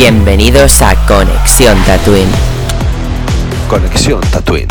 Bienvenidos 0.00 0.80
a 0.80 0.94
Conexión 1.08 1.76
Tatooine. 1.82 2.30
Conexión 3.68 4.20
Tatooine. 4.30 4.68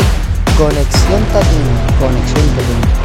Conexión 0.56 1.22
Tatooine. 1.26 1.68
Conexión 1.98 2.46
Tatooine. 2.56 2.96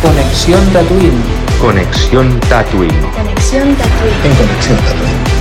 Conexión 0.00 0.70
Tatooine. 0.72 1.22
Conexión 1.60 2.40
Tatooine. 2.48 3.10
Conexión 3.10 3.74
Tatooine. 3.74 4.24
En 4.24 4.34
Conexión 4.36 4.78
Tatooine. 4.78 5.31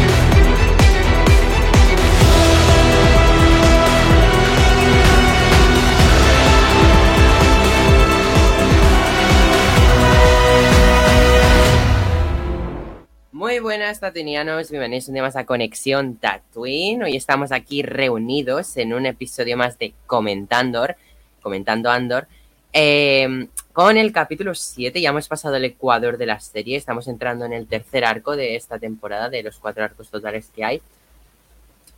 Tatunianos, 13.99 14.71
bienvenidos 14.71 15.09
un 15.09 15.15
día 15.15 15.23
más 15.23 15.35
a 15.35 15.45
Conexión 15.45 16.15
Tatooine. 16.15 17.03
Hoy 17.03 17.17
estamos 17.17 17.51
aquí 17.51 17.83
reunidos 17.83 18.77
en 18.77 18.93
un 18.93 19.05
episodio 19.05 19.57
más 19.57 19.77
de 19.77 19.93
Comentandor, 20.07 20.95
Comentando 21.41 21.91
Andor, 21.91 22.27
eh, 22.71 23.47
con 23.73 23.97
el 23.97 24.13
capítulo 24.13 24.55
7. 24.55 25.01
Ya 25.01 25.09
hemos 25.09 25.27
pasado 25.27 25.57
el 25.57 25.65
ecuador 25.65 26.17
de 26.17 26.25
la 26.25 26.39
serie, 26.39 26.77
estamos 26.77 27.07
entrando 27.09 27.43
en 27.43 27.51
el 27.51 27.67
tercer 27.67 28.05
arco 28.05 28.35
de 28.37 28.55
esta 28.55 28.79
temporada, 28.79 29.29
de 29.29 29.43
los 29.43 29.57
cuatro 29.57 29.83
arcos 29.83 30.09
totales 30.09 30.49
que 30.55 30.63
hay. 30.63 30.81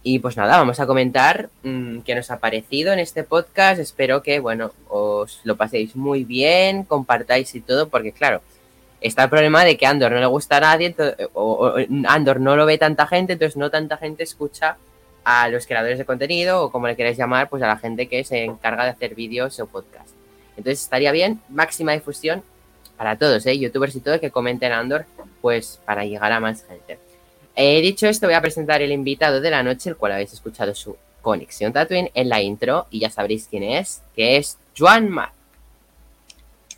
Y 0.01 0.19
pues 0.19 0.35
nada, 0.35 0.57
vamos 0.57 0.79
a 0.79 0.87
comentar 0.87 1.49
mmm, 1.61 1.99
qué 1.99 2.15
nos 2.15 2.31
ha 2.31 2.39
parecido 2.39 2.91
en 2.91 2.99
este 2.99 3.23
podcast. 3.23 3.79
Espero 3.79 4.23
que, 4.23 4.39
bueno, 4.39 4.71
os 4.89 5.41
lo 5.43 5.55
paséis 5.57 5.95
muy 5.95 6.23
bien, 6.23 6.83
compartáis 6.83 7.53
y 7.53 7.61
todo, 7.61 7.87
porque 7.87 8.11
claro, 8.11 8.41
está 9.03 9.25
el 9.25 9.29
problema 9.29 9.63
de 9.63 9.77
que 9.77 9.85
Andor 9.85 10.11
no 10.11 10.19
le 10.19 10.25
gusta 10.25 10.57
a 10.57 10.61
nadie, 10.61 10.95
o, 11.33 11.75
Andor 12.07 12.39
no 12.39 12.55
lo 12.55 12.65
ve 12.65 12.77
tanta 12.77 13.05
gente, 13.05 13.33
entonces 13.33 13.57
no 13.57 13.69
tanta 13.69 13.97
gente 13.97 14.23
escucha 14.23 14.77
a 15.23 15.49
los 15.49 15.67
creadores 15.67 15.97
de 15.97 16.05
contenido, 16.05 16.63
o 16.63 16.71
como 16.71 16.87
le 16.87 16.95
queráis 16.95 17.17
llamar, 17.17 17.49
pues 17.49 17.61
a 17.61 17.67
la 17.67 17.77
gente 17.77 18.07
que 18.07 18.23
se 18.23 18.43
encarga 18.43 18.85
de 18.85 18.91
hacer 18.91 19.13
vídeos 19.13 19.59
o 19.59 19.67
podcast. 19.67 20.09
Entonces 20.57 20.81
estaría 20.81 21.11
bien, 21.11 21.41
máxima 21.49 21.91
difusión 21.91 22.43
para 22.97 23.17
todos, 23.17 23.45
¿eh? 23.45 23.57
youtubers 23.57 23.95
y 23.95 23.99
todo, 23.99 24.19
que 24.19 24.31
comenten 24.31 24.71
Andor, 24.71 25.05
pues 25.41 25.79
para 25.85 26.05
llegar 26.05 26.31
a 26.31 26.39
más 26.39 26.65
gente. 26.65 26.99
Eh, 27.55 27.81
dicho 27.81 28.07
esto, 28.07 28.27
voy 28.27 28.35
a 28.35 28.41
presentar 28.41 28.81
el 28.81 28.91
invitado 28.91 29.41
de 29.41 29.51
la 29.51 29.63
noche, 29.63 29.89
el 29.89 29.97
cual 29.97 30.13
habéis 30.13 30.33
escuchado 30.33 30.73
su 30.73 30.95
conexión 31.21 31.71
Tatooine 31.73 32.11
en 32.13 32.29
la 32.29 32.41
intro, 32.41 32.87
y 32.89 32.99
ya 32.99 33.09
sabréis 33.09 33.47
quién 33.49 33.63
es, 33.63 34.01
que 34.15 34.37
es 34.37 34.57
Juan 34.77 35.09
Matt. 35.09 35.42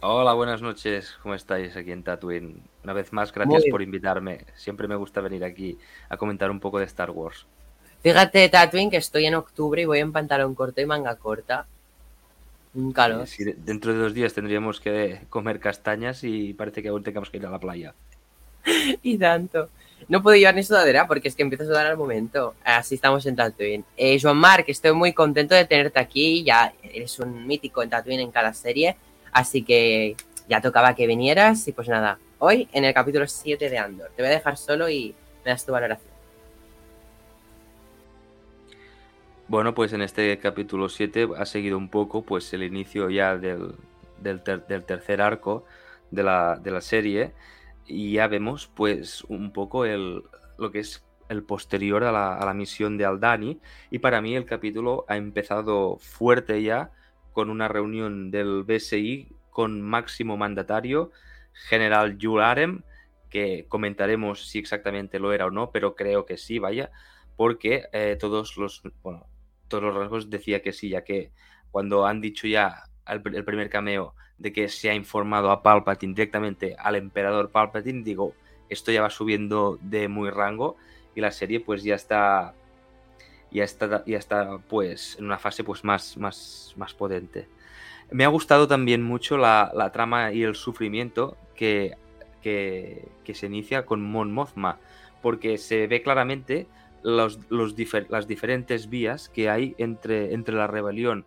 Hola, 0.07 0.33
buenas 0.33 0.61
noches. 0.61 1.17
¿Cómo 1.23 1.33
estáis 1.33 1.75
aquí 1.75 1.91
en 1.91 2.03
Tatooine? 2.03 2.61
Una 2.83 2.93
vez 2.93 3.11
más, 3.11 3.33
gracias 3.33 3.63
por 3.71 3.81
invitarme. 3.81 4.41
Siempre 4.55 4.87
me 4.87 4.95
gusta 4.95 5.19
venir 5.19 5.43
aquí 5.43 5.79
a 6.09 6.15
comentar 6.15 6.51
un 6.51 6.59
poco 6.59 6.77
de 6.77 6.85
Star 6.85 7.09
Wars. 7.09 7.47
Fíjate, 8.03 8.47
Tatooine, 8.49 8.91
que 8.91 8.97
estoy 8.97 9.25
en 9.25 9.33
octubre 9.33 9.81
y 9.81 9.85
voy 9.85 9.97
en 9.97 10.11
pantalón 10.11 10.53
corto 10.53 10.79
y 10.79 10.85
manga 10.85 11.15
corta. 11.15 11.65
Un 12.75 12.93
calor. 12.93 13.25
Sí, 13.25 13.45
dentro 13.57 13.93
de 13.93 13.97
dos 13.97 14.13
días 14.13 14.35
tendríamos 14.35 14.79
que 14.79 15.21
comer 15.31 15.59
castañas 15.59 16.23
y 16.23 16.53
parece 16.53 16.83
que 16.83 16.89
aún 16.89 17.01
tengamos 17.01 17.31
que 17.31 17.37
ir 17.37 17.45
a 17.47 17.49
la 17.49 17.57
playa. 17.57 17.95
y 19.01 19.17
tanto. 19.17 19.69
No 20.07 20.21
puedo 20.21 20.37
llevar 20.37 20.53
ni 20.53 20.61
sudadera 20.61 21.07
porque 21.07 21.29
es 21.29 21.35
que 21.35 21.41
empiezo 21.41 21.63
a 21.63 21.67
sudar 21.67 21.87
al 21.87 21.97
momento. 21.97 22.53
Así 22.63 22.93
estamos 22.93 23.25
en 23.25 23.37
Tatooine. 23.37 23.83
Eh, 23.97 24.19
Joan 24.21 24.37
Marc, 24.37 24.69
estoy 24.69 24.93
muy 24.93 25.13
contento 25.13 25.55
de 25.55 25.65
tenerte 25.65 25.99
aquí. 25.99 26.43
Ya 26.43 26.73
eres 26.83 27.17
un 27.17 27.47
mítico 27.47 27.81
en 27.81 27.89
Tatooine 27.89 28.21
en 28.21 28.29
cada 28.29 28.53
serie. 28.53 28.97
Así 29.35 29.63
que 29.63 30.15
ya 30.47 30.61
tocaba 30.61 30.95
que 30.95 31.07
vinieras 31.07 31.67
y 31.67 31.73
pues 31.73 31.89
nada, 31.89 32.19
hoy 32.39 32.69
en 32.71 32.85
el 32.85 32.93
capítulo 32.93 33.27
7 33.27 33.69
de 33.69 33.77
Andor. 33.77 34.09
Te 34.15 34.21
voy 34.21 34.31
a 34.31 34.35
dejar 34.35 34.55
solo 34.55 34.87
y 34.87 35.13
me 35.43 35.51
das 35.51 35.65
tu 35.65 35.73
valoración. 35.73 36.09
Bueno, 39.49 39.75
pues 39.75 39.91
en 39.91 40.01
este 40.01 40.39
capítulo 40.39 40.87
7 40.87 41.27
ha 41.37 41.45
seguido 41.45 41.77
un 41.77 41.89
poco 41.89 42.21
pues 42.21 42.53
el 42.53 42.63
inicio 42.63 43.09
ya 43.09 43.35
del, 43.35 43.75
del, 44.21 44.41
ter, 44.41 44.65
del 44.67 44.85
tercer 44.85 45.19
arco 45.19 45.65
de 46.11 46.23
la, 46.23 46.55
de 46.55 46.71
la, 46.71 46.79
serie 46.79 47.33
y 47.85 48.13
ya 48.13 48.27
vemos 48.27 48.71
pues 48.73 49.25
un 49.25 49.51
poco 49.51 49.83
el, 49.83 50.23
lo 50.57 50.71
que 50.71 50.79
es 50.79 51.03
el 51.27 51.43
posterior 51.43 52.05
a 52.05 52.13
la, 52.13 52.37
a 52.37 52.45
la 52.45 52.53
misión 52.53 52.97
de 52.97 53.03
Aldani 53.03 53.59
y 53.91 53.99
para 53.99 54.21
mí 54.21 54.33
el 54.33 54.45
capítulo 54.45 55.03
ha 55.09 55.17
empezado 55.17 55.97
fuerte 55.97 56.63
ya 56.63 56.91
con 57.35 57.49
una 57.49 57.67
reunión 57.67 58.31
del 58.31 58.63
BSI 58.63 59.27
con 59.49 59.81
máximo 59.81 60.37
mandatario, 60.37 61.11
general 61.51 62.17
Yularem, 62.17 62.83
que 63.29 63.65
comentaremos 63.67 64.47
si 64.47 64.57
exactamente 64.57 65.19
lo 65.19 65.33
era 65.33 65.45
o 65.45 65.51
no, 65.51 65.69
pero 65.69 65.95
creo 65.95 66.25
que 66.25 66.37
sí, 66.37 66.59
vaya, 66.59 66.91
porque 67.35 67.87
eh, 67.91 68.15
todos 68.17 68.55
los 68.55 68.81
bueno, 69.03 69.27
todos 69.67 69.83
los 69.83 69.95
rasgos 69.95 70.29
decía 70.29 70.61
que 70.61 70.71
sí, 70.71 70.87
ya 70.87 71.03
que 71.03 71.33
cuando 71.71 72.05
han 72.05 72.21
dicho 72.21 72.47
ya 72.47 72.85
el, 73.05 73.21
el, 73.35 73.43
primer 73.43 73.69
cameo 73.69 74.15
de 74.37 74.53
que 74.53 74.69
se 74.69 74.89
ha 74.89 74.95
informado 74.95 75.51
a 75.51 75.61
Palpatine 75.61 76.13
directamente 76.13 76.77
al 76.79 76.95
emperador 76.95 77.51
Palpatine, 77.51 78.01
digo, 78.01 78.33
esto 78.69 78.93
ya 78.93 79.01
va 79.01 79.09
subiendo 79.09 79.77
de 79.81 80.07
muy 80.07 80.29
rango 80.29 80.77
y 81.15 81.19
la 81.19 81.31
serie 81.31 81.59
pues 81.59 81.83
ya 81.83 81.95
está 81.95 82.55
ya 83.51 83.63
está, 83.63 84.57
pues 84.69 85.15
en 85.19 85.25
una 85.25 85.37
fase 85.37 85.63
pues 85.63 85.83
más, 85.83 86.17
más, 86.17 86.73
más 86.77 86.93
potente. 86.93 87.47
Me 88.11 88.23
ha 88.23 88.27
gustado 88.27 88.67
también 88.67 89.01
mucho 89.01 89.37
la, 89.37 89.71
la 89.73 89.91
trama 89.91 90.31
y 90.31 90.43
el 90.43 90.55
sufrimiento 90.55 91.37
que, 91.55 91.95
que, 92.41 93.07
que, 93.23 93.33
se 93.33 93.47
inicia 93.47 93.85
con 93.85 94.01
Mon 94.01 94.31
Mothma, 94.31 94.77
porque 95.21 95.57
se 95.57 95.87
ve 95.87 96.03
claramente 96.03 96.67
los, 97.01 97.39
los 97.49 97.75
las 98.09 98.27
diferentes 98.27 98.89
vías 98.89 99.29
que 99.29 99.49
hay 99.49 99.75
entre, 99.77 100.33
entre 100.33 100.55
la 100.55 100.67
rebelión. 100.67 101.25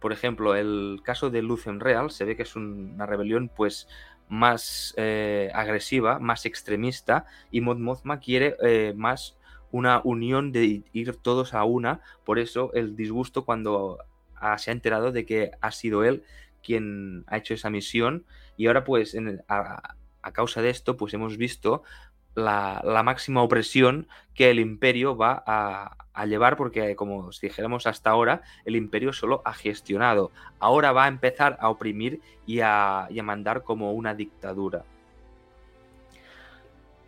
Por 0.00 0.12
ejemplo, 0.12 0.54
el 0.54 1.00
caso 1.04 1.30
de 1.30 1.42
Lucen 1.42 1.80
Real 1.80 2.10
se 2.10 2.24
ve 2.24 2.36
que 2.36 2.42
es 2.42 2.56
un, 2.56 2.92
una 2.94 3.06
rebelión 3.06 3.50
pues 3.54 3.88
más 4.28 4.94
eh, 4.96 5.50
agresiva, 5.54 6.18
más 6.18 6.46
extremista, 6.46 7.26
y 7.50 7.60
Mon 7.60 7.82
Mothma 7.82 8.20
quiere 8.20 8.56
eh, 8.62 8.94
más 8.96 9.36
una 9.70 10.00
unión 10.04 10.52
de 10.52 10.82
ir 10.92 11.16
todos 11.16 11.54
a 11.54 11.64
una, 11.64 12.00
por 12.24 12.38
eso 12.38 12.72
el 12.74 12.96
disgusto 12.96 13.44
cuando 13.44 13.98
se 14.58 14.70
ha 14.70 14.72
enterado 14.72 15.12
de 15.12 15.26
que 15.26 15.50
ha 15.60 15.70
sido 15.72 16.04
él 16.04 16.22
quien 16.62 17.24
ha 17.28 17.38
hecho 17.38 17.54
esa 17.54 17.70
misión. 17.70 18.24
Y 18.56 18.66
ahora 18.66 18.84
pues 18.84 19.14
en, 19.14 19.42
a, 19.48 19.94
causa 20.32 20.62
de 20.62 20.70
esto 20.70 20.96
pues 20.96 21.14
hemos 21.14 21.36
visto 21.36 21.82
la, 22.34 22.82
la, 22.84 23.02
máxima 23.02 23.42
opresión 23.42 24.08
que 24.34 24.50
el 24.50 24.58
imperio 24.58 25.16
va 25.16 25.42
a, 25.46 25.96
llevar 26.26 26.56
porque 26.56 26.96
como 26.96 27.26
os 27.26 27.40
dijéramos 27.40 27.86
hasta 27.86 28.10
ahora 28.10 28.42
el 28.64 28.74
imperio 28.74 29.12
solo 29.12 29.42
ha 29.44 29.52
gestionado, 29.52 30.32
ahora 30.58 30.92
va 30.92 31.04
a 31.04 31.08
empezar 31.08 31.58
a 31.60 31.68
oprimir 31.68 32.20
y 32.46 32.60
a 32.60 33.08
mandar 33.22 33.62
como 33.62 33.92
una 33.92 34.14
dictadura 34.14 34.84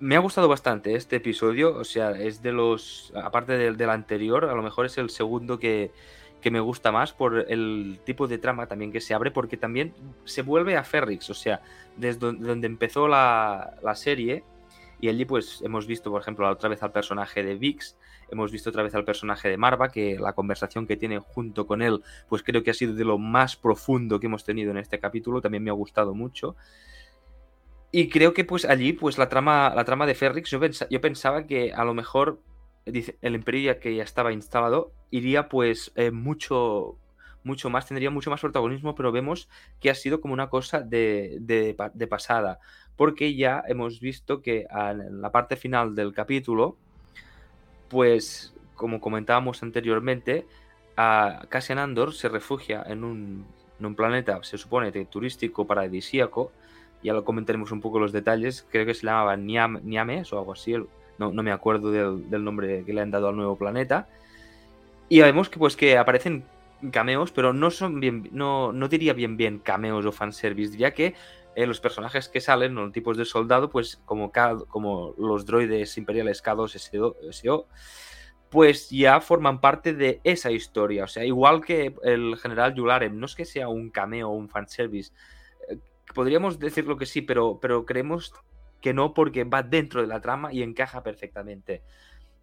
me 0.00 0.16
ha 0.16 0.20
gustado 0.20 0.48
bastante 0.48 0.94
este 0.94 1.16
episodio, 1.16 1.76
o 1.76 1.84
sea, 1.84 2.12
es 2.12 2.42
de 2.42 2.53
los, 2.53 3.12
aparte 3.16 3.56
del, 3.56 3.91
anterior, 3.91 4.44
a 4.44 4.54
lo 4.54 4.62
mejor 4.62 4.86
es 4.86 4.98
el 4.98 5.10
segundo 5.10 5.59
que, 5.59 5.91
que, 6.41 6.50
me 6.50 6.60
gusta 6.60 6.92
más 6.92 7.12
por 7.12 7.47
el 7.48 8.00
tipo 8.04 8.28
de 8.28 8.38
trama 8.38 8.66
también 8.66 8.92
que 8.92 9.00
se 9.00 9.14
abre, 9.14 9.31
porque 9.31 9.56
también 9.56 9.94
se 10.25 10.42
vuelve 10.42 10.76
a 10.76 10.84
Ferrix, 10.84 11.31
o 11.31 11.34
sea, 11.34 11.60
desde 11.97 12.20
donde 12.20 12.66
empezó 12.66 13.09
la, 13.09 13.75
la 13.82 13.94
serie, 13.94 14.44
y 15.00 15.09
allí 15.09 15.25
pues 15.25 15.62
hemos 15.62 15.86
visto, 15.86 16.10
por 16.10 16.20
ejemplo, 16.20 16.48
otra 16.48 16.69
vez 16.69 16.82
al 16.82 16.92
personaje 16.92 17.42
de 17.42 17.54
Vix, 17.54 17.97
hemos 18.30 18.53
visto 18.53 18.70
otra 18.70 18.82
vez 18.82 18.94
al 18.94 19.04
personaje 19.04 19.48
de 19.48 19.56
Marva, 19.56 19.91
que 19.91 20.19
la 20.19 20.32
conversación 20.32 20.86
que 20.86 20.97
tiene 20.97 21.19
junto 21.19 21.66
con 21.66 21.82
él, 21.82 22.03
pues 22.28 22.42
creo 22.42 22.62
que 22.62 22.70
ha 22.70 22.75
sido 22.75 22.94
de 22.94 23.04
lo 23.04 23.19
más 23.19 23.56
profundo 23.56 24.19
que 24.20 24.26
hemos 24.26 24.44
tenido 24.44 24.70
en 24.70 24.78
este 24.78 24.98
capítulo, 24.98 25.41
también 25.41 25.62
me 25.62 25.70
ha 25.70 25.75
gustado 25.75 26.15
mucho. 26.15 26.56
Y 27.91 28.09
creo 28.11 28.35
que 28.35 28.45
pues 28.45 28.65
allí, 28.65 28.93
pues 28.93 29.17
la 29.17 29.29
trama, 29.29 29.73
la 29.75 29.85
trama 29.85 30.07
de 30.07 30.15
Ferrix, 30.15 30.51
yo, 30.51 30.61
pens 30.61 30.87
yo 30.91 31.01
pensaba 31.01 31.47
que 31.47 31.73
a 31.73 31.85
lo 31.85 31.95
mejor 31.95 32.41
el 32.85 33.35
imperio 33.35 33.73
ya 33.73 33.81
que 33.81 33.95
ya 33.95 34.03
estaba 34.03 34.33
instalado 34.33 34.93
iría 35.11 35.49
pues 35.49 35.93
eh, 35.95 36.11
mucho, 36.11 36.97
mucho 37.45 37.71
más, 37.71 37.87
tendría 37.87 38.11
mucho 38.11 38.31
más 38.31 38.41
protagonismo, 38.41 38.95
pero 38.95 39.13
vemos 39.13 39.49
que 39.81 39.91
ha 39.91 39.95
sido 39.95 40.21
como 40.21 40.35
una 40.35 40.49
cosa 40.49 40.81
de, 40.81 41.39
de, 41.41 41.77
de 41.95 42.07
pasada, 42.07 42.61
porque 42.97 43.35
ya 43.35 43.63
hemos 43.67 44.01
visto 44.01 44.43
que 44.43 44.67
en 44.71 45.21
la 45.21 45.33
parte 45.33 45.57
final 45.57 45.95
del 45.95 46.13
capítulo, 46.13 46.77
pues 47.89 48.55
como 48.75 49.01
comentábamos 49.01 49.63
anteriormente, 49.63 50.47
a 50.97 51.47
Cassian 51.49 51.79
Andor 51.79 52.13
se 52.15 52.29
refugia 52.29 52.83
en 52.87 53.05
un, 53.05 53.47
en 53.79 53.87
un 53.87 53.95
planeta, 53.95 54.43
se 54.43 54.59
supone, 54.59 54.93
turístico 55.07 55.67
paradisíaco, 55.67 56.53
ya 57.03 57.12
lo 57.12 57.24
comentaremos 57.24 57.72
un 57.72 57.80
poco 57.80 57.98
los 57.98 58.12
detalles, 58.12 58.66
creo 58.71 58.86
que 58.86 58.95
se 58.95 59.06
llamaba 59.06 59.36
Niam, 59.36 59.80
Niames 59.84 60.33
o 60.33 60.39
algo 60.39 60.53
así, 60.53 60.74
no, 61.18 61.33
no 61.33 61.42
me 61.42 61.53
acuerdo 61.53 61.91
del, 61.91 62.45
nombre 62.45 62.84
que 62.84 62.92
le 62.92 63.00
han 63.00 63.10
dado 63.10 63.28
al 63.28 63.36
nuevo 63.36 63.56
planeta. 63.56 64.09
Y 65.09 65.21
vemos 65.21 65.48
que 65.48 65.59
pues 65.59 65.77
que 65.77 65.97
aparecen 65.97 66.45
cameos, 66.92 67.33
pero 67.33 67.53
no 67.53 67.71
son 67.71 67.98
bien, 67.98 68.28
no, 68.33 68.72
no 68.72 68.89
diría 68.89 69.15
bien 69.15 69.36
bien 69.36 69.59
cameos 69.59 70.04
o 70.06 70.12
fanservice, 70.12 70.72
diría 70.72 70.92
que 70.92 71.15
eh, 71.56 71.66
los 71.66 71.80
personajes 71.80 72.28
que 72.28 72.41
salen, 72.41 72.74
los 72.74 72.92
tipos 72.92 73.16
de 73.16 73.24
soldado, 73.24 73.68
pues 73.68 74.01
como, 74.04 74.30
como 74.68 75.15
los 75.18 75.44
droides 75.44 75.98
imperiales 75.98 76.44
K2 76.44 77.33
SO, 77.33 77.66
pues 78.48 78.91
ya 78.91 79.21
forman 79.21 79.60
parte 79.60 79.92
de 79.92 80.21
esa 80.24 80.51
historia. 80.51 81.04
O 81.04 81.09
sea, 81.09 81.24
igual 81.24 81.65
que 81.65 81.94
el 82.04 82.36
general 82.36 82.74
Yularen, 82.74 83.18
no 83.18 83.27
es 83.27 83.34
que 83.34 83.44
sea 83.44 83.68
un 83.68 83.91
cameo 83.91 84.28
o 84.28 84.34
un 84.34 84.48
fanservice. 84.48 85.12
Podríamos 86.15 86.59
decirlo 86.59 86.97
que 86.97 87.07
sí, 87.07 87.22
pero, 87.22 87.59
pero 87.60 87.84
creemos 87.84 88.33
que 88.81 88.95
no 88.95 89.15
porque 89.15 89.45
va 89.45 89.63
dentro 89.63 90.01
de 90.01 90.07
la 90.07 90.21
trama 90.21 90.53
y 90.53 90.63
encaja 90.63 91.03
perfectamente. 91.03 91.83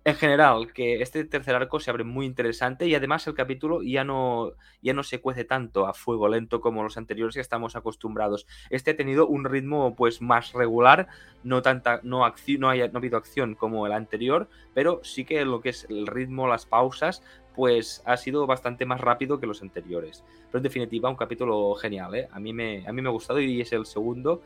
En 0.07 0.15
general, 0.17 0.71
que 0.71 1.01
este 1.01 1.25
tercer 1.25 1.55
arco 1.55 1.79
se 1.79 1.89
abre 1.89 2.03
muy 2.03 2.27
interesante 2.27 2.85
y 2.85 2.93
además 2.93 3.25
el 3.25 3.33
capítulo 3.33 3.81
ya 3.81 4.03
no, 4.03 4.51
ya 4.83 4.93
no 4.93 5.01
se 5.01 5.19
cuece 5.19 5.45
tanto 5.45 5.87
a 5.87 5.95
fuego 5.95 6.27
lento 6.27 6.61
como 6.61 6.83
los 6.83 6.97
anteriores 6.97 7.33
que 7.33 7.41
estamos 7.41 7.75
acostumbrados. 7.75 8.45
Este 8.69 8.91
ha 8.91 8.95
tenido 8.95 9.25
un 9.27 9.45
ritmo 9.45 9.95
pues 9.95 10.21
más 10.21 10.53
regular, 10.53 11.07
no 11.43 11.63
tanta, 11.63 12.01
no, 12.03 12.19
no, 12.19 12.33
no 12.59 12.69
ha 12.69 12.97
habido 12.97 13.17
acción 13.17 13.55
como 13.55 13.87
el 13.87 13.93
anterior, 13.93 14.47
pero 14.75 15.01
sí 15.03 15.25
que 15.25 15.43
lo 15.43 15.61
que 15.61 15.69
es 15.69 15.87
el 15.89 16.05
ritmo, 16.05 16.47
las 16.47 16.67
pausas, 16.67 17.23
pues 17.55 18.01
ha 18.05 18.17
sido 18.17 18.45
bastante 18.47 18.85
más 18.85 19.01
rápido 19.01 19.39
que 19.39 19.47
los 19.47 19.61
anteriores. 19.61 20.23
Pero 20.47 20.59
en 20.59 20.63
definitiva, 20.63 21.09
un 21.09 21.15
capítulo 21.15 21.73
genial, 21.75 22.15
¿eh? 22.15 22.27
A 22.31 22.39
mí 22.39 22.53
me, 22.53 22.85
a 22.87 22.91
mí 22.93 23.01
me 23.01 23.09
ha 23.09 23.11
gustado 23.11 23.39
y 23.39 23.61
es 23.61 23.71
el 23.73 23.85
segundo 23.85 24.41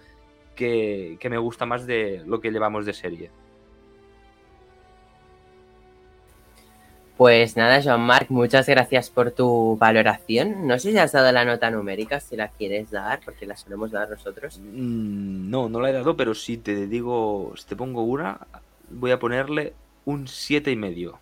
que, 0.56 1.18
que 1.20 1.30
me 1.30 1.38
gusta 1.38 1.66
más 1.66 1.86
de 1.88 2.24
lo 2.26 2.40
que 2.42 2.52
llevamos 2.52 2.86
de 2.86 2.94
serie. 2.94 3.32
Pues 7.18 7.58
nada, 7.58 7.80
Jean-Marc, 7.82 8.30
muchas 8.30 8.66
gracias 8.68 9.10
por 9.10 9.32
tu 9.32 9.76
valoración. 9.78 10.66
No 10.68 10.80
sé 10.80 10.92
si 10.92 10.98
has 10.98 11.12
dado 11.12 11.32
la 11.34 11.44
nota 11.44 11.70
numérica, 11.70 12.20
si 12.22 12.38
la 12.38 12.48
quieres 12.50 12.92
dar, 12.92 13.22
porque 13.26 13.46
la 13.46 13.58
solemos 13.58 13.92
dar 13.92 14.10
nosotros. 14.10 14.58
Mm, 14.64 15.50
No, 15.50 15.68
no 15.70 15.82
la 15.82 15.90
he 15.90 15.94
dado, 15.94 16.16
pero 16.16 16.34
si 16.34 16.58
te 16.58 16.88
digo, 16.88 17.54
si 17.58 17.66
te 17.68 17.76
pongo 17.76 18.04
una, 18.04 18.48
voy 18.90 19.12
a 19.12 19.20
ponerle 19.20 19.74
un 20.06 20.28
siete 20.30 20.72
y 20.72 20.78
medio. 20.78 21.20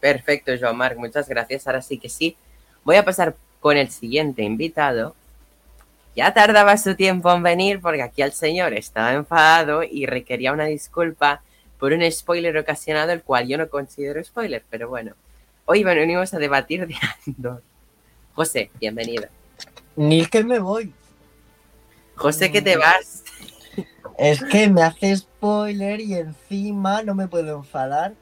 Perfecto, 0.00 0.54
Jean-Marc, 0.54 0.96
muchas 0.98 1.28
gracias. 1.28 1.66
Ahora 1.66 1.82
sí 1.82 1.98
que 1.98 2.08
sí. 2.08 2.36
Voy 2.84 2.96
a 2.96 3.04
pasar 3.04 3.36
con 3.60 3.76
el 3.76 3.90
siguiente 3.90 4.42
invitado. 4.42 5.14
Ya 6.14 6.32
tardaba 6.34 6.76
su 6.76 6.94
tiempo 6.94 7.32
en 7.32 7.42
venir 7.42 7.80
porque 7.80 8.02
aquí 8.02 8.22
el 8.22 8.32
señor 8.32 8.72
estaba 8.74 9.12
enfadado 9.12 9.82
y 9.82 10.06
requería 10.06 10.52
una 10.52 10.64
disculpa 10.64 11.42
por 11.78 11.92
un 11.92 12.10
spoiler 12.10 12.56
ocasionado, 12.56 13.12
el 13.12 13.22
cual 13.22 13.46
yo 13.46 13.56
no 13.56 13.68
considero 13.68 14.22
spoiler, 14.22 14.64
pero 14.68 14.88
bueno. 14.88 15.12
Hoy 15.64 15.84
venimos 15.84 16.34
a 16.34 16.38
debatir 16.38 16.86
de 16.86 16.94
Andor. 17.26 17.62
José, 18.34 18.70
bienvenido. 18.80 19.28
Ni 19.96 20.26
que 20.26 20.42
me 20.42 20.58
voy. 20.58 20.92
José, 22.16 22.50
que 22.50 22.62
te 22.62 22.76
vas. 22.76 23.22
Es 24.16 24.42
que 24.42 24.68
me 24.68 24.82
hace 24.82 25.16
spoiler 25.16 26.00
y 26.00 26.14
encima 26.14 27.02
no 27.02 27.14
me 27.14 27.28
puedo 27.28 27.56
enfadar. 27.58 28.14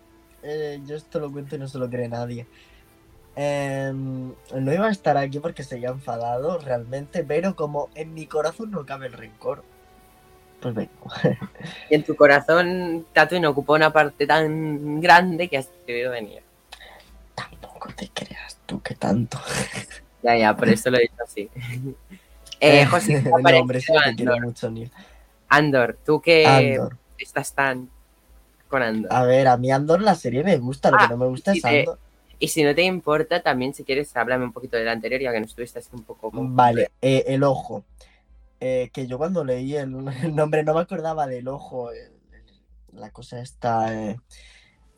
Eh, 0.48 0.80
yo 0.84 0.96
esto 0.96 1.18
lo 1.18 1.32
cuento 1.32 1.56
y 1.56 1.58
no 1.58 1.66
se 1.68 1.78
lo 1.78 1.90
cree 1.90 2.08
nadie. 2.08 2.46
Em, 3.34 4.34
no 4.54 4.72
iba 4.72 4.86
a 4.86 4.90
estar 4.90 5.16
aquí 5.16 5.40
porque 5.40 5.62
se 5.64 5.74
había 5.76 5.90
enfadado 5.90 6.58
realmente, 6.58 7.24
pero 7.24 7.54
como 7.56 7.90
en 7.94 8.14
mi 8.14 8.26
corazón 8.26 8.70
no 8.70 8.86
cabe 8.86 9.06
el 9.08 9.12
rencor, 9.12 9.64
pues 10.60 10.74
vengo. 10.74 11.10
Y 11.90 11.94
en 11.96 12.04
tu 12.04 12.16
corazón, 12.16 13.06
Tatooine 13.12 13.46
ocupó 13.46 13.74
una 13.74 13.92
parte 13.92 14.26
tan 14.26 15.00
grande 15.00 15.48
que 15.48 15.58
has 15.58 15.70
decidido 15.70 16.12
venir. 16.12 16.42
Tampoco 17.34 17.90
te 17.94 18.08
creas 18.10 18.58
tú 18.66 18.80
que 18.82 18.94
tanto. 18.94 19.38
Ya, 20.22 20.36
ya, 20.36 20.56
por 20.56 20.68
eso 20.70 20.90
lo 20.90 20.98
he 20.98 21.02
dicho 21.02 21.22
así. 21.24 21.50
Eh, 22.60 22.84
José, 22.86 23.18
¿qué 23.22 23.32
te 23.32 23.42
ha 23.42 23.52
no, 23.52 23.60
hombre, 23.60 23.80
sí 23.80 23.98
te 24.02 24.14
quiero 24.14 24.34
Andor? 24.34 24.40
mucho, 24.40 24.70
Neil. 24.70 24.90
Andor, 25.48 25.98
tú 26.04 26.20
que 26.20 26.44
Andor. 26.46 26.98
estás 27.18 27.54
tan 27.54 27.90
con 28.76 28.82
Andor. 28.82 29.12
A 29.12 29.24
ver, 29.24 29.48
a 29.48 29.56
mí 29.56 29.70
Andor 29.70 30.00
la 30.02 30.14
serie 30.14 30.44
me 30.44 30.56
gusta, 30.58 30.90
lo 30.90 30.96
Ah, 30.96 31.06
que 31.06 31.12
no 31.12 31.16
me 31.18 31.26
gusta 31.26 31.52
es 31.52 31.62
te- 31.62 31.80
Andor. 31.80 31.98
Y 32.38 32.48
si 32.48 32.62
no 32.62 32.74
te 32.74 32.82
importa, 32.82 33.40
también 33.42 33.72
si 33.72 33.82
quieres, 33.82 34.14
háblame 34.16 34.44
un 34.44 34.52
poquito 34.52 34.76
del 34.76 34.88
anterior, 34.88 35.20
ya 35.20 35.32
que 35.32 35.40
no 35.40 35.46
estuviste 35.46 35.78
así 35.78 35.88
un 35.92 36.02
poco... 36.02 36.30
con- 36.30 36.54
Vale, 36.54 36.90
eh, 37.00 37.24
el 37.28 37.42
ojo. 37.44 37.84
Eh, 38.60 38.90
que 38.92 39.06
yo 39.06 39.18
cuando 39.18 39.44
leí 39.44 39.74
el, 39.76 39.94
el 40.22 40.34
nombre 40.34 40.62
no 40.62 40.74
me 40.74 40.80
acordaba 40.80 41.26
del 41.26 41.48
ojo. 41.48 41.90
el- 41.92 41.98
el- 42.32 43.00
la 43.00 43.10
cosa 43.10 43.40
esta. 43.40 43.92
eh, 43.94 44.16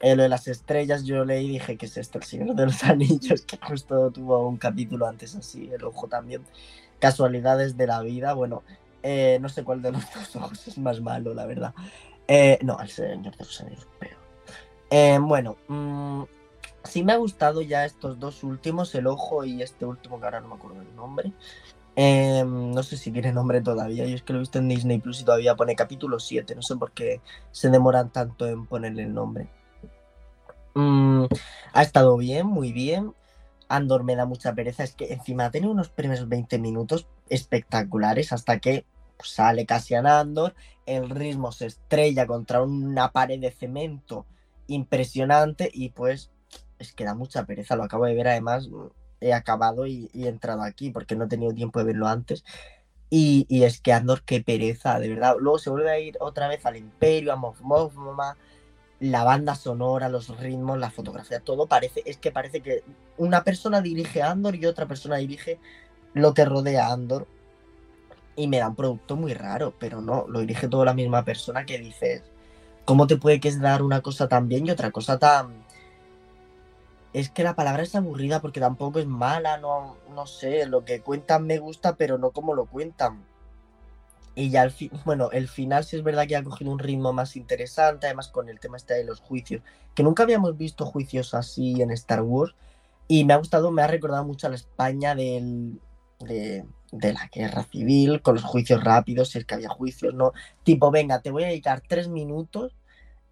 eh, 0.01 0.17
lo 0.17 0.23
de 0.25 0.29
las 0.29 0.47
estrellas, 0.49 1.05
yo 1.05 1.25
leí 1.25 1.47
y 1.47 1.51
dije 1.51 1.77
que 1.77 1.87
es 1.87 1.97
esto, 1.97 2.19
el 2.19 2.25
Señor 2.25 2.55
de 2.57 2.67
los 2.67 2.83
Anillos, 2.85 3.43
que 3.43 3.59
justo 3.59 4.11
tuvo 4.11 4.49
un 4.49 4.57
capítulo 4.57 5.07
antes 5.07 5.35
así, 5.37 5.71
el 5.73 5.85
ojo 5.85 6.09
también. 6.09 6.43
Casualidades 7.01 7.77
de 7.77 7.87
la 7.87 8.01
vida, 8.03 8.35
bueno, 8.35 8.63
eh, 9.03 9.39
no 9.41 9.49
sé 9.49 9.63
cuál 9.65 9.83
de 9.83 9.93
los 9.93 10.03
dos 10.15 10.37
ojos 10.37 10.67
es 10.69 10.79
más 10.79 11.01
malo, 11.01 11.35
la 11.35 11.47
verdad. 11.47 11.75
Eh, 12.29 12.59
no, 12.63 12.79
el 12.81 12.91
Señor 12.91 13.37
de 13.37 13.45
los 13.45 13.61
Anillos, 13.61 13.89
pero. 13.99 14.17
Eh, 14.91 15.19
bueno, 15.21 15.57
mm, 15.69 16.23
sí 16.85 17.03
me 17.03 17.13
ha 17.13 17.17
gustado 17.17 17.63
ya 17.63 17.85
estos 17.85 18.19
dos 18.19 18.45
últimos, 18.45 18.95
el 18.95 19.07
ojo 19.07 19.45
y 19.45 19.63
este 19.63 19.87
último 19.87 20.21
que 20.21 20.27
ahora 20.27 20.41
no 20.41 20.49
me 20.49 20.55
acuerdo 20.55 20.83
el 20.83 20.95
nombre. 20.95 21.33
Eh, 21.97 22.45
no 22.47 22.83
sé 22.83 22.97
si 22.97 23.11
tiene 23.11 23.33
nombre 23.33 23.61
todavía, 23.61 24.07
yo 24.07 24.15
es 24.15 24.23
que 24.23 24.33
lo 24.33 24.39
he 24.39 24.43
visto 24.43 24.59
en 24.59 24.69
Disney 24.69 24.99
Plus 24.99 25.21
y 25.21 25.25
todavía 25.25 25.57
pone 25.57 25.75
capítulo 25.75 26.21
7, 26.21 26.55
no 26.55 26.63
sé 26.63 26.77
por 26.77 26.93
qué 26.93 27.21
se 27.51 27.71
demoran 27.71 28.11
tanto 28.11 28.47
en 28.47 28.67
ponerle 28.67 29.03
el 29.03 29.15
nombre. 29.15 29.49
Mm, 30.75 31.25
ha 31.73 31.83
estado 31.83 32.17
bien, 32.17 32.47
muy 32.47 32.73
bien. 32.73 33.15
Andor 33.69 34.05
me 34.05 34.17
da 34.17 34.27
mucha 34.27 34.55
pereza, 34.55 34.85
es 34.85 34.95
que 34.95 35.13
encima 35.13 35.51
tenido 35.51 35.73
unos 35.73 35.89
primeros 35.89 36.29
20 36.29 36.59
minutos 36.59 37.09
espectaculares 37.29 38.33
hasta 38.33 38.61
que 38.61 38.85
sale 39.23 39.67
Cassian 39.67 40.07
Andor, 40.07 40.55
el 40.87 41.11
ritmo 41.11 41.53
se 41.53 41.67
estrella 41.67 42.27
contra 42.27 42.63
una 42.63 43.13
pared 43.13 43.41
de 43.41 43.51
cemento 43.51 44.27
impresionante 44.67 45.71
y 45.73 45.91
pues 45.91 46.31
es 46.79 46.93
que 46.93 47.05
da 47.05 47.15
mucha 47.15 47.45
pereza, 47.45 47.77
lo 47.77 47.85
acabo 47.85 48.07
de 48.07 48.15
ver 48.15 48.29
además, 48.29 48.69
mm, 48.69 48.87
he 49.21 49.33
acabado 49.33 49.87
y, 49.87 50.11
he 50.15 50.29
entrado 50.29 50.63
aquí 50.63 50.91
porque 50.91 51.17
no 51.17 51.25
he 51.25 51.29
tenido 51.29 51.53
tiempo 51.53 51.81
de 51.81 51.87
verlo 51.87 52.07
antes. 52.07 52.45
Y, 53.11 53.47
y 53.49 53.65
es 53.65 53.81
que 53.81 53.93
Andor, 53.93 54.23
qué 54.23 54.43
pereza, 54.43 54.99
de 55.01 55.09
verdad. 55.09 55.37
Luego 55.41 55.59
se 55.59 55.71
vuelve 55.71 55.91
a 55.91 55.99
ir 55.99 56.17
otra 56.21 56.47
vez 56.49 56.67
al 56.67 56.77
Imperio, 56.77 57.33
a 57.33 57.37
Moff 57.37 57.61
Mothma, 57.63 58.37
la 59.01 59.25
banda 59.25 59.55
sonora, 59.55 60.09
los 60.09 60.29
ritmos, 60.39 60.79
la 60.79 60.91
fotografía, 60.91 61.41
todo 61.41 61.67
parece, 61.67 62.03
es 62.05 62.19
que 62.19 62.33
parece 62.33 62.61
que 62.61 62.83
una 63.17 63.45
persona 63.45 63.81
dirige 63.81 64.23
a 64.23 64.31
Andor 64.31 64.57
y 64.57 64.67
otra 64.67 64.87
persona 64.87 65.17
dirige 65.17 65.59
lo 66.15 66.35
que 66.35 66.45
rodea 66.45 66.89
a 66.89 66.93
Andor. 66.93 67.27
Y 68.39 68.47
me 68.47 68.59
da 68.59 68.69
un 68.69 68.77
producto 68.77 69.17
muy 69.17 69.35
raro, 69.35 69.75
pero 69.81 70.01
no, 70.01 70.25
lo 70.29 70.39
dirige 70.39 70.69
toda 70.69 70.85
la 70.85 70.95
misma 70.95 71.25
persona 71.25 71.67
que 71.67 71.77
dices, 71.77 72.23
¿cómo 72.85 73.09
te 73.09 73.17
puede 73.17 73.41
quedar 73.41 73.83
una 73.83 74.01
cosa 74.01 74.29
tan 74.29 74.47
bien 74.47 74.65
y 74.65 74.71
otra 74.71 74.93
cosa 74.93 75.19
tan... 75.19 75.65
Es 77.13 77.31
que 77.31 77.43
la 77.43 77.57
palabra 77.57 77.83
es 77.83 77.97
aburrida 77.97 78.41
porque 78.41 78.61
tampoco 78.61 79.01
es 79.01 79.07
mala, 79.07 79.59
no, 79.59 79.97
no 80.15 80.25
sé, 80.29 80.67
lo 80.67 80.85
que 80.85 81.01
cuentan 81.01 81.49
me 81.49 81.59
gusta, 81.59 81.97
pero 81.97 82.17
no 82.17 82.31
como 82.31 82.55
lo 82.55 82.67
cuentan. 82.67 83.25
Y 84.37 84.51
ya 84.51 84.63
al 84.63 84.71
fin, 84.71 84.93
bueno, 85.05 85.33
el 85.33 85.49
final 85.49 85.83
sí 85.85 85.97
es 85.97 86.05
verdad 86.05 86.29
que 86.29 86.37
ha 86.37 86.45
cogido 86.45 86.71
un 86.71 86.79
ritmo 86.79 87.13
más 87.13 87.35
interesante, 87.35 88.07
además 88.07 88.29
con 88.29 88.49
el 88.49 88.61
tema 88.61 88.77
este 88.77 88.95
de 88.95 89.03
los 89.03 89.19
juicios, 89.19 89.63
que 89.97 90.05
nunca 90.05 90.23
habíamos 90.23 90.57
visto 90.57 90.87
juicios 90.87 91.35
así 91.35 91.83
en 91.83 91.91
Star 91.91 92.23
Wars. 92.23 92.55
Y 93.09 93.25
me 93.25 93.33
ha 93.33 93.39
gustado, 93.39 93.73
me 93.73 93.83
ha 93.83 93.89
recordado 93.89 94.25
mucho 94.25 94.47
a 94.47 94.51
la 94.51 94.57
España 94.57 95.17
del, 95.17 95.81
de, 96.21 96.65
de 96.93 97.13
la 97.13 97.29
guerra 97.33 97.65
civil, 97.65 98.23
con 98.23 98.35
los 98.37 98.45
juicios 98.45 98.83
rápidos, 98.83 99.31
si 99.31 99.39
es 99.39 99.45
que 99.45 99.55
había 99.55 99.69
juicios, 99.69 100.15
¿no? 100.15 100.33
Tipo, 100.63 100.91
venga, 100.91 101.21
te 101.21 101.31
voy 101.31 101.45
a 101.45 101.49
dedicar 101.49 101.83
tres 101.87 102.09
minutos 102.09 102.77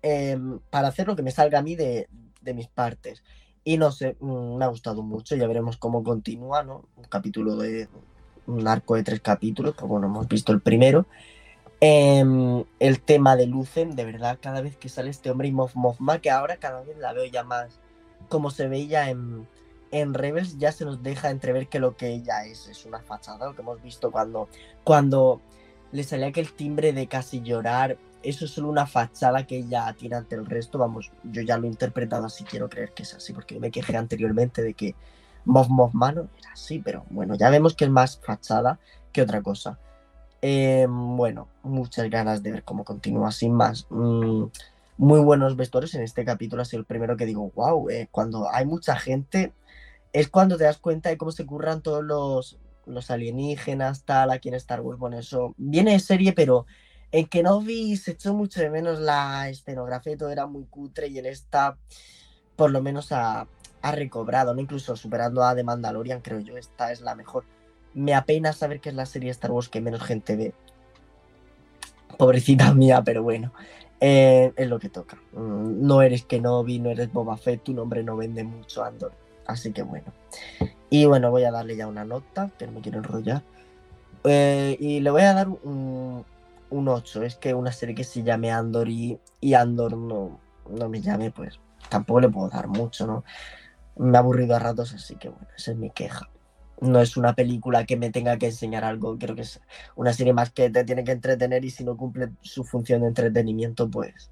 em, 0.03 0.59
para 0.71 0.89
hacer 0.89 1.07
lo 1.07 1.17
que 1.17 1.23
me 1.23 1.31
salga 1.31 1.59
a 1.59 1.63
mí 1.63 1.77
de, 1.77 2.09
de 2.43 2.55
mis 2.55 2.69
partes. 2.69 3.23
Y 3.65 3.79
no 3.79 3.91
sé, 3.93 4.17
mm, 4.21 4.57
me 4.57 4.65
ha 4.65 4.69
gustado 4.69 5.03
mucho, 5.03 5.37
ya 5.37 5.47
veremos 5.47 5.77
cómo 5.77 6.03
continúa, 6.05 6.63
¿no? 6.63 6.89
Un 6.97 7.05
capítulo 7.05 7.57
de 7.57 7.89
un 8.47 8.69
arco 8.69 8.95
de 8.95 9.03
tres 9.03 9.21
capítulos, 9.21 9.75
pues 9.77 9.89
bueno, 9.89 10.07
hemos 10.07 10.29
visto 10.29 10.53
el 10.53 10.61
primero. 10.61 11.07
Em, 11.81 12.65
el 12.79 13.01
tema 13.01 13.37
de 13.37 13.47
Lucen, 13.47 13.97
de 13.97 14.05
verdad, 14.05 14.39
cada 14.41 14.61
vez 14.61 14.77
que 14.77 14.89
sale 14.89 15.11
este 15.11 15.31
hombre 15.31 15.49
y 15.49 15.53
Moff 15.53 15.75
Mothma, 15.75 16.21
que 16.21 16.31
ahora 16.31 16.57
cada 16.57 16.83
vez 16.83 16.97
la 16.99 17.13
veo 17.13 17.27
ya 17.27 17.45
más 17.45 17.81
como 18.29 18.51
se 18.51 18.69
veía 18.69 19.11
en, 19.11 19.47
en 19.91 20.15
Rebels, 20.15 20.59
ya 20.59 20.73
se 20.73 20.85
nos 20.85 21.03
deja 21.03 21.31
entrever 21.31 21.69
que 21.69 21.79
lo 21.79 21.97
que 21.97 22.09
ella 22.09 22.45
es 22.45 22.67
es 22.69 22.85
una 22.85 23.01
fachada, 23.01 23.47
lo 23.47 23.55
que 23.55 23.63
hemos 23.63 23.83
visto 23.83 24.11
cuando, 24.11 24.49
cuando 24.85 25.41
le 25.93 26.03
salía 26.03 26.29
aquel 26.29 26.53
timbre 26.53 26.93
de 26.93 27.07
casi 27.07 27.41
llorar, 27.41 27.97
eso 28.23 28.45
es 28.45 28.51
solo 28.51 28.69
una 28.69 28.87
fachada 28.87 29.47
que 29.47 29.59
ella 29.59 29.95
tiene 29.97 30.17
ante 30.17 30.35
el 30.35 30.47
resto, 30.47 30.79
vamos, 30.79 31.13
yo 31.25 31.43
ya 31.43 31.57
lo 31.59 31.65
he 31.65 31.69
interpretado 31.71 32.27
así, 32.27 32.45
quiero 32.45 32.69
creer 32.69 32.93
que 32.93 33.05
es 33.05 33.15
así, 33.15 33.33
porque 33.33 33.55
yo 33.55 33.61
me 33.61 33.71
quejé 33.71 33.97
anteriormente 33.97 34.63
de 34.63 34.75
que 34.75 34.95
Moff 35.45 35.69
Mothma 35.69 36.13
no 36.13 36.29
era 36.39 36.53
así, 36.53 36.81
pero 36.81 37.05
bueno, 37.11 37.37
ya 37.37 37.51
vemos 37.51 37.75
que 37.75 37.85
es 37.85 37.91
más 37.91 38.19
fachada 38.19 38.81
que 39.13 39.23
otra 39.23 39.43
cosa. 39.43 39.79
Eh, 40.43 40.87
bueno, 40.89 41.49
muchas 41.63 42.11
ganas 42.11 42.43
de 42.43 42.53
ver 42.53 42.65
cómo 42.65 42.85
continúa 42.85 43.31
sin 43.31 43.53
más. 43.53 43.87
Mm, 43.91 44.45
muy 44.99 45.21
buenos 45.21 45.57
vestuarios 45.57 45.95
en 45.95 46.03
este 46.03 46.25
capítulo, 46.25 46.63
ha 46.63 46.65
sido 46.65 46.81
el 46.81 46.87
primero 46.87 47.17
que 47.17 47.27
digo, 47.27 47.53
wow, 47.55 47.89
cuando 48.11 48.51
hay 48.53 48.67
mucha 48.67 48.97
gente 48.97 49.53
es 50.13 50.29
cuando 50.29 50.57
te 50.57 50.65
das 50.65 50.79
cuenta 50.79 51.09
de 51.11 51.19
cómo 51.19 51.33
se 51.33 51.47
curran 51.47 51.83
todos 51.83 52.03
los, 52.05 52.59
los 52.87 53.11
alienígenas, 53.11 54.05
tal, 54.05 54.31
aquí 54.31 54.49
en 54.49 54.55
Star 54.55 54.81
Wars, 54.81 54.99
bueno, 54.99 55.19
eso 55.19 55.55
viene 55.57 55.93
de 55.93 56.01
serie, 56.01 56.33
pero 56.33 56.67
en 57.13 57.27
Kenobi 57.27 57.97
se 57.97 58.13
echó 58.13 58.35
mucho 58.35 58.61
de 58.61 58.71
menos 58.71 58.99
la 58.99 59.49
escenografía 59.49 60.15
y 60.15 60.17
todo 60.17 60.31
era 60.31 60.47
muy 60.47 60.65
cutre 60.65 61.09
y 61.09 61.19
en 61.19 61.27
esta 61.27 61.77
por 62.57 62.71
lo 62.71 62.81
menos 62.83 63.13
ha, 63.13 63.47
ha 63.83 63.93
recobrado, 63.93 64.55
¿no? 64.55 64.61
Incluso 64.61 64.97
superando 64.97 65.45
a 65.45 65.55
The 65.55 65.63
Mandalorian, 65.65 66.21
creo 66.23 66.41
yo, 66.41 66.57
esta 66.57 66.91
es 66.93 67.01
la 67.03 67.15
mejor. 67.15 67.45
Me 67.95 68.15
apena 68.15 68.53
saber 68.53 68.81
que 68.81 68.89
es 68.89 68.95
la 68.95 69.07
serie 69.07 69.31
Star 69.31 69.53
Wars 69.53 69.69
que 69.69 69.81
menos 69.81 70.03
gente 70.03 70.37
ve. 70.37 70.55
Pobrecita 72.19 72.73
mía, 72.75 73.03
pero 73.05 73.23
bueno. 73.23 73.53
eh, 74.01 74.53
es 74.57 74.69
lo 74.69 74.79
que 74.79 74.89
toca. 74.89 75.17
Mm, 75.33 75.87
No 75.87 76.03
eres 76.03 76.25
Kenobi, 76.25 76.79
no 76.79 76.91
eres 76.91 77.13
Boba 77.13 77.37
Fett, 77.37 77.63
tu 77.65 77.73
nombre 77.75 78.03
no 78.03 78.17
vende 78.17 78.45
mucho, 78.45 78.85
Andor. 78.85 79.13
Así 79.47 79.73
que 79.73 79.83
bueno. 79.83 80.13
Y 80.91 81.05
bueno, 81.07 81.31
voy 81.31 81.45
a 81.45 81.51
darle 81.51 81.77
ya 81.77 81.87
una 81.87 82.05
nota, 82.05 82.51
que 82.59 82.67
no 82.67 82.73
me 82.73 82.81
quiero 82.81 82.99
enrollar. 82.99 83.43
Eh, 84.25 84.77
y 84.81 85.01
le 85.01 85.11
voy 85.11 85.23
a 85.23 85.35
dar 85.35 85.49
un, 85.49 86.25
un 86.71 86.89
8. 86.89 87.23
Es 87.23 87.37
que 87.37 87.55
una 87.55 87.73
serie 87.73 87.95
que 87.95 88.05
se 88.05 88.23
llame 88.23 88.53
Andor 88.53 88.89
y, 88.89 89.19
y 89.41 89.55
Andor 89.55 89.97
no, 89.97 90.41
no 90.71 90.89
me 90.89 91.01
llame, 91.01 91.31
pues 91.31 91.61
tampoco 91.89 92.21
le 92.21 92.29
puedo 92.29 92.49
dar 92.49 92.69
mucho, 92.69 93.07
¿no? 93.07 93.25
Me 93.97 94.17
ha 94.17 94.21
aburrido 94.21 94.55
a 94.57 94.59
ratos, 94.59 94.93
así 94.95 95.17
que 95.17 95.29
bueno, 95.29 95.47
esa 95.57 95.73
es 95.73 95.77
mi 95.77 95.91
queja. 95.91 96.29
No 96.81 97.01
es 97.01 97.17
una 97.17 97.35
película 97.35 97.87
que 97.87 97.97
me 97.97 98.11
tenga 98.11 98.37
que 98.37 98.47
enseñar 98.47 98.85
algo, 98.85 99.19
creo 99.19 99.35
que 99.35 99.43
es 99.43 99.61
una 99.95 100.13
serie 100.13 100.35
más 100.35 100.51
que 100.51 100.69
te 100.69 100.85
tiene 100.85 101.05
que 101.05 101.13
entretener 101.13 101.65
y 101.65 101.71
si 101.71 101.85
no 101.85 101.97
cumple 101.97 102.31
su 102.43 102.65
función 102.65 103.03
de 103.03 103.09
entretenimiento, 103.09 103.91
pues... 103.91 104.31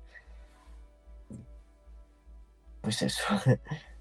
Pues 2.83 3.01
eso. 3.01 3.25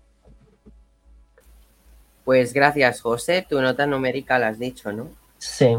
Pues 2.25 2.53
gracias, 2.53 3.01
José. 3.01 3.45
Tu 3.47 3.61
nota 3.61 3.85
numérica 3.85 4.39
la 4.39 4.47
has 4.49 4.59
dicho, 4.59 4.91
¿no? 4.91 5.09
Sí. 5.37 5.75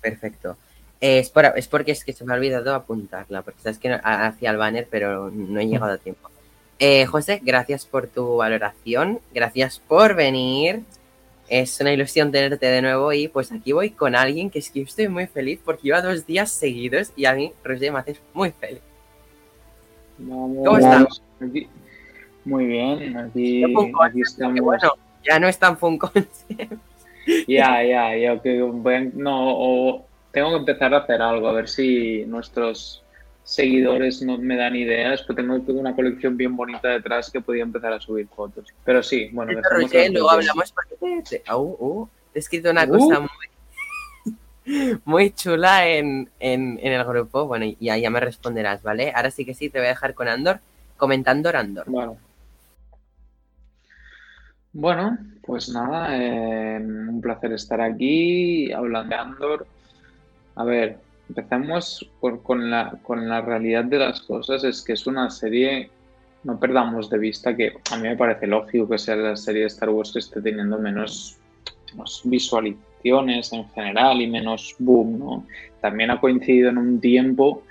Perfecto. 0.00 0.56
Eh, 1.00 1.18
es, 1.18 1.30
por- 1.30 1.52
es 1.56 1.66
porque 1.66 1.92
es 1.92 2.04
que 2.04 2.12
se 2.12 2.24
me 2.24 2.32
ha 2.32 2.36
olvidado 2.36 2.74
apuntarla, 2.74 3.42
porque 3.42 3.60
sabes 3.62 3.78
que 3.78 3.88
no- 3.88 4.00
ha- 4.02 4.26
hacía 4.26 4.50
el 4.50 4.56
banner, 4.56 4.86
pero 4.90 5.30
no 5.30 5.58
he 5.60 5.66
llegado 5.66 5.92
a 5.92 5.98
tiempo. 5.98 6.28
Eh, 6.78 7.06
José, 7.06 7.40
gracias 7.42 7.84
por 7.86 8.06
tu 8.06 8.36
valoración, 8.36 9.20
gracias 9.34 9.78
por 9.80 10.14
venir. 10.14 10.82
Es 11.48 11.80
una 11.80 11.92
ilusión 11.92 12.30
tenerte 12.30 12.66
de 12.66 12.80
nuevo 12.80 13.12
y 13.12 13.26
pues 13.28 13.50
aquí 13.50 13.72
voy 13.72 13.90
con 13.90 14.14
alguien 14.14 14.50
que 14.50 14.60
es 14.60 14.70
que 14.70 14.82
estoy 14.82 15.08
muy 15.08 15.26
feliz 15.26 15.58
porque 15.64 15.82
lleva 15.82 16.00
dos 16.00 16.24
días 16.24 16.50
seguidos 16.52 17.10
y 17.16 17.24
a 17.24 17.34
mí, 17.34 17.52
Roger, 17.64 17.92
me 17.92 17.98
haces 17.98 18.20
muy 18.32 18.52
feliz. 18.52 18.80
Vamos, 20.18 20.64
¿Cómo 20.64 20.78
estamos? 20.78 21.22
Aquí- 21.40 21.68
Muy 22.44 22.66
bien, 22.66 23.16
aquí, 23.16 23.64
aquí 23.64 24.20
estamos. 24.22 24.54
Que 24.54 24.60
bueno, 24.60 24.92
ya 25.24 25.38
no 25.38 25.48
es 25.48 25.58
tan 25.58 25.76
Funkon. 25.78 26.10
Ya, 27.46 27.84
ya, 27.84 28.16
ya, 28.16 28.40
que 28.42 28.56
no, 29.14 29.54
o 29.54 30.06
tengo 30.32 30.50
que 30.50 30.56
empezar 30.56 30.94
a 30.94 30.98
hacer 30.98 31.20
algo, 31.22 31.48
a 31.48 31.52
ver 31.52 31.68
si 31.68 32.24
nuestros 32.26 33.04
seguidores 33.44 34.22
no 34.22 34.38
me 34.38 34.56
dan 34.56 34.74
ideas, 34.74 35.22
porque 35.22 35.42
tengo 35.42 35.60
tengo 35.60 35.80
una 35.80 35.94
colección 35.94 36.36
bien 36.36 36.56
bonita 36.56 36.88
detrás 36.88 37.30
que 37.30 37.40
podía 37.40 37.62
empezar 37.62 37.92
a 37.92 38.00
subir 38.00 38.26
fotos. 38.34 38.72
Pero 38.84 39.02
sí, 39.02 39.28
bueno, 39.32 39.52
dejemos 39.54 39.92
Roger, 39.92 40.10
luego 40.12 40.30
hablamos 40.30 40.72
porque 40.72 40.96
te, 40.96 41.22
te- 41.38 41.42
he 42.34 42.38
escrito 42.38 42.70
una 42.70 42.84
Uh. 42.84 42.88
cosa 42.88 43.20
muy, 43.20 44.98
muy 45.04 45.30
chula 45.32 45.86
en, 45.88 46.30
en, 46.40 46.80
en 46.82 46.92
el 46.92 47.04
grupo. 47.04 47.46
Bueno, 47.46 47.66
y 47.66 47.76
ya, 47.80 47.96
ya 47.98 48.10
me 48.10 48.20
responderás, 48.20 48.82
¿vale? 48.82 49.12
Ahora 49.14 49.30
sí 49.30 49.44
que 49.44 49.54
sí, 49.54 49.68
te 49.68 49.78
voy 49.78 49.86
a 49.86 49.90
dejar 49.90 50.14
con 50.14 50.26
Andor, 50.28 50.60
comentando 50.96 51.50
Andor. 51.50 51.84
Vale. 51.86 52.12
Bueno, 54.72 55.18
pues 55.42 55.68
nada, 55.68 56.16
eh, 56.16 56.78
un 56.78 57.20
placer 57.20 57.52
estar 57.52 57.80
aquí 57.80 58.70
hablando 58.72 59.16
de 59.16 59.20
Andor. 59.20 59.66
A 60.54 60.64
ver, 60.64 60.98
empecemos 61.28 62.08
por- 62.20 62.42
con 62.42 62.70
la, 62.70 63.40
realidad 63.40 63.84
de 63.84 63.98
las 63.98 64.20
cosas. 64.22 64.62
Es 64.62 64.82
que 64.82 64.92
es 64.92 65.06
una 65.08 65.28
serie, 65.30 65.90
no 66.44 66.58
perdamos 66.58 67.10
de 67.10 67.18
vista 67.18 67.56
que 67.56 67.72
a 67.90 67.96
mí 67.96 68.02
me 68.02 68.16
parece 68.16 68.46
lógico 68.46 68.88
que 68.88 68.98
sea 68.98 69.16
la 69.16 69.36
serie 69.36 69.62
de 69.62 69.66
Star 69.68 69.88
Wars 69.90 70.12
que 70.12 70.20
esté 70.20 70.40
teniendo 70.40 70.78
menos, 70.78 71.36
visualizaciones 72.24 73.52
en 73.52 73.68
general 73.70 74.20
y 74.20 74.28
menos 74.28 74.76
boom, 74.78 75.18
¿no? 75.18 75.46
También 75.80 76.12
ha 76.12 76.20
coincidido 76.20 76.68
en 76.70 76.78
un 76.78 77.00
tiempo 77.00 77.64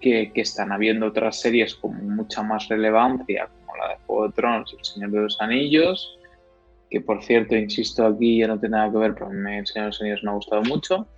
que, 0.00 0.30
que 0.32 0.42
están 0.42 0.70
habiendo 0.70 1.06
otras 1.06 1.40
series 1.40 1.74
con 1.74 2.14
mucha 2.14 2.42
más 2.44 2.68
relevancia, 2.68 3.48
como 3.48 3.76
la 3.76 3.88
de 3.88 3.96
Juego 4.06 4.26
de 4.28 4.32
Tronos 4.34 4.76
El 4.78 4.84
Señor 4.84 5.10
de 5.10 5.20
los 5.22 5.40
Anillos, 5.40 6.18
que 6.90 7.00
por 7.00 7.22
cierto, 7.22 7.56
insisto 7.56 8.06
aquí, 8.06 8.38
ya 8.38 8.48
no 8.48 8.58
tiene 8.58 8.76
nada 8.76 8.90
que 8.90 8.98
ver, 8.98 9.14
pero 9.14 9.30
Señor 9.30 9.64
de 9.64 9.82
los 9.82 10.00
Anillos 10.00 10.24
me 10.24 10.30
ha 10.30 10.34
gustado 10.34 10.62
mucho. 10.62 11.08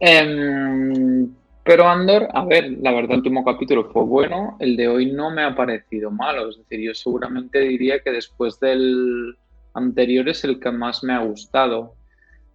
Em, 0.00 1.28
pero 1.64 1.88
Andor, 1.88 2.28
a 2.32 2.44
ver, 2.44 2.78
la 2.80 2.92
verdad 2.92 3.12
el 3.12 3.18
último 3.18 3.44
capítulo 3.44 3.90
fue 3.92 4.04
bueno, 4.04 4.56
el 4.60 4.76
de 4.76 4.88
hoy 4.88 5.12
no 5.12 5.30
me 5.30 5.42
ha 5.42 5.54
parecido 5.54 6.10
malo, 6.10 6.48
es 6.48 6.56
decir, 6.56 6.80
yo 6.80 6.94
seguramente 6.94 7.60
diría 7.60 8.00
que 8.00 8.10
después 8.10 8.58
del 8.60 9.36
anterior 9.74 10.28
es 10.28 10.44
el 10.44 10.60
que 10.60 10.70
más 10.70 11.04
me 11.04 11.12
ha 11.12 11.18
gustado. 11.18 11.94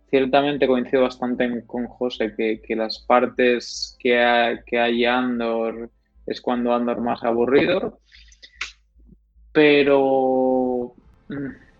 Ciertamente 0.10 0.68
coincido 0.68 1.04
bastante 1.04 1.64
con 1.66 1.88
José 1.88 2.34
que, 2.36 2.62
que 2.62 2.76
las 2.76 3.00
partes 3.00 3.98
que, 4.00 4.60
que 4.66 4.80
hay 4.80 5.06
Andor 5.06 5.90
es 6.26 6.40
cuando 6.42 6.74
Andor 6.74 7.02
más 7.02 7.24
aburrido, 7.24 8.00
pero 9.52 10.94
mm, 11.30 11.73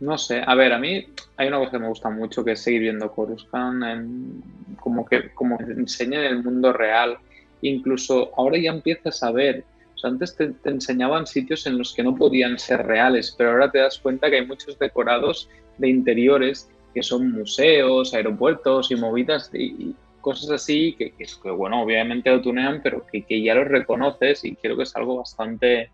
no 0.00 0.16
sé, 0.16 0.42
a 0.44 0.54
ver, 0.54 0.72
a 0.72 0.78
mí 0.78 1.06
hay 1.36 1.48
una 1.48 1.58
cosa 1.58 1.72
que 1.72 1.78
me 1.78 1.88
gusta 1.88 2.10
mucho 2.10 2.44
que 2.44 2.52
es 2.52 2.60
seguir 2.60 2.80
viendo 2.80 3.12
Coruscant 3.12 3.82
en, 3.84 4.42
como 4.80 5.04
que 5.04 5.30
como 5.34 5.58
enseña 5.60 6.20
en 6.20 6.26
el 6.26 6.42
mundo 6.42 6.72
real. 6.72 7.18
Incluso 7.62 8.32
ahora 8.36 8.58
ya 8.58 8.70
empiezas 8.70 9.22
a 9.22 9.30
ver, 9.30 9.64
o 9.94 9.98
sea, 9.98 10.10
antes 10.10 10.34
te, 10.34 10.52
enseñaban 10.64 11.26
sitios 11.26 11.66
en 11.66 11.76
los 11.76 11.94
que 11.94 12.02
no 12.02 12.16
podían 12.16 12.58
ser 12.58 12.86
reales, 12.86 13.34
pero 13.36 13.50
ahora 13.50 13.70
te 13.70 13.78
das 13.78 13.98
cuenta 13.98 14.30
que 14.30 14.36
hay 14.36 14.46
muchos 14.46 14.78
decorados 14.78 15.48
de 15.76 15.88
interiores 15.90 16.70
que 16.94 17.02
son 17.02 17.30
museos, 17.30 18.14
aeropuertos 18.14 18.90
y 18.90 18.96
movidas 18.96 19.50
y, 19.52 19.64
y 19.64 19.96
cosas 20.20 20.50
así 20.50 20.96
que, 20.98 21.12
bueno, 21.50 21.82
obviamente 21.82 22.30
lo 22.30 22.40
tunean, 22.40 22.80
pero 22.82 23.06
que, 23.06 23.22
que 23.22 23.42
ya 23.42 23.54
los 23.54 23.68
reconoces 23.68 24.44
y 24.44 24.56
creo 24.56 24.76
que 24.76 24.84
es 24.84 24.96
algo 24.96 25.18
bastante 25.18 25.90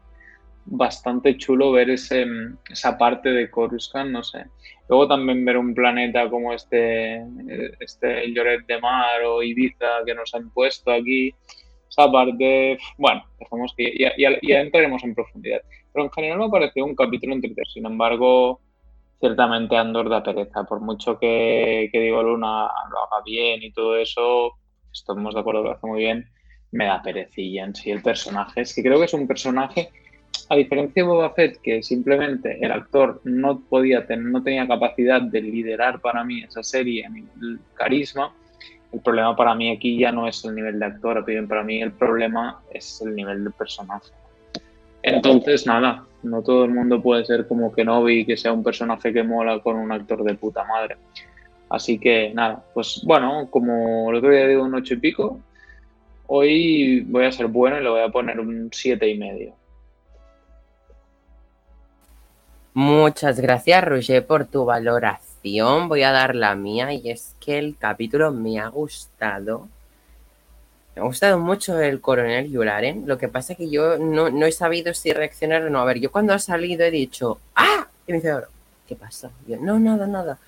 bastante 0.67 1.37
chulo 1.37 1.73
ver 1.73 1.91
ese, 1.91 2.27
esa 2.71 2.99
parte 2.99 3.31
de 3.31 3.51
Coruscant, 3.51 4.11
no 4.11 4.23
sé. 4.23 4.45
Luego 4.89 5.09
también 5.09 5.45
ver 5.45 5.57
un 5.57 5.75
planeta 5.75 6.29
como 6.29 6.53
este, 6.53 7.23
este 7.81 8.33
Lloret 8.33 8.67
de 8.67 8.81
Mar 8.81 9.23
o 9.25 9.43
Ibiza 9.43 10.05
que 10.05 10.15
nos 10.15 10.35
han 10.35 10.51
puesto 10.51 10.93
aquí. 10.93 11.35
Esa 11.89 12.11
parte, 12.11 12.79
bueno, 12.99 13.25
dejamos 13.39 13.75
que 13.77 13.97
ya, 13.99 14.13
ya, 14.19 14.31
ya 14.43 14.61
entraremos 14.61 15.03
en 15.05 15.15
profundidad. 15.15 15.63
Pero 15.93 16.05
en 16.05 16.13
general 16.13 16.39
me 16.39 16.45
ha 16.47 16.51
parecido 16.51 16.85
un 16.85 16.95
capítulo 16.95 17.35
entretenido. 17.35 17.65
Sin 17.73 17.87
embargo, 17.87 18.61
ciertamente 19.21 19.77
Andor 19.77 20.09
da 20.09 20.23
pereza. 20.23 20.65
Por 20.65 20.81
mucho 20.81 21.19
que, 21.19 21.89
que 21.93 22.01
Diego 22.01 22.23
Luna 22.23 22.69
lo 22.91 22.99
haga 22.99 23.23
bien 23.25 23.63
y 23.63 23.73
todo 23.73 23.97
eso, 23.97 24.59
estamos 24.93 25.35
de 25.35 25.41
acuerdo 25.41 25.63
lo 25.63 25.73
hace 25.73 25.87
muy 25.87 26.01
bien, 26.01 26.29
me 26.73 26.87
da 26.87 27.03
perecilla 27.03 27.65
en 27.65 27.75
sí 27.75 27.91
el 27.91 28.03
personaje. 28.03 28.61
Es 28.61 28.75
que 28.75 28.83
creo 28.83 28.99
que 28.99 29.07
es 29.07 29.15
un 29.15 29.27
personaje 29.27 29.91
a 30.49 30.57
diferencia 30.57 31.03
de 31.03 31.09
Boba 31.09 31.31
Fett, 31.31 31.61
que 31.61 31.83
simplemente 31.83 32.59
el 32.61 32.71
actor 32.71 33.21
no 33.25 33.61
podía 33.61 34.07
tener, 34.07 34.26
no 34.26 34.43
tenía 34.43 34.67
capacidad 34.67 35.21
de 35.21 35.41
liderar 35.41 36.00
para 36.00 36.25
mí 36.25 36.43
esa 36.43 36.62
serie 36.62 37.07
el 37.41 37.59
carisma, 37.75 38.33
el 38.93 39.00
problema 39.00 39.35
para 39.35 39.55
mí 39.55 39.71
aquí 39.71 39.99
ya 39.99 40.12
no 40.12 40.29
es 40.29 40.45
el 40.45 40.55
nivel 40.55 40.79
de 40.79 40.87
actor, 40.87 41.25
para 41.49 41.62
mí 41.62 41.83
el 41.83 41.93
problema 41.93 42.61
es 42.73 43.03
el 43.05 43.15
nivel 43.15 43.45
de 43.45 43.50
personaje. 43.50 44.11
Entonces, 45.03 45.67
nada, 45.67 46.05
no 46.23 46.43
todo 46.43 46.65
el 46.65 46.73
mundo 46.73 47.03
puede 47.03 47.25
ser 47.25 47.47
como 47.47 47.73
Kenobi, 47.73 48.25
que 48.25 48.37
sea 48.37 48.53
un 48.53 48.62
personaje 48.62 49.12
que 49.12 49.23
mola 49.23 49.59
con 49.61 49.76
un 49.76 49.93
actor 49.93 50.23
de 50.23 50.35
puta 50.35 50.65
madre. 50.65 50.97
Así 51.69 51.99
que 51.99 52.33
nada, 52.33 52.65
pues 52.73 53.03
bueno, 53.05 53.49
como 53.50 54.11
el 54.11 54.17
otro 54.17 54.31
día 54.31 54.47
digo 54.47 54.62
un 54.62 54.75
ocho 54.75 54.95
y 54.95 54.99
pico, 54.99 55.41
hoy 56.29 57.00
voy 57.00 57.25
a 57.25 57.33
ser 57.33 57.49
bueno 57.49 57.79
y 57.79 57.83
le 57.83 57.88
voy 57.88 58.03
a 58.03 58.09
poner 58.09 58.38
un 58.38 58.69
siete 58.73 59.09
y 59.09 59.19
medio. 59.19 59.55
Muchas 62.76 63.40
gracias, 63.40 63.83
Roger, 63.83 64.26
por 64.26 64.45
tu 64.45 64.66
valoración. 64.66 65.88
Voy 65.88 66.02
a 66.02 66.12
dar 66.12 66.35
la 66.35 66.54
mía 66.54 66.92
y 66.92 67.09
es 67.09 67.35
que 67.40 67.59
el 67.59 67.75
capítulo 67.78 68.33
me 68.33 68.61
ha 68.61 68.68
gustado. 68.68 69.66
Me 70.95 71.00
ha 71.00 71.04
gustado 71.06 71.38
mucho 71.38 71.80
el 71.80 72.02
coronel 72.02 72.50
Yularen. 72.50 73.04
Lo 73.06 73.16
que 73.16 73.28
pasa 73.28 73.54
es 73.54 73.56
que 73.56 73.71
yo 73.71 73.97
no, 73.97 74.28
no, 74.28 74.45
he 74.45 74.52
sabido 74.52 74.92
si 74.92 75.11
reaccionar 75.14 75.62
o 75.62 75.71
no. 75.71 75.80
A 75.80 75.87
ver, 75.87 76.00
yo 76.00 76.12
cuando 76.12 76.35
ha 76.35 76.38
salido 76.38 76.85
he 76.85 76.90
dicho, 76.90 77.38
¡ah! 77.54 77.87
Y 78.06 78.12
me 78.12 78.18
dice, 78.18 78.35
¿qué 78.87 78.95
pasa? 78.95 79.30
Yo, 79.49 79.56
no, 79.56 79.78
nada, 79.78 80.06
nada. 80.06 80.38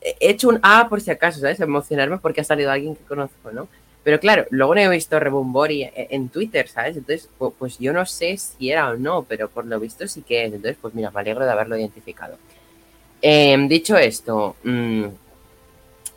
He 0.00 0.30
hecho 0.30 0.48
un 0.48 0.58
ah 0.60 0.88
por 0.90 1.00
si 1.02 1.12
acaso, 1.12 1.38
¿sabes? 1.38 1.60
Emocionarme 1.60 2.18
porque 2.18 2.40
ha 2.40 2.44
salido 2.44 2.72
alguien 2.72 2.96
que 2.96 3.04
conozco, 3.04 3.52
¿no? 3.52 3.68
Pero 4.04 4.20
claro, 4.20 4.46
luego 4.50 4.74
no 4.74 4.82
he 4.82 4.88
visto 4.88 5.18
Rebumbori 5.18 5.90
en 5.94 6.28
Twitter, 6.28 6.68
¿sabes? 6.68 6.96
Entonces, 6.96 7.28
pues, 7.58 7.78
yo 7.78 7.92
no 7.92 8.04
sé 8.06 8.36
si 8.36 8.70
era 8.70 8.90
o 8.90 8.96
no, 8.96 9.24
pero 9.24 9.48
por 9.48 9.64
lo 9.64 9.80
visto 9.80 10.06
sí 10.06 10.22
que 10.22 10.44
es. 10.44 10.52
Entonces, 10.52 10.76
pues 10.80 10.94
mira, 10.94 11.10
me 11.10 11.20
alegro 11.20 11.44
de 11.44 11.50
haberlo 11.50 11.76
identificado. 11.76 12.36
Eh, 13.22 13.56
dicho 13.66 13.96
esto, 13.96 14.56
mmm, 14.62 15.06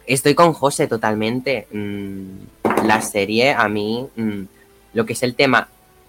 Estoy 0.08 0.36
con 0.36 0.54
José 0.54 0.88
totalmente. 0.88 1.68
Mm, 1.70 2.86
la 2.86 3.02
serie, 3.02 3.52
a 3.52 3.68
mí, 3.68 4.08
mm, 4.16 4.42
lo 4.94 5.06
que 5.06 5.12
es 5.14 5.22
el 5.22 5.36
tema 5.36 5.68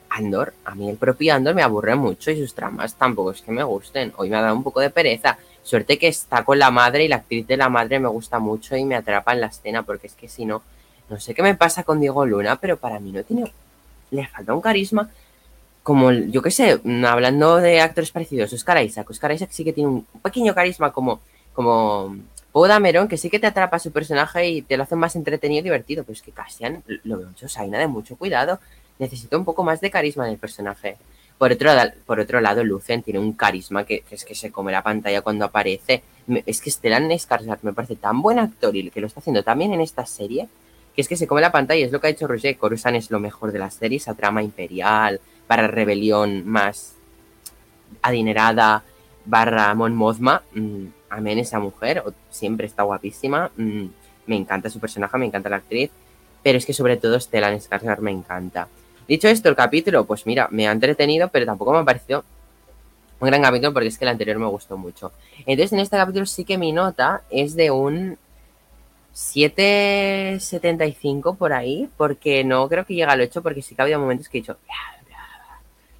Andor, 0.08 0.54
a 0.64 0.74
mí 0.76 0.88
el 0.88 0.96
propio 0.96 1.34
Andor 1.34 1.54
me 1.56 1.62
aburre 1.62 1.96
mucho 1.96 2.30
y 2.30 2.38
sus 2.38 2.54
tramas 2.54 2.94
tampoco 2.94 3.32
es 3.32 3.42
que 3.42 3.50
me 3.50 3.64
gusten. 3.64 4.12
Hoy 4.16 4.30
me 4.30 4.36
ha 4.36 4.42
dado 4.42 4.54
un 4.54 4.62
poco 4.62 4.80
de 4.80 4.90
pereza. 4.90 5.36
Suerte 5.64 5.98
que 5.98 6.06
está 6.06 6.44
con 6.44 6.60
la 6.60 6.70
madre 6.70 7.04
y 7.04 7.08
la 7.08 7.16
actriz 7.16 7.46
de 7.48 7.56
la 7.56 7.68
madre 7.68 7.98
me 7.98 8.08
gusta 8.08 8.38
mucho 8.38 8.76
y 8.76 8.84
me 8.84 8.94
atrapa 8.94 9.32
en 9.32 9.40
la 9.40 9.48
escena, 9.48 9.82
porque 9.82 10.06
es 10.06 10.14
que 10.14 10.28
si 10.28 10.44
no, 10.44 10.62
no 11.08 11.18
sé 11.18 11.34
qué 11.34 11.42
me 11.42 11.54
pasa 11.54 11.84
con 11.84 12.00
Diego 12.00 12.24
Luna, 12.26 12.56
pero 12.56 12.76
para 12.76 13.00
mí 13.00 13.12
no 13.12 13.22
tiene. 13.22 13.50
Le 14.10 14.26
falta 14.26 14.54
un 14.54 14.60
carisma. 14.60 15.10
Como, 15.82 16.12
yo 16.12 16.42
qué 16.42 16.50
sé, 16.50 16.80
mm, 16.82 17.04
hablando 17.04 17.56
de 17.56 17.80
actores 17.80 18.10
parecidos, 18.10 18.52
Oscar 18.52 18.82
Isaac. 18.82 19.08
Oscar 19.10 19.32
Isaac 19.32 19.50
sí 19.52 19.64
que 19.64 19.72
tiene 19.72 19.88
un 19.88 20.06
pequeño 20.22 20.54
carisma 20.54 20.92
como, 20.92 21.20
como 21.54 22.16
Poe 22.52 22.68
Dameron, 22.68 23.08
que 23.08 23.16
sí 23.16 23.30
que 23.30 23.38
te 23.38 23.46
atrapa 23.46 23.78
su 23.78 23.90
personaje 23.90 24.48
y 24.48 24.62
te 24.62 24.76
lo 24.76 24.82
hace 24.82 24.96
más 24.96 25.16
entretenido 25.16 25.60
y 25.60 25.64
divertido. 25.64 26.04
Pero 26.04 26.14
es 26.14 26.22
que 26.22 26.32
Cassian 26.32 26.82
lo 27.04 27.18
veo 27.18 27.28
mucho 27.28 27.48
Saina 27.48 27.78
de 27.78 27.86
mucho 27.86 28.16
cuidado. 28.16 28.60
Necesito 28.98 29.38
un 29.38 29.44
poco 29.44 29.64
más 29.64 29.80
de 29.80 29.90
carisma 29.90 30.26
en 30.26 30.32
el 30.32 30.38
personaje. 30.38 30.96
Por 31.38 31.52
otro, 31.52 31.70
por 32.04 32.18
otro 32.18 32.40
lado, 32.40 32.64
Lucen 32.64 33.02
tiene 33.02 33.20
un 33.20 33.32
carisma 33.32 33.84
que, 33.84 34.02
es 34.10 34.24
que 34.24 34.34
se 34.34 34.50
come 34.50 34.72
la 34.72 34.82
pantalla 34.82 35.22
cuando 35.22 35.44
aparece. 35.44 36.02
Es 36.44 36.60
que 36.60 36.70
Stellan 36.70 37.08
Skarsgård 37.10 37.60
me 37.62 37.72
parece 37.72 37.94
tan 37.94 38.20
buen 38.20 38.40
actor 38.40 38.74
y 38.74 38.90
que 38.90 39.00
lo 39.00 39.06
está 39.06 39.20
haciendo 39.20 39.44
también 39.44 39.72
en 39.72 39.80
esta 39.80 40.04
serie, 40.04 40.48
es 41.00 41.08
que 41.08 41.16
se 41.16 41.26
come 41.26 41.40
la 41.40 41.52
pantalla. 41.52 41.84
Es 41.84 41.92
lo 41.92 42.00
que 42.00 42.08
ha 42.08 42.10
hecho 42.10 42.26
Roger. 42.26 42.56
Coruscant 42.56 42.96
es 42.96 43.10
lo 43.10 43.20
mejor 43.20 43.52
de 43.52 43.58
la 43.58 43.70
serie, 43.70 43.98
esa 43.98 44.14
trama 44.14 44.42
imperial, 44.42 45.20
para 45.46 45.66
rebelión 45.66 46.46
más 46.46 46.94
adinerada, 48.02 48.82
barra 49.24 49.74
Mon 49.74 49.94
Mothma. 49.94 50.42
mm, 50.54 50.86
amén 51.10 51.38
esa 51.38 51.58
mujer, 51.58 52.02
siempre 52.30 52.66
está 52.66 52.82
guapísima. 52.82 53.50
mm, 53.56 53.86
me 54.26 54.36
encanta 54.36 54.68
su 54.68 54.78
personaje, 54.78 55.16
me 55.18 55.26
encanta 55.26 55.48
la 55.48 55.56
actriz. 55.56 55.90
Pero 56.42 56.58
es 56.58 56.66
que 56.66 56.72
sobre 56.72 56.96
todo 56.96 57.18
Stellan 57.18 57.58
Skarsgård 57.58 58.00
me 58.00 58.10
encanta. 58.10 58.68
Dicho 59.06 59.28
esto, 59.28 59.48
el 59.48 59.56
capítulo, 59.56 60.04
pues 60.04 60.26
mira, 60.26 60.48
me 60.50 60.68
ha 60.68 60.72
entretenido, 60.72 61.28
pero 61.28 61.46
tampoco 61.46 61.72
me 61.72 61.78
ha 61.78 61.84
parecido 61.84 62.24
un 63.20 63.26
gran 63.26 63.42
capítulo 63.42 63.72
porque 63.72 63.88
es 63.88 63.98
que 63.98 64.04
el 64.04 64.10
anterior 64.10 64.38
me 64.38 64.46
gustó 64.46 64.76
mucho. 64.76 65.12
Entonces, 65.46 65.72
en 65.72 65.80
este 65.80 65.96
capítulo 65.96 66.26
sí 66.26 66.44
que 66.44 66.58
mi 66.58 66.72
nota 66.72 67.22
es 67.30 67.56
de 67.56 67.70
un 67.70 68.18
7,75 69.18 71.36
por 71.36 71.52
ahí, 71.52 71.88
porque 71.96 72.44
no 72.44 72.68
creo 72.68 72.84
que 72.86 72.94
llegue 72.94 73.04
al 73.10 73.20
8, 73.20 73.42
porque 73.42 73.62
sí 73.62 73.74
que 73.74 73.82
ha 73.82 73.84
habido 73.84 73.98
momentos 74.00 74.28
que 74.28 74.38
he 74.38 74.40
dicho. 74.42 74.56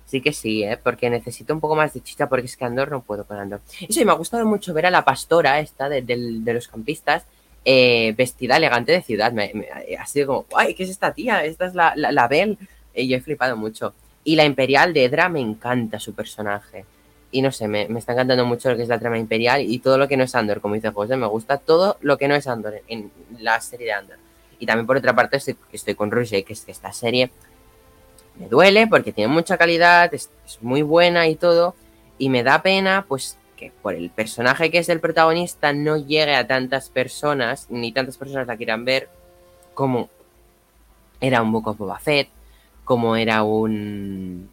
Sí 0.07 0.21
que 0.23 0.33
sí, 0.33 0.63
¿eh? 0.65 0.79
porque 0.83 1.11
necesito 1.11 1.53
un 1.53 1.61
poco 1.61 1.77
más 1.77 1.93
de 1.93 2.01
chicha, 2.01 2.29
porque 2.31 2.47
es 2.47 2.57
que 2.57 2.65
Andor 2.65 2.91
no 2.91 3.03
puedo 3.03 3.27
con 3.27 3.37
Andor. 3.39 3.61
Y 3.81 4.05
me 4.05 4.13
ha 4.13 4.15
gustado 4.15 4.47
mucho 4.47 4.73
ver 4.73 4.87
a 4.87 4.91
la 4.91 5.05
pastora 5.05 5.61
esta 5.61 5.89
de, 5.91 6.01
de 6.03 6.55
los 6.55 6.67
campistas 6.69 7.25
eh, 7.65 8.15
vestida 8.17 8.57
elegante 8.57 8.93
de 8.93 9.03
ciudad. 9.03 9.33
Me, 9.33 9.51
me- 9.53 9.69
ha 9.99 10.07
sido 10.07 10.27
como, 10.29 10.47
¡ay, 10.57 10.73
qué 10.75 10.85
es 10.85 10.91
esta 10.91 11.13
tía! 11.13 11.45
Esta 11.45 11.67
es 11.67 11.75
la, 11.75 11.93
la, 11.95 12.11
la 12.13 12.27
Belle. 12.27 12.57
Y 12.95 13.09
yo 13.09 13.19
he 13.19 13.21
flipado 13.21 13.55
mucho. 13.57 13.93
Y 14.25 14.37
la 14.37 14.45
Imperial 14.47 14.95
de 14.95 15.05
Edra 15.05 15.29
me 15.29 15.41
encanta 15.41 16.01
su 16.01 16.15
personaje. 16.15 16.87
Y 17.31 17.43
no 17.43 17.53
sé, 17.53 17.69
me, 17.69 17.89
me 17.89 17.99
está 17.99 18.13
encantando 18.13 18.47
mucho 18.47 18.71
lo 18.71 18.77
que 18.77 18.83
es 18.83 18.89
la 18.89 18.99
trama 18.99 19.19
Imperial 19.19 19.63
y 19.63 19.79
todo 19.81 19.99
lo 19.99 20.09
que 20.09 20.17
no 20.17 20.25
es 20.25 20.35
Andor, 20.35 20.61
como 20.61 20.75
dice 20.75 20.91
José, 20.91 21.17
me 21.17 21.27
gusta 21.27 21.59
todo 21.59 21.99
lo 22.01 22.17
que 22.17 22.27
no 22.27 22.35
es 22.35 22.47
Andor 22.47 22.81
en, 22.89 23.11
la 23.39 23.61
serie 23.61 23.87
de 23.87 23.93
Andor. 23.93 24.17
Y 24.59 24.67
también 24.67 24.87
por 24.87 24.97
otra 24.97 25.15
parte 25.15 25.37
estoy, 25.37 25.57
estoy 25.73 25.95
con 25.95 26.11
Roger, 26.11 26.45
que 26.45 26.55
es 26.55 26.65
que 26.65 26.73
esta 26.73 26.93
serie 26.93 27.31
me 28.39 28.49
duele 28.49 28.87
porque 28.87 29.13
tiene 29.13 29.33
mucha 29.33 29.59
calidad, 29.59 30.13
es, 30.15 30.31
es 30.47 30.63
muy 30.63 30.83
buena 30.83 31.29
y 31.29 31.37
todo. 31.37 31.75
Y 32.17 32.31
me 32.31 32.43
da 32.43 32.63
pena, 32.63 33.05
pues, 33.07 33.37
que 33.57 33.73
por 33.83 33.95
el 33.95 34.11
personaje 34.11 34.71
que 34.71 34.79
es 34.79 34.89
el 34.89 35.01
protagonista 35.01 35.73
no 35.73 35.97
llegue 35.97 36.35
a 36.35 36.47
tantas 36.47 36.89
personas, 36.89 37.67
ni 37.69 37.93
tantas 37.93 38.17
personas 38.17 38.47
la 38.47 38.57
quieran 38.57 38.85
ver, 38.85 39.09
como 39.75 40.09
era 41.21 41.43
un 41.43 41.53
Book 41.53 41.69
of 41.69 41.79
Boba 41.79 41.99
Fett, 41.99 42.29
como 42.85 43.17
era 43.17 43.43
un 43.43 44.49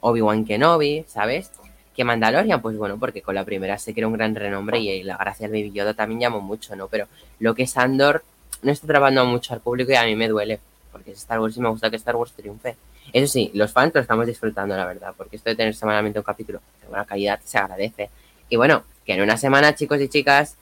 Obi-Wan 0.00 0.44
Kenobi, 0.44 1.04
¿sabes? 1.08 1.50
Que 1.96 2.04
Mandalorian, 2.04 2.60
pues 2.60 2.76
bueno, 2.76 2.98
porque 2.98 3.22
con 3.22 3.34
la 3.34 3.44
primera 3.44 3.76
que 3.78 3.94
era 3.96 4.06
un 4.06 4.12
gran 4.12 4.34
renombre 4.34 4.78
y 4.78 5.02
la 5.02 5.16
gracia 5.16 5.48
del 5.48 5.62
Baby 5.62 5.72
Yoda 5.72 5.94
también 5.94 6.20
llamó 6.20 6.40
mucho, 6.40 6.76
¿no? 6.76 6.88
Pero 6.88 7.06
lo 7.40 7.54
que 7.54 7.62
es 7.62 7.76
Andor 7.76 8.22
no 8.62 8.70
está 8.70 8.86
trabajando 8.86 9.24
mucho 9.24 9.54
al 9.54 9.60
público 9.60 9.92
y 9.92 9.94
a 9.94 10.04
mí 10.04 10.14
me 10.14 10.28
duele, 10.28 10.60
porque 10.92 11.12
es 11.12 11.18
Star 11.18 11.40
Wars 11.40 11.56
y 11.56 11.60
me 11.60 11.68
gusta 11.68 11.88
que 11.88 11.96
Star 11.96 12.16
Wars 12.16 12.32
triunfe. 12.32 12.76
Eso 13.12 13.32
sí, 13.32 13.50
los 13.54 13.72
fans 13.72 13.94
lo 13.94 14.00
estamos 14.00 14.26
disfrutando, 14.26 14.76
la 14.76 14.84
verdad, 14.84 15.14
porque 15.16 15.36
esto 15.36 15.48
de 15.48 15.56
tener 15.56 15.74
semanalmente 15.74 16.18
un 16.18 16.24
capítulo 16.24 16.60
de 16.82 16.88
buena 16.88 17.04
calidad 17.04 17.40
se 17.44 17.58
agradece. 17.58 18.10
Y 18.48 18.56
bueno, 18.56 18.84
que 19.04 19.14
en 19.14 19.22
una 19.22 19.36
semana, 19.36 19.74
chicos 19.74 20.00
y 20.00 20.08
chicas, 20.08 20.56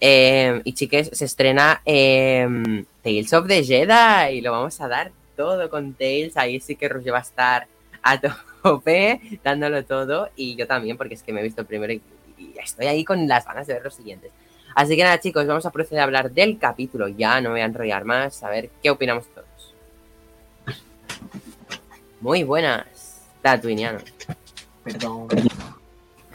eh, 0.00 0.62
y 0.64 0.72
chiques, 0.72 1.10
se 1.12 1.26
estrena 1.26 1.82
eh, 1.84 2.84
Tales 3.02 3.32
of 3.34 3.46
the 3.46 3.62
Jedi 3.62 4.38
y 4.38 4.40
lo 4.40 4.52
vamos 4.52 4.80
a 4.80 4.88
dar 4.88 5.12
todo 5.36 5.68
con 5.68 5.92
Tales. 5.92 6.36
Ahí 6.36 6.60
sí 6.60 6.76
que 6.76 6.88
Roger 6.88 7.12
va 7.12 7.18
a 7.18 7.22
estar 7.22 7.66
a 8.02 8.20
tope, 8.20 8.34
dándolo 9.44 9.84
todo. 9.84 10.30
Y 10.36 10.56
yo 10.56 10.66
también, 10.66 10.96
porque 10.96 11.14
es 11.14 11.22
que 11.22 11.32
me 11.32 11.40
he 11.40 11.44
visto 11.44 11.60
el 11.62 11.66
primero 11.66 11.92
y, 11.92 12.02
y 12.38 12.54
estoy 12.62 12.86
ahí 12.86 13.04
con 13.04 13.26
las 13.28 13.44
ganas 13.46 13.66
de 13.66 13.74
ver 13.74 13.84
los 13.84 13.94
siguientes. 13.94 14.30
Así 14.74 14.96
que 14.96 15.02
nada, 15.02 15.18
chicos, 15.18 15.46
vamos 15.46 15.66
a 15.66 15.70
proceder 15.72 16.00
a 16.00 16.04
hablar 16.04 16.30
del 16.30 16.58
capítulo. 16.58 17.08
Ya 17.08 17.40
no 17.40 17.48
me 17.50 17.54
voy 17.54 17.60
a 17.62 17.64
enrollar 17.64 18.04
más, 18.04 18.42
a 18.44 18.50
ver 18.50 18.70
qué 18.82 18.90
opinamos 18.90 19.26
todos. 19.34 19.46
Muy 22.20 22.44
buenas, 22.44 23.22
Tatooineanos. 23.42 24.04
Perdón. 24.84 25.28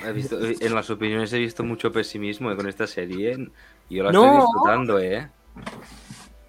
He 0.05 0.11
visto- 0.11 0.39
en 0.43 0.75
las 0.75 0.89
opiniones 0.89 1.31
he 1.33 1.39
visto 1.39 1.63
mucho 1.63 1.91
pesimismo 1.91 2.51
eh, 2.51 2.55
con 2.55 2.67
esta 2.67 2.88
serie. 2.88 3.38
Y 3.89 3.95
yo 3.95 4.03
la 4.03 4.11
No. 4.11 4.23
estoy 4.25 4.41
disfrutando, 4.41 4.99
¿eh? 4.99 5.29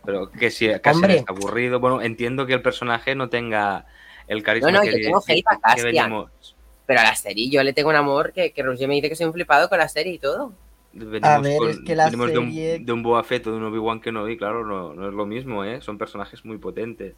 Pero 0.05 0.31
que 0.31 0.51
si 0.51 0.69
casi 0.81 0.97
Hombre. 0.97 1.17
es 1.19 1.25
aburrido. 1.29 1.81
Bueno, 1.81 2.01
entiendo 2.03 2.47
que 2.47 2.55
el 2.55 2.63
personaje 2.63 3.15
no 3.15 3.29
tenga 3.29 3.87
el 4.29 4.43
carisma 4.43 4.71
No, 4.71 4.79
no, 4.79 4.83
que, 4.85 4.91
yo 4.93 4.97
tengo 5.07 5.21
que- 5.23 5.33
hate 5.35 5.45
a 5.51 5.55
que 5.57 5.61
Castian. 5.63 5.93
venimos, 6.11 6.57
Pero 6.87 7.01
a 7.01 7.05
la 7.05 7.15
serie 7.15 7.49
yo 7.51 7.63
le 7.63 7.73
tengo 7.73 7.89
un 7.91 7.97
amor 7.97 8.33
que, 8.33 8.53
que 8.53 8.63
Roger 8.63 8.87
me 8.89 8.95
dice 8.95 9.09
que 9.09 9.17
soy 9.17 9.27
un 9.27 9.33
flipado 9.33 9.69
con 9.69 9.79
la 9.79 9.89
serie 9.89 10.15
y 10.15 10.19
todo. 10.19 10.53
venimos 10.93 11.25
A 11.29 11.39
ver, 11.41 11.59
con- 11.59 11.71
es 11.71 11.81
que 11.81 11.95
la 11.97 12.05
venimos 12.07 12.33
de, 12.33 12.39
un, 12.39 12.47
serie- 12.53 12.79
de 12.79 12.93
un 12.93 13.03
Boba 13.03 13.23
Fett 13.25 13.47
o 13.47 13.51
de 13.51 13.57
un 13.57 13.65
Obi-Wan 13.65 14.01
Kenobi, 14.01 14.37
claro, 14.39 14.65
no, 14.65 14.95
no 14.95 15.09
es 15.09 15.15
lo 15.15 15.27
mismo, 15.27 15.65
¿eh? 15.65 15.81
Son 15.81 15.99
personajes 15.99 16.45
muy 16.45 16.59
potentes. 16.59 17.15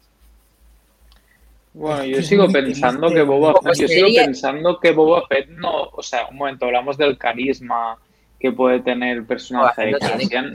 Bueno, 1.73 2.03
yo 2.03 2.21
sigo 2.23 2.47
pensando 2.49 3.09
que 3.09 3.21
Boba 3.21 3.53
Fett, 3.61 3.75
yo 3.79 3.87
sigo 3.87 4.07
serie- 4.07 4.25
pensando 4.25 4.79
que 4.79 4.91
Boba 4.91 5.25
Fett 5.27 5.49
no, 5.49 5.83
o 5.83 6.01
sea, 6.01 6.27
un 6.27 6.37
momento, 6.37 6.65
hablamos 6.65 6.97
del 6.97 7.17
carisma 7.17 7.97
que 8.39 8.51
puede 8.51 8.79
tener 8.79 9.17
el 9.17 9.25
personaje 9.25 9.85
de. 9.85 9.91
Cassian. 9.99 10.53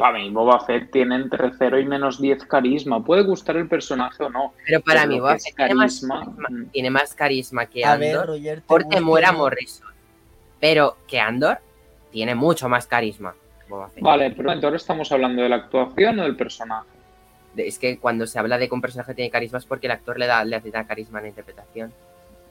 Para 0.00 0.18
mí, 0.18 0.30
Boba 0.30 0.58
Fett 0.60 0.90
tiene 0.90 1.14
entre 1.14 1.50
0 1.58 1.78
y 1.78 1.84
menos 1.84 2.22
10 2.22 2.46
carisma. 2.46 3.04
Puede 3.04 3.22
gustar 3.22 3.58
el 3.58 3.68
personaje 3.68 4.24
o 4.24 4.30
no. 4.30 4.54
Pero 4.64 4.80
para 4.80 5.00
Pero 5.02 5.12
mí, 5.12 5.20
Boba 5.20 5.36
Fett 5.38 5.54
tiene 5.54 5.74
más 5.74 6.02
mm. 6.02 6.64
tiene 6.72 6.88
más 6.90 7.14
carisma 7.14 7.66
que 7.66 7.84
A 7.84 7.96
ver, 7.98 8.16
Andor. 8.16 8.28
Roger, 8.28 8.62
Porque 8.66 8.98
muera. 9.02 9.30
Morrison. 9.32 9.88
Pero 10.58 10.96
que 11.06 11.20
Andor 11.20 11.58
tiene 12.10 12.34
mucho 12.34 12.66
más 12.70 12.86
carisma. 12.86 13.34
Boba 13.68 13.90
Fett. 13.90 14.02
Vale, 14.02 14.30
pero 14.30 14.50
entonces 14.52 14.80
estamos 14.80 15.12
hablando 15.12 15.42
de 15.42 15.50
la 15.50 15.56
actuación 15.56 16.18
o 16.18 16.22
del 16.22 16.34
personaje. 16.34 16.88
Es 17.58 17.78
que 17.78 17.98
cuando 17.98 18.26
se 18.26 18.38
habla 18.38 18.56
de 18.56 18.68
que 18.68 18.74
un 18.74 18.80
personaje 18.80 19.12
tiene 19.12 19.30
carisma 19.30 19.58
es 19.58 19.66
porque 19.66 19.86
el 19.86 19.90
actor 19.92 20.18
le 20.18 20.26
da, 20.26 20.42
le 20.46 20.56
hace 20.56 20.70
dar 20.70 20.86
carisma 20.86 21.18
en 21.18 21.24
la 21.24 21.28
interpretación. 21.28 21.92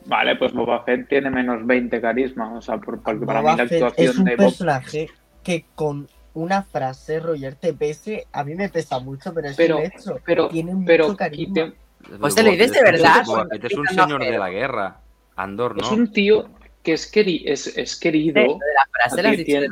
Vale, 0.06 0.36
pues 0.36 0.54
Boba 0.54 0.84
Fett 0.84 1.10
tiene 1.10 1.32
menos 1.32 1.66
20 1.66 2.00
carisma. 2.00 2.54
O 2.56 2.62
sea, 2.62 2.78
por- 2.78 3.02
porque 3.02 3.26
para 3.26 3.42
Boba 3.42 3.54
mí 3.54 3.58
la 3.58 3.68
Fett 3.68 3.82
actuación 3.82 4.12
es 4.12 4.18
un 4.20 4.26
de 4.26 4.38
personaje 4.38 5.10
que 5.44 5.66
con 5.74 6.08
una 6.34 6.64
frase, 6.64 7.20
Roger, 7.20 7.56
te 7.56 7.74
pese, 7.74 8.28
a 8.32 8.44
mí 8.44 8.56
me 8.56 8.70
pesa 8.70 9.00
mucho, 9.00 9.34
pero 9.34 9.48
es 9.50 9.58
Pero- 9.58 9.78
un 9.78 9.84
hecho. 9.84 10.20
Pero, 10.26 10.48
Tiene 10.50 10.74
mucho 10.74 10.86
pero 10.88 11.16
carisma. 11.18 11.54
quite- 11.54 11.74
Pues 12.20 12.36
te 12.36 12.44
lo 12.44 12.52
dices 12.52 12.72
de 12.72 12.82
verdad, 12.84 13.24
Boba 13.26 13.38
cuando 13.40 13.56
Fett 13.56 13.66
es 13.72 13.78
un 13.78 13.88
señor 13.88 14.22
de 14.22 14.38
la 14.38 14.50
guerra. 14.50 15.00
Andor, 15.36 15.76
¿no? 15.78 15.84
es 15.84 15.92
un 15.92 16.12
tío 16.12 16.50
que 16.84 16.94
es, 16.94 17.12
queri- 17.14 17.44
es, 17.46 17.68
es 17.78 17.96
querido. 17.98 18.42
La 18.42 18.88
frase 18.92 19.24
la 19.24 19.36
tiene- 19.44 19.68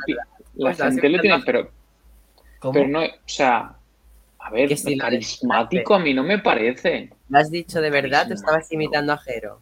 la 0.55 0.71
Pues 0.71 0.77
gente 0.77 1.09
lo 1.09 1.19
tiene, 1.21 1.43
pero, 1.45 1.69
¿Cómo? 2.59 2.73
pero 2.73 2.87
no, 2.87 3.01
o 3.03 3.07
sea, 3.25 3.75
a 4.39 4.49
ver, 4.49 4.75
sí, 4.77 4.97
carismático 4.97 5.93
a 5.95 5.99
mí 5.99 6.13
no 6.13 6.23
me 6.23 6.39
parece. 6.39 7.09
Lo 7.29 7.37
has 7.39 7.51
dicho 7.51 7.79
de 7.81 7.89
verdad, 7.89 8.27
te 8.27 8.33
estabas 8.33 8.71
imitando 8.71 9.13
a 9.13 9.17
Jero. 9.17 9.59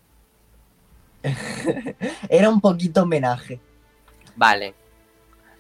Era 2.30 2.50
un 2.50 2.62
poquito 2.62 3.02
homenaje. 3.04 3.60
Vale. 4.36 4.74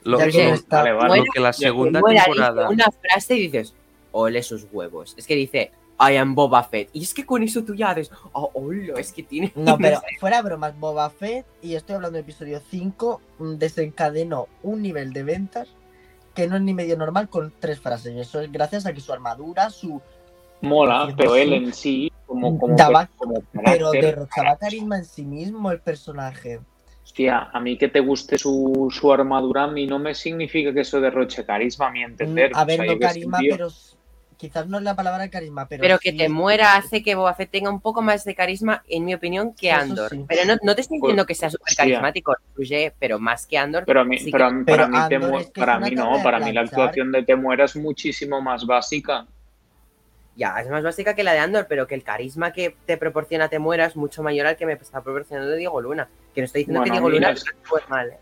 Lo, 0.05 0.17
lo- 0.19 0.25
está- 0.25 0.77
vale, 0.77 0.93
vale. 0.93 1.07
lo 1.07 1.15
Muera- 1.15 1.25
que 1.33 1.39
la 1.41 1.53
segunda 1.53 1.99
Muera, 1.99 2.23
temporada. 2.23 2.69
una 2.69 2.85
frase 2.91 3.35
y 3.35 3.41
dices, 3.47 3.73
ole 4.11 4.41
sus 4.43 4.65
huevos. 4.71 5.13
Es 5.17 5.27
que 5.27 5.35
dice, 5.35 5.71
I 5.99 6.15
am 6.17 6.35
Boba 6.35 6.63
Fett. 6.63 6.89
Y 6.93 7.03
es 7.03 7.13
que 7.13 7.25
con 7.25 7.41
eso 7.43 7.63
tú 7.63 7.73
ya 7.75 7.89
haces, 7.89 8.11
oh, 8.33 8.49
hola, 8.53 8.93
es 8.99 9.11
que 9.11 9.23
tiene. 9.23 9.51
No, 9.55 9.77
pero 9.77 10.01
fuera 10.19 10.41
bromas, 10.41 10.79
Boba 10.79 11.09
Fett, 11.09 11.45
y 11.61 11.75
estoy 11.75 11.95
hablando 11.95 12.15
del 12.17 12.23
episodio 12.23 12.61
5, 12.69 13.21
mm, 13.39 13.53
desencadenó 13.55 14.47
un 14.63 14.81
nivel 14.81 15.11
de 15.11 15.23
ventas 15.23 15.67
que 16.33 16.47
no 16.47 16.55
es 16.57 16.61
ni 16.61 16.73
medio 16.73 16.97
normal 16.97 17.29
con 17.29 17.53
tres 17.59 17.79
frases. 17.79 18.13
Y 18.13 18.19
eso 18.19 18.41
es 18.41 18.51
gracias 18.51 18.85
a 18.85 18.93
que 18.93 18.99
su 19.01 19.11
armadura, 19.13 19.69
su. 19.69 20.01
Mola, 20.61 21.13
pero 21.17 21.35
él 21.35 21.53
en 21.53 21.73
sí, 21.73 22.11
como, 22.25 22.57
como, 22.57 22.75
Daba- 22.75 23.09
como 23.17 23.41
Pero 23.63 23.91
derrochaba 23.91 24.55
carisma 24.57 24.97
en 24.97 25.05
sí 25.05 25.23
mismo 25.25 25.71
el 25.71 25.79
personaje. 25.79 26.59
Hostia, 27.05 27.49
a 27.53 27.59
mí 27.59 27.77
que 27.77 27.87
te 27.87 27.99
guste 27.99 28.35
su, 28.37 28.87
su 28.91 29.13
armadura, 29.13 29.65
a 29.65 29.67
mí 29.67 29.85
no 29.85 29.99
me 29.99 30.15
significa 30.15 30.73
que 30.73 30.81
eso 30.81 30.99
derroche 30.99 31.45
carisma, 31.45 31.87
a 31.87 31.91
mi 31.91 32.01
entender. 32.03 32.49
A 32.55 32.65
ver, 32.65 32.79
O 32.81 32.83
sea, 32.83 32.93
no 32.93 32.99
carisma, 32.99 33.37
pero 33.47 33.67
quizás 34.37 34.67
no 34.67 34.79
es 34.79 34.83
la 34.83 34.95
palabra 34.95 35.29
carisma, 35.29 35.67
pero. 35.67 35.81
Pero 35.81 35.99
que 35.99 36.11
sí- 36.11 36.17
te 36.17 36.29
muera 36.29 36.75
hace 36.75 37.03
que 37.03 37.13
Boba 37.13 37.35
Fett 37.35 37.51
tenga 37.51 37.69
un 37.69 37.79
poco 37.79 38.01
más 38.01 38.25
de 38.25 38.33
carisma, 38.33 38.83
en 38.89 39.05
mi 39.05 39.13
opinión, 39.13 39.53
que 39.53 39.69
Eso 39.69 39.79
Andor. 39.81 40.09
sí. 40.09 40.25
Pero 40.27 40.45
no, 40.45 40.55
no 40.63 40.73
te 40.73 40.81
estoy 40.81 40.97
Pues, 40.99 41.09
diciendo 41.09 41.25
que 41.27 41.35
sea 41.35 41.51
súper 41.51 41.75
carismático, 41.75 42.33
pero 42.99 43.19
más 43.19 43.45
que 43.45 43.59
Andor. 43.59 43.83
Pero 43.85 44.01
a 44.01 44.03
mí, 44.03 44.17
sí 44.17 44.25
que- 44.25 44.31
pero 44.31 44.45
a 44.45 44.49
mí- 44.51 44.63
Pero 44.65 44.77
para 44.77 44.87
mí, 44.87 45.09
te 45.09 45.15
Andor 45.15 45.29
mu- 45.31 45.37
es 45.37 45.45
que 45.51 45.59
es 45.61 45.65
para 45.65 45.79
mí 45.79 45.91
no, 45.91 46.23
para 46.23 46.39
mí 46.39 46.51
la 46.53 46.61
actuación 46.61 47.11
de 47.11 47.23
Te 47.23 47.35
Muera 47.35 47.65
es 47.65 47.75
muchísimo 47.75 48.41
más 48.41 48.65
básica. 48.65 49.27
Ya, 50.35 50.59
es 50.59 50.69
más 50.69 50.83
básica 50.83 51.13
que 51.15 51.23
la 51.23 51.31
de 51.33 51.39
Andor, 51.39 51.65
pero 51.69 51.87
que 51.87 51.95
el 51.95 52.03
carisma 52.03 52.51
que 52.51 52.75
te 52.85 52.97
proporciona 52.97 53.47
Te 53.47 53.57
Muera 53.59 53.85
es 53.85 53.95
mucho 53.95 54.21
mayor 54.21 54.47
al 54.47 54.57
que 54.57 54.65
me 54.65 54.73
está 54.73 55.01
proporcionando 55.01 55.55
Diego 55.55 55.79
Luna. 55.81 56.09
Que 56.33 56.41
no 56.41 56.45
estoy 56.45 56.61
diciendo 56.61 56.81
Bueno, 56.81 56.93
que 56.93 56.99
Diego 56.99 57.09
Luna 57.09 57.29
es- 57.31 57.45
actúe 57.47 57.89
mal. 57.89 58.09
¿eh? 58.09 58.17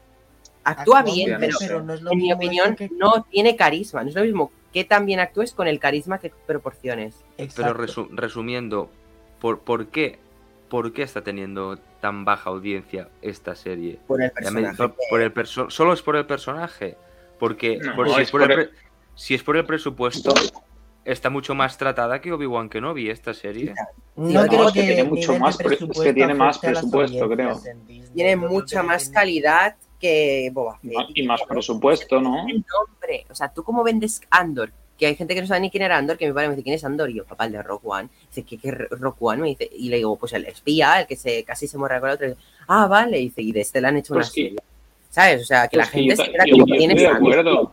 Actúa 0.65 0.99
Actúa 0.99 1.13
bien, 1.13 1.39
bien, 1.39 1.51
pero, 1.59 1.79
no 1.79 1.85
no 1.85 1.93
es 1.95 2.01
lo 2.01 2.11
en 2.11 2.17
mi 2.19 2.31
opinión 2.31 2.75
que- 2.75 2.89
no 2.89 3.23
tiene 3.29 3.55
carisma. 3.55 4.03
No 4.03 4.09
es 4.09 4.15
lo 4.15 4.21
mismo 4.23 4.51
que 4.71 4.83
tan 4.85 5.05
bien 5.05 5.19
actúes 5.19 5.53
con 5.53 5.67
el 5.67 5.79
carisma 5.79 6.19
que 6.19 6.31
proporciones. 6.45 7.15
Pero 7.37 7.73
resu- 7.75 8.07
resumiendo, 8.11 8.89
¿por, 9.41 9.59
por 9.61 9.87
qué? 9.87 10.19
¿Por 10.69 10.93
qué 10.93 11.03
está 11.03 11.21
teniendo 11.21 11.77
tan 11.99 12.25
baja 12.25 12.49
audiencia 12.51 13.09
esta 13.21 13.55
serie? 13.55 13.99
Por 14.07 14.21
el 14.23 14.31
personaje. 14.31 14.77
por- 14.77 14.95
por 15.09 15.21
el 15.21 15.31
perso- 15.33 15.69
¿Solo 15.69 15.93
es 15.93 16.01
por 16.01 16.15
el 16.15 16.25
personaje? 16.25 16.95
Porque 17.39 17.77
No, 17.77 17.95
por- 17.95 18.07
si, 18.07 18.13
es 18.15 18.19
es 18.21 18.31
por 18.31 18.41
por 18.41 18.51
el 18.51 18.59
el- 18.59 18.69
pre- 18.69 18.77
si 19.15 19.33
es 19.35 19.43
por 19.43 19.57
el 19.57 19.65
presupuesto, 19.65 20.33
está 21.05 21.29
mucho 21.29 21.53
más 21.55 21.77
tratada 21.77 22.19
que 22.21 22.31
Obi-Wan 22.31 22.69
Kenobi 22.69 23.09
esta 23.09 23.33
serie. 23.33 23.73
No 24.15 24.41
No, 24.43 24.47
creo 24.47 24.67
es 24.67 24.73
que 24.73 24.81
que 24.81 24.87
tiene 24.87 25.03
mucho 25.03 25.37
más 25.39 25.57
pre- 25.57 25.65
es 25.65 25.71
que 25.71 25.77
presupuesto 25.85 26.13
tiene 26.13 26.33
más 26.33 26.59
creo. 26.59 27.61
Tiene 28.13 28.35
mucha 28.35 28.83
más 28.83 29.03
tiene- 29.03 29.13
calidad 29.15 29.75
que 29.99 30.49
Boba 30.53 30.77
Fett. 30.79 30.91
Y 31.15 31.23
más 31.25 31.39
Tiene- 31.39 31.49
presupuesto, 31.49 32.21
¿no? 32.21 32.47
El 32.47 32.63
nombre. 32.67 33.25
O 33.29 33.35
sea, 33.35 33.49
tú 33.53 33.63
cómo 33.63 33.83
vendes 33.83 34.21
Andor. 34.29 34.71
Que 34.97 35.07
hay 35.07 35.15
gente 35.15 35.33
que 35.33 35.41
no 35.41 35.47
sabe 35.47 35.59
ni 35.61 35.71
quién 35.71 35.81
era 35.83 35.97
Andor, 35.97 36.17
que 36.17 36.27
mi 36.27 36.33
padre 36.33 36.49
me 36.49 36.53
dice, 36.55 36.63
¿quién 36.63 36.75
es 36.75 36.83
Andor? 36.85 37.09
Y 37.09 37.15
yo, 37.15 37.25
papá, 37.25 37.45
el 37.45 37.53
de 37.53 37.63
Rock 37.63 37.81
One. 37.85 38.09
Dice, 38.27 38.43
¿qué, 38.43 38.57
qué 38.59 38.71
Rock 38.71 39.17
One? 39.21 39.41
Me 39.41 39.47
dice, 39.49 39.67
y 39.75 39.89
le 39.89 39.97
digo, 39.97 40.15
pues 40.17 40.33
el 40.33 40.45
espía, 40.45 41.01
el 41.01 41.07
que 41.07 41.15
se 41.15 41.43
casi 41.43 41.67
se 41.67 41.77
morra 41.79 41.99
con 41.99 42.09
el 42.09 42.15
otro. 42.15 42.27
Y 42.27 42.29
dice, 42.31 42.41
ah, 42.67 42.85
vale. 42.87 43.17
Y 43.19 43.23
dice, 43.23 43.41
y 43.41 43.51
de 43.51 43.61
este 43.61 43.81
le 43.81 43.87
han 43.87 43.97
hecho 43.97 44.13
Pues 44.13 44.27
una 44.27 44.33
sí. 44.33 44.41
serie. 44.43 44.57
¿Sabes? 45.09 45.41
O 45.41 45.45
sea, 45.45 45.67
que 45.67 45.77
la 45.77 45.83
Pues 45.83 45.91
que 45.91 45.97
gente 45.99 46.15
yo, 46.15 46.23
se 46.23 46.31
yo- 46.31 46.33
que 46.43 46.49
yo 46.49 46.63
estoy 46.91 47.05
Andor. 47.05 47.71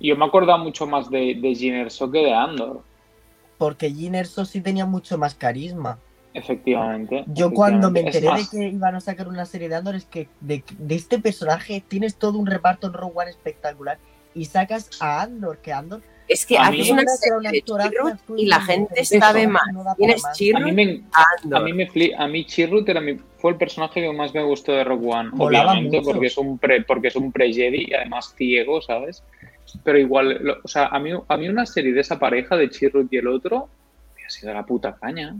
Yo 0.00 0.16
me 0.16 0.24
acordaba 0.24 0.58
mucho 0.62 0.86
más 0.86 1.10
de, 1.10 1.36
de 1.40 1.54
Jyn 1.54 1.74
Erso 1.74 2.10
que 2.10 2.18
de 2.18 2.32
Andor, 2.34 2.82
Porque 3.58 3.90
Jyn 3.90 4.14
Erso 4.14 4.44
sí 4.44 4.60
tenía 4.60 4.84
mucho 4.86 5.16
más 5.18 5.34
carisma. 5.34 5.98
efectivamente. 6.34 7.24
Yo 7.28 7.50
cuando 7.50 7.90
me 7.90 8.00
enteré 8.00 8.26
de 8.26 8.44
que 8.50 8.68
iban 8.68 8.94
a 8.94 9.00
sacar 9.00 9.28
una 9.28 9.46
serie 9.46 9.68
de 9.68 9.74
Andor 9.76 9.94
es 9.94 10.04
que 10.04 10.28
de, 10.40 10.62
de 10.78 10.94
este 10.94 11.18
personaje 11.18 11.82
tienes 11.86 12.16
todo 12.16 12.38
un 12.38 12.46
reparto 12.46 12.86
en 12.86 12.92
Rogue 12.92 13.12
One 13.16 13.30
espectacular 13.30 13.98
y 14.34 14.44
sacas 14.44 14.90
a 15.00 15.22
Andor, 15.22 15.58
que 15.58 15.72
Andor 15.72 16.02
Es 16.28 16.44
que 16.44 16.58
A 16.58 16.66
haces 16.66 16.90
una 16.90 17.02
Era 17.02 17.10
serie 17.12 17.50
de 17.52 17.62
Chirrut 17.62 18.18
y 18.38 18.46
la 18.46 18.60
gente 18.60 19.02
sabe 19.06 19.42
Eso, 19.44 19.50
más. 19.50 19.62
Tienes 19.96 20.24
a 20.26 20.32
Chirrut 20.32 20.62
mí 20.64 20.72
me, 20.72 21.02
a 21.56 21.60
mí 21.60 21.72
me 21.72 21.88
fli- 21.88 22.14
a 22.18 22.28
mí 22.28 22.44
Chirrut 22.44 22.86
era 22.86 23.00
mi, 23.00 23.16
fue 23.38 23.52
el 23.52 23.56
personaje 23.56 24.02
que 24.02 24.12
más 24.12 24.34
me 24.34 24.42
gustó 24.42 24.72
de 24.72 24.84
Rogue 24.84 25.08
One, 25.10 25.30
Molaba 25.32 25.70
obviamente, 25.72 25.98
mucho. 26.00 26.10
porque 26.10 26.26
es 26.26 26.36
un 26.36 26.58
pre, 26.58 26.82
porque 26.82 27.08
es 27.08 27.16
un 27.16 27.32
pre-Jedi 27.32 27.86
y 27.88 27.94
además 27.94 28.34
ciego, 28.36 28.82
¿sabes? 28.82 29.22
Pero 29.84 29.98
igual, 29.98 30.38
lo- 30.42 30.58
o 30.62 30.68
sea, 30.68 30.86
a 30.86 30.98
mí, 30.98 31.10
a 31.28 31.36
mí 31.36 31.48
una 31.48 31.66
serie 31.66 31.92
de 31.92 32.00
esa 32.00 32.18
pareja 32.18 32.56
de 32.56 32.70
Chirrut 32.70 33.12
y 33.12 33.16
el 33.18 33.28
otro 33.28 33.68
me 34.16 34.24
ha 34.24 34.30
sido 34.30 34.52
la 34.54 34.64
puta 34.64 34.94
caña. 34.96 35.34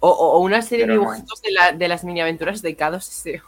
O, 0.00 0.08
o- 0.08 0.32
o 0.36 0.38
una 0.40 0.62
serie 0.62 0.86
de 0.86 0.92
Pero 0.92 1.02
no. 1.04 1.10
dibujitos 1.10 1.42
de, 1.42 1.50
la- 1.52 1.72
de 1.72 1.88
las 1.88 2.04
mini 2.04 2.20
aventuras 2.20 2.62
de 2.62 2.76
K2SEO. 2.76 3.42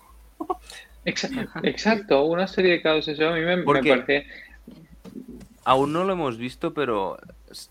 Exa- 1.05 1.61
Exacto, 1.63 2.25
una 2.25 2.47
serie 2.49 2.73
de 2.73 2.83
casos 2.83 3.09
eso 3.09 3.29
a 3.29 3.33
mí 3.35 3.41
me, 3.41 3.63
parece 3.63 4.27
Aún 5.65 5.93
no 5.93 6.05
lo 6.05 6.13
hemos 6.15 6.39
visto, 6.39 6.73
pero 6.73 7.19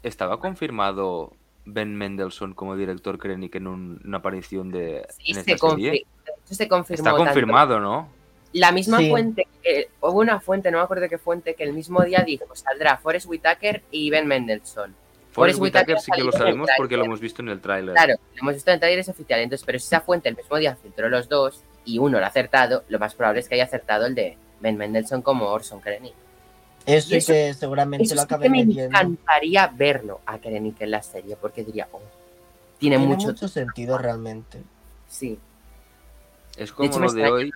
estaba 0.04 0.40
confirmado 0.40 1.34
Ben 1.66 1.96
Mendelssohn 1.96 2.54
como 2.54 2.76
director 2.76 3.18
Krennic 3.18 3.56
en 3.56 3.68
un- 3.68 4.02
una 4.06 4.18
aparición 4.18 4.72
de 4.72 5.06
Sí, 5.18 5.32
en 5.32 5.44
se, 5.44 5.52
esta 5.54 5.70
serie. 5.70 5.92
confir- 5.92 6.06
eso 6.46 6.56
se 6.56 6.68
confirmó. 6.68 6.96
Está 6.96 7.10
tanto. 7.12 7.26
confirmado, 7.26 7.80
¿no? 7.80 8.10
La 8.54 8.72
misma 8.72 9.00
Sí. 9.00 9.10
fuente, 9.10 9.48
que, 9.62 9.90
hubo 10.02 10.20
una 10.20 10.40
fuente, 10.40 10.72
no 10.72 10.78
me 10.78 10.84
acuerdo 10.86 11.02
de 11.04 11.10
qué 11.10 11.18
fuente, 11.18 11.54
que 11.54 11.64
el 11.64 11.74
mismo 11.74 12.02
día 12.04 12.24
dijo, 12.26 12.46
saldrá 12.56 12.98
Forrest 12.98 13.28
Whitaker 13.28 13.84
y 13.92 14.10
Ben 14.10 14.26
Mendelssohn. 14.28 14.96
Forrest 15.32 15.60
Forrest 15.60 15.60
Whitaker 15.62 15.96
Whitaker 15.96 16.00
sí 16.02 16.12
que 16.14 16.24
lo 16.24 16.32
sabemos 16.32 16.70
porque 16.78 16.96
lo 16.96 17.02
tráiler. 17.02 17.06
hemos 17.06 17.20
visto 17.20 17.42
en 17.44 17.50
el 17.50 17.62
tráiler. 17.62 17.94
Claro, 17.94 18.14
lo 18.34 18.42
hemos 18.42 18.54
visto 18.56 18.72
en 18.72 18.74
el 18.76 18.80
trailer, 18.80 19.00
es 19.00 19.10
oficial. 19.10 19.40
Entonces, 19.42 19.66
pero 19.66 19.78
si 19.80 19.86
esa 19.86 20.02
fuente 20.02 20.30
el 20.30 20.36
mismo 20.36 20.58
día 20.58 20.76
filtró 20.76 21.10
los 21.10 21.30
dos 21.30 21.62
y 21.86 22.00
uno 22.00 22.18
lo 22.20 22.26
ha 22.26 22.30
acertado, 22.30 22.84
lo 22.90 22.98
más 23.00 23.14
probable 23.14 23.42
es 23.42 23.48
que 23.50 23.56
haya 23.56 23.66
acertado 23.66 24.06
el 24.08 24.16
de 24.16 24.38
Ben 24.62 24.78
Mendelssohn 24.78 25.22
como 25.22 25.46
Orson 25.48 25.80
Krennic. 25.80 26.14
Eso 26.88 27.14
Y 27.14 27.18
es 27.18 27.24
eso- 27.26 27.34
que 27.34 27.54
seguramente 27.54 28.06
Eso 28.06 28.16
lo 28.16 28.22
acaben 28.22 28.52
me 28.52 28.62
encantaría 28.62 29.68
verlo 29.68 30.22
a 30.26 30.40
Krennic 30.40 30.82
en 30.82 30.92
la 30.92 31.04
serie, 31.04 31.36
porque 31.36 31.64
diría, 31.64 31.88
oh, 31.92 32.00
tiene, 32.80 32.96
Tiene 32.98 32.98
mucho... 33.14 33.28
mucho 33.28 33.48
sentido 33.48 33.98
realmente. 33.98 34.60
Sí. 35.08 35.38
Es 36.56 36.72
como 36.72 36.88
hecho, 36.90 37.00
lo 37.00 37.12
de 37.12 37.30
hoy, 37.30 37.52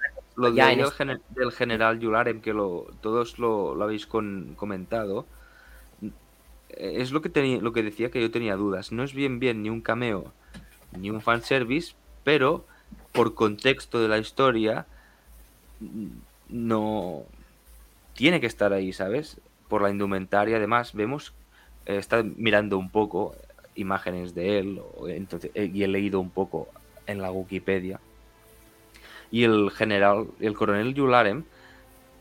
lo 0.49 0.55
ya 0.55 0.71
en 0.73 0.79
este- 0.81 1.17
del 1.29 1.51
general 1.51 1.99
Yularen, 1.99 2.41
que 2.41 2.53
lo, 2.53 2.87
todos 3.01 3.39
lo, 3.39 3.75
lo 3.75 3.83
habéis 3.83 4.05
con- 4.07 4.53
comentado. 4.55 5.25
Es 6.69 7.11
lo 7.11 7.21
que, 7.21 7.29
tenía, 7.29 7.59
lo 7.61 7.73
que 7.73 7.83
decía 7.83 8.11
que 8.11 8.21
yo 8.21 8.31
tenía 8.31 8.55
dudas. 8.55 8.91
No 8.91 9.03
es 9.03 9.13
bien 9.13 9.39
bien 9.39 9.61
ni 9.61 9.69
un 9.69 9.81
cameo 9.81 10.33
ni 10.97 11.09
un 11.09 11.21
fanservice, 11.21 11.93
pero 12.23 12.65
por 13.11 13.33
contexto 13.33 13.99
de 14.01 14.07
la 14.07 14.17
historia 14.17 14.85
no 16.49 17.23
tiene 18.13 18.39
que 18.39 18.47
estar 18.47 18.73
ahí, 18.73 18.93
¿sabes? 18.93 19.39
Por 19.67 19.81
la 19.81 19.89
indumentaria, 19.89 20.57
además, 20.57 20.93
vemos, 20.93 21.33
eh, 21.85 21.97
está 21.97 22.23
mirando 22.23 22.77
un 22.77 22.89
poco 22.89 23.35
imágenes 23.75 24.35
de 24.35 24.59
él, 24.59 24.81
o- 24.97 25.07
entonces, 25.07 25.51
eh, 25.55 25.71
y 25.73 25.83
he 25.83 25.87
leído 25.87 26.19
un 26.19 26.29
poco 26.29 26.67
en 27.07 27.21
la 27.21 27.31
Wikipedia. 27.31 27.99
Y 29.31 29.43
el 29.45 29.71
general, 29.71 30.27
el 30.39 30.53
coronel 30.55 30.93
Yularen, 30.93 31.45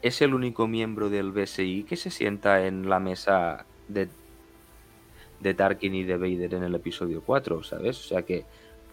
es 0.03 0.23
el 0.23 0.35
único 0.35 0.67
miembro 0.67 1.11
del 1.11 1.33
BSI 1.33 1.85
que 1.85 1.97
se 1.97 2.11
sienta 2.11 2.67
en 2.67 2.89
la 2.89 3.01
mesa 3.01 3.67
de, 3.89 4.09
de 5.41 5.55
Tarkin 5.55 5.95
y 5.95 6.05
de 6.05 6.17
Vader 6.17 6.55
en 6.55 6.63
el 6.63 6.75
episodio 6.75 7.23
4, 7.25 7.63
¿sabes? 7.65 7.99
O 7.99 8.09
sea 8.09 8.23
que 8.23 8.45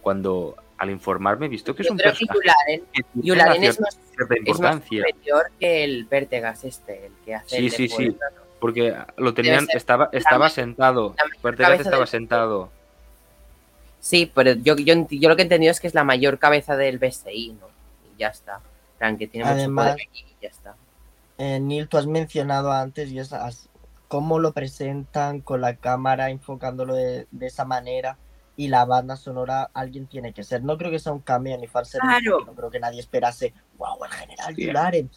cuando 0.01 0.55
al 0.77 0.89
informarme 0.89 1.47
he 1.47 1.49
visto 1.49 1.75
que 1.75 1.83
es 1.83 1.89
un 1.89 1.97
creo 1.97 2.11
personaje 2.11 2.39
Yularen, 2.39 2.83
que 2.93 3.01
Yularen 3.15 3.57
una 3.57 3.67
es 3.67 3.79
más, 3.79 3.99
es 4.45 4.59
más 4.59 4.83
superior 4.83 5.51
que 5.59 5.83
el 5.83 6.05
Vertegas 6.05 6.63
este, 6.63 7.07
el 7.07 7.11
que 7.25 7.35
hace 7.35 7.57
Sí, 7.57 7.65
el 7.65 7.71
sí, 7.71 7.87
sí. 7.87 8.17
Porque 8.59 8.95
lo 9.17 9.33
tenían, 9.33 9.67
estaba, 9.73 10.09
estaba 10.11 10.49
sentado. 10.49 11.15
cabeza 11.41 11.83
estaba 11.83 12.07
sentado. 12.07 12.71
Sí, 13.99 14.31
pero 14.33 14.53
yo, 14.53 14.75
yo, 14.77 15.07
yo 15.09 15.29
lo 15.29 15.35
que 15.35 15.41
he 15.41 15.45
entendido 15.45 15.71
es 15.71 15.79
que 15.79 15.87
es 15.87 15.93
la 15.93 16.03
mayor 16.03 16.39
cabeza 16.39 16.75
del 16.75 16.97
BSI, 16.97 17.57
¿no? 17.59 17.76
Ya 18.17 18.27
está. 18.27 18.61
Plan, 18.97 19.17
que 19.17 19.27
tiene 19.27 19.47
Además- 19.47 19.93
mucho 19.93 20.05
y 20.13 20.35
ya 20.41 20.49
está. 20.49 20.75
Eh, 21.37 21.59
Neil, 21.59 21.87
tú 21.87 21.97
has 21.97 22.07
mencionado 22.07 22.71
antes 22.71 23.11
y 23.11 23.19
es 23.19 23.31
cómo 24.07 24.39
lo 24.39 24.53
presentan 24.53 25.41
con 25.41 25.61
la 25.61 25.75
cámara 25.75 26.29
enfocándolo 26.29 26.95
de, 26.95 27.27
de 27.29 27.45
esa 27.47 27.65
manera 27.65 28.17
y 28.55 28.69
la 28.69 28.85
banda 28.85 29.15
sonora 29.17 29.69
alguien 29.73 30.07
tiene 30.07 30.33
que 30.33 30.43
ser. 30.43 30.63
No 30.63 30.77
creo 30.77 30.89
que 30.89 30.97
sea 30.97 31.13
un 31.13 31.19
cameo 31.19 31.57
ni 31.59 31.67
falso. 31.67 31.99
Claro. 31.99 32.43
No 32.45 32.53
creo 32.53 32.71
que 32.71 32.79
nadie 32.79 32.99
esperase, 32.99 33.53
wow, 33.77 34.03
el 34.05 34.11
general. 34.11 34.55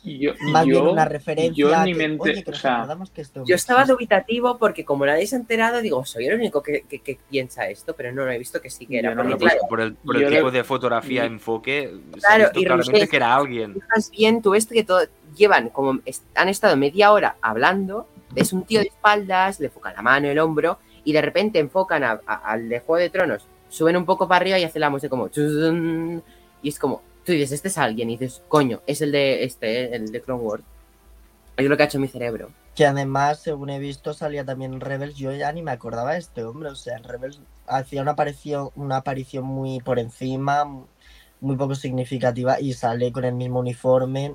Y 0.05 0.18
yo, 0.18 0.33
Más 0.40 0.66
bien 0.66 0.87
una 0.87 1.05
referencia 1.05 1.53
yo 1.55 1.85
mi 1.85 1.92
que, 1.92 1.99
mente, 1.99 2.31
oye, 2.31 2.44
que 2.44 2.51
o 2.51 2.53
nos 2.53 2.61
sea, 2.61 2.77
acordamos 2.79 3.11
que 3.11 3.20
este 3.23 3.40
Yo 3.44 3.55
estaba 3.55 3.85
dubitativo 3.85 4.59
porque 4.59 4.85
como 4.85 5.07
nadie 5.07 5.27
se 5.27 5.37
ha 5.37 5.38
enterado, 5.38 5.81
digo, 5.81 6.05
soy 6.05 6.27
el 6.27 6.35
único 6.35 6.62
que, 6.62 6.83
que- 6.83 7.01
que 7.01 7.18
piensa 7.31 7.68
esto, 7.68 7.94
pero 7.96 8.12
no, 8.12 8.25
no 8.25 8.31
he 8.31 8.38
visto 8.38 8.61
que 8.61 8.70
sí 8.70 8.87
que 8.87 8.99
era. 8.99 9.11
No 9.14 9.16
porque, 9.23 9.31
lo 9.31 9.38
pues 9.38 9.53
claro, 9.53 9.66
por 9.68 9.81
el, 9.81 9.94
por 9.94 10.16
el 10.16 10.29
tipo 10.29 10.51
le- 10.51 10.59
de 10.59 10.64
fotografía, 10.64 11.25
y- 11.25 11.27
enfoque, 11.27 11.88
se 11.88 11.96
ha 12.18 12.20
Claro, 12.20 12.44
visto 12.44 12.61
y 12.61 12.64
claramente 12.64 13.09
que 13.09 13.16
era 13.16 13.35
alguien. 13.35 13.83
más 13.94 14.11
bien 14.11 14.42
tú 14.42 14.51
ves 14.51 14.66
que 14.66 14.85
todo, 14.85 15.01
llevan 15.37 15.70
como 15.70 16.01
est- 16.05 16.25
han 16.35 16.49
estado 16.49 16.77
media 16.77 17.12
hora 17.12 17.37
hablando, 17.40 18.07
ves 18.33 18.53
un 18.53 18.64
tío 18.64 18.81
de 18.81 18.87
espaldas, 18.88 19.59
le 19.61 19.66
enfocan 19.66 19.94
la 19.96 20.03
mano, 20.03 20.29
el 20.29 20.38
hombro, 20.38 20.79
y 21.05 21.12
de 21.12 21.23
repente 21.23 21.59
enfocan 21.59 22.05
a- 22.05 22.20
a- 22.27 22.35
al 22.53 22.68
de 22.68 22.81
Juego 22.81 23.01
de 23.01 23.11
Tronos, 23.11 23.46
suben 23.68 23.96
un 23.96 24.05
poco 24.05 24.29
para 24.29 24.42
arriba 24.42 24.59
y 24.59 24.64
hace 24.64 24.79
la 24.79 24.90
música 24.90 25.09
como 25.11 25.29
y 26.62 26.68
es 26.68 26.79
como, 26.79 27.03
tú 27.31 27.35
dices, 27.35 27.53
este 27.53 27.69
es 27.69 27.79
alguien, 27.79 28.11
y 28.11 28.16
dices, 28.16 28.43
coño, 28.49 28.83
es 28.87 29.01
el 29.03 29.12
de 29.12 29.45
este, 29.45 29.95
el 29.95 30.11
de 30.11 30.21
Clone 30.21 30.43
Wars. 30.43 30.64
Es 31.57 31.66
lo 31.66 31.77
que 31.77 31.83
ha 31.83 31.87
hecho 31.87 32.01
mi 32.01 32.09
cerebro. 32.09 32.51
Que 32.75 32.87
además, 32.87 33.40
según 33.40 33.71
he 33.71 33.79
visto, 33.79 34.14
salía 34.14 34.45
también 34.45 34.81
Rebels. 34.81 35.16
Yo 35.16 35.33
ya 35.33 35.53
ni 35.53 35.62
me 35.62 35.71
acordaba 35.71 36.12
de 36.12 36.19
este 36.19 36.43
hombre. 36.45 36.71
O 36.71 36.75
sea, 36.75 36.97
en 36.97 37.05
Rebels 37.05 37.40
hacía 37.66 38.03
una 38.03 38.12
aparición, 38.12 38.71
una 38.77 38.97
aparición 38.97 39.45
muy 39.45 39.81
por 39.81 39.99
encima, 39.99 40.64
muy 41.40 41.57
poco 41.57 41.75
significativa, 41.75 42.61
y 42.61 42.73
sale 42.73 43.12
con 43.12 43.25
el 43.25 43.35
mismo 43.35 43.61
uniforme. 43.61 44.35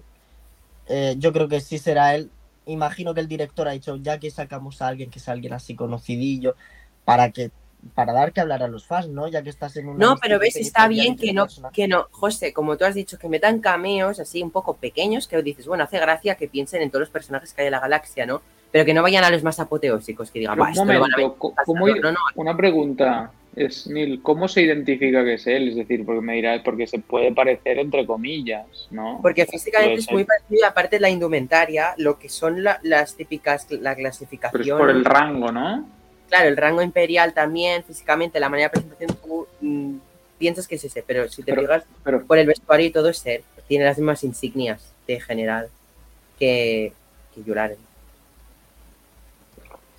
Eh, 0.88 1.16
yo 1.18 1.34
creo 1.34 1.48
que 1.48 1.62
sí 1.62 1.78
será 1.78 2.16
él. 2.16 2.32
Imagino 2.66 3.14
que 3.14 3.22
el 3.22 3.28
director 3.28 3.68
ha 3.68 3.72
dicho, 3.72 3.98
ya 3.98 4.20
que 4.20 4.32
sacamos 4.32 4.82
a 4.82 4.88
alguien 4.88 5.10
que 5.10 5.20
sea 5.20 5.34
alguien 5.34 5.54
así 5.54 5.76
conocidillo, 5.76 6.56
para 7.04 7.32
que 7.32 7.52
para 7.94 8.14
dar 8.14 8.32
que 8.34 8.42
hablar 8.42 8.64
a 8.64 8.68
los 8.68 8.86
fans, 8.86 9.10
¿no? 9.10 9.28
Ya 9.28 9.42
que 9.44 9.50
estás 9.50 9.76
en 9.78 9.88
una 9.90 10.00
No, 10.06 10.16
pero 10.22 10.40
ves, 10.40 10.56
está 10.56 10.88
bien 10.88 11.16
que 11.16 11.34
no, 11.34 11.44
personajes. 11.44 11.76
que 11.76 11.88
no, 11.88 12.08
José, 12.12 12.52
como 12.54 12.78
tú 12.78 12.86
has 12.86 12.96
dicho, 12.96 13.18
que 13.20 13.30
metan 13.30 13.60
cameos 13.60 14.20
así 14.20 14.42
un 14.42 14.52
poco 14.52 14.76
pequeños, 14.76 15.28
que 15.28 15.42
dices, 15.42 15.68
bueno, 15.68 15.84
hace 15.84 16.00
gracia 16.00 16.36
que 16.36 16.48
piensen 16.48 16.82
en 16.82 16.90
todos 16.90 17.02
los 17.02 17.10
personajes 17.10 17.54
que 17.54 17.62
hay 17.62 17.68
en 17.68 17.72
la 17.74 17.80
galaxia, 17.80 18.26
¿no? 18.26 18.42
Pero 18.72 18.84
que 18.86 18.94
no 18.94 19.02
vayan 19.04 19.24
a 19.24 19.30
los 19.30 19.44
más 19.44 19.60
apoteósicos, 19.60 20.32
que 20.32 20.40
digan, 20.40 20.56
Pero 20.56 20.64
un 20.64 20.70
esto 20.72 20.86
lo 20.86 21.00
van 21.00 21.14
a 21.14 21.18
momento, 21.18 21.54
ver. 21.56 21.66
¿cómo 21.66 21.88
i- 21.88 22.00
No, 22.00 22.12
no, 22.12 22.18
Una 22.36 22.58
pregunta 22.58 23.32
es, 23.56 23.88
Neil, 23.88 24.22
¿cómo 24.22 24.50
se 24.50 24.64
identifica 24.64 25.24
que 25.24 25.36
es 25.36 25.48
él? 25.48 25.70
Es 25.70 25.76
decir, 25.78 26.06
porque 26.06 26.20
me 26.22 26.34
dirás, 26.34 26.62
porque 26.66 26.88
se 26.88 27.00
puede 27.00 27.32
parecer 27.34 27.80
entre 27.80 28.06
comillas, 28.06 28.66
¿no? 28.92 29.20
Porque 29.22 29.46
físicamente 29.46 30.02
es 30.02 30.12
muy 30.12 30.26
parecido, 30.26 30.68
aparte 30.68 30.98
de 30.98 31.02
la 31.02 31.10
indumentaria, 31.10 31.94
lo 31.98 32.20
que 32.20 32.28
son 32.28 32.64
la- 32.64 32.80
las 32.84 33.16
típicas, 33.16 33.66
la 33.72 33.92
Pero 33.92 33.96
clasificación. 34.10 34.62
es 34.64 34.74
por 34.74 34.90
el 34.90 35.06
rango, 35.06 35.52
¿no? 35.54 35.88
Claro, 36.30 36.50
el 36.50 36.58
rango 36.58 36.82
imperial 36.82 37.34
también, 37.34 37.84
físicamente, 37.84 38.40
la 38.40 38.50
manera 38.50 38.70
de 38.70 38.82
presentación, 38.82 39.18
tú 39.24 39.48
mm, 39.62 39.98
piensas 40.38 40.68
que 40.68 40.76
es 40.76 40.84
ese, 40.84 41.04
pero 41.06 41.30
si 41.30 41.44
te 41.44 41.52
Pero- 41.54 41.62
fijas 41.62 41.84
Pero 42.04 42.26
por 42.26 42.38
el 42.38 42.48
vestuario 42.48 42.88
y 42.88 42.92
todo 42.92 43.10
es 43.10 43.26
él. 43.26 43.44
Tiene 43.68 43.86
las 43.86 43.98
mismas 43.98 44.24
insignias 44.24 44.82
de 45.08 45.20
general 45.22 45.70
que, 46.38 46.94
que 47.34 47.44
Yularen. 47.44 47.78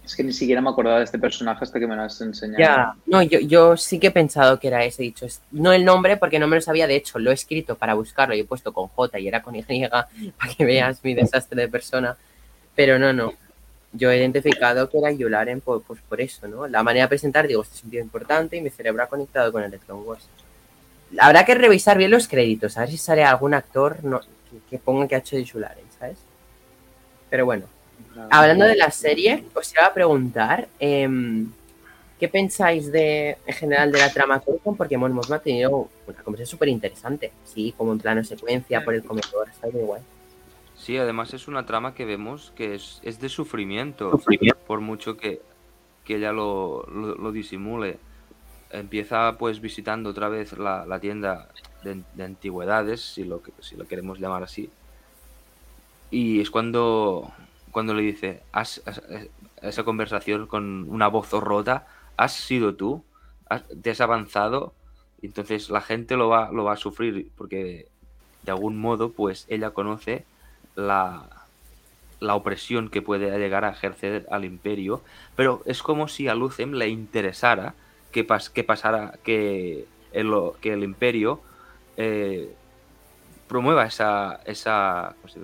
es 0.04 0.14
que 0.14 0.22
ni 0.22 0.32
siquiera 0.32 0.60
me 0.60 0.70
acordaba 0.70 0.98
de 0.98 1.04
este 1.04 1.18
personaje 1.18 1.64
hasta 1.64 1.80
que 1.80 1.86
me 1.88 1.96
lo 1.96 2.02
has 2.02 2.20
enseñado. 2.20 2.58
Ya, 2.60 2.94
no, 3.06 3.22
yo, 3.22 3.40
yo 3.40 3.76
sí 3.76 3.98
que 3.98 4.06
he 4.08 4.10
pensado 4.12 4.60
que 4.60 4.68
era 4.68 4.84
ese 4.84 5.02
dicho. 5.02 5.26
No 5.50 5.72
el 5.72 5.84
nombre, 5.84 6.16
porque 6.16 6.38
no 6.38 6.46
me 6.46 6.54
lo 6.54 6.62
sabía, 6.62 6.86
de 6.86 6.94
hecho, 6.94 7.18
lo 7.18 7.32
he 7.32 7.34
escrito 7.34 7.74
para 7.76 7.94
buscarlo 7.94 8.32
y 8.36 8.40
he 8.40 8.44
puesto 8.44 8.72
con 8.72 8.86
J 8.86 9.18
y 9.18 9.26
era 9.26 9.42
con 9.42 9.56
Y, 9.56 9.62
para 9.88 10.54
que 10.56 10.64
veas 10.64 11.02
mi 11.02 11.14
desastre 11.14 11.62
de 11.62 11.68
persona. 11.68 12.16
Pero 12.76 13.00
no, 13.00 13.12
no. 13.12 13.32
Yo 13.92 14.10
he 14.10 14.18
identificado 14.18 14.88
que 14.90 14.98
era 14.98 15.10
Yularen 15.10 15.60
por, 15.60 15.82
pues 15.82 16.00
por 16.08 16.20
eso, 16.20 16.46
¿no? 16.48 16.66
La 16.66 16.82
manera 16.82 17.04
de 17.04 17.08
presentar, 17.08 17.46
digo, 17.46 17.62
este 17.62 17.76
es 17.76 17.84
un 17.84 17.90
tío 17.90 18.00
importante 18.00 18.56
y 18.56 18.60
mi 18.60 18.70
cerebro 18.70 19.02
ha 19.02 19.06
conectado 19.06 19.50
con 19.52 19.62
el 19.62 19.70
de 19.70 19.78
Clone 19.78 20.02
Wars. 20.02 20.28
Habrá 21.18 21.44
que 21.44 21.54
revisar 21.54 21.96
bien 21.96 22.10
los 22.10 22.28
créditos, 22.28 22.76
a 22.76 22.80
ver 22.80 22.90
si 22.90 22.98
sale 22.98 23.24
algún 23.24 23.54
actor 23.54 24.04
no, 24.04 24.20
que, 24.20 24.58
que 24.68 24.78
ponga 24.78 25.06
que 25.06 25.14
ha 25.14 25.18
hecho 25.18 25.36
de 25.36 25.44
Yularen, 25.44 25.84
¿sabes? 25.98 26.18
Pero 27.30 27.46
bueno. 27.46 27.66
Hablando 28.30 28.64
de 28.64 28.76
la 28.76 28.90
serie, 28.90 29.44
os 29.54 29.72
iba 29.72 29.86
a 29.86 29.94
preguntar 29.94 30.68
em, 30.78 31.50
qué 32.18 32.28
pensáis 32.28 32.90
de, 32.90 33.36
en 33.46 33.54
general 33.54 33.92
de 33.92 33.98
la 33.98 34.12
trama 34.12 34.42
porque 34.76 34.96
Mon 34.96 35.18
ha 35.32 35.38
tenido 35.38 35.88
una 36.06 36.22
conversación 36.22 36.46
súper 36.46 36.68
interesante, 36.68 37.32
sí, 37.44 37.74
como 37.76 37.92
en 37.92 37.98
plano 37.98 38.24
secuencia, 38.24 38.84
por 38.84 38.94
el 38.94 39.04
comedor, 39.04 39.48
está 39.50 39.68
muy 39.68 39.82
guay. 39.82 40.02
Sí, 40.86 40.96
además 40.98 41.34
es 41.34 41.48
una 41.48 41.66
trama 41.66 41.94
que 41.94 42.04
vemos 42.04 42.52
que 42.54 42.76
es, 42.76 43.00
es 43.02 43.18
de 43.18 43.28
sufrimiento, 43.28 44.12
Sufrimiento. 44.12 44.56
por 44.68 44.80
mucho 44.80 45.16
que, 45.16 45.42
que 46.04 46.14
ella 46.14 46.30
lo, 46.30 46.84
lo- 46.86 47.16
lo 47.16 47.32
disimule. 47.32 47.98
Empieza 48.70 49.36
pues 49.36 49.60
visitando 49.60 50.10
otra 50.10 50.28
vez 50.28 50.56
la, 50.56 50.86
la 50.86 51.00
tienda 51.00 51.48
de, 51.82 52.04
de 52.14 52.22
antigüedades, 52.24 53.00
si 53.00 53.24
lo, 53.24 53.42
si 53.58 53.74
lo 53.74 53.88
queremos 53.88 54.20
llamar 54.20 54.44
así. 54.44 54.70
Y 56.12 56.40
es 56.40 56.52
cuando, 56.52 57.32
cuando 57.72 57.92
le 57.92 58.02
dice, 58.02 58.44
"Has- 58.52 58.80
has- 58.86 59.02
esa 59.62 59.82
conversación 59.82 60.46
con 60.46 60.88
una 60.88 61.08
voz 61.08 61.32
rota, 61.32 61.88
¿has 62.16 62.32
sido 62.32 62.76
tú? 62.76 63.02
¿Has- 63.48 63.64
¿Te 63.82 63.90
has 63.90 64.00
avanzado? 64.00 64.72
Entonces 65.20 65.68
la 65.68 65.80
gente 65.80 66.16
lo 66.16 66.28
va, 66.28 66.52
lo 66.52 66.62
va 66.62 66.74
a 66.74 66.76
sufrir 66.76 67.28
porque 67.36 67.88
de 68.44 68.50
algún 68.52 68.78
modo 68.78 69.10
pues 69.10 69.46
ella 69.48 69.70
conoce 69.70 70.24
la, 70.76 71.28
la 72.20 72.34
opresión 72.34 72.88
que 72.88 73.02
puede 73.02 73.36
llegar 73.38 73.64
a 73.64 73.70
ejercer 73.70 74.26
al 74.30 74.44
imperio, 74.44 75.02
pero 75.34 75.62
es 75.66 75.82
como 75.82 76.06
si 76.06 76.28
a 76.28 76.34
Lucem 76.34 76.72
le 76.72 76.88
interesara 76.88 77.74
que, 78.12 78.26
pas- 78.26 78.50
que 78.50 78.62
pasara, 78.62 79.18
que 79.24 79.86
el, 80.12 80.32
que 80.60 80.72
el 80.72 80.84
imperio 80.84 81.40
eh, 81.96 82.54
promueva 83.48 83.84
esa, 83.86 84.40
esa, 84.44 85.14
¿cómo 85.20 85.32
se 85.32 85.40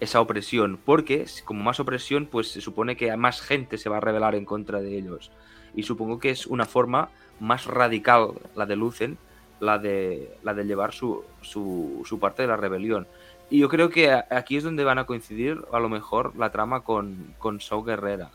esa 0.00 0.20
opresión, 0.20 0.78
porque 0.82 1.26
como 1.44 1.62
más 1.62 1.78
opresión, 1.78 2.26
pues 2.26 2.48
se 2.48 2.60
supone 2.62 2.96
que 2.96 3.14
más 3.16 3.42
gente 3.42 3.76
se 3.76 3.90
va 3.90 3.98
a 3.98 4.00
rebelar 4.00 4.34
en 4.34 4.46
contra 4.46 4.80
de 4.80 4.96
ellos. 4.96 5.30
Y 5.74 5.82
supongo 5.82 6.18
que 6.18 6.30
es 6.30 6.46
una 6.46 6.64
forma 6.64 7.10
más 7.38 7.66
radical 7.66 8.30
la 8.56 8.64
de 8.64 8.76
Lucen, 8.76 9.18
la 9.60 9.78
de, 9.78 10.34
la 10.42 10.54
de 10.54 10.64
llevar 10.64 10.92
su, 10.94 11.22
su 11.42 12.18
parte 12.18 12.42
de 12.42 12.48
la 12.48 12.56
rebelión. 12.56 13.06
Y 13.50 13.58
yo 13.58 13.68
creo 13.68 13.90
que 13.90 14.12
aquí 14.12 14.56
es 14.56 14.64
donde 14.64 14.84
van 14.84 14.98
a 14.98 15.04
coincidir 15.06 15.58
a 15.72 15.80
lo 15.80 15.88
mejor 15.88 16.36
la 16.36 16.50
trama 16.52 16.82
con, 16.82 17.34
con 17.38 17.60
Saw 17.60 17.82
Guerrera, 17.82 18.30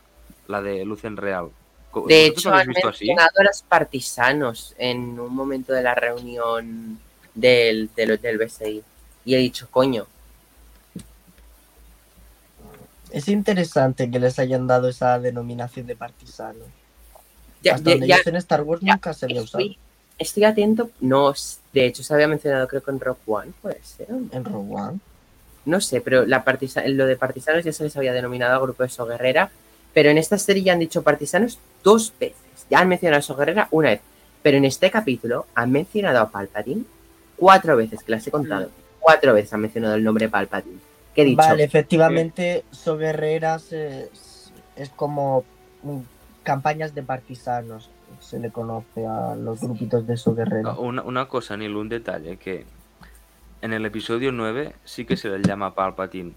la 0.46 0.60
de 0.60 0.84
Lucen 0.84 1.16
Real. 1.16 1.48
De 1.94 2.28
¿Vosotros 2.28 2.46
hecho, 2.46 2.50
han 2.54 2.66
visto 2.68 2.88
así? 2.88 3.06
mencionado 3.06 3.40
a 3.40 3.44
los 3.44 3.62
partisanos 3.62 4.74
en 4.76 5.18
un 5.18 5.34
momento 5.34 5.72
de 5.72 5.82
la 5.82 5.94
reunión 5.94 7.00
del, 7.34 7.88
del, 7.96 8.20
del 8.20 8.36
BSI. 8.38 8.82
Y 9.24 9.34
he 9.34 9.38
dicho, 9.38 9.68
coño, 9.70 10.06
Es 13.10 13.28
interesante 13.28 14.10
que 14.10 14.18
les 14.18 14.38
hayan 14.38 14.66
dado 14.66 14.88
esa 14.88 15.18
denominación 15.18 15.86
de 15.86 15.96
partisano. 15.96 16.58
ya, 17.62 17.74
Hasta 17.76 17.84
ya- 17.84 17.90
donde 17.92 18.08
ya 18.08 18.16
yo 18.18 18.22
sé 18.24 18.30
en 18.30 18.36
Star 18.36 18.62
Wars 18.62 18.82
ya, 18.82 18.94
nunca 18.94 19.14
se 19.14 19.24
había 19.26 19.40
usado. 19.42 19.64
Estoy, 20.18 20.44
atento. 20.44 20.90
No, 21.00 21.32
de 21.72 21.86
hecho, 21.86 22.02
se 22.02 22.14
había 22.14 22.28
mencionado, 22.28 22.66
creo 22.68 22.82
que 22.82 22.90
en 22.90 23.00
Rock 23.00 23.18
One, 23.26 23.52
puede 23.62 23.80
ser. 23.82 24.08
En 24.10 24.44
Rogue 24.44 24.74
One. 24.74 24.98
No 25.64 25.80
sé, 25.80 26.00
pero 26.00 26.24
la 26.26 26.44
partisa- 26.44 26.86
lo 26.86 27.06
de 27.06 27.16
partisanos 27.16 27.64
ya 27.64 27.72
se 27.72 27.84
les 27.84 27.96
había 27.96 28.12
denominado 28.12 28.54
a 28.56 28.62
grupo 28.62 28.82
de 28.82 28.88
Soguerrera, 28.88 29.50
pero 29.92 30.10
en 30.10 30.18
esta 30.18 30.38
serie 30.38 30.62
ya 30.62 30.72
han 30.74 30.78
dicho 30.78 31.02
partisanos 31.02 31.58
dos 31.82 32.12
veces. 32.20 32.36
Ya 32.70 32.78
han 32.80 32.88
mencionado 32.88 33.18
a 33.18 33.22
Soguerrera 33.22 33.68
una 33.72 33.90
vez, 33.90 34.00
pero 34.42 34.56
en 34.58 34.64
este 34.64 34.90
capítulo 34.90 35.46
han 35.54 35.72
mencionado 35.72 36.20
a 36.20 36.30
Palpatine 36.30 36.84
cuatro 37.36 37.76
veces, 37.76 38.02
que 38.02 38.12
las 38.12 38.26
he 38.26 38.30
contado. 38.30 38.70
Cuatro 39.00 39.34
veces 39.34 39.52
han 39.52 39.60
mencionado 39.60 39.94
el 39.96 40.04
nombre 40.04 40.28
Palpatine. 40.28 40.78
¿Qué 41.14 41.22
he 41.22 41.24
dicho? 41.24 41.38
Vale, 41.38 41.64
efectivamente, 41.64 42.64
So 42.70 42.96
Guerreras 42.96 43.72
es, 43.72 44.52
es 44.76 44.88
como 44.90 45.44
campañas 46.42 46.94
de 46.94 47.02
partisanos. 47.02 47.90
Se 48.20 48.38
le 48.38 48.50
conoce 48.50 49.06
a 49.06 49.34
los 49.36 49.60
grupitos 49.60 50.06
de 50.06 50.16
So 50.16 50.34
Guerrera. 50.34 50.70
Ah, 50.70 50.78
Una, 50.80 51.02
una 51.02 51.26
cosa, 51.28 51.56
Neil, 51.56 51.76
un 51.76 51.88
detalle, 51.88 52.36
que 52.38 52.64
en 53.62 53.72
el 53.72 53.84
episodio 53.86 54.32
9 54.32 54.74
sí 54.84 55.04
que 55.04 55.16
se 55.16 55.28
le 55.28 55.42
llama 55.42 55.74
Palpatine. 55.74 56.32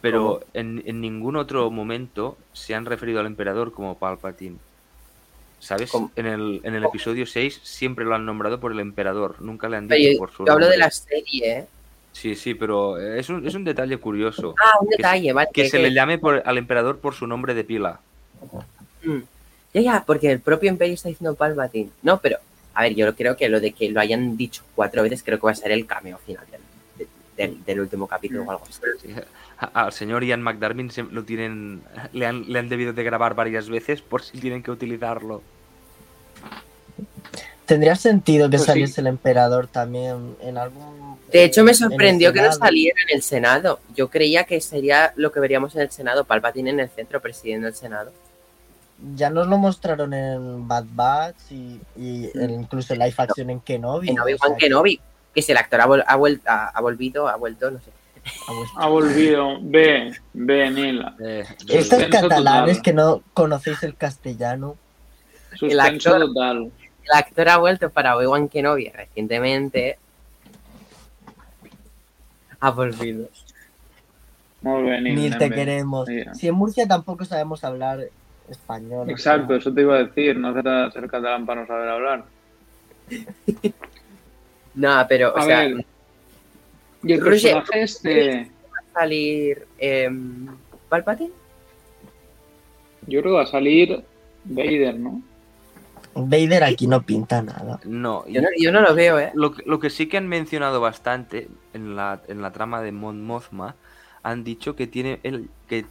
Pero 0.00 0.40
en, 0.54 0.82
en 0.86 1.00
ningún 1.00 1.36
otro 1.36 1.70
momento 1.70 2.38
se 2.52 2.74
han 2.74 2.86
referido 2.86 3.20
al 3.20 3.26
emperador 3.26 3.72
como 3.72 3.98
Palpatine. 3.98 4.56
¿Sabes? 5.60 5.90
¿Cómo? 5.90 6.12
En 6.14 6.26
el, 6.26 6.60
en 6.62 6.74
el 6.76 6.84
episodio 6.84 7.26
6 7.26 7.60
siempre 7.64 8.04
lo 8.04 8.14
han 8.14 8.24
nombrado 8.24 8.60
por 8.60 8.70
el 8.70 8.78
emperador. 8.78 9.40
Nunca 9.42 9.68
le 9.68 9.76
han 9.76 9.88
dicho 9.88 10.12
yo, 10.12 10.18
por 10.18 10.30
su 10.30 10.46
yo 10.46 10.52
hablo 10.52 10.66
de 10.66 10.72
nombre. 10.78 10.78
la 10.86 10.90
serie, 10.92 11.58
¿eh? 11.58 11.66
Sí, 12.12 12.36
sí, 12.36 12.54
pero 12.54 12.96
es 12.98 13.28
un, 13.28 13.44
es 13.46 13.54
un 13.54 13.64
detalle 13.64 13.98
curioso. 13.98 14.54
Ah, 14.64 14.78
un 14.80 14.86
Que 14.88 14.92
se- 14.96 14.96
detalle, 15.02 15.32
vale. 15.32 15.48
Que 15.52 15.68
se 15.68 15.76
que- 15.78 15.82
le 15.82 15.92
llame 15.92 16.18
por, 16.18 16.42
al 16.46 16.58
emperador 16.58 16.98
por 16.98 17.14
su 17.14 17.26
nombre 17.26 17.54
de 17.54 17.64
pila. 17.64 18.00
Mm. 19.02 19.18
Ya, 19.78 19.92
ya, 19.94 20.04
porque 20.06 20.30
el 20.30 20.40
propio 20.40 20.70
Imperio 20.70 20.94
está 20.94 21.08
diciendo 21.08 21.34
Palpatine. 21.34 21.90
No, 22.02 22.18
pero, 22.20 22.38
a 22.74 22.82
ver, 22.82 22.94
yo 22.94 23.14
creo 23.14 23.36
que 23.36 23.48
lo 23.48 23.60
de 23.60 23.72
que 23.72 23.90
lo 23.90 24.00
hayan 24.00 24.36
dicho 24.36 24.62
cuatro 24.74 25.02
veces 25.02 25.22
creo 25.22 25.38
que 25.38 25.46
va 25.46 25.52
a 25.52 25.54
ser 25.54 25.72
el 25.72 25.86
cameo 25.86 26.18
final 26.18 26.44
del, 26.50 26.60
de- 26.98 27.08
del, 27.36 27.64
del 27.64 27.80
último 27.80 28.06
capítulo 28.06 28.44
o 28.44 28.50
algo 28.50 28.64
así. 28.68 28.80
Sí. 29.02 29.14
Al 29.72 29.92
señor 29.92 30.24
Ian 30.24 30.42
McDarmin 30.42 30.90
se- 30.90 31.02
lo 31.02 31.24
tienen, 31.24 31.82
le 32.12 32.26
han, 32.26 32.44
le 32.50 32.58
han 32.58 32.68
debido 32.68 32.92
de 32.92 33.02
grabar 33.04 33.34
varias 33.34 33.68
veces 33.68 34.02
por 34.02 34.22
si 34.22 34.38
tienen 34.38 34.62
que 34.62 34.70
utilizarlo. 34.70 35.42
Tendría 37.66 37.96
sentido 37.96 38.46
que 38.48 38.52
Pues 38.56 38.62
sí. 38.62 38.66
saliese 38.68 39.00
el 39.02 39.08
emperador 39.08 39.66
también 39.66 40.36
en 40.40 40.56
algún. 40.56 41.18
De 41.30 41.44
hecho, 41.44 41.62
me 41.64 41.74
sorprendió 41.74 42.32
que 42.32 42.40
no 42.40 42.50
saliera 42.52 42.98
en 43.08 43.16
el 43.16 43.22
Senado. 43.22 43.80
Yo 43.94 44.08
creía 44.08 44.44
que 44.44 44.58
sería 44.62 45.12
lo 45.16 45.30
que 45.32 45.40
veríamos 45.40 45.74
en 45.74 45.82
el 45.82 45.90
Senado, 45.90 46.24
Palpatine 46.24 46.70
en 46.70 46.80
el 46.80 46.88
centro 46.88 47.20
presidiendo 47.20 47.68
el 47.68 47.74
Senado. 47.74 48.10
Ya 49.14 49.30
nos 49.30 49.46
lo 49.46 49.58
mostraron 49.58 50.12
en 50.12 50.66
Bad 50.66 50.84
Batch 50.92 51.52
y, 51.52 51.80
incluso 52.34 52.94
en 52.94 52.98
live 52.98 53.14
action 53.16 53.48
en 53.50 53.60
Kenobi. 53.60 54.10
En 54.10 54.18
o 54.18 54.24
Obi-Wan 54.24 54.50
sea, 54.50 54.56
Kenobi, 54.58 55.00
que 55.34 55.40
si 55.42 55.52
el 55.52 55.58
actor 55.58 55.80
ha, 55.80 55.86
vol- 55.86 56.04
ha, 56.06 56.16
vuel- 56.16 56.40
ha- 56.46 56.68
ha 56.68 56.80
volvido, 56.80 57.28
ha 57.28 57.36
vuelto, 57.36 57.70
no 57.70 57.78
sé. 57.80 57.90
Ha 58.76 58.86
volvido. 58.88 59.58
Ve, 59.62 60.12
ve, 60.34 60.70
Neil. 60.70 61.04
Eh, 61.20 61.44
Estos 61.68 62.04
catalanes 62.06 62.78
total. 62.78 62.82
que 62.82 62.92
no 62.92 63.22
conocéis 63.34 63.82
el 63.84 63.94
castellano. 63.94 64.76
Suspenso 65.54 66.10
actor- 66.16 66.26
total. 66.26 66.72
El 67.04 67.12
actor 67.16 67.48
ha 67.48 67.56
vuelto 67.58 67.90
para 67.90 68.16
Obi-Wan 68.16 68.48
Kenobi 68.48 68.88
recientemente. 68.90 69.98
Ha 72.60 72.70
volvido. 72.70 73.28
Muy 74.60 74.82
bien, 75.14 75.38
te 75.38 75.50
queremos. 75.50 76.08
Si 76.34 76.48
en 76.48 76.54
Murcia 76.56 76.86
tampoco 76.88 77.24
sabemos 77.24 77.62
hablar 77.62 78.00
español. 78.50 79.08
o 79.08 79.10
Exacto, 79.10 79.48
sea, 79.48 79.56
eso 79.58 79.72
te 79.74 79.80
iba 79.82 79.96
a 79.96 80.04
decir. 80.04 80.36
No 80.38 80.48
hace 80.48 80.92
ser 80.92 81.08
catalán 81.10 81.46
para 81.46 81.60
no 81.62 81.66
saber 81.66 81.88
hablar. 81.88 82.24
No, 84.74 85.04
pero, 85.08 85.32
o 85.34 85.38
A 85.38 85.42
sea, 85.42 85.60
ver. 85.60 85.84
Y 87.02 87.12
el 87.12 87.20
Roger, 87.20 87.54
personaje 87.64 87.82
este. 87.82 88.50
va 88.72 88.78
a 88.78 89.00
salir 89.00 89.66
em, 89.78 90.46
Palpatine. 90.88 91.32
Yo 93.08 93.20
creo 93.20 93.32
que 93.32 93.36
va 93.38 93.42
a 93.42 93.46
salir 93.46 94.04
Vader, 94.44 94.98
¿no? 95.00 95.20
Vader 96.14 96.62
aquí 96.64 96.86
no 96.86 97.02
pinta 97.02 97.42
nada. 97.42 97.80
No, 97.84 98.24
Yo 98.28 98.40
no, 98.42 98.48
yo 98.56 98.70
no 98.70 98.80
lo 98.82 98.94
veo, 98.94 99.18
¿eh? 99.18 99.30
lo, 99.34 99.52
que- 99.52 99.62
lo 99.66 99.80
que 99.80 99.90
sí 99.90 100.06
que 100.08 100.16
han 100.16 100.28
mencionado 100.28 100.80
bastante 100.80 101.48
en 101.74 101.96
la, 101.96 102.20
en 102.28 102.40
la 102.42 102.52
trama 102.52 102.80
de 102.82 102.92
Mon 102.92 103.22
Mothma, 103.24 103.74
han 104.22 104.44
dicho 104.44 104.76
que 104.76 104.86
tiene 104.86 105.18
el 105.24 105.48
que 105.68 105.86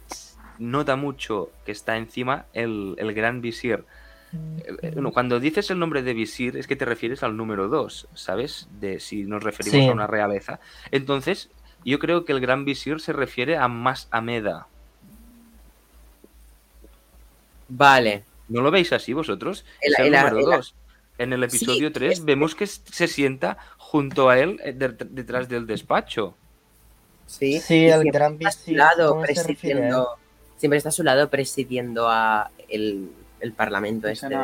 nota 0.58 0.96
mucho 0.96 1.50
que 1.64 1.72
está 1.72 1.96
encima 1.96 2.46
el, 2.52 2.94
el 2.98 3.12
gran 3.14 3.40
visir. 3.40 3.84
Eh, 4.32 4.76
eh, 4.82 4.92
no, 4.96 5.10
Cuando 5.12 5.40
dices 5.40 5.70
el 5.70 5.78
nombre 5.78 6.02
de 6.02 6.12
visir 6.14 6.56
es 6.56 6.66
que 6.66 6.76
te 6.76 6.84
refieres 6.84 7.22
al 7.22 7.36
número 7.36 7.68
2, 7.68 8.08
¿sabes? 8.14 8.68
De 8.80 9.00
si 9.00 9.24
nos 9.24 9.42
referimos 9.42 9.80
Sí. 9.80 9.88
a 9.88 9.92
una 9.92 10.06
realeza. 10.06 10.60
Entonces, 10.90 11.48
yo 11.84 11.98
creo 11.98 12.24
que 12.24 12.32
el 12.32 12.40
gran 12.40 12.64
visir 12.64 13.00
se 13.00 13.12
refiere 13.12 13.56
a 13.56 13.68
más 13.68 14.08
Ameda. 14.10 14.66
Vale. 17.68 18.24
¿No 18.48 18.62
lo 18.62 18.70
veis 18.70 18.92
así 18.92 19.12
vosotros? 19.12 19.64
El- 19.80 19.92
es 19.92 19.98
el, 19.98 20.06
el- 20.06 20.12
número 20.12 20.38
el- 20.38 20.44
2. 20.56 20.74
En 21.18 21.32
el 21.32 21.42
episodio 21.42 21.88
Sí, 21.88 21.92
3 21.94 22.12
es- 22.18 22.24
vemos 22.24 22.54
que 22.54 22.66
se 22.66 23.08
sienta 23.08 23.58
junto 23.76 24.28
a 24.30 24.38
él 24.38 24.60
eh, 24.64 24.72
de- 24.72 24.88
detrás 25.10 25.48
del 25.48 25.66
despacho. 25.66 26.36
Sí, 27.26 27.60
Sí, 27.60 27.86
el 27.88 28.04
gran 28.10 28.38
visir, 28.38 28.76
lado 28.78 29.10
¿cómo 29.10 29.26
se 29.26 29.32
refiere? 29.34 29.54
presidiendo. 29.80 30.08
Siempre 30.58 30.76
está 30.76 30.90
a 30.90 30.92
su 30.92 31.02
lado 31.02 31.30
presidiendo 31.30 32.08
a 32.08 32.50
el, 32.68 33.10
el 33.40 33.52
parlamento 33.52 34.06
este. 34.08 34.36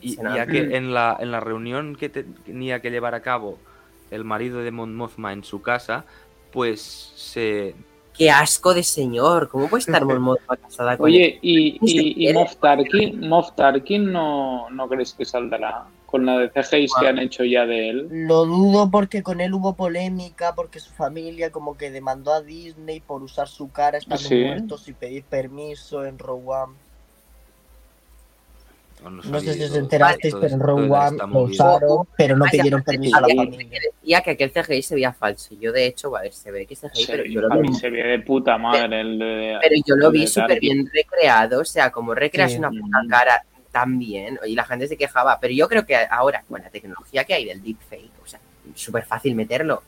Y 0.00 0.14
ya 0.16 0.46
que 0.46 0.76
en 0.76 0.94
la, 0.94 1.16
en 1.18 1.32
la 1.32 1.40
reunión 1.40 1.96
que 1.96 2.08
te- 2.08 2.22
tenía 2.22 2.80
que 2.80 2.90
llevar 2.92 3.16
a 3.16 3.20
cabo 3.20 3.58
el 4.12 4.22
marido 4.22 4.60
de 4.60 4.70
Mon 4.70 4.94
Mothma 4.94 5.32
en 5.32 5.42
su 5.42 5.60
casa, 5.60 6.04
pues 6.52 6.80
se... 7.16 7.74
Qué 8.16 8.30
asco 8.30 8.74
de 8.74 8.82
señor. 8.84 9.48
¿Cómo 9.48 9.68
puede 9.68 9.80
estar 9.80 10.04
Mon 10.04 10.20
Mothma 10.22 10.56
casada 10.56 10.96
con 10.96 11.08
él? 11.08 11.14
Oye, 11.14 11.38
y, 11.42 11.72
se 11.72 11.78
y, 12.02 12.08
y 12.10 12.14
quiere. 12.14 12.34
Moff 12.34 12.56
Tarkin, 12.56 13.28
Moff 13.28 13.52
Tarkin 13.56 14.12
no, 14.12 14.70
no 14.70 14.88
crees 14.88 15.12
que 15.14 15.24
saldrá 15.24 15.86
con 16.10 16.24
la 16.24 16.38
de 16.38 16.48
CGI 16.48 16.86
que 16.98 17.06
han 17.06 17.18
hecho 17.18 17.44
ya 17.44 17.66
de 17.66 17.90
él. 17.90 18.08
Lo 18.10 18.46
dudo 18.46 18.90
porque 18.90 19.22
con 19.22 19.42
él 19.42 19.52
hubo 19.52 19.74
polémica, 19.74 20.54
porque 20.54 20.80
su 20.80 20.90
familia 20.90 21.50
como 21.52 21.76
que 21.76 21.90
demandó 21.90 22.32
a 22.32 22.40
Disney 22.40 23.00
por 23.00 23.22
usar 23.22 23.46
su 23.46 23.70
cara 23.70 23.98
estando 23.98 24.22
Sí. 24.26 24.42
muertos 24.42 24.88
y 24.88 24.94
pedir 24.94 25.24
permiso 25.24 26.06
en 26.06 26.18
Rogue 26.18 26.44
One. 26.46 26.72
no, 29.04 29.10
No 29.10 29.38
sé 29.40 29.54
si 29.54 29.62
os 29.62 29.76
enterasteis, 29.76 30.34
pero 30.40 30.54
en 30.54 30.60
Rogue 30.60 30.90
One 30.90 31.18
lo 31.18 31.40
usaron, 31.42 32.08
pero 32.16 32.36
no 32.36 32.46
Hay 32.46 32.50
pidieron 32.52 32.82
permiso 32.82 33.16
a 33.16 33.20
la 33.20 33.26
que- 33.28 33.36
familia. 33.36 33.68
que 33.68 33.78
decía 34.00 34.20
que 34.22 34.30
aquel 34.32 34.50
CGI 34.50 34.82
se 34.82 34.94
veía 34.96 35.12
falso. 35.12 35.54
Yo, 35.60 35.70
de 35.72 35.86
hecho, 35.86 36.16
a 36.16 36.22
ver, 36.22 36.32
se 36.32 36.50
ve 36.50 36.66
que 36.66 36.74
es 36.74 36.80
CGI, 36.80 37.06
pero 37.06 37.24
yo 37.24 37.42
lo 37.42 37.52
a 37.52 37.56
vi 37.58 37.68
mí 37.68 37.74
se 37.74 37.90
ve 37.90 38.02
de 38.02 38.18
puta 38.20 38.58
madre 38.58 39.00
el 39.00 39.18
de. 39.20 39.58
Pero 39.60 39.74
yo 39.86 39.94
lo 39.94 40.10
vi 40.10 40.26
súper 40.26 40.58
bien 40.58 40.88
recreado, 40.92 41.60
o 41.60 41.64
sea, 41.64 41.92
como 41.92 42.12
recreas 42.14 42.50
Sí. 42.52 42.58
una 42.58 42.70
puta 42.70 42.98
cara 43.08 43.44
tan 43.72 43.98
bien, 43.98 44.38
y 44.46 44.54
la 44.54 44.64
gente 44.64 44.88
se 44.88 44.96
quejaba, 44.96 45.38
pero 45.40 45.52
yo 45.54 45.68
creo 45.68 45.84
que 45.86 45.96
ahora, 45.96 46.42
con 46.48 46.60
la 46.62 46.70
tecnología 46.70 47.24
que 47.24 47.34
hay 47.34 47.44
del 47.44 47.62
deepfake, 47.62 48.10
o 48.24 48.26
sea, 48.26 48.40
súper 48.74 49.04
fácil 49.04 49.34
meterlo. 49.34 49.82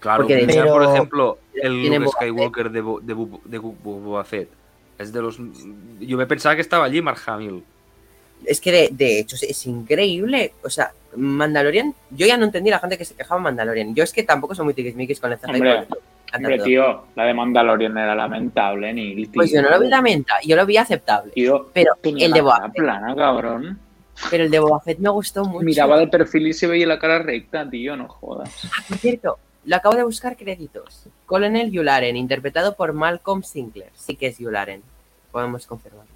Claro, 0.00 0.22
Porque 0.24 0.36
de 0.36 0.52
hecho- 0.52 0.66
por 0.66 0.82
ejemplo, 0.84 1.38
el 1.54 1.86
Luke. 1.88 2.08
Skywalker 2.10 2.70
de, 2.70 2.80
Bo- 2.82 3.00
de, 3.00 3.14
de 3.46 3.58
Boba 3.58 4.24
Fett. 4.24 4.48
Es 4.98 5.12
de 5.12 5.22
los... 5.22 5.38
Yo 6.00 6.16
me 6.18 6.26
pensaba 6.26 6.54
que 6.54 6.60
estaba 6.60 6.84
allí 6.84 7.00
Mark 7.00 7.18
Hamill. 7.26 7.64
Es 8.44 8.60
que 8.60 8.70
de, 8.70 8.88
de 8.92 9.18
hecho 9.20 9.36
es, 9.36 9.42
es 9.44 9.66
increíble, 9.66 10.52
o 10.62 10.68
sea, 10.68 10.92
Mandalorian, 11.16 11.94
yo 12.10 12.26
ya 12.26 12.36
no 12.36 12.44
entendí 12.44 12.68
la 12.68 12.78
gente 12.80 12.98
que 12.98 13.04
se 13.06 13.14
quejaba 13.14 13.40
de 13.40 13.44
Mandalorian, 13.44 13.94
yo 13.94 14.04
es 14.04 14.12
que 14.12 14.22
tampoco 14.22 14.54
soy 14.54 14.66
muy 14.66 14.74
tiquismiquis 14.74 15.18
con 15.20 15.32
el 15.32 15.38
CGI, 15.38 15.60
Hombre, 16.36 16.58
tío, 16.60 17.04
la 17.14 17.24
de 17.24 17.34
Mandalorian 17.34 17.96
era 17.96 18.14
lamentable, 18.14 18.92
Neil. 18.92 19.30
Pues 19.32 19.52
yo 19.52 19.62
no 19.62 19.70
lo 19.70 19.80
vi 19.80 19.88
lamenta, 19.88 20.34
yo 20.44 20.56
lo 20.56 20.66
vi 20.66 20.76
aceptable, 20.76 21.32
Tío, 21.32 21.70
pero 21.72 21.94
el 22.02 22.32
de 22.32 22.40
Boba 22.40 22.60
Fett, 22.62 22.74
plana, 22.74 23.14
cabrón. 23.14 23.78
pero 24.30 24.44
el 24.44 24.50
de 24.50 24.58
Boba 24.58 24.80
Fett 24.80 24.98
me 24.98 25.10
gustó 25.10 25.44
mucho. 25.44 25.64
Miraba 25.64 25.98
de 25.98 26.08
perfil 26.08 26.48
y 26.48 26.52
se 26.54 26.66
veía 26.66 26.86
la 26.86 26.98
cara 26.98 27.18
recta, 27.20 27.68
tío, 27.68 27.96
no 27.96 28.08
jodas. 28.08 28.68
Por 28.88 28.98
cierto, 28.98 29.38
lo 29.64 29.76
acabo 29.76 29.96
de 29.96 30.02
buscar 30.04 30.36
créditos. 30.36 31.06
Colonel 31.26 31.70
Yularen, 31.70 32.16
interpretado 32.16 32.74
por 32.74 32.92
Malcolm 32.92 33.42
Sinclair. 33.42 33.90
Sí 33.94 34.16
que 34.16 34.26
es 34.28 34.38
Yularen. 34.38 34.82
Podemos 35.32 35.66
confirmarlo. 35.66 36.12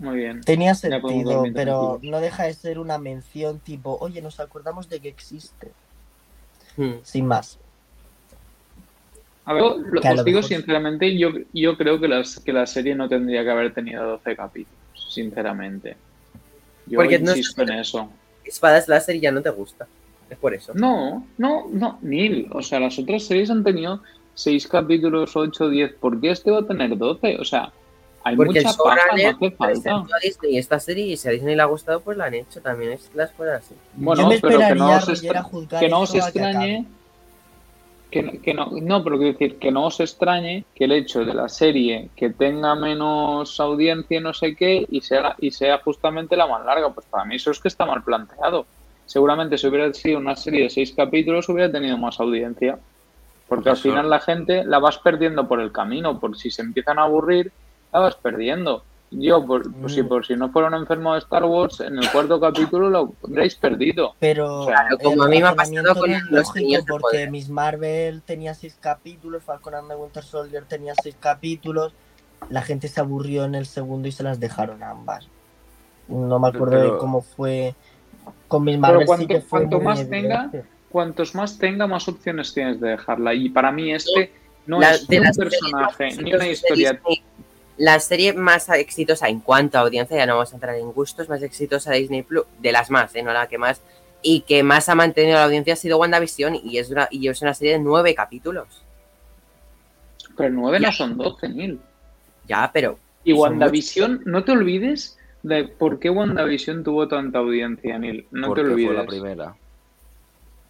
Muy 0.00 0.16
bien. 0.16 0.40
Tenía 0.40 0.74
sentido, 0.74 1.44
pero 1.54 1.98
no 2.02 2.20
deja 2.20 2.44
de 2.44 2.54
ser 2.54 2.78
una 2.78 2.96
mención 2.98 3.58
tipo, 3.60 3.98
oye, 4.00 4.22
nos 4.22 4.40
acordamos 4.40 4.88
de 4.88 5.00
que 5.00 5.08
existe, 5.08 5.70
Hmm. 6.78 6.94
sin 7.02 7.26
más. 7.26 7.58
A 9.46 9.52
ver, 9.54 9.62
lo- 9.62 9.68
os 9.76 9.80
lo 10.16 10.24
digo 10.24 10.38
mejor- 10.40 10.44
sinceramente, 10.44 11.16
yo, 11.16 11.30
yo 11.54 11.76
creo 11.78 11.98
que, 12.00 12.08
las, 12.08 12.40
que 12.40 12.52
la 12.52 12.66
serie 12.66 12.94
no 12.94 13.08
tendría 13.08 13.42
que 13.44 13.50
haber 13.50 13.72
tenido 13.72 14.04
12 14.04 14.36
capítulos, 14.36 15.08
sinceramente. 15.08 15.96
Yo 16.86 16.98
Porque 16.98 17.18
no 17.18 17.30
insisto 17.30 17.62
en 17.62 17.70
eso. 17.70 18.08
Espadas 18.44 18.88
láser 18.88 19.18
ya 19.20 19.30
no 19.32 19.40
te 19.42 19.50
gusta. 19.50 19.86
Es 20.30 20.36
por 20.38 20.54
eso. 20.54 20.72
No, 20.74 21.26
no, 21.38 21.66
no, 21.70 21.98
Neil. 22.02 22.48
O 22.52 22.62
sea, 22.62 22.80
las 22.80 22.98
otras 22.98 23.22
series 23.24 23.48
han 23.50 23.62
tenido 23.64 24.02
6 24.34 24.66
capítulos, 24.68 25.36
8, 25.36 25.68
10. 25.70 25.94
¿Por 25.94 26.20
qué 26.20 26.30
este 26.30 26.50
va 26.50 26.60
a 26.60 26.66
tener 26.66 26.96
12? 26.96 27.36
O 27.40 27.44
sea, 27.44 27.72
hay 28.24 28.34
Porque 28.36 28.58
el 28.58 28.64
mucha 28.64 28.76
paja, 28.76 29.00
no 29.16 29.28
hace 29.28 29.50
falta. 29.52 29.96
a 29.96 30.18
Disney 30.22 30.58
esta 30.58 30.80
serie 30.80 31.06
y 31.06 31.16
si 31.16 31.28
a 31.28 31.30
Disney 31.32 31.54
le 31.54 31.62
ha 31.62 31.66
gustado, 31.66 32.00
pues 32.00 32.16
la 32.18 32.24
han 32.26 32.34
hecho. 32.34 32.60
También 32.60 32.92
es 32.92 33.08
las 33.14 33.30
cosas 33.30 33.62
así. 33.64 33.74
Bueno, 33.94 34.28
pero 34.28 34.58
que 34.58 34.74
no 34.74 34.92
esperaría, 34.92 34.96
os, 35.42 35.78
que 35.80 35.88
no 35.88 36.00
os 36.00 36.14
extrañe. 36.14 36.86
Que, 38.10 38.22
no- 38.22 38.32
que 38.42 38.54
no, 38.54 38.70
no, 38.82 39.02
pero 39.04 39.16
quiero 39.18 39.32
decir, 39.32 39.58
que 39.58 39.72
no 39.72 39.86
os 39.86 39.98
extrañe 40.00 40.68
que 40.74 40.84
el 40.84 40.92
hecho 40.92 41.24
de 41.24 41.34
la 41.34 41.48
serie 41.48 42.12
que 42.16 42.30
tenga 42.30 42.74
menos 42.76 43.58
audiencia 43.60 44.18
y 44.18 44.22
no 44.22 44.32
sé 44.32 44.54
qué 44.56 44.84
y 44.88 45.00
sea, 45.02 45.34
y 45.38 45.50
sea 45.50 45.80
justamente 45.82 46.36
la 46.36 46.46
más 46.46 46.64
larga, 46.64 46.94
pues 46.94 47.06
para 47.08 47.24
mí 47.24 47.34
eso 47.36 47.50
es 47.50 47.60
que 47.60 47.68
está 47.68 47.84
mal 47.84 48.04
planteado. 48.04 48.68
Seguramente 49.04 49.58
si 49.58 49.66
hubiera 49.66 49.92
sido 49.92 50.18
una 50.18 50.36
serie 50.36 50.64
de 50.64 50.70
seis 50.70 50.94
capítulos 50.96 51.48
hubiera 51.48 51.70
tenido 51.70 51.98
más 51.98 52.18
audiencia. 52.20 52.80
Porque 53.46 53.70
al 53.70 53.78
final 53.78 54.10
la 54.10 54.20
gente 54.20 54.64
la 54.64 54.78
vas 54.80 54.98
perdiendo 54.98 55.48
por 55.48 55.60
el 55.60 55.72
camino, 55.72 56.20
por 56.20 56.36
si 56.36 56.50
se 56.50 56.62
empiezan 56.62 56.98
a 56.98 57.04
aburrir, 57.04 57.54
la 57.92 58.00
vas 58.00 58.16
perdiendo. 58.16 58.86
Yo, 59.12 59.46
por, 59.46 59.64
si, 59.88 60.02
Mm. 60.02 60.08
por 60.08 60.26
si 60.26 60.34
no 60.34 60.50
fuera 60.50 60.68
un 60.68 60.74
enfermo 60.74 61.12
de 61.12 61.20
Star 61.20 61.44
Wars, 61.44 61.80
en 61.80 61.96
el 61.98 62.10
cuarto 62.10 62.40
capítulo 62.40 62.90
lo 62.90 63.14
habréis 63.24 63.54
perdido. 63.54 64.14
Pero 64.18 64.66
Claro, 64.66 64.98
como 64.98 65.22
a 65.22 65.28
mí 65.28 65.40
me 65.40 65.46
ha 65.46 65.54
pasado 65.54 65.94
con 65.94 66.10
los 66.10 66.22
lógico 66.30 66.54
Niños 66.58 66.84
porque 66.88 67.02
Poder. 67.02 67.30
Miss 67.30 67.48
Marvel 67.48 68.22
tenía 68.22 68.52
seis 68.54 68.76
capítulos, 68.80 69.44
Falcon 69.44 69.74
and 69.76 69.88
the 69.88 69.94
Winter 69.94 70.24
Soldier 70.24 70.64
tenía 70.64 70.92
seis 71.00 71.16
capítulos, 71.20 71.92
la 72.50 72.62
gente 72.62 72.88
se 72.88 73.00
aburrió 73.00 73.44
en 73.44 73.54
el 73.54 73.66
segundo 73.66 74.08
y 74.08 74.12
se 74.12 74.24
las 74.24 74.40
dejaron 74.40 74.82
ambas. 74.82 75.28
No 76.08 76.38
me 76.40 76.48
acuerdo 76.48 76.70
Pero- 76.78 76.92
de 76.94 76.98
cómo 76.98 77.22
fue 77.22 77.74
con 78.48 78.64
Miss 78.64 78.78
Marvel 78.78 79.02
sí 79.02 79.06
cuanto- 79.06 79.26
que 79.28 79.40
fue 79.40 79.60
cuanto 79.60 79.76
muy 79.76 79.84
más 79.84 80.08
tenga. 80.10 80.50
Cuantos 80.90 81.34
más 81.34 81.58
tenga, 81.58 81.86
más 81.86 82.08
opciones 82.08 82.52
tienes 82.52 82.80
de 82.80 82.90
dejarla. 82.90 83.34
Y 83.34 83.50
para 83.50 83.70
mí 83.70 83.92
este 83.92 84.32
no 84.66 84.80
La- 84.80 84.92
es 84.92 85.06
de 85.06 85.20
un 85.20 85.26
personaje, 85.36 86.08
ni 86.22 86.34
una 86.34 86.48
historia. 86.48 87.00
La 87.78 88.00
serie 88.00 88.32
más 88.32 88.68
exitosa 88.70 89.28
en 89.28 89.40
cuanto 89.40 89.76
a 89.76 89.82
audiencia, 89.82 90.16
ya 90.16 90.26
no 90.26 90.34
vamos 90.34 90.52
a 90.52 90.56
entrar 90.56 90.76
en 90.76 90.92
gustos, 90.92 91.28
más 91.28 91.42
exitosa 91.42 91.90
de 91.90 91.98
Disney 91.98 92.22
Plus, 92.22 92.44
de 92.58 92.72
las 92.72 92.90
más, 92.90 93.14
¿eh? 93.14 93.22
no 93.22 93.32
la 93.32 93.48
que 93.48 93.58
más, 93.58 93.82
y 94.22 94.40
que 94.40 94.62
más 94.62 94.88
ha 94.88 94.94
mantenido 94.94 95.34
la 95.36 95.44
audiencia 95.44 95.74
ha 95.74 95.76
sido 95.76 95.98
WandaVision 95.98 96.56
y 96.64 96.78
es 96.78 96.90
una, 96.90 97.06
y 97.10 97.28
es 97.28 97.42
una 97.42 97.52
serie 97.54 97.74
de 97.74 97.78
nueve 97.80 98.14
capítulos. 98.14 98.66
Pero 100.36 100.50
nueve 100.50 100.78
Ya. 100.80 100.88
no 100.88 100.92
son 100.92 101.16
doce 101.16 101.48
mil. 101.48 101.78
Ya, 102.48 102.70
pero 102.72 102.98
Y 103.24 103.32
WandaVision, 103.32 104.22
no 104.24 104.42
te 104.44 104.52
olvides 104.52 105.18
de 105.42 105.64
por 105.64 105.98
qué 105.98 106.10
WandaVision 106.10 106.82
tuvo 106.82 107.08
tanta 107.08 107.38
audiencia, 107.40 107.98
Neil. 107.98 108.26
No 108.30 108.48
porque 108.48 108.62
te 108.62 108.68
olvides. 108.70 108.88
fue 108.88 108.96
la 108.96 109.06
primera. 109.06 109.54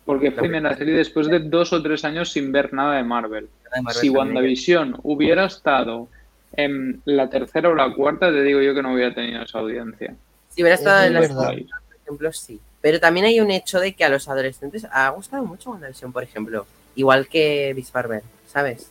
Porque 0.05 0.31
fue 0.31 0.43
primera 0.43 0.77
serie 0.77 0.95
después 0.95 1.27
de 1.29 1.41
dos 1.41 1.73
o 1.73 1.83
tres 1.83 2.05
años 2.05 2.31
sin 2.31 2.53
ver 2.53 2.73
nada 2.73 2.97
de 2.97 3.03
Marvel. 3.05 3.49
Marvel 3.83 3.95
Si. 4.01 4.09
WandaVision 4.09 4.97
hubiera 5.03 5.47
estado 5.47 6.09
en 6.53 7.03
la 7.05 7.29
tercera 7.29 7.69
o 7.69 7.75
la 7.75 7.93
cuarta, 7.95 8.31
te 8.31 8.43
digo 8.43 8.61
yo 8.61 8.75
que 8.75 8.83
no 8.83 8.95
hubiera 8.95 9.15
tenido 9.15 9.43
esa 9.43 9.59
audiencia. 9.59 10.15
si 10.51 10.63
hubiera 10.63 10.75
estado 10.77 11.01
Es 11.03 11.07
en 11.09 11.13
la 11.15 11.23
segunda, 11.23 11.49
por 11.49 11.97
ejemplo, 12.03 12.33
sí. 12.33 12.61
Pero 12.81 13.01
también 13.01 13.27
hay 13.27 13.41
un 13.41 13.51
hecho 13.51 13.81
de 13.81 13.95
que 13.95 14.05
a 14.05 14.09
los 14.09 14.29
adolescentes 14.29 14.87
ha 14.93 15.09
gustado 15.11 15.45
mucho 15.45 15.71
WandaVision, 15.71 16.13
por 16.13 16.23
ejemplo, 16.23 16.67
igual 16.95 17.27
que 17.29 17.73
Miss 17.75 17.93
Marvel, 17.93 18.23
¿sabes? 18.47 18.91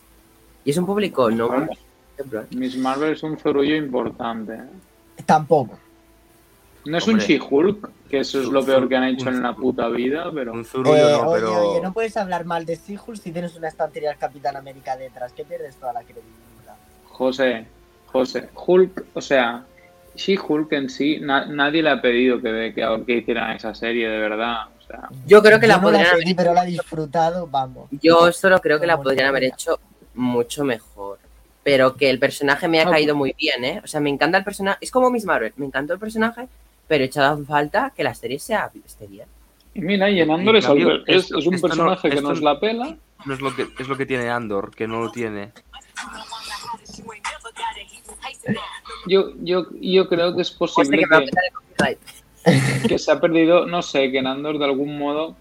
Y 0.64 0.70
es 0.70 0.76
un 0.76 0.86
público 0.86 1.30
no 1.30 1.48
por 1.48 1.68
ejemplo, 2.14 2.42
¿eh? 2.42 2.46
Miss 2.50 2.76
Marvel 2.76 3.12
es 3.12 3.22
un 3.22 3.38
zorullo 3.38 3.74
importante. 3.76 4.54
¿eh? 4.54 5.22
Tampoco. 5.24 5.78
No 6.84 6.98
es 6.98 7.08
Hombre. 7.08 7.24
un 7.24 7.28
She-Hulk, 7.28 7.90
que 8.08 8.20
eso 8.20 8.40
es 8.40 8.46
lo 8.46 8.64
peor 8.64 8.88
que 8.88 8.94
han 8.96 9.04
hecho 9.04 9.28
en 9.28 9.42
la 9.42 9.54
puta 9.54 9.88
vida, 9.88 10.30
pero. 10.32 10.52
Un 10.52 10.64
zurullo 10.64 10.96
Eh, 10.96 11.12
no, 11.12 11.28
oye, 11.30 11.40
pero... 11.40 11.70
oye, 11.70 11.80
no 11.82 11.92
puedes 11.92 12.16
hablar 12.16 12.44
mal 12.44 12.64
de 12.64 12.76
Seahulk 12.76 13.16
si 13.16 13.32
tienes 13.32 13.56
una 13.56 13.68
estantería 13.68 14.10
del 14.10 14.18
Capitán 14.18 14.56
América 14.56 14.96
detrás, 14.96 15.32
que 15.32 15.44
pierdes 15.44 15.74
toda 15.76 15.92
la 15.92 16.02
credibilidad. 16.02 16.32
José, 17.16 17.66
José, 18.12 18.48
Hulk, 18.54 19.04
o 19.14 19.20
sea, 19.20 19.64
She-Hulk 20.16 20.72
en 20.72 20.90
sí, 20.90 21.18
na- 21.20 21.46
nadie 21.46 21.82
le 21.82 21.90
ha 21.90 22.00
pedido 22.00 22.40
que, 22.40 22.72
que, 22.74 23.02
que 23.06 23.12
hicieran 23.16 23.56
esa 23.56 23.74
serie, 23.74 24.08
de 24.08 24.18
verdad. 24.18 24.66
O 24.78 24.82
sea, 24.86 25.08
Yo 25.26 25.42
creo 25.42 25.58
que 25.58 25.66
Yo 25.66 25.72
la 25.72 25.76
no 25.76 25.82
podrían 25.82 26.04
la 26.04 26.10
haber 26.10 26.22
pedí, 26.24 26.34
pero 26.34 26.52
la 26.54 26.64
he 26.64 26.66
disfrutado, 26.70 27.46
vamos. 27.46 27.88
Yo 28.02 28.30
solo 28.32 28.60
creo 28.60 28.78
que 28.78 28.86
la 28.86 29.00
podrían 29.00 29.28
haber 29.28 29.44
hecho 29.44 29.78
mucho 30.14 30.64
mejor. 30.64 31.18
pero 31.64 31.96
que 31.96 32.08
el 32.10 32.20
personaje 32.20 32.68
me 32.68 32.80
ha 32.80 32.88
caído 32.88 33.16
muy 33.16 33.34
bien, 33.36 33.64
¿eh? 33.64 33.80
O 33.82 33.88
sea, 33.88 33.98
me 34.00 34.08
encanta 34.08 34.38
el 34.38 34.44
personaje. 34.44 34.78
Es 34.82 34.90
como 34.92 35.10
Miss 35.10 35.24
Marvel, 35.24 35.52
me 35.56 35.66
encantó 35.66 35.94
el 35.94 35.98
personaje, 35.98 36.46
pero 36.86 37.02
he 37.02 37.08
echado 37.08 37.36
en 37.36 37.44
falta 37.44 37.92
que 37.96 38.04
la 38.04 38.14
serie 38.14 38.38
sea 38.38 38.70
esté 38.86 39.08
bien. 39.08 39.26
Y 39.74 39.80
mira, 39.80 40.08
y 40.08 40.20
en 40.20 40.30
Andor 40.30 40.54
es, 40.56 40.64
cambio, 40.64 41.04
es, 41.06 41.24
esto- 41.24 41.38
es 41.38 41.46
un 41.46 41.54
esto 41.54 41.66
no- 41.66 41.74
personaje 41.74 42.08
que 42.10 42.20
nos 42.22 42.40
no- 42.40 42.44
la 42.52 42.60
pela. 42.60 42.96
No 43.24 43.34
es 43.34 43.40
lo 43.40 43.52
que 43.56 43.66
es 43.80 43.88
lo 43.88 43.96
que 43.96 44.06
tiene 44.06 44.30
Andor, 44.30 44.70
que 44.76 44.86
no 44.86 45.00
lo 45.00 45.10
tiene. 45.10 45.50
Yo, 49.06 49.30
yo, 49.40 49.66
yo 49.80 50.08
creo 50.08 50.34
que 50.34 50.42
es 50.42 50.50
posible 50.50 51.04
que 51.08 51.30
que, 52.88 52.98
se 52.98 53.10
ha 53.10 53.20
perdido, 53.20 53.66
no 53.66 53.82
sé, 53.82 54.10
que 54.10 54.18
en 54.18 54.26
Andor 54.26 54.58
de 54.58 54.64
algún 54.66 54.98
modo 54.98 55.36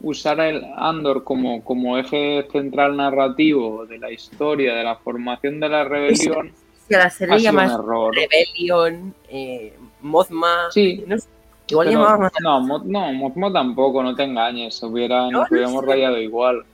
usara 0.00 0.48
el 0.48 0.64
Andor 0.76 1.24
como, 1.24 1.62
como 1.62 1.98
eje 1.98 2.48
central 2.50 2.96
narrativo 2.96 3.84
de 3.86 3.98
la 3.98 4.10
historia, 4.10 4.74
de 4.74 4.84
la 4.84 4.96
formación 4.96 5.60
de 5.60 5.68
la 5.68 5.84
rebelión, 5.84 6.52
Si 6.88 6.94
a 6.96 6.98
la 6.98 7.10
serie 7.10 7.38
llamas. 7.38 7.78
Rebellion, 8.12 9.14
eh, 9.28 9.72
Mothma. 10.00 10.70
Sí, 10.70 11.04
no 11.06 11.16
sé, 11.18 11.28
igual 11.68 11.86
Pero, 11.86 12.18
no, 12.40 12.60
Mo- 12.60 12.82
no, 12.84 13.12
Mothma 13.12 13.52
tampoco, 13.52 14.02
no 14.02 14.16
te 14.16 14.24
engañes, 14.24 14.82
hubiera, 14.82 15.30
No, 15.30 15.30
nos 15.30 15.42
no 15.42 15.46
hubiéramos 15.56 15.84
sé. 15.84 15.86
rayado 15.86 16.18
igual. 16.18 16.64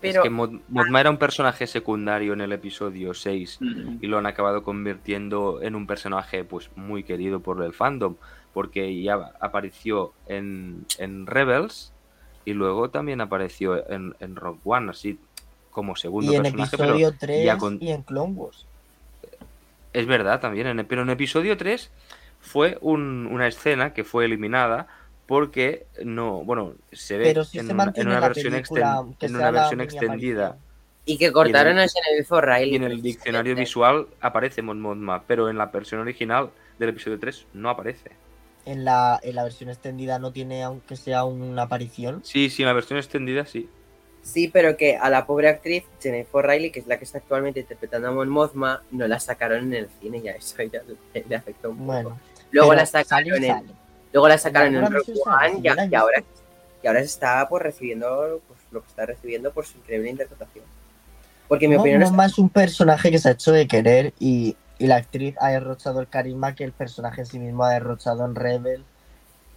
Pero 0.00 0.20
es 0.20 0.22
que 0.22 0.30
Mod- 0.30 0.60
Mothma 0.68 1.00
era 1.00 1.10
un 1.10 1.16
personaje 1.16 1.66
secundario 1.66 2.32
en 2.32 2.40
el 2.40 2.52
episodio 2.52 3.14
6 3.14 3.58
Mm. 3.60 3.98
y 4.02 4.06
lo 4.06 4.18
han 4.18 4.26
acabado 4.26 4.62
convirtiendo 4.62 5.60
en 5.62 5.74
un 5.74 5.86
personaje 5.86 6.44
pues 6.44 6.70
muy 6.76 7.02
querido 7.02 7.40
por 7.40 7.62
el 7.62 7.72
fandom 7.72 8.16
porque 8.52 9.02
ya 9.02 9.32
apareció 9.40 10.12
en, 10.28 10.84
en 10.98 11.26
Rebels 11.26 11.92
y 12.44 12.52
luego 12.52 12.90
también 12.90 13.20
apareció 13.20 13.88
en, 13.90 14.14
en 14.20 14.36
Rogue 14.36 14.60
One 14.64 14.90
así 14.90 15.18
como 15.70 15.96
segundo 15.96 16.32
Y 16.32 16.36
en 16.36 16.42
personaje 16.42 16.76
pero 16.76 16.90
episodio 16.94 17.14
3 17.18 17.44
ya 17.44 17.58
con- 17.58 17.78
y 17.80 17.90
en 17.90 18.02
Clone 18.02 18.32
Wars. 18.34 18.64
es 19.92 20.06
verdad 20.06 20.40
también 20.40 20.66
en, 20.66 20.86
pero 20.86 21.02
en 21.02 21.10
episodio 21.10 21.56
3 21.56 21.90
fue 22.40 22.78
un- 22.80 23.28
una 23.30 23.46
escena 23.48 23.92
que 23.92 24.04
fue 24.04 24.24
eliminada 24.26 24.86
porque 25.26 25.86
no 26.04 26.44
bueno 26.44 26.74
se 26.92 27.18
ve 27.18 27.24
Pero 27.24 27.44
si 27.44 27.58
en, 27.58 27.66
se 27.66 27.72
una, 27.72 27.92
en 27.96 28.08
versión, 28.08 28.52
película, 28.52 29.00
exten- 29.00 29.16
que 29.18 29.26
en 29.26 29.36
una 29.36 29.50
versión 29.50 29.80
extendida 29.80 30.56
y 31.04 31.18
que 31.18 31.32
cortaron 31.32 31.78
el- 31.78 31.84
a 31.84 31.88
Genevieve 31.88 32.26
O'Reilly. 32.30 32.72
Y 32.72 32.76
en 32.76 32.82
el 32.84 33.02
diccionario 33.02 33.54
visual 33.54 34.08
aparece 34.20 34.62
Mon 34.62 34.80
Mothma, 34.80 35.22
pero 35.26 35.48
en 35.48 35.58
la 35.58 35.66
versión 35.66 36.00
original 36.00 36.50
del 36.78 36.88
episodio 36.90 37.18
3 37.18 37.46
no 37.54 37.70
aparece. 37.70 38.10
En 38.64 38.84
la, 38.84 39.20
en 39.22 39.36
la 39.36 39.44
versión 39.44 39.70
extendida 39.70 40.18
no 40.18 40.32
tiene, 40.32 40.64
aunque 40.64 40.96
sea 40.96 41.24
una 41.24 41.62
aparición. 41.62 42.20
Sí, 42.24 42.50
sí, 42.50 42.62
en 42.62 42.66
la 42.68 42.72
versión 42.72 42.98
extendida 42.98 43.46
sí. 43.46 43.68
Sí, 44.22 44.48
pero 44.48 44.76
que 44.76 44.96
a 44.96 45.08
la 45.08 45.24
pobre 45.24 45.48
actriz 45.48 45.84
Jennifer 46.00 46.44
O'Reilly, 46.44 46.72
que 46.72 46.80
es 46.80 46.88
la 46.88 46.98
que 46.98 47.04
está 47.04 47.18
actualmente 47.18 47.60
interpretando 47.60 48.08
a 48.08 48.10
Mon 48.10 48.28
Mothma, 48.28 48.82
no 48.90 49.06
la 49.06 49.20
sacaron 49.20 49.66
en 49.66 49.74
el 49.74 49.88
cine 50.00 50.18
y 50.18 50.28
a 50.28 50.32
eso 50.32 50.60
ya 50.64 50.82
le, 51.14 51.36
afectó 51.36 51.70
un 51.70 51.76
poco. 51.76 51.92
Bueno, 51.92 52.20
luego 52.50 52.74
la 52.74 52.86
sale 52.86 53.04
sacaron 53.04 53.44
en, 53.44 53.46
sale. 53.46 53.85
Luego 54.12 54.28
la 54.28 54.38
sacaron 54.38 54.74
En 54.74 54.90
Rogue 54.90 55.12
One 55.24 55.60
y, 55.60 55.64
y 55.64 55.94
ahora, 55.94 56.22
y 56.82 56.86
ahora 56.86 57.00
se 57.00 57.06
está 57.06 57.48
pues 57.48 57.62
recibiendo 57.62 58.40
pues, 58.46 58.60
lo 58.70 58.82
que 58.82 58.88
está 58.88 59.06
recibiendo 59.06 59.52
por 59.52 59.66
su 59.66 59.78
increíble 59.78 60.10
interpretación. 60.10 60.64
Porque 61.48 61.68
mi 61.68 61.76
opinión 61.76 62.02
es 62.02 62.10
Mothma 62.10 62.26
es 62.26 62.38
un 62.38 62.48
personaje 62.48 63.10
que 63.10 63.18
se 63.18 63.28
ha 63.28 63.32
hecho 63.32 63.52
de 63.52 63.68
querer 63.68 64.12
y, 64.18 64.56
y 64.78 64.86
la 64.86 64.96
actriz 64.96 65.36
ha 65.40 65.50
derrochado 65.50 66.00
el 66.00 66.08
carisma 66.08 66.54
que 66.54 66.64
el 66.64 66.72
personaje 66.72 67.22
en 67.22 67.26
sí 67.26 67.38
mismo 67.38 67.64
ha 67.64 67.72
derrochado 67.72 68.24
en 68.24 68.34
Rebel. 68.34 68.84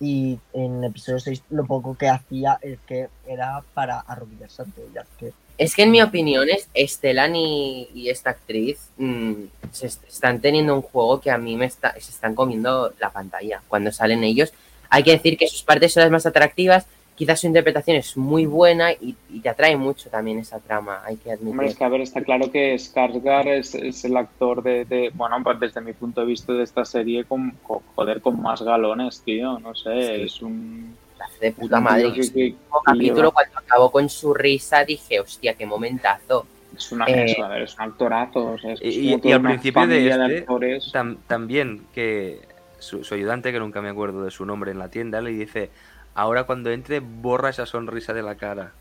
Y 0.02 0.40
en 0.54 0.84
episodio 0.84 1.20
6 1.20 1.44
lo 1.50 1.66
poco 1.66 1.98
que 1.98 2.08
hacía 2.08 2.58
es 2.62 2.80
que 2.88 3.10
era 3.28 3.62
para 3.74 4.00
arrodillarse 4.00 4.62
ante 4.62 4.82
ella. 4.84 5.06
Que 5.18 5.34
Es 5.60 5.76
que 5.76 5.84
en 5.84 5.92
mi 5.92 6.02
opinión 6.02 6.48
es 6.50 6.70
Estelan 6.74 7.36
y, 7.36 7.90
y 7.94 8.10
esta 8.10 8.30
actriz 8.32 8.90
mm, 8.98 9.34
se 9.72 9.88
est- 9.88 10.04
están 10.08 10.40
teniendo 10.40 10.74
un 10.74 10.82
juego 10.82 11.20
que 11.22 11.30
a 11.32 11.38
mí 11.38 11.56
me 11.58 11.66
está, 11.66 11.92
se 12.00 12.12
están 12.12 12.34
comiendo 12.34 12.94
la 13.00 13.10
pantalla 13.12 13.62
cuando 13.68 13.92
salen 13.92 14.24
ellos. 14.24 14.54
Hay 14.90 15.04
que 15.04 15.12
decir 15.12 15.38
que 15.38 15.48
sus 15.48 15.62
partes 15.64 15.94
son 15.94 16.02
las 16.04 16.12
más 16.12 16.26
atractivas, 16.26 16.86
quizás 17.16 17.42
su 17.42 17.48
interpretación 17.48 17.98
es 17.98 18.16
muy 18.16 18.46
buena 18.46 18.94
y, 18.94 19.16
y 19.30 19.42
te 19.42 19.50
atrae 19.50 19.76
mucho 19.76 20.10
también 20.10 20.40
esa 20.40 20.60
trama, 20.60 21.02
hay 21.06 21.18
que 21.18 21.34
Hombre, 21.34 21.50
es 21.50 21.52
admitir. 21.58 21.78
que 21.78 21.84
a 21.84 21.90
ver, 21.90 22.02
está 22.02 22.22
claro 22.24 22.50
que 22.50 22.76
Skarsgård 22.76 23.48
es, 23.60 23.76
es 23.76 24.06
el 24.06 24.16
actor 24.16 24.64
de, 24.64 24.86
de- 24.86 25.12
bueno, 25.14 25.36
pues 25.44 25.60
desde 25.60 25.82
mi 25.82 25.92
punto 25.92 26.22
de 26.22 26.28
vista 26.28 26.54
de 26.54 26.64
esta 26.64 26.86
serie, 26.86 27.26
con, 27.26 27.52
con- 27.62 27.82
joder, 27.96 28.22
con 28.22 28.42
más 28.42 28.62
galones, 28.62 29.20
tío, 29.26 29.60
no 29.60 29.76
sé, 29.76 29.92
Sí. 30.16 30.22
es 30.24 30.42
un... 30.42 30.96
De 31.40 31.52
puta 31.52 31.80
madre. 31.80 32.04
el 32.08 32.20
último 32.20 32.58
capítulo, 32.84 33.32
cuando 33.32 33.60
acabó 33.60 33.92
con 33.92 34.10
su 34.10 34.34
risa, 34.34 34.84
dije, 34.86 35.20
hostia, 35.20 35.54
qué 35.54 35.66
momentazo. 35.66 36.46
Es, 36.76 36.92
una, 36.92 37.06
Eh, 37.06 37.36
a 37.42 37.48
ver, 37.48 37.64
es 37.64 37.76
un 37.76 37.82
actorazo, 37.82 38.52
o 38.54 38.58
sea, 38.58 38.74
es 38.74 38.80
Y- 38.82 39.12
al 39.14 39.42
principio 39.42 39.88
de 39.88 40.08
este. 40.10 40.46
Tam- 40.94 41.18
también 41.28 41.86
que 41.94 42.42
su, 42.80 43.04
su 43.04 43.14
ayudante, 43.16 43.52
que 43.52 43.60
nunca 43.60 43.82
me 43.82 43.90
acuerdo 43.90 44.24
de 44.24 44.32
su 44.32 44.46
nombre 44.46 44.72
en 44.72 44.80
la 44.80 44.90
tienda, 44.90 45.20
le 45.22 45.32
dice, 45.32 45.70
ahora 46.16 46.44
cuando 46.46 46.72
entre, 46.72 47.00
borra 47.00 47.50
esa 47.50 47.66
sonrisa 47.66 48.14
de 48.14 48.22
la 48.24 48.36
cara. 48.36 48.72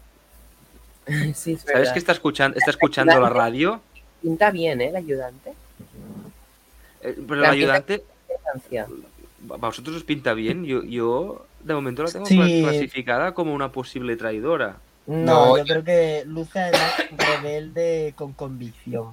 sí, 1.35 1.53
es 1.55 1.61
¿Sabes 1.63 1.65
verdad. 1.67 1.93
que 1.95 1.99
está 1.99 2.13
escuchando, 2.13 2.59
está 2.59 2.71
escuchando 2.71 3.19
la 3.19 3.31
radio? 3.31 3.81
Pinta 4.23 4.51
bien, 4.51 4.81
¿eh? 4.81 4.89
El 4.89 4.97
ayudante. 4.97 5.53
Eh, 7.03 7.17
Pero 7.27 7.41
el 7.41 7.45
ayudante. 7.47 8.03
¿a 9.51 9.57
vosotros 9.57 9.97
os 9.97 10.05
pinta 10.05 10.35
bien? 10.35 10.65
Yo, 10.65 10.83
yo 10.85 11.47
de 11.63 11.75
momento 11.75 12.03
la 12.05 12.11
tengo 12.11 12.27
Sí. 12.27 12.61
clasificada 12.63 13.33
como 13.33 13.53
una 13.55 13.71
posible 13.73 14.17
traidora. 14.17 14.77
No, 15.07 15.57
No, 15.57 15.59
yo 15.59 15.65
creo 15.65 15.85
que 15.85 16.23
luce 16.27 16.59
además 16.61 16.95
rebelde 17.17 18.13
con 18.17 18.33
convicción. 18.33 19.13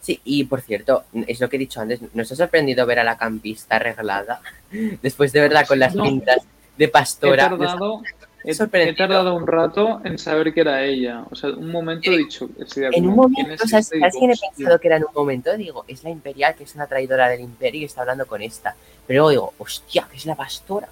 Sí, 0.00 0.20
y 0.24 0.44
por 0.44 0.60
cierto, 0.60 1.04
es 1.26 1.40
lo 1.40 1.48
que 1.48 1.56
he 1.56 1.58
dicho 1.58 1.80
antes, 1.80 2.00
¿nos 2.14 2.30
ha 2.30 2.36
sorprendido 2.36 2.86
ver 2.86 3.00
a 3.00 3.04
la 3.04 3.18
campista 3.18 3.76
arreglada? 3.76 4.40
Después 5.02 5.32
de 5.32 5.40
verdad 5.40 5.66
con 5.66 5.78
las 5.78 5.94
No. 5.94 6.04
pintas 6.04 6.38
de 6.76 6.84
He 6.84 6.88
pastora. 6.88 7.48
tardado, 7.48 8.02
he, 8.44 8.54
sorprendido. 8.54 8.92
he 8.92 8.96
tardado 8.96 9.34
un 9.34 9.44
rato 9.46 10.00
en 10.04 10.16
saber 10.18 10.54
que 10.54 10.60
era 10.60 10.84
ella. 10.84 11.24
O 11.30 11.34
sea, 11.34 11.50
un 11.50 11.72
momento 11.72 12.12
he 12.12 12.18
dicho... 12.18 12.48
En 12.76 13.06
un 13.08 13.16
como, 13.16 13.28
¿quién 13.34 13.46
momento, 13.46 13.66
¿sabes, 13.66 13.86
este? 13.86 13.98
¿sabes 13.98 14.14
Digo, 14.14 14.20
quién 14.20 14.30
he 14.30 14.36
pensado 14.56 14.78
que 14.78 14.86
era 14.86 14.96
en 14.98 15.02
un 15.04 15.10
momento? 15.12 15.56
Digo, 15.56 15.84
es 15.88 16.04
la 16.04 16.10
Imperial, 16.10 16.54
que 16.54 16.62
es 16.62 16.74
una 16.76 16.86
traidora 16.86 17.28
del 17.28 17.40
Imperio 17.40 17.80
y 17.80 17.84
está 17.86 18.02
hablando 18.02 18.24
con 18.28 18.40
esta. 18.40 18.76
Pero 19.04 19.24
luego 19.24 19.30
digo, 19.30 19.54
hostia, 19.58 20.06
que 20.08 20.16
es 20.16 20.26
la 20.26 20.36
pastora. 20.36 20.88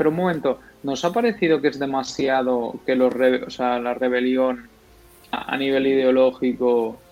Pero 0.00 0.10
un 0.10 0.16
momento, 0.16 0.60
¿nos 0.82 1.04
ha 1.04 1.12
parecido 1.12 1.60
que 1.60 1.68
es 1.68 1.78
demasiado 1.78 2.82
que 2.86 2.96
los 2.96 3.12
rebe- 3.12 3.44
o 3.46 3.50
sea, 3.50 3.78
la 3.80 3.94
rebelión 3.94 4.70
a, 5.30 5.54
a 5.54 5.58
nivel 5.58 5.86
ideológico 5.86 7.06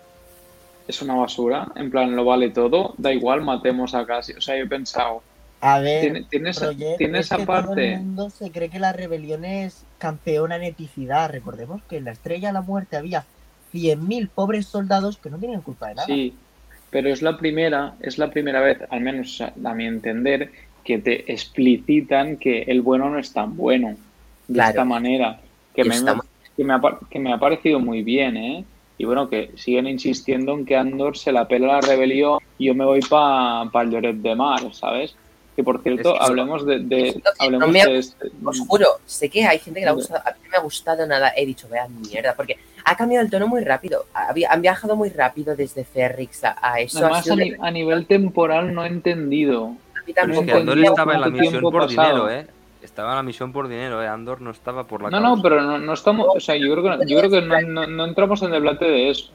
es 0.86 1.02
una 1.02 1.14
basura? 1.14 1.72
En 1.76 1.90
plan, 1.90 2.16
lo 2.16 2.24
vale 2.24 2.50
todo, 2.50 2.94
da 2.98 3.12
igual, 3.12 3.42
matemos 3.42 3.94
a 3.94 4.06
casi. 4.06 4.32
O 4.34 4.40
sea, 4.40 4.56
yo 4.56 4.64
he 4.64 4.68
pensado, 4.68 5.24
A 5.60 5.80
ver, 5.80 6.00
tiene, 6.00 6.24
tiene 6.24 6.50
esa, 6.50 6.70
tiene 6.96 7.20
es 7.20 7.26
esa 7.26 7.36
que 7.36 7.46
todo 7.46 7.74
el 7.74 7.82
parte. 7.82 7.82
mundo 7.82 8.30
se 8.30 8.52
cree 8.52 8.70
que 8.70 8.78
la 8.80 8.92
rebelión 8.92 9.44
es 9.44 9.88
campeona 9.98 10.56
en 10.56 10.64
epicidad. 10.64 11.30
Recordemos 11.30 11.82
que 11.84 11.96
en 11.98 12.04
la 12.04 12.12
Estrella 12.12 12.48
de 12.48 12.54
la 12.54 12.62
Muerte 12.62 12.96
había 12.96 13.28
100.000 13.70 14.30
pobres 14.30 14.66
soldados 14.68 15.18
que 15.18 15.30
no 15.30 15.38
tenían 15.40 15.62
culpa 15.62 15.88
de 15.88 15.94
nada. 15.96 16.06
Sí, 16.06 16.46
pero 16.90 17.10
es 17.10 17.22
la 17.22 17.36
primera, 17.36 17.96
es 18.00 18.18
la 18.18 18.30
primera 18.30 18.60
vez, 18.60 18.78
al 18.90 19.00
menos 19.00 19.40
a 19.42 19.74
mi 19.74 19.86
entender, 19.86 20.52
que 20.88 20.96
te 20.98 21.30
explicitan 21.30 22.38
que 22.38 22.62
el 22.62 22.80
bueno 22.80 23.10
no 23.10 23.18
es 23.18 23.30
tan 23.34 23.54
bueno 23.58 23.88
de 24.48 24.54
Claro. 24.54 24.70
esta 24.70 24.84
manera. 24.86 25.38
Que 25.74 25.84
me, 25.84 25.96
que, 26.56 26.64
me 26.64 26.72
ha, 26.72 26.80
par- 26.80 26.98
que 27.10 27.18
me 27.18 27.30
ha 27.30 27.36
parecido 27.38 27.78
muy 27.78 28.02
bien, 28.02 28.38
¿eh? 28.38 28.64
Y 28.96 29.04
bueno, 29.04 29.28
que 29.28 29.50
siguen 29.56 29.86
insistiendo 29.86 30.54
en 30.54 30.64
que 30.64 30.76
Andor 30.76 31.18
se 31.18 31.30
la 31.30 31.46
pela 31.46 31.66
la 31.74 31.80
rebelión 31.82 32.38
y 32.56 32.68
yo 32.68 32.74
me 32.74 32.86
voy 32.86 33.00
para 33.00 33.68
pa 33.70 33.82
el 33.82 33.90
Lloret 33.90 34.16
de 34.16 34.34
Mar, 34.34 34.60
¿sabes? 34.72 35.14
Que 35.54 35.62
por 35.62 35.82
cierto, 35.82 36.14
Es 36.14 36.18
que- 36.20 36.24
hablemos 36.24 36.64
de, 36.64 36.78
de- 36.78 37.22
hablemos 37.38 37.66
no 37.66 37.72
me 37.72 37.82
ha- 37.82 37.86
de 37.86 37.98
este. 37.98 38.28
Os 38.42 38.58
juro, 38.60 38.86
sé 39.04 39.28
que 39.28 39.44
hay 39.44 39.58
gente 39.58 39.80
que 39.80 39.84
le 39.84 39.90
ha 39.90 39.94
gustado, 39.94 40.22
a 40.26 40.30
mí 40.30 40.38
no 40.44 40.50
me 40.50 40.56
ha 40.56 40.60
gustado 40.62 41.06
nada, 41.06 41.32
he 41.36 41.44
dicho, 41.44 41.68
vea 41.68 41.86
mierda, 41.88 42.34
porque 42.34 42.56
ha 42.84 42.96
cambiado 42.96 43.24
el 43.26 43.30
tono 43.30 43.46
muy 43.46 43.62
rápido, 43.62 44.06
han 44.48 44.62
viajado 44.62 44.96
muy 44.96 45.10
rápido 45.10 45.54
desde 45.54 45.84
Ferrix 45.84 46.44
a, 46.44 46.56
a 46.62 46.80
eso. 46.80 46.98
Además, 47.04 47.26
ni- 47.36 47.52
a 47.60 47.70
nivel 47.70 48.06
temporal 48.06 48.72
no 48.72 48.84
he 48.84 48.88
entendido. 48.88 49.74
Pero 50.14 50.32
es 50.32 50.40
que 50.46 50.52
Andor 50.52 50.78
estaba 50.78 51.14
en 51.14 51.20
la 51.20 51.28
misión 51.28 51.60
por 51.62 51.72
pasado. 51.86 51.88
dinero, 52.26 52.30
¿eh? 52.30 52.46
Estaba 52.82 53.10
en 53.10 53.16
la 53.16 53.22
misión 53.22 53.52
por 53.52 53.68
dinero, 53.68 54.02
¿eh? 54.02 54.08
Andor 54.08 54.40
no 54.40 54.50
estaba 54.50 54.84
por 54.84 55.02
la 55.02 55.10
No, 55.10 55.20
causa. 55.20 55.36
no, 55.36 55.42
pero 55.42 55.60
no, 55.62 55.78
no 55.78 55.92
estamos, 55.92 56.26
o 56.34 56.40
sea, 56.40 56.56
yo 56.56 56.72
creo 56.72 56.98
que, 56.98 57.06
yo 57.06 57.18
creo 57.18 57.30
que 57.30 57.42
no, 57.42 57.60
no- 57.62 57.86
no 57.86 58.04
entramos 58.04 58.40
en 58.42 58.50
debate 58.52 58.84
de 58.84 59.10
eso. 59.10 59.30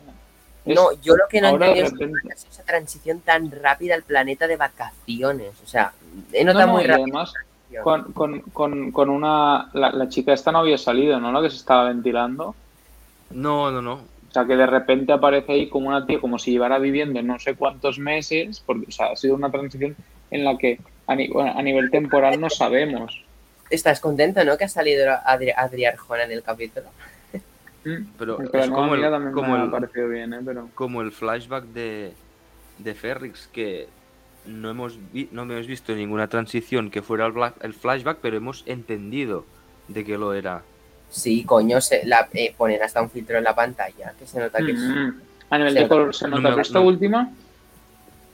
Es- 0.65 0.75
No, 0.75 0.89
yo 1.01 1.15
lo 1.15 1.23
que 1.29 1.41
no 1.41 1.49
entiendo 1.49 1.75
es 1.83 1.91
repente- 1.91 2.33
es 2.33 2.47
esa 2.49 2.63
transición 2.63 3.19
tan 3.19 3.51
rápida 3.51 3.95
al 3.95 4.03
planeta 4.03 4.47
de 4.47 4.55
vacaciones. 4.57 5.51
O 5.63 5.67
sea, 5.67 5.91
he 6.31 6.43
no, 6.45 6.53
notado 6.53 6.67
no, 6.67 6.73
muy 6.75 6.83
y 6.83 6.87
rápido. 6.87 7.03
además 7.05 7.33
con, 7.83 8.13
con, 8.13 8.39
con, 8.41 8.91
con 8.91 9.09
una, 9.09 9.69
la, 9.73 9.91
la 9.91 10.07
chica 10.07 10.31
esta 10.31 10.51
no 10.51 10.59
había 10.59 10.77
salido, 10.77 11.19
¿no? 11.19 11.31
La 11.31 11.41
que 11.41 11.49
se 11.49 11.57
estaba 11.57 11.85
ventilando. 11.85 12.55
No, 13.31 13.71
no, 13.71 13.81
no. 13.81 13.93
O 13.95 14.31
sea, 14.33 14.45
que 14.45 14.55
de 14.55 14.65
repente 14.65 15.11
aparece 15.11 15.51
ahí 15.51 15.69
como 15.69 15.89
una 15.89 16.05
tía, 16.05 16.19
como 16.19 16.39
si 16.39 16.51
llevara 16.51 16.79
viviendo 16.79 17.21
no 17.21 17.37
sé 17.39 17.55
cuántos 17.55 17.99
meses, 17.99 18.63
porque, 18.65 18.85
o 18.87 18.91
sea, 18.91 19.07
ha 19.07 19.15
sido 19.15 19.35
una 19.35 19.51
transición 19.51 19.95
en 20.33 20.43
la 20.43 20.57
que 20.57 20.79
a, 21.07 21.15
ni- 21.15 21.27
bueno, 21.29 21.53
a 21.57 21.61
nivel 21.61 21.89
temporal 21.91 22.39
no 22.39 22.49
sabemos. 22.49 23.23
¿Estás 23.69 23.99
contento, 23.99 24.43
no? 24.43 24.57
Que 24.57 24.65
ha 24.65 24.69
salido 24.69 25.05
Adri, 25.25 25.51
Adri 25.55 25.85
Arjona 25.85 26.23
en 26.23 26.31
el 26.31 26.43
capítulo. 26.43 26.87
Mm. 27.85 28.05
Pero 28.17 28.39
es 28.41 28.69
como 28.69 28.95
el, 28.95 29.01
como 29.33 29.55
el- 29.55 30.09
bien, 30.09 30.33
¿eh? 30.33 30.39
Pero... 30.45 30.69
como 30.75 31.01
el 31.01 31.11
flashback 31.11 31.65
de, 31.65 32.13
de 32.79 32.93
Ferrix, 32.95 33.47
que 33.51 33.87
no 34.45 34.69
hemos, 34.69 34.97
vi- 35.11 35.29
no 35.31 35.43
hemos 35.43 35.67
visto 35.67 35.93
ninguna 35.93 36.27
transición 36.27 36.89
que 36.89 37.01
fuera 37.01 37.31
el, 37.61 37.73
flashback, 37.73 38.17
pero 38.21 38.37
hemos 38.37 38.63
entendido 38.67 39.45
de 39.87 40.05
que 40.05 40.17
lo 40.17 40.33
era. 40.33 40.61
Sí, 41.09 41.43
coño, 41.43 41.79
se, 41.81 42.05
la, 42.05 42.27
eh, 42.33 42.53
ponen 42.57 42.81
hasta 42.81 43.01
un 43.01 43.09
filtro 43.09 43.37
en 43.37 43.43
la 43.43 43.53
pantalla, 43.53 44.13
que 44.17 44.25
se 44.25 44.39
nota 44.39 44.59
que 44.65 44.71
es... 44.71 44.79
Mm. 44.79 45.09
A 45.49 45.57
nivel 45.57 45.73
Se 45.73 45.79
de 45.81 45.87
color 45.87 46.15
se 46.15 46.25
No 46.27 46.37
nota, 46.37 46.41
me- 46.41 46.49
pero 46.51 46.61
esta 46.61 46.79
no. 46.79 46.85
última, 46.85 47.31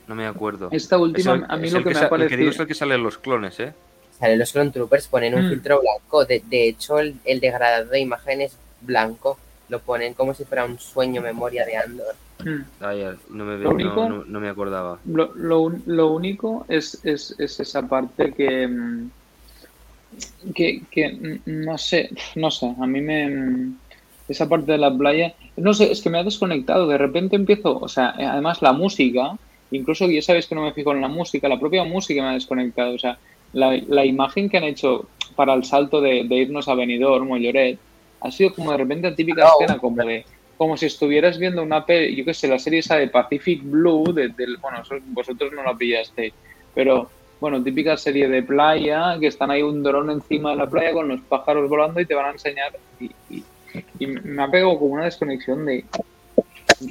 No 0.10 0.16
me 0.16 0.26
acuerdo. 0.26 0.70
esta 0.72 0.96
Es 0.96 1.02
última, 1.04 1.36
el- 1.36 1.46
a 1.48 1.56
mí 1.56 1.68
es 1.68 1.74
lo 1.74 1.84
que 1.84 1.92
me 1.92 2.00
ha 2.00 2.08
el 2.08 2.28
que 2.28 2.36
digo 2.36 2.50
es 2.50 2.60
el 2.60 2.66
que 2.66 2.74
sale 2.74 2.96
en 2.96 3.04
los 3.04 3.20
clones, 3.20 3.60
¿eh? 3.60 3.74
Sale 4.20 4.38
los 4.38 4.52
Clone 4.52 4.72
Troopers, 4.72 5.08
ponen 5.08 5.36
un 5.36 5.46
Mm. 5.46 5.50
filtro 5.50 5.80
blanco. 5.82 6.26
De, 6.26 6.42
de 6.50 6.68
hecho, 6.68 6.98
el, 7.00 7.14
el 7.26 7.40
degradado 7.40 7.86
de 7.92 8.00
imagen 8.00 8.42
es 8.42 8.58
blanco. 8.82 9.38
Lo 9.70 9.80
ponen 9.82 10.16
como 10.16 10.34
si 10.34 10.46
fuera 10.46 10.66
un 10.66 10.80
sueño 10.80 11.22
memoria 11.22 11.64
de 11.64 11.78
Andor. 11.78 12.16
Mm. 12.44 12.62
Ah, 12.82 12.96
ya, 12.96 13.16
no, 13.30 13.46
me, 13.46 13.58
Lo 13.60 13.70
no- 13.70 13.76
único- 13.76 14.10
no- 14.10 14.26
no 14.26 14.40
me 14.40 14.50
acordaba. 14.50 14.98
Lo, 15.06 15.32
lo, 15.36 15.70
lo 15.86 16.08
único 16.12 16.66
es, 16.68 17.00
es, 17.06 17.36
es 17.38 17.60
esa 17.60 17.84
parte 17.88 18.34
que, 18.34 18.68
mm, 18.68 19.12
que, 20.56 20.82
que 20.90 21.40
no 21.46 21.78
sé, 21.78 22.10
no 22.36 22.50
sé, 22.50 22.74
a 22.82 22.88
mí 22.88 23.00
me... 23.02 23.74
Esa 24.28 24.48
parte 24.50 24.72
de 24.72 24.78
la 24.80 24.96
playa, 24.96 25.34
no 25.58 25.74
sé, 25.74 25.92
es 25.92 26.02
que 26.02 26.10
me 26.12 26.20
ha 26.20 26.24
desconectado, 26.24 26.88
de 26.88 26.98
repente 27.00 27.36
empiezo, 27.36 27.78
o 27.80 27.88
sea, 27.88 28.10
además 28.18 28.62
la 28.62 28.74
música, 28.74 29.38
incluso 29.72 30.08
ya 30.10 30.22
sabéis 30.22 30.48
que 30.48 30.56
no 30.56 30.64
me 30.64 30.74
fijo 30.74 30.92
en 30.92 31.02
la 31.02 31.08
música, 31.08 31.48
la 31.50 31.60
propia 31.60 31.84
música 31.84 32.22
me 32.22 32.30
ha 32.30 32.34
desconectado, 32.34 32.96
o 32.96 33.00
sea, 33.00 33.18
la, 33.54 33.80
la 33.88 34.06
imagen 34.06 34.50
que 34.50 34.58
han 34.58 34.64
hecho 34.64 35.10
para 35.36 35.54
el 35.54 35.64
salto 35.64 36.02
de, 36.02 36.24
de 36.28 36.36
irnos 36.36 36.68
a 36.68 36.76
Benidorm 36.76 37.32
o 37.32 37.38
Lloret, 37.38 37.80
ha 38.22 38.32
sido 38.32 38.54
como 38.54 38.72
de 38.72 38.78
repente 38.78 39.10
la 39.10 39.16
típica 39.16 39.44
No. 39.44 39.50
escena, 39.60 39.80
como 39.80 40.04
de 40.06 40.26
como 40.58 40.76
si 40.76 40.88
estuvieras 40.88 41.40
viendo 41.40 41.64
una 41.64 41.86
peli, 41.86 42.16
yo 42.18 42.26
qué 42.26 42.34
sé, 42.34 42.48
la 42.50 42.60
serie 42.60 42.80
esa 42.80 42.98
de 42.98 43.08
Pacific 43.08 43.62
Blue, 43.64 44.12
de, 44.14 44.28
del- 44.30 44.58
bueno, 44.58 44.84
vosotros 45.14 45.54
no 45.54 45.64
la 45.64 45.74
pillasteis, 45.74 46.34
pero 46.76 47.10
bueno, 47.40 47.64
típica 47.64 47.96
serie 47.96 48.28
de 48.28 48.44
playa, 48.44 49.18
que 49.22 49.28
están 49.28 49.52
ahí 49.52 49.62
un 49.62 49.82
dron 49.82 50.10
encima 50.12 50.50
de 50.50 50.58
la 50.58 50.70
playa 50.70 50.92
con 50.92 51.08
los 51.08 51.22
pájaros 51.22 51.70
volando 51.70 52.02
y 52.02 52.06
te 52.06 52.14
van 52.14 52.26
a 52.26 52.32
enseñar. 52.32 52.74
Y, 53.00 53.06
y- 53.30 53.44
y 54.00 54.08
me 54.08 54.44
ha 54.44 54.52
pegado 54.52 54.78
como 54.78 54.96
una 54.96 55.06
desconexión 55.06 55.66
de. 55.66 55.86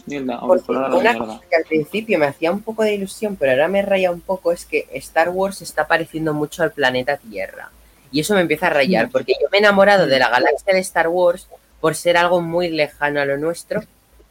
Mierda, 0.06 0.40
una 0.42 1.16
cosa 1.18 1.40
que 1.48 1.56
al 1.56 1.64
principio 1.64 2.18
me 2.18 2.26
hacía 2.26 2.50
un 2.52 2.60
poco 2.62 2.82
de 2.82 2.94
ilusión, 2.94 3.36
pero 3.36 3.52
ahora 3.52 3.68
me 3.68 3.82
raya 3.82 4.10
un 4.10 4.20
poco, 4.20 4.52
es 4.52 4.64
que 4.64 4.86
Star 4.94 5.28
Wars 5.30 5.62
está 5.62 5.86
pareciendo 5.86 6.34
mucho 6.34 6.62
al 6.62 6.72
planeta 6.72 7.16
Tierra. 7.16 7.70
Y 8.10 8.20
eso 8.20 8.34
me 8.34 8.40
empieza 8.40 8.68
a 8.68 8.70
rayar, 8.70 9.06
Mm. 9.08 9.10
porque 9.10 9.34
yo 9.40 9.48
me 9.50 9.58
he 9.58 9.60
enamorado 9.60 10.06
de 10.06 10.18
la 10.18 10.28
galaxia 10.30 10.72
de 10.74 10.80
Star 10.80 11.08
Wars 11.08 11.48
por 11.80 11.94
ser 11.94 12.16
algo 12.16 12.40
muy 12.40 12.70
lejano 12.70 13.20
a 13.20 13.24
lo 13.24 13.36
nuestro, 13.36 13.82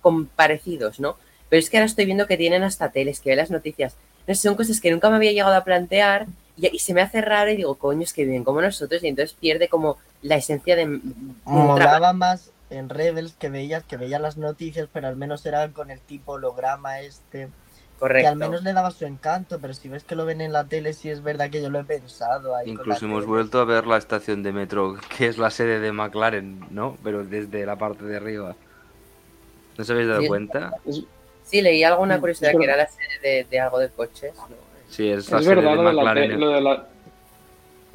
con 0.01 0.25
parecidos, 0.25 0.99
¿no? 0.99 1.15
Pero 1.49 1.59
es 1.59 1.69
que 1.69 1.77
ahora 1.77 1.85
estoy 1.85 2.05
viendo 2.05 2.27
que 2.27 2.37
tienen 2.37 2.63
hasta 2.63 2.89
teles, 2.89 3.19
que 3.19 3.29
ve 3.29 3.35
las 3.35 3.51
noticias. 3.51 3.95
No 4.27 4.35
sé, 4.35 4.41
son 4.41 4.55
cosas 4.55 4.81
que 4.81 4.91
nunca 4.91 5.09
me 5.09 5.15
había 5.15 5.31
llegado 5.31 5.55
a 5.55 5.63
plantear 5.63 6.25
y, 6.57 6.75
y 6.75 6.79
se 6.79 6.93
me 6.93 7.01
hace 7.01 7.21
raro 7.21 7.51
y 7.51 7.55
digo, 7.55 7.75
coño, 7.75 8.01
es 8.03 8.11
que 8.13 8.25
viven 8.25 8.43
como 8.43 8.61
nosotros 8.61 9.01
y 9.03 9.07
entonces 9.07 9.35
pierde 9.39 9.69
como 9.69 9.97
la 10.21 10.35
esencia 10.35 10.75
de... 10.75 10.99
Molaba 11.45 12.11
más 12.13 12.51
en 12.70 12.89
Rebels 12.89 13.34
que 13.39 13.49
veías, 13.49 13.84
que 13.84 13.97
veías 13.97 14.20
las 14.22 14.38
noticias, 14.38 14.88
pero 14.91 15.07
al 15.07 15.15
menos 15.15 15.45
era 15.45 15.70
con 15.70 15.89
el 15.91 15.99
tipo 16.01 16.34
holograma 16.34 16.99
este, 17.01 17.45
que 17.47 17.99
Correcto. 17.99 18.30
al 18.30 18.36
menos 18.36 18.63
le 18.63 18.74
daba 18.74 18.91
su 18.91 19.05
encanto, 19.05 19.59
pero 19.59 19.74
si 19.74 19.89
ves 19.89 20.03
que 20.03 20.15
lo 20.15 20.26
ven 20.26 20.41
en 20.41 20.51
la 20.53 20.65
tele, 20.65 20.93
sí 20.93 21.09
es 21.09 21.24
verdad 21.24 21.49
que 21.49 21.61
yo 21.61 21.70
lo 21.70 21.80
he 21.80 21.84
pensado 21.84 22.55
ahí. 22.55 22.70
Incluso 22.70 23.05
hemos 23.05 23.22
tele. 23.22 23.28
vuelto 23.32 23.59
a 23.59 23.65
ver 23.65 23.88
la 23.88 23.97
estación 23.97 24.43
de 24.43 24.51
metro, 24.53 24.97
que 25.18 25.28
es 25.28 25.38
la 25.38 25.49
sede 25.49 25.80
de 25.80 25.91
McLaren, 25.91 26.65
¿no? 26.70 26.97
Pero 27.03 27.24
desde 27.24 27.65
la 27.65 27.76
parte 27.78 28.03
de 28.05 28.18
arriba. 28.18 28.55
¿No 29.78 29.82
os 29.82 29.89
habéis 29.89 30.07
dado 30.07 30.22
Sí. 30.22 30.28
cuenta? 30.28 30.74
Sí, 31.43 31.61
leí 31.61 31.84
alguna 31.84 32.20
curiosidad 32.20 32.49
pero- 32.49 32.59
que 32.59 32.65
era 32.65 32.76
la 32.78 32.88
serie 32.88 33.20
de, 33.22 33.43
de 33.49 33.59
algo 33.59 33.80
de 33.80 33.89
coches. 33.89 34.34
¿no? 34.36 34.55
Sí, 34.89 35.09
es 35.09 35.32
la 35.32 35.39
Es 35.39 35.45
sede 35.45 35.55
verdad 35.55 35.72
de 35.72 35.76
lo 35.78 35.84
de, 35.84 35.93
la 35.93 36.03
McLaren. 36.03 36.39
lo, 36.39 36.49
de 36.49 36.61
la, 36.61 36.88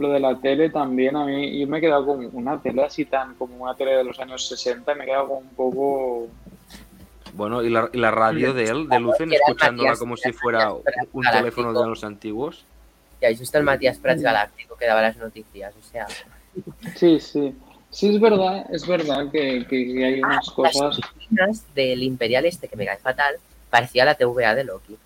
lo 0.03 0.11
de 0.11 0.21
la 0.21 0.37
tele 0.39 0.69
también, 0.71 1.17
a 1.17 1.25
mí, 1.25 1.59
yo 1.61 1.67
me 1.67 1.79
he 1.79 1.81
quedado 1.81 2.05
con 2.07 2.29
una 2.33 2.61
tele 2.61 2.85
así 2.85 3.05
tan, 3.07 3.35
como 3.37 3.57
una 3.65 3.75
tele 3.75 3.93
de 3.97 4.05
los 4.05 4.19
años 4.21 4.47
60, 4.49 4.95
me 4.95 5.05
he 5.05 5.07
quedado 5.07 5.29
como 5.29 5.39
un 5.41 5.49
poco... 5.51 6.29
Bueno, 7.35 7.63
y 7.63 7.71
la, 7.71 7.89
y 7.93 7.99
la 7.99 8.11
radio 8.11 8.53
de 8.53 8.65
él, 8.65 8.89
de 8.89 9.01
Lucen, 9.01 9.33
escuchándola 9.33 9.91
Matías- 9.93 9.99
como 9.99 10.17
si 10.19 10.29
era 10.29 10.39
fuera 10.39 10.59
Matías 10.69 11.07
un 11.13 11.23
Galáctico. 11.23 11.55
teléfono 11.57 11.81
de 11.81 11.89
los 11.89 12.05
antiguos. 12.05 12.65
Ya 13.23 13.29
habéis 13.29 13.41
visto 13.41 13.57
el 13.57 13.65
Matías 13.65 13.97
Prats 13.99 14.21
Galáctico 14.21 14.77
que 14.77 14.87
daba 14.87 15.01
las 15.01 15.17
noticias, 15.17 15.73
o 15.75 15.91
sea... 15.91 16.07
Sí, 16.97 17.19
sí. 17.21 17.55
Sí, 17.89 18.15
es 18.15 18.21
verdad, 18.21 18.67
es 18.71 18.87
verdad 18.87 19.31
que, 19.31 19.65
que- 19.67 20.05
hay 20.05 20.21
unas 20.23 20.51
cosas... 20.51 20.99
Las 21.31 21.75
del 21.75 22.03
Imperial 22.03 22.45
este, 22.45 22.69
que 22.69 22.77
me 22.77 22.85
cae 22.85 22.99
fatal, 22.99 23.37
parecía 23.71 24.05
la 24.05 24.15
TVA 24.15 24.55
de 24.55 24.65
Loki. 24.65 24.97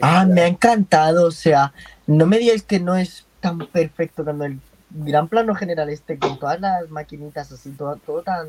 Ah, 0.00 0.24
me 0.24 0.40
ha 0.42 0.46
encantado, 0.46 1.26
o 1.26 1.30
sea, 1.30 1.72
no 2.06 2.24
me 2.26 2.38
digáis 2.38 2.62
que 2.62 2.80
no 2.80 2.96
es 2.96 3.26
tan 3.40 3.58
perfecto 3.58 4.24
cuando 4.24 4.44
el 4.44 4.58
gran 4.90 5.28
plano 5.28 5.54
general 5.54 5.90
este 5.90 6.18
con 6.18 6.38
todas 6.38 6.60
las 6.60 6.88
maquinitas 6.90 7.52
así, 7.52 7.70
todo, 7.72 7.96
todo 7.96 8.22
tan, 8.22 8.48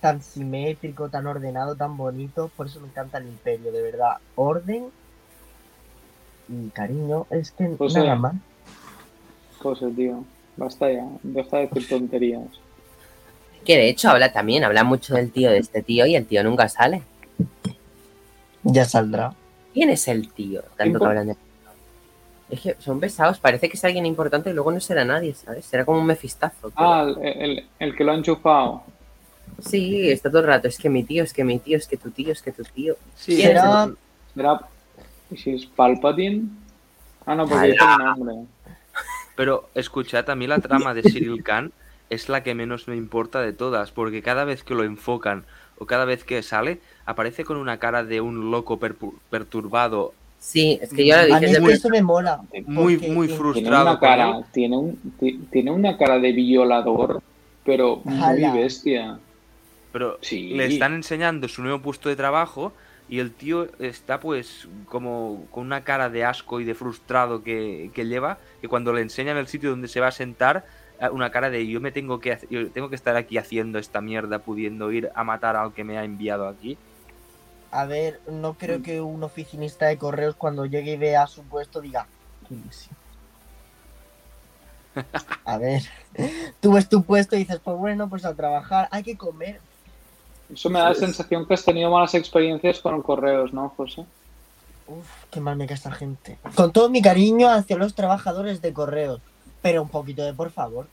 tan 0.00 0.22
simétrico, 0.22 1.08
tan 1.08 1.26
ordenado, 1.26 1.74
tan 1.74 1.96
bonito, 1.96 2.50
por 2.56 2.66
eso 2.66 2.80
me 2.80 2.88
encanta 2.88 3.18
el 3.18 3.26
imperio, 3.26 3.72
de 3.72 3.82
verdad, 3.82 4.16
orden 4.36 4.86
y 6.48 6.68
cariño, 6.70 7.26
es 7.30 7.50
que 7.50 7.64
Pues 7.66 7.94
nada 7.94 8.14
sí. 8.14 8.20
más. 8.20 8.34
José, 9.58 9.86
tío, 9.90 10.24
basta 10.56 10.90
ya, 10.92 11.06
deja 11.22 11.56
de 11.58 11.66
decir 11.66 11.88
tonterías. 11.88 12.42
Que 13.64 13.76
de 13.76 13.88
hecho 13.88 14.10
habla 14.10 14.32
también, 14.32 14.62
habla 14.62 14.84
mucho 14.84 15.14
del 15.16 15.32
tío 15.32 15.50
de 15.50 15.58
este 15.58 15.82
tío 15.82 16.06
y 16.06 16.14
el 16.14 16.26
tío 16.26 16.44
nunca 16.44 16.68
sale. 16.68 17.02
Ya 18.62 18.84
saldrá. 18.84 19.34
¿Quién 19.74 19.90
es 19.90 20.06
el 20.06 20.28
tío? 20.32 20.62
Tanto 20.76 21.00
que 21.00 21.04
hablan 21.04 21.26
de... 21.26 21.36
Es 22.48 22.60
que 22.60 22.76
son 22.78 23.00
pesados, 23.00 23.38
parece 23.40 23.68
que 23.68 23.76
es 23.76 23.84
alguien 23.84 24.06
importante 24.06 24.50
y 24.50 24.52
luego 24.52 24.70
no 24.70 24.78
será 24.80 25.04
nadie, 25.04 25.34
¿sabes? 25.34 25.64
Será 25.64 25.84
como 25.84 25.98
un 26.00 26.06
mefistazo. 26.06 26.70
pero- 26.70 26.74
Ah, 26.76 27.02
el, 27.02 27.42
el- 27.42 27.66
el 27.80 27.96
que 27.96 28.04
lo 28.04 28.12
ha 28.12 28.14
enchufado. 28.14 28.82
Sí, 29.60 30.10
está 30.10 30.28
todo 30.30 30.40
el 30.42 30.46
rato, 30.46 30.68
es 30.68 30.78
que 30.78 30.88
mi 30.88 31.02
tío, 31.02 31.24
es 31.24 31.32
que 31.32 31.42
mi 31.44 31.58
tío, 31.58 31.76
es 31.78 31.86
que 31.88 31.96
tu 31.96 32.10
tío, 32.10 32.32
es 32.32 32.42
que 32.42 32.52
tu 32.52 32.62
tío. 32.62 32.94
Sí, 33.16 33.36
¿Quién 33.36 33.56
es 33.56 33.62
Será- 33.62 33.84
tío? 33.86 33.96
¿Será... 34.34 34.60
¿Y 35.30 35.36
si 35.36 35.50
es 35.54 35.66
Palpatine? 35.66 36.44
Ah, 37.24 37.34
no, 37.34 37.48
porque 37.48 37.68
dice 37.72 37.84
un 37.84 38.04
nombre. 38.04 38.34
Pero 39.34 39.68
escuchad, 39.74 40.28
a 40.30 40.34
mí 40.36 40.46
la 40.46 40.60
trama 40.60 40.94
de 40.94 41.02
Cyril 41.02 41.42
Khan 41.42 41.72
es 42.10 42.28
la 42.28 42.42
que 42.44 42.54
menos 42.54 42.86
me 42.86 42.96
importa 42.96 43.40
de 43.40 43.52
todas, 43.52 43.90
porque 43.90 44.22
cada 44.22 44.44
vez 44.44 44.62
que 44.62 44.74
lo 44.74 44.84
enfocan 44.84 45.44
o 45.78 45.86
cada 45.86 46.04
vez 46.04 46.22
que 46.24 46.42
sale, 46.42 46.80
aparece 47.04 47.44
con 47.44 47.56
una 47.56 47.78
cara 47.78 48.04
de 48.04 48.20
un 48.20 48.50
loco 48.52 48.78
perturbado, 49.30 50.14
Sí, 50.38 50.78
es 50.80 50.92
que 50.92 51.06
yo 51.06 51.14
lo 51.16 51.22
A 51.22 51.24
dije 51.24 51.40
mí 51.40 51.46
es 51.46 51.52
desde 51.52 51.66
que 51.66 51.72
eso 51.72 51.88
me 51.88 52.02
mola. 52.02 52.40
muy, 52.66 52.98
muy 52.98 52.98
en- 52.98 53.08
Tiene 53.08 53.28
frustrado. 53.34 53.90
una 53.90 53.98
cara, 54.00 54.40
tiene, 54.52 54.76
un, 54.76 54.96
ti- 55.18 55.40
tiene 55.50 55.70
una 55.72 55.96
cara 55.96 56.18
de 56.18 56.32
violador, 56.32 57.20
pero 57.64 58.00
muy 58.04 58.22
Ala. 58.22 58.54
bestia. 58.54 59.18
Pero 59.92 60.18
Sí. 60.20 60.50
le 60.50 60.66
están 60.66 60.94
enseñando 60.94 61.48
su 61.48 61.62
nuevo 61.62 61.80
puesto 61.80 62.08
de 62.08 62.16
trabajo 62.16 62.72
y 63.08 63.18
el 63.18 63.32
tío 63.32 63.66
está 63.80 64.20
pues 64.20 64.68
como 64.86 65.46
con 65.50 65.64
una 65.66 65.82
cara 65.84 66.10
de 66.10 66.24
asco 66.24 66.60
y 66.60 66.64
de 66.64 66.74
frustrado 66.74 67.42
que, 67.42 67.90
que 67.94 68.06
lleva, 68.06 68.38
que 68.60 68.68
cuando 68.68 68.92
le 68.92 69.00
enseñan 69.00 69.36
el 69.38 69.46
sitio 69.48 69.70
donde 69.70 69.88
se 69.88 70.00
va 70.00 70.08
a 70.08 70.12
sentar, 70.12 70.64
eh, 71.00 71.08
una 71.10 71.30
cara 71.30 71.50
de 71.50 71.66
yo 71.66 71.80
me 71.80 71.92
tengo 71.92 72.20
que 72.20 72.38
yo 72.50 72.70
tengo 72.70 72.88
que 72.90 72.94
estar 72.96 73.16
aquí 73.16 73.38
haciendo 73.38 73.78
esta 73.78 74.00
mierda, 74.00 74.40
pudiendo 74.40 74.92
ir 74.92 75.10
a 75.14 75.24
matar 75.24 75.56
al 75.56 75.72
que 75.72 75.82
me 75.82 75.98
ha 75.98 76.04
enviado 76.04 76.46
aquí. 76.46 76.76
A 77.70 77.84
ver, 77.84 78.20
no 78.28 78.54
creo 78.54 78.82
que 78.82 79.00
un 79.00 79.22
oficinista 79.22 79.86
de 79.86 79.98
correos 79.98 80.34
cuando 80.36 80.66
llegue 80.66 80.92
y 80.92 80.96
vea 80.96 81.26
su 81.26 81.42
puesto 81.42 81.80
diga. 81.80 82.06
A 85.44 85.58
ver, 85.58 85.82
tú 86.60 86.72
ves 86.72 86.88
tu 86.88 87.02
puesto 87.02 87.36
y 87.36 87.40
dices, 87.40 87.60
pues 87.62 87.76
bueno, 87.76 88.08
pues 88.08 88.24
a 88.24 88.34
trabajar, 88.34 88.88
hay 88.90 89.02
que 89.02 89.16
comer. 89.16 89.60
Eso 90.52 90.70
me 90.70 90.78
da 90.78 90.88
la 90.90 90.94
sensación 90.94 91.46
que 91.46 91.54
has 91.54 91.64
tenido 91.64 91.90
malas 91.90 92.14
experiencias 92.14 92.80
con 92.80 93.02
correos, 93.02 93.52
¿no, 93.52 93.68
José? 93.76 94.06
Uf, 94.86 95.06
qué 95.30 95.40
mal 95.40 95.56
me 95.56 95.66
cae 95.66 95.74
esta 95.74 95.90
gente. 95.90 96.38
Con 96.54 96.72
todo 96.72 96.88
mi 96.88 97.02
cariño 97.02 97.50
hacia 97.50 97.76
los 97.76 97.94
trabajadores 97.94 98.62
de 98.62 98.72
correos, 98.72 99.20
pero 99.60 99.82
un 99.82 99.88
poquito 99.88 100.24
de 100.24 100.32
por 100.32 100.50
favor. 100.50 100.86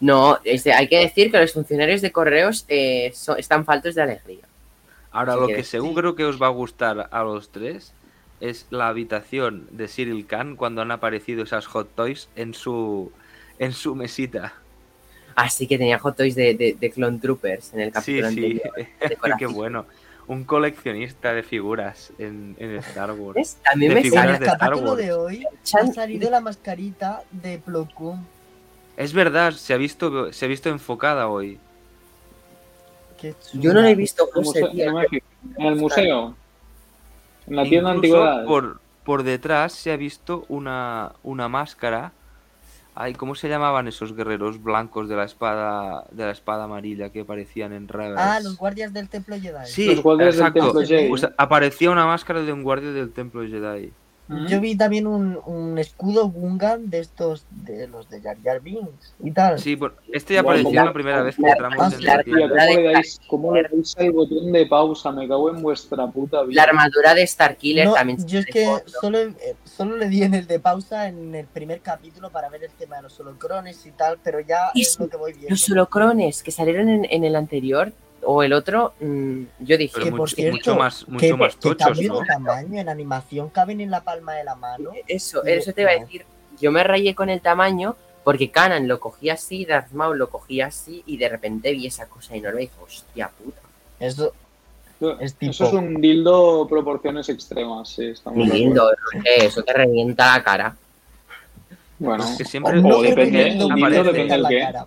No, 0.00 0.38
este, 0.44 0.72
hay 0.72 0.88
que 0.88 1.00
decir 1.00 1.30
que 1.30 1.38
los 1.38 1.52
funcionarios 1.52 2.00
de 2.00 2.12
correos 2.12 2.64
eh, 2.68 3.12
so- 3.14 3.36
están 3.36 3.64
faltos 3.64 3.94
de 3.96 4.02
alegría. 4.02 4.44
Ahora, 5.10 5.34
Si 5.34 5.40
lo 5.40 5.46
que 5.46 5.64
seguro 5.64 6.14
que 6.14 6.24
os 6.24 6.40
va 6.40 6.46
a 6.46 6.50
gustar 6.50 7.08
a 7.10 7.22
los 7.24 7.50
tres 7.50 7.92
es 8.40 8.66
la 8.70 8.88
habitación 8.88 9.66
de 9.70 9.88
Cyril 9.88 10.26
Khan 10.26 10.56
cuando 10.56 10.82
han 10.82 10.90
aparecido 10.90 11.42
esas 11.42 11.66
hot 11.66 11.88
toys 11.94 12.28
en 12.36 12.54
su 12.54 13.10
en 13.58 13.72
su 13.72 13.94
mesita. 13.94 14.54
Así 15.34 15.66
que 15.66 15.78
tenía 15.78 15.98
hot 15.98 16.16
toys 16.16 16.34
de, 16.34 16.54
de, 16.54 16.76
de 16.78 16.90
Clone 16.90 17.18
Troopers 17.18 17.72
en 17.74 17.80
el 17.80 17.88
Sí, 17.88 18.20
capítulo 18.20 18.30
sí, 18.30 18.60
anterior. 18.60 18.74
de 19.00 19.32
qué 19.38 19.46
bueno. 19.46 19.86
Un 20.26 20.44
coleccionista 20.44 21.32
de 21.32 21.42
figuras 21.42 22.12
en, 22.18 22.54
en 22.58 22.76
Star 22.76 23.12
Wars. 23.12 23.34
¿Ves? 23.34 23.56
También 23.64 23.90
De 23.90 23.94
me 23.94 24.00
En 24.00 24.04
figuras 24.04 24.24
sale 24.24 24.34
el 24.34 24.40
de 24.40 24.46
Star 24.46 24.58
capítulo 24.58 24.96
de 24.96 25.12
hoy 25.14 25.46
ha 25.72 25.86
salido 25.92 26.30
la 26.30 26.40
mascarita 26.40 27.22
de 27.30 27.58
Plo 27.58 27.88
Koon. 27.94 28.26
Es 28.96 29.12
verdad, 29.12 29.52
se 29.52 29.72
ha 29.74 29.76
visto 29.78 30.32
se 30.32 30.44
ha 30.44 30.48
visto 30.48 30.68
enfocada 30.68 31.28
hoy. 31.28 31.58
Yo 33.54 33.72
no 33.72 33.82
lo 33.82 33.88
he 33.88 33.94
visto, 33.94 34.28
José, 34.32 34.62
museo-. 34.62 35.10
En 35.56 35.66
el 35.66 35.76
museo. 35.76 36.34
En 37.46 37.56
la 37.56 37.64
tienda 37.64 37.90
de 37.90 37.96
antigüedades. 37.96 38.46
por, 38.46 38.80
por 39.04 39.22
detrás 39.22 39.72
se 39.72 39.92
ha 39.92 39.96
visto 39.96 40.44
una, 40.48 41.12
una 41.22 41.48
máscara. 41.48 42.12
Ay, 42.94 43.14
¿cómo 43.14 43.36
se 43.36 43.48
llamaban 43.48 43.86
esos 43.86 44.14
guerreros 44.16 44.60
blancos 44.60 45.08
de 45.08 45.14
la 45.14 45.24
espada 45.24 46.04
de 46.10 46.24
la 46.24 46.32
espada 46.32 46.64
amarilla 46.64 47.10
que 47.10 47.20
aparecían 47.20 47.72
en 47.72 47.86
Rebels? 47.86 48.18
Ah, 48.18 48.40
los 48.40 48.56
guardias 48.56 48.92
del 48.92 49.08
templo 49.08 49.36
Jedi. 49.40 49.66
Sí, 49.66 49.94
Los 49.94 50.02
guardias 50.02 50.34
del 50.34 50.46
exacto. 50.46 50.64
templo 50.64 50.82
Jedi. 50.82 51.08
Pues 51.08 51.26
aparecía 51.36 51.90
una 51.90 52.06
máscara 52.06 52.42
de 52.42 52.52
un 52.52 52.64
guardia 52.64 52.90
del 52.90 53.12
templo 53.12 53.42
Jedi. 53.46 53.92
Yo 54.48 54.60
vi 54.60 54.76
también 54.76 55.06
un, 55.06 55.40
un 55.46 55.78
escudo 55.78 56.28
Gungan 56.28 56.90
de 56.90 56.98
estos, 56.98 57.46
de 57.50 57.88
los 57.88 58.10
de 58.10 58.20
Jar 58.20 58.36
Jar 58.44 58.60
Binks 58.60 59.14
y 59.24 59.30
tal. 59.30 59.58
Sí, 59.58 59.78
este 60.12 60.34
ya 60.34 60.42
Bueno, 60.42 60.60
apareció 60.60 60.80
la- 60.80 60.84
la 60.86 60.92
primera 60.92 61.22
vez 61.22 61.36
que 61.36 61.48
entramos 61.48 61.94
en 61.94 62.04
la 62.04 62.22
tienda. 62.22 62.48
¿cómo 62.48 62.76
le, 62.76 62.82
dais, 62.92 63.20
¿Cómo 63.26 63.54
le 63.54 63.62
dais 63.62 63.96
al 63.98 64.12
botón 64.12 64.52
de 64.52 64.66
pausa? 64.66 65.12
Me 65.12 65.26
cago 65.26 65.50
en 65.50 65.62
vuestra 65.62 66.06
puta 66.08 66.42
vida. 66.42 66.62
La 66.62 66.68
armadura 66.68 67.14
de 67.14 67.26
Starkiller 67.26 67.86
No, 67.86 67.94
también 67.94 68.26
yo 68.26 68.40
es 68.40 68.46
que 68.46 68.66
solo, 68.86 69.18
eh, 69.18 69.56
solo 69.64 69.96
le 69.96 70.08
di 70.08 70.22
en 70.22 70.34
el 70.34 70.46
de 70.46 70.60
pausa 70.60 71.08
en 71.08 71.34
el 71.34 71.46
primer 71.46 71.80
capítulo 71.80 72.30
para 72.30 72.50
ver 72.50 72.64
el 72.64 72.70
tema 72.72 72.96
de 72.96 73.02
los 73.04 73.18
holocrones 73.20 73.86
y 73.86 73.92
tal, 73.92 74.18
pero 74.22 74.40
ya 74.40 74.70
Y 74.74 74.82
es 74.82 74.98
lo 75.00 75.08
que 75.08 75.16
voy 75.16 75.32
viendo. 75.32 75.50
Los 75.50 75.70
holocrones 75.70 76.42
que 76.42 76.50
salieron 76.50 76.90
en, 76.90 77.06
en 77.10 77.24
el 77.24 77.34
anterior 77.34 77.92
o 78.24 78.42
el 78.42 78.52
otro, 78.52 78.94
mm, 79.00 79.42
yo 79.60 79.76
dije, 79.76 79.92
Pero 79.94 80.04
Que, 80.06 80.10
por 80.10 80.20
mucho, 80.20 80.36
cierto, 80.36 80.56
mucho 80.56 80.76
más, 80.76 81.04
que, 81.04 81.10
mucho 81.12 81.36
más 81.36 81.54
que 81.54 81.60
tochos, 81.60 81.86
cambio 81.86 82.12
¿no? 82.14 82.20
tamaño 82.26 82.80
en 82.80 82.88
animación 82.88 83.48
caben 83.50 83.80
en 83.80 83.90
la 83.90 84.02
palma 84.02 84.34
de 84.34 84.44
la 84.44 84.54
mano. 84.54 84.90
eso, 85.06 85.42
No, 85.42 85.48
eso 85.50 85.72
te 85.72 85.82
iba 85.82 85.90
a 85.92 85.98
decir. 85.98 86.24
Yo 86.60 86.72
me 86.72 86.82
rayé 86.82 87.14
con 87.14 87.28
el 87.30 87.40
tamaño 87.40 87.96
porque 88.24 88.50
Canan 88.50 88.88
lo 88.88 88.98
cogía 89.00 89.34
así, 89.34 89.64
Darth 89.64 89.92
Maul 89.92 90.18
lo 90.18 90.28
cogía 90.28 90.66
así 90.66 91.02
y 91.06 91.16
de 91.16 91.28
repente 91.28 91.70
vi 91.72 91.86
esa 91.86 92.06
cosa 92.06 92.34
enorme 92.34 92.62
y 92.62 92.66
dije, 92.66 92.74
hostia 92.84 93.28
puta. 93.28 93.60
Eso 94.00 94.32
Eso 95.00 95.20
es 95.20 95.34
tipo- 95.36 95.50
eso 95.52 95.66
es 95.68 95.72
un 95.74 96.00
dildo 96.00 96.66
proporciones 96.68 97.28
extremas, 97.28 97.88
sí, 97.90 98.12
acuerdo. 98.24 98.90
Roger, 99.12 99.22
eso 99.44 99.62
te 99.62 99.72
revienta 99.72 100.36
la 100.36 100.42
cara. 100.42 100.76
Bueno, 102.00 102.24
Es 102.24 102.36
que 102.38 102.44
siempre, 102.44 102.78
O 102.78 102.82
no 102.82 103.00
depende, 103.00 103.44
que 103.44 103.50
dildo 103.52 103.68
depende 104.04 104.32
del 104.34 104.42
la 104.42 104.48
qué. 104.48 104.58
cara. 104.60 104.86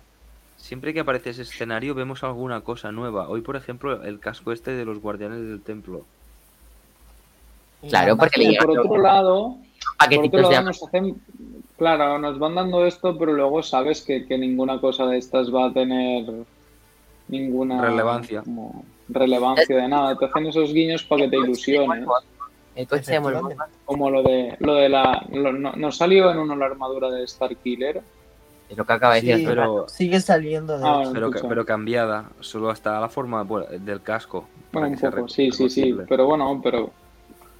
Siempre 0.62 0.94
que 0.94 1.00
aparece 1.00 1.30
ese 1.30 1.42
escenario 1.42 1.94
vemos 1.94 2.22
alguna 2.22 2.60
cosa 2.60 2.92
nueva. 2.92 3.28
Hoy, 3.28 3.40
por 3.40 3.56
ejemplo, 3.56 4.02
el 4.04 4.20
casco 4.20 4.52
este 4.52 4.70
de 4.70 4.84
los 4.84 5.00
guardianes 5.00 5.40
del 5.40 5.60
templo. 5.60 6.04
Claro, 7.88 8.14
la 8.14 8.16
porque 8.16 8.40
le 8.40 8.56
por 8.58 8.78
otro 8.78 9.02
lado, 9.02 9.56
por 9.98 10.24
otro 10.24 10.40
lado 10.50 10.62
nos 10.62 10.82
hacen, 10.84 11.20
claro, 11.76 12.16
nos 12.20 12.38
van 12.38 12.54
dando 12.54 12.86
esto, 12.86 13.18
pero 13.18 13.32
luego 13.32 13.60
sabes 13.64 14.02
que, 14.02 14.24
que 14.24 14.38
ninguna 14.38 14.80
cosa 14.80 15.04
de 15.06 15.18
estas 15.18 15.52
va 15.52 15.66
a 15.66 15.72
tener 15.72 16.32
ninguna 17.26 17.82
Relevancia. 17.82 18.42
como 18.42 18.84
relevancia 19.08 19.76
de 19.76 19.88
nada. 19.88 20.16
Te 20.16 20.26
hacen 20.26 20.46
esos 20.46 20.72
guiños 20.72 21.02
para 21.02 21.22
que 21.24 21.30
te 21.30 21.36
ilusiones. 21.38 22.06
El 22.76 22.86
coche. 22.86 23.20
Como 23.84 24.10
lo 24.10 24.22
de 24.22 24.56
lo 24.60 24.74
de 24.74 24.88
la 24.88 25.26
lo- 25.32 25.52
no, 25.52 25.72
nos 25.72 25.96
salió 25.96 26.30
en 26.30 26.38
uno 26.38 26.54
la 26.54 26.66
armadura 26.66 27.10
de 27.10 27.26
Starkiller. 27.26 28.00
Es 28.72 28.78
lo 28.78 28.84
que 28.86 28.92
acaba 28.94 29.14
de 29.14 29.20
Sí, 29.20 29.26
decir. 29.28 29.46
pero- 29.48 29.86
Sigue 29.88 30.20
saliendo 30.20 30.78
de 30.78 30.84
Ah. 30.86 31.02
Pero, 31.12 31.64
cambiada, 31.66 32.30
solo 32.40 32.70
hasta 32.70 32.98
la 32.98 33.08
forma 33.08 33.42
bueno, 33.42 33.66
del 33.70 34.00
casco. 34.02 34.48
para 34.70 34.86
Bueno, 34.86 34.86
un 34.88 34.94
que 34.94 35.00
sea 35.00 35.10
poco, 35.10 35.28
sí, 35.28 35.50
sí, 35.52 35.68
sí, 35.68 35.94
pero 36.08 36.26
bueno, 36.26 36.58
pero 36.62 36.90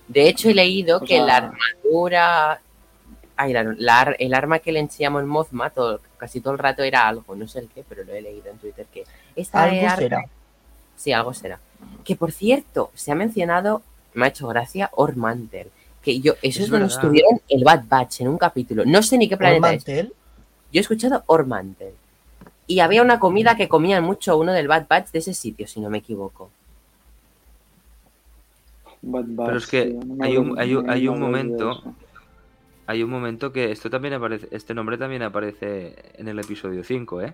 De 0.08 0.28
hecho, 0.28 0.48
he 0.50 0.54
leído 0.54 0.96
O 0.98 1.00
que 1.00 1.16
sea- 1.16 1.24
la 1.26 1.36
armadura. 1.36 2.60
Ay, 3.36 3.52
la- 3.78 4.14
el 4.18 4.34
arma 4.34 4.58
que 4.58 4.72
le 4.72 4.80
enseñamos 4.80 5.22
en 5.22 5.28
Mothma 5.28 5.70
todo, 5.70 6.00
casi 6.18 6.40
todo 6.40 6.52
el 6.52 6.58
rato 6.58 6.82
era 6.82 7.06
algo, 7.08 7.34
no 7.34 7.46
sé 7.48 7.60
el 7.60 7.68
qué, 7.68 7.84
pero 7.88 8.04
lo 8.04 8.12
he 8.12 8.20
leído 8.20 8.50
en 8.50 8.58
Twitter 8.58 8.86
que 8.92 9.04
esta 9.36 9.62
Algo 9.64 9.76
arma- 9.86 9.96
será. 9.96 10.24
Sí, 10.96 11.12
algo 11.12 11.32
será. 11.34 11.58
Que 12.04 12.16
por 12.16 12.32
cierto, 12.32 12.90
se 12.94 13.12
ha 13.12 13.14
mencionado, 13.14 13.82
me 14.14 14.26
ha 14.26 14.28
hecho 14.28 14.46
gracia, 14.48 14.90
Ormantel. 14.94 15.68
Que 16.02 16.20
yo, 16.20 16.32
eso 16.42 16.58
Es 16.60 16.64
es, 16.64 16.68
donde 16.70 16.86
estuvieron 16.88 17.40
el 17.48 17.64
Bad 17.64 17.84
Batch 17.88 18.22
en 18.22 18.28
un 18.28 18.38
capítulo. 18.38 18.84
No 18.84 19.02
sé 19.02 19.16
ni 19.18 19.28
qué 19.28 19.36
planeta 19.36 19.72
es. 19.72 19.84
Yo 20.72 20.78
he 20.78 20.80
escuchado 20.80 21.22
Ormantel. 21.26 21.94
Y 22.66 22.80
había 22.80 23.02
una 23.02 23.18
comida 23.18 23.56
que 23.56 23.68
comían 23.68 24.02
mucho 24.04 24.36
uno 24.38 24.52
del 24.52 24.68
Bad 24.68 24.86
Batch 24.88 25.10
de 25.10 25.18
ese 25.18 25.34
sitio, 25.34 25.66
si 25.66 25.80
no 25.80 25.90
me 25.90 25.98
equivoco. 25.98 26.50
Bad 29.02 29.24
Batch, 29.28 29.46
Pero 29.46 29.58
es 29.58 29.66
que 29.66 29.86
no 29.86 30.24
hay 30.24 30.36
un- 30.36 30.58
hay 30.58 30.74
un- 30.74 30.88
hay 30.90 31.08
un 31.08 31.18
momento. 31.20 31.82
Hay 32.86 33.02
un 33.02 33.10
momento 33.10 33.52
que 33.52 33.70
esto 33.70 33.88
también 33.90 34.14
aparece, 34.14 34.48
este 34.50 34.74
nombre 34.74 34.98
también 34.98 35.22
aparece 35.22 35.94
en 36.14 36.28
el 36.28 36.38
episodio 36.38 36.82
5, 36.84 37.20
¿eh? 37.22 37.32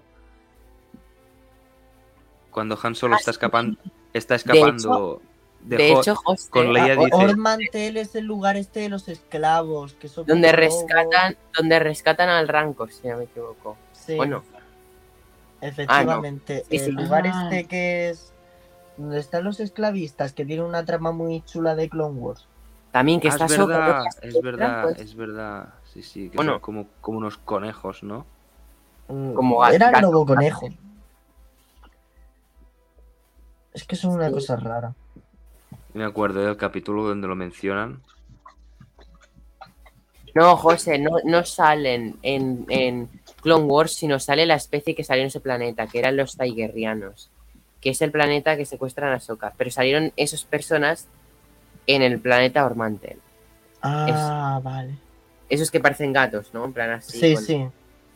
Cuando 2.51 2.79
Han 2.83 2.95
Solo 2.95 3.15
Ah, 3.15 3.19
está 3.19 3.31
escapando, 3.31 3.79
está 4.13 4.35
escapando 4.35 5.23
de, 5.69 5.77
De 5.77 5.93
Ho- 5.95 6.01
hecho, 6.01 6.17
José, 6.17 6.49
con 6.51 6.73
Leia 6.73 6.95
Ah, 6.95 7.05
dice- 7.05 7.11
Ormantel 7.15 7.97
es 7.99 8.15
el 8.15 8.25
lugar 8.25 8.57
este 8.57 8.81
de 8.81 8.89
los 8.89 9.07
esclavos, 9.09 9.93
que 9.95 10.09
son 10.09 10.25
donde 10.27 10.49
lobos. 10.51 10.59
rescatan, 10.59 11.37
donde 11.57 11.79
rescatan 11.79 12.29
al 12.31 12.49
Rancor, 12.49 12.91
si 12.91 13.07
no 13.07 13.19
me 13.19 13.25
equivoco. 13.25 13.77
Sí, 13.93 14.17
Bueno, 14.17 14.43
efectivamente. 15.61 16.65
Sí, 16.71 16.77
el 16.77 16.95
lugar 16.95 17.25
Ah. 17.27 17.43
este 17.51 17.67
que 17.69 18.09
es 18.11 18.33
donde 18.97 19.21
están 19.21 19.45
los 19.45 19.61
esclavistas, 19.61 20.33
que 20.33 20.45
tiene 20.45 20.63
una 20.63 20.85
trama 20.85 21.13
muy 21.13 21.43
chula 21.45 21.75
de 21.75 21.89
Clone 21.89 22.19
Wars. 22.19 22.47
también 22.91 23.21
que 23.21 23.29
Ah, 23.29 23.33
está 23.33 23.45
es 23.45 23.59
verdad, 23.59 24.03
que 24.23 24.29
es 24.29 24.41
verdad, 24.41 24.91
es 24.99 25.15
verdad. 25.15 25.69
Sí, 25.93 26.03
sí, 26.03 26.31
que 26.31 26.37
Bueno. 26.37 26.53
son 26.53 26.61
como, 26.61 26.87
como 27.03 27.19
unos 27.19 27.37
conejos, 27.37 28.03
¿no? 28.03 28.25
Mm, 29.09 29.35
Como 29.35 29.65
Era 29.67 29.91
gato. 29.91 30.11
lobo 30.11 30.25
conejo. 30.25 30.69
Es 33.75 33.85
que 33.85 33.95
son 33.95 34.13
una 34.13 34.31
cosa 34.33 34.57
rara. 34.57 34.95
Me 35.99 36.05
acuerdo 36.05 36.43
del 36.47 36.57
capítulo 36.57 37.03
donde 37.03 37.27
lo 37.27 37.35
mencionan. 37.35 38.01
No, 40.33 40.57
José, 40.57 40.97
no, 40.97 41.17
no 41.25 41.45
salen 41.45 42.17
en, 42.23 42.67
en 42.69 43.09
Clone 43.43 43.65
Wars, 43.65 43.95
sino 43.95 44.21
sale 44.21 44.47
la 44.47 44.55
especie 44.55 44.95
que 44.95 45.03
salió 45.03 45.23
en 45.23 45.27
ese 45.27 45.41
planeta, 45.41 45.89
que 45.89 45.99
eran 45.99 46.17
los 46.17 46.37
Tigerianos, 46.37 47.31
que 47.81 47.91
es 47.91 48.01
el 48.01 48.13
planeta 48.13 48.57
que 48.57 48.65
secuestran 48.65 49.13
a 49.13 49.19
Soka. 49.19 49.53
Pero 49.57 49.73
salieron 49.73 50.13
esas 50.17 50.45
personas 50.45 51.09
en 51.89 52.03
el 52.03 52.21
planeta 52.21 52.65
Ormantel. 52.65 53.19
Ah, 53.83 54.61
vale. 54.63 54.95
Esos 55.49 55.69
que 55.73 55.81
parecen 55.81 56.13
gatos, 56.13 56.55
¿no? 56.55 56.65
En 56.65 56.73
plan 56.73 56.91
así. 56.91 57.19
Sí, 57.19 57.35
con- 57.35 57.43
sí. 57.43 57.67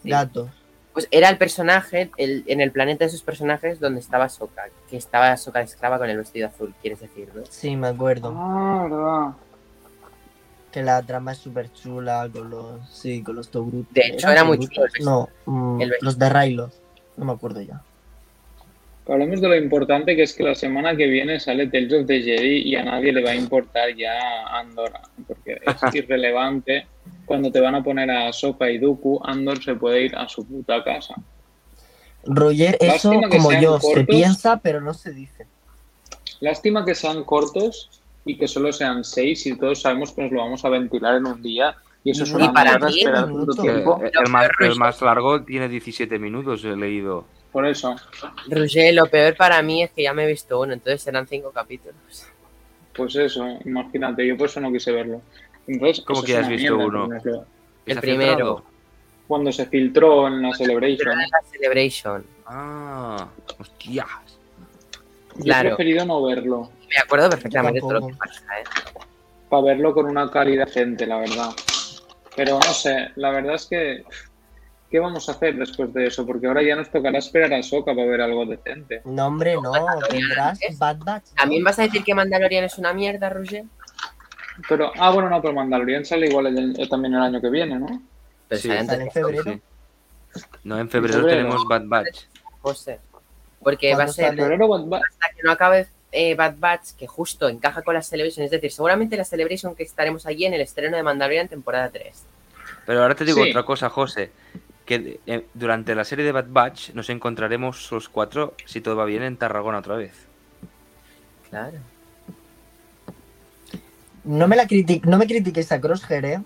sí. 0.04 0.08
Gatos. 0.08 0.50
Pues 0.92 1.08
era 1.10 1.30
el 1.30 1.38
personaje, 1.38 2.10
el, 2.18 2.44
en 2.46 2.60
el 2.60 2.70
planeta 2.70 3.04
de 3.04 3.08
esos 3.08 3.22
personajes 3.22 3.80
donde 3.80 4.00
estaba 4.00 4.28
Soka, 4.28 4.64
que 4.90 4.96
estaba 4.96 5.36
Soka 5.36 5.62
esclava 5.62 5.98
con 5.98 6.10
el 6.10 6.18
vestido 6.18 6.48
azul, 6.48 6.74
quieres 6.82 7.00
decir, 7.00 7.28
¿no? 7.34 7.42
Sí, 7.48 7.76
me 7.76 7.88
acuerdo. 7.88 8.34
Ah, 8.36 8.86
verdad. 8.90 9.36
Que 10.70 10.82
la 10.82 11.02
trama 11.02 11.32
es 11.32 11.38
súper 11.38 11.72
chula 11.72 12.28
con 12.32 12.50
los. 12.50 12.90
Sí, 12.90 13.22
con 13.22 13.36
los 13.36 13.48
Togrutos. 13.48 13.92
De 13.92 14.02
hecho, 14.06 14.26
¿Eran 14.26 14.32
era 14.32 14.44
muy 14.44 14.58
chulo. 14.58 14.86
No, 15.00 15.28
mm, 15.46 15.82
los 16.00 16.18
de 16.18 16.28
Raylos. 16.28 16.80
No 17.16 17.24
me 17.24 17.32
acuerdo 17.32 17.60
ya. 17.60 17.82
Hablemos 19.08 19.40
de 19.40 19.48
lo 19.48 19.56
importante 19.56 20.14
que 20.14 20.22
es 20.22 20.32
que 20.32 20.44
la 20.44 20.54
semana 20.54 20.96
que 20.96 21.06
viene 21.06 21.40
sale 21.40 21.66
Tales 21.66 21.92
of 21.92 22.06
the 22.06 22.22
Jedi 22.22 22.62
y 22.62 22.76
a 22.76 22.84
nadie 22.84 23.12
le 23.12 23.22
va 23.22 23.30
a 23.30 23.34
importar 23.34 23.94
ya 23.96 24.46
Andor, 24.46 24.92
porque 25.26 25.60
es 25.60 25.94
irrelevante. 25.94 26.86
Cuando 27.32 27.50
te 27.50 27.62
van 27.62 27.74
a 27.74 27.82
poner 27.82 28.10
a 28.10 28.30
Soka 28.30 28.70
y 28.70 28.76
Dooku, 28.76 29.18
Andor 29.24 29.64
se 29.64 29.74
puede 29.74 30.04
ir 30.04 30.14
a 30.14 30.28
su 30.28 30.46
puta 30.46 30.84
casa. 30.84 31.14
Roger, 32.26 32.76
eso 32.78 33.10
Lástima 33.10 33.28
como 33.30 33.52
yo, 33.54 33.80
se 33.80 34.04
piensa, 34.04 34.58
pero 34.58 34.82
no 34.82 34.92
se 34.92 35.14
dice. 35.14 35.46
Lástima 36.40 36.84
que 36.84 36.94
sean 36.94 37.24
cortos 37.24 38.02
y 38.26 38.36
que 38.36 38.46
solo 38.46 38.70
sean 38.70 39.02
seis 39.02 39.46
y 39.46 39.56
todos 39.56 39.80
sabemos 39.80 40.12
que 40.12 40.24
nos 40.24 40.30
lo 40.30 40.40
vamos 40.40 40.62
a 40.66 40.68
ventilar 40.68 41.14
en 41.14 41.24
un 41.26 41.40
día. 41.40 41.74
Y 42.04 42.10
eso 42.10 42.24
es 42.24 42.32
Y 42.32 42.34
una 42.34 42.52
para 42.52 42.72
mierda 42.72 42.86
mí, 42.88 42.98
esperar 42.98 43.26
minuto. 43.28 43.46
tanto 43.54 43.62
tiempo. 43.62 44.00
el, 44.04 44.12
Lo 44.12 44.28
más, 44.30 44.48
peor 44.58 44.70
el 44.72 44.78
más 44.78 45.00
largo 45.00 45.42
tiene 45.42 45.70
17 45.70 46.18
minutos, 46.18 46.62
he 46.64 46.76
leído. 46.76 47.24
Por 47.50 47.66
eso. 47.66 47.96
Roger, 48.50 48.92
lo 48.92 49.06
peor 49.06 49.34
para 49.36 49.62
mí 49.62 49.82
es 49.82 49.90
que 49.92 50.02
ya 50.02 50.12
me 50.12 50.24
he 50.24 50.26
visto 50.26 50.60
uno, 50.60 50.74
entonces 50.74 51.00
serán 51.00 51.26
cinco 51.26 51.50
capítulos. 51.50 52.26
Pues 52.94 53.16
eso, 53.16 53.42
imagínate, 53.64 54.26
yo 54.26 54.36
por 54.36 54.48
eso 54.48 54.60
no 54.60 54.70
quise 54.70 54.92
verlo. 54.92 55.22
Entonces, 55.66 56.04
¿Cómo 56.04 56.22
que 56.22 56.36
has 56.36 56.48
visto 56.48 56.76
mierda, 56.76 57.04
uno? 57.04 57.14
El 57.14 57.92
¿Se 57.94 57.98
ha 57.98 58.00
primero. 58.00 58.28
filtrado? 58.36 58.64
Cuando 59.28 59.52
se 59.52 59.66
filtró 59.66 60.26
en 60.28 60.42
la 60.42 60.52
Celebration, 60.54 61.12
era 61.12 61.28
la 61.28 61.42
Celebration. 61.50 62.24
Ah, 62.46 63.28
hostias. 63.58 64.06
yo 65.36 65.42
Claro. 65.44 65.68
he 65.68 65.74
preferido 65.76 66.04
no 66.04 66.22
verlo. 66.24 66.70
Me 66.88 66.96
acuerdo 67.02 67.30
perfectamente 67.30 67.76
de 67.76 67.80
todo 67.80 67.92
lo 68.00 68.06
que 68.08 68.14
pasa, 68.14 68.40
¿eh? 68.60 68.64
Para 69.48 69.62
verlo 69.64 69.94
con 69.94 70.06
una 70.06 70.30
calidad 70.30 70.68
gente, 70.68 71.06
la 71.06 71.18
verdad. 71.18 71.50
Pero 72.36 72.54
no 72.54 72.62
sé, 72.74 73.10
la 73.16 73.30
verdad 73.30 73.54
es 73.54 73.66
que. 73.66 74.04
¿Qué 74.90 74.98
vamos 75.00 75.26
a 75.30 75.32
hacer 75.32 75.56
después 75.56 75.90
de 75.94 76.08
eso? 76.08 76.26
Porque 76.26 76.46
ahora 76.46 76.62
ya 76.62 76.76
nos 76.76 76.90
tocará 76.90 77.18
esperar 77.18 77.54
a 77.54 77.62
Soka 77.62 77.94
para 77.94 78.06
ver 78.06 78.20
algo 78.20 78.44
decente. 78.44 79.00
No, 79.06 79.26
hombre, 79.28 79.54
no. 79.54 79.72
Tendrás. 80.10 80.58
Bad 80.78 80.98
Batch. 80.98 81.24
¿También 81.34 81.64
vas 81.64 81.78
a 81.78 81.82
decir 81.84 82.04
que 82.04 82.14
Mandalorian 82.14 82.64
es 82.64 82.76
una 82.76 82.92
mierda, 82.92 83.30
Roger? 83.30 83.64
Pero, 84.68 84.92
ah, 84.98 85.10
bueno, 85.10 85.30
no, 85.30 85.40
pero 85.40 85.54
Mandalorian 85.54 86.04
sale 86.04 86.26
igual 86.28 86.46
el- 86.46 86.88
también 86.88 87.14
el 87.14 87.22
año 87.22 87.40
que 87.40 87.48
viene, 87.50 87.78
¿no? 87.78 88.02
Pero 88.48 88.60
Sí. 88.60 88.68
sale 88.68 88.80
antes 88.80 89.00
en 89.00 89.10
febrero. 89.10 89.42
Sí. 89.44 89.62
No, 90.64 90.78
en 90.78 90.88
febrero, 90.88 91.18
febrero. 91.20 91.38
tenemos 91.42 91.64
Bad 91.68 91.82
Batch. 91.86 92.24
José. 92.60 93.00
Porque 93.62 93.88
va 93.88 93.92
a 93.94 93.96
¿Cuándo 93.96 94.12
ser 94.12 94.24
sale? 94.26 94.42
Febrero, 94.42 94.68
Bad 94.68 94.84
Batch. 94.86 95.02
hasta 95.10 95.28
que 95.36 95.42
no 95.42 95.52
acabe 95.52 95.86
eh, 96.14 96.34
Bad 96.34 96.56
Batch, 96.58 96.90
que 96.98 97.06
justo 97.06 97.48
encaja 97.48 97.80
con 97.82 97.94
la 97.94 98.02
Celebration. 98.02 98.44
Es 98.44 98.50
decir, 98.50 98.70
seguramente 98.70 99.16
la 99.16 99.24
Celebration 99.24 99.74
que 99.74 99.82
estaremos 99.82 100.26
allí 100.26 100.44
en 100.44 100.52
el 100.52 100.60
estreno 100.60 100.96
de 100.96 101.02
Mandalorian 101.02 101.48
temporada 101.48 101.88
3. 101.90 102.24
Pero 102.84 103.00
ahora 103.02 103.14
te 103.14 103.24
digo 103.24 103.42
Sí. 103.42 103.48
otra 103.50 103.62
cosa, 103.62 103.88
José. 103.88 104.30
Que 104.84 105.20
eh, 105.26 105.46
durante 105.54 105.94
la 105.94 106.04
serie 106.04 106.24
de 106.24 106.32
Bad 106.32 106.46
Batch 106.48 106.90
nos 106.90 107.08
encontraremos 107.08 107.90
los 107.92 108.08
cuatro, 108.10 108.54
si 108.66 108.80
todo 108.82 108.96
va 108.96 109.04
bien, 109.06 109.22
en 109.22 109.36
Tarragona 109.38 109.78
otra 109.78 109.96
vez. 109.96 110.12
Claro. 111.48 111.78
No 114.24 114.46
me 114.48 114.56
la 114.56 114.66
criti- 114.66 115.02
no 115.04 115.18
me 115.18 115.26
critiques 115.26 115.70
a 115.72 115.80
Crosshair, 115.80 116.24
eh. 116.24 116.40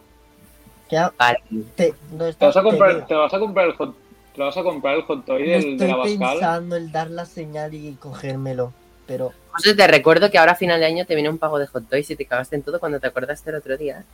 Que 0.88 0.96
a- 0.98 1.12
Vale. 1.18 1.38
te, 1.76 1.94
no 2.12 2.32
Te 2.32 2.46
vas 2.46 2.56
a 2.56 2.60
te 2.62 2.68
comprar, 2.68 3.06
te 3.06 3.14
vas 3.14 3.34
a 3.34 3.38
comprar 3.38 3.66
el 3.66 3.72
hot, 3.74 3.94
te 4.34 4.40
vas 4.42 4.56
a 4.56 4.62
comprar 4.62 4.96
el 4.96 5.02
hot 5.02 5.24
toy 5.24 5.42
No 5.46 5.50
del, 5.50 5.62
de 5.62 5.70
estoy 5.72 5.88
la 5.88 5.96
Bascal. 5.96 6.18
pensando 6.18 6.76
en 6.76 6.92
dar 6.92 7.10
la 7.10 7.26
señal 7.26 7.74
y 7.74 7.92
cogérmelo, 7.94 8.72
pero 9.06 9.32
José, 9.52 9.74
te 9.74 9.86
recuerdo 9.86 10.30
que 10.30 10.38
ahora 10.38 10.52
a 10.52 10.56
final 10.56 10.80
de 10.80 10.86
año 10.86 11.04
te 11.06 11.14
viene 11.14 11.28
un 11.30 11.38
pago 11.38 11.58
de 11.58 11.66
Hot 11.66 11.88
Toys 11.88 12.08
y 12.10 12.16
te 12.16 12.24
cagaste 12.26 12.56
en 12.56 12.62
todo 12.62 12.78
cuando 12.80 13.00
te 13.00 13.06
acordaste 13.08 13.50
el 13.50 13.56
otro 13.56 13.76
día. 13.76 14.04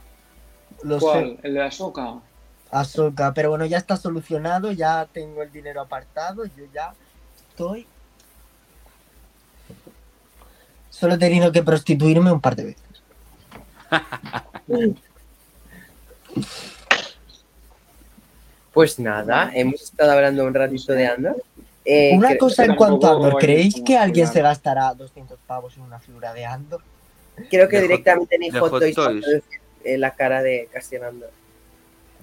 lo 0.83 0.99
sé. 0.99 1.05
¿Cuál? 1.07 1.39
El 1.43 1.55
de 1.55 1.61
la 1.61 1.71
soca. 1.71 2.15
Ahsoka, 2.71 3.35
pero 3.35 3.51
bueno, 3.51 3.67
ya 3.67 3.77
está 3.77 3.97
solucionado, 3.99 4.73
ya 4.73 5.07
tengo 5.13 5.43
el 5.43 5.53
dinero 5.53 5.83
apartado, 5.83 6.45
yo 6.47 6.65
ya 6.73 6.95
estoy. 7.51 7.87
Solo 10.89 11.15
he 11.15 11.19
tenido 11.19 11.53
que 11.53 11.63
prostituirme 11.63 12.33
un 12.33 12.41
par 12.41 12.57
de 12.57 12.65
veces. 12.65 12.82
Pues 18.72 18.99
nada, 18.99 19.51
hemos 19.55 19.82
estado 19.82 20.12
hablando 20.12 20.45
un 20.47 20.55
ratito 20.55 20.93
de 20.93 21.07
Andor. 21.07 21.43
Eh, 21.84 22.12
Una 22.16 22.36
cosa 22.38 22.64
en 22.64 22.74
cuanto 22.74 23.07
a 23.07 23.11
Andor, 23.16 23.38
¿creéis 23.38 23.82
que 23.84 23.99
alguien 23.99 24.26
se 24.28 24.40
gastará 24.40 24.95
200 24.95 25.38
pavos 25.47 25.76
en 25.76 25.82
una 25.82 25.99
figura 25.99 26.32
de 26.32 26.45
Andor? 26.47 26.80
creo 27.51 27.66
que 27.68 27.76
de 27.76 27.82
directamente 27.82 28.38
ni 28.38 28.51
de 28.51 28.61
Hot 28.61 28.70
Hot 28.70 28.82
Toys 28.95 29.24
eh, 29.84 29.99
la 29.99 30.12
cara 30.14 30.43
de 30.43 30.68
Cassian 30.72 31.05
Andor. 31.05 31.30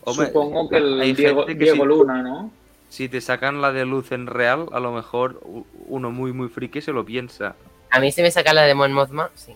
Hombre, 0.06 0.28
Supongo 0.28 0.70
que 0.70 0.78
el 0.78 1.02
hay 1.02 1.14
Diego, 1.14 1.46
gente 1.46 1.58
que 1.58 1.64
Diego 1.66 1.84
sí. 1.84 1.88
Luna, 1.88 2.22
¿no? 2.24 2.52
Si 2.90 3.10
te 3.10 3.22
sacan 3.22 3.62
la 3.62 3.72
de 3.72 3.86
luz 3.86 4.12
en 4.12 4.28
real, 4.28 4.68
a 4.72 4.80
lo 4.80 4.92
mejor 4.92 5.42
uno 5.88 6.10
muy 6.10 6.32
muy 6.32 6.48
friki 6.50 6.82
se 6.82 6.92
lo 6.94 7.06
piensa. 7.06 7.56
A 7.92 8.00
mí 8.00 8.12
se 8.12 8.22
me 8.24 8.32
saca 8.32 8.54
la 8.54 8.64
de 8.64 8.74
Mon 8.74 8.94
Mothma, 8.94 9.30
sí. 9.36 9.54